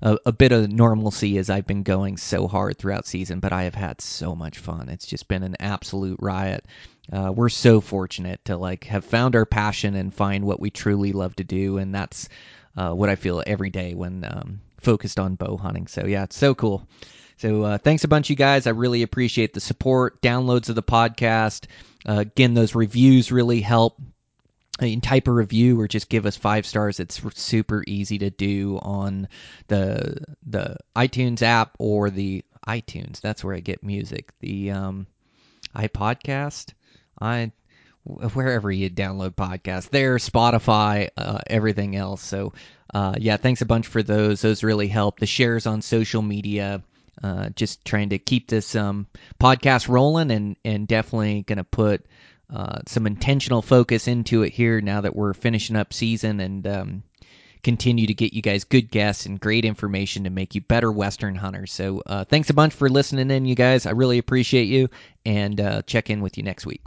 a, 0.00 0.16
a, 0.24 0.32
bit 0.32 0.50
of 0.50 0.72
normalcy 0.72 1.36
as 1.36 1.50
I've 1.50 1.66
been 1.66 1.82
going 1.82 2.16
so 2.16 2.48
hard 2.48 2.78
throughout 2.78 3.06
season. 3.06 3.38
But 3.38 3.52
I 3.52 3.64
have 3.64 3.74
had 3.74 4.00
so 4.00 4.34
much 4.34 4.60
fun. 4.60 4.88
It's 4.88 5.06
just 5.06 5.28
been 5.28 5.42
an 5.42 5.56
absolute 5.60 6.16
riot. 6.18 6.64
Uh, 7.12 7.32
we're 7.36 7.50
so 7.50 7.82
fortunate 7.82 8.42
to 8.46 8.56
like 8.56 8.84
have 8.84 9.04
found 9.04 9.36
our 9.36 9.44
passion 9.44 9.94
and 9.94 10.14
find 10.14 10.46
what 10.46 10.58
we 10.58 10.70
truly 10.70 11.12
love 11.12 11.36
to 11.36 11.44
do, 11.44 11.76
and 11.76 11.94
that's 11.94 12.30
uh, 12.78 12.92
what 12.92 13.10
I 13.10 13.16
feel 13.16 13.42
every 13.46 13.68
day 13.68 13.92
when 13.92 14.24
um, 14.24 14.60
focused 14.80 15.18
on 15.18 15.34
bow 15.34 15.58
hunting. 15.58 15.86
So 15.86 16.06
yeah, 16.06 16.22
it's 16.22 16.36
so 16.36 16.54
cool. 16.54 16.86
So 17.38 17.62
uh, 17.62 17.78
thanks 17.78 18.04
a 18.04 18.08
bunch, 18.08 18.30
you 18.30 18.36
guys. 18.36 18.66
I 18.66 18.70
really 18.70 19.02
appreciate 19.02 19.54
the 19.54 19.60
support, 19.60 20.20
downloads 20.22 20.68
of 20.68 20.74
the 20.74 20.82
podcast. 20.82 21.66
Uh, 22.06 22.20
again, 22.20 22.54
those 22.54 22.74
reviews 22.74 23.32
really 23.32 23.60
help 23.60 24.00
you 24.80 24.92
can 24.92 25.00
type 25.00 25.28
a 25.28 25.32
review 25.32 25.78
or 25.78 25.86
just 25.86 26.08
give 26.08 26.26
us 26.26 26.36
five 26.36 26.66
stars. 26.66 26.98
It's 26.98 27.20
super 27.34 27.84
easy 27.86 28.18
to 28.18 28.30
do 28.30 28.78
on 28.82 29.28
the 29.68 30.24
the 30.46 30.76
iTunes 30.96 31.42
app 31.42 31.76
or 31.78 32.10
the 32.10 32.44
iTunes. 32.66 33.20
That's 33.20 33.44
where 33.44 33.54
I 33.54 33.60
get 33.60 33.82
music. 33.82 34.32
The 34.40 34.70
um, 34.70 35.06
iPodcast, 35.76 36.72
I 37.20 37.52
wherever 38.04 38.70
you 38.72 38.90
download 38.90 39.34
podcasts, 39.34 39.90
there, 39.90 40.16
Spotify, 40.16 41.08
uh, 41.16 41.38
everything 41.46 41.94
else. 41.94 42.22
So 42.22 42.52
uh, 42.92 43.14
yeah, 43.18 43.36
thanks 43.36 43.60
a 43.60 43.66
bunch 43.66 43.86
for 43.86 44.02
those. 44.02 44.40
Those 44.40 44.64
really 44.64 44.88
help. 44.88 45.20
The 45.20 45.26
shares 45.26 45.66
on 45.66 45.82
social 45.82 46.22
media. 46.22 46.82
Uh, 47.22 47.50
just 47.50 47.84
trying 47.84 48.08
to 48.10 48.18
keep 48.18 48.48
this 48.48 48.74
um, 48.74 49.06
podcast 49.40 49.88
rolling 49.88 50.30
and 50.30 50.56
and 50.64 50.88
definitely 50.88 51.42
gonna 51.42 51.64
put 51.64 52.06
uh, 52.52 52.80
some 52.86 53.06
intentional 53.06 53.62
focus 53.62 54.08
into 54.08 54.42
it 54.42 54.52
here 54.52 54.80
now 54.80 55.00
that 55.00 55.16
we're 55.16 55.34
finishing 55.34 55.76
up 55.76 55.92
season 55.92 56.40
and 56.40 56.66
um, 56.66 57.02
continue 57.62 58.06
to 58.06 58.14
get 58.14 58.32
you 58.32 58.42
guys 58.42 58.64
good 58.64 58.90
guests 58.90 59.26
and 59.26 59.40
great 59.40 59.64
information 59.64 60.24
to 60.24 60.30
make 60.30 60.54
you 60.54 60.60
better 60.60 60.90
Western 60.90 61.34
hunters. 61.34 61.72
So 61.72 62.02
uh, 62.06 62.24
thanks 62.24 62.50
a 62.50 62.54
bunch 62.54 62.74
for 62.74 62.88
listening 62.88 63.30
in, 63.30 63.46
you 63.46 63.54
guys. 63.54 63.86
I 63.86 63.90
really 63.90 64.18
appreciate 64.18 64.64
you 64.64 64.88
and 65.24 65.60
uh, 65.60 65.82
check 65.82 66.10
in 66.10 66.20
with 66.20 66.36
you 66.36 66.42
next 66.42 66.66
week. 66.66 66.82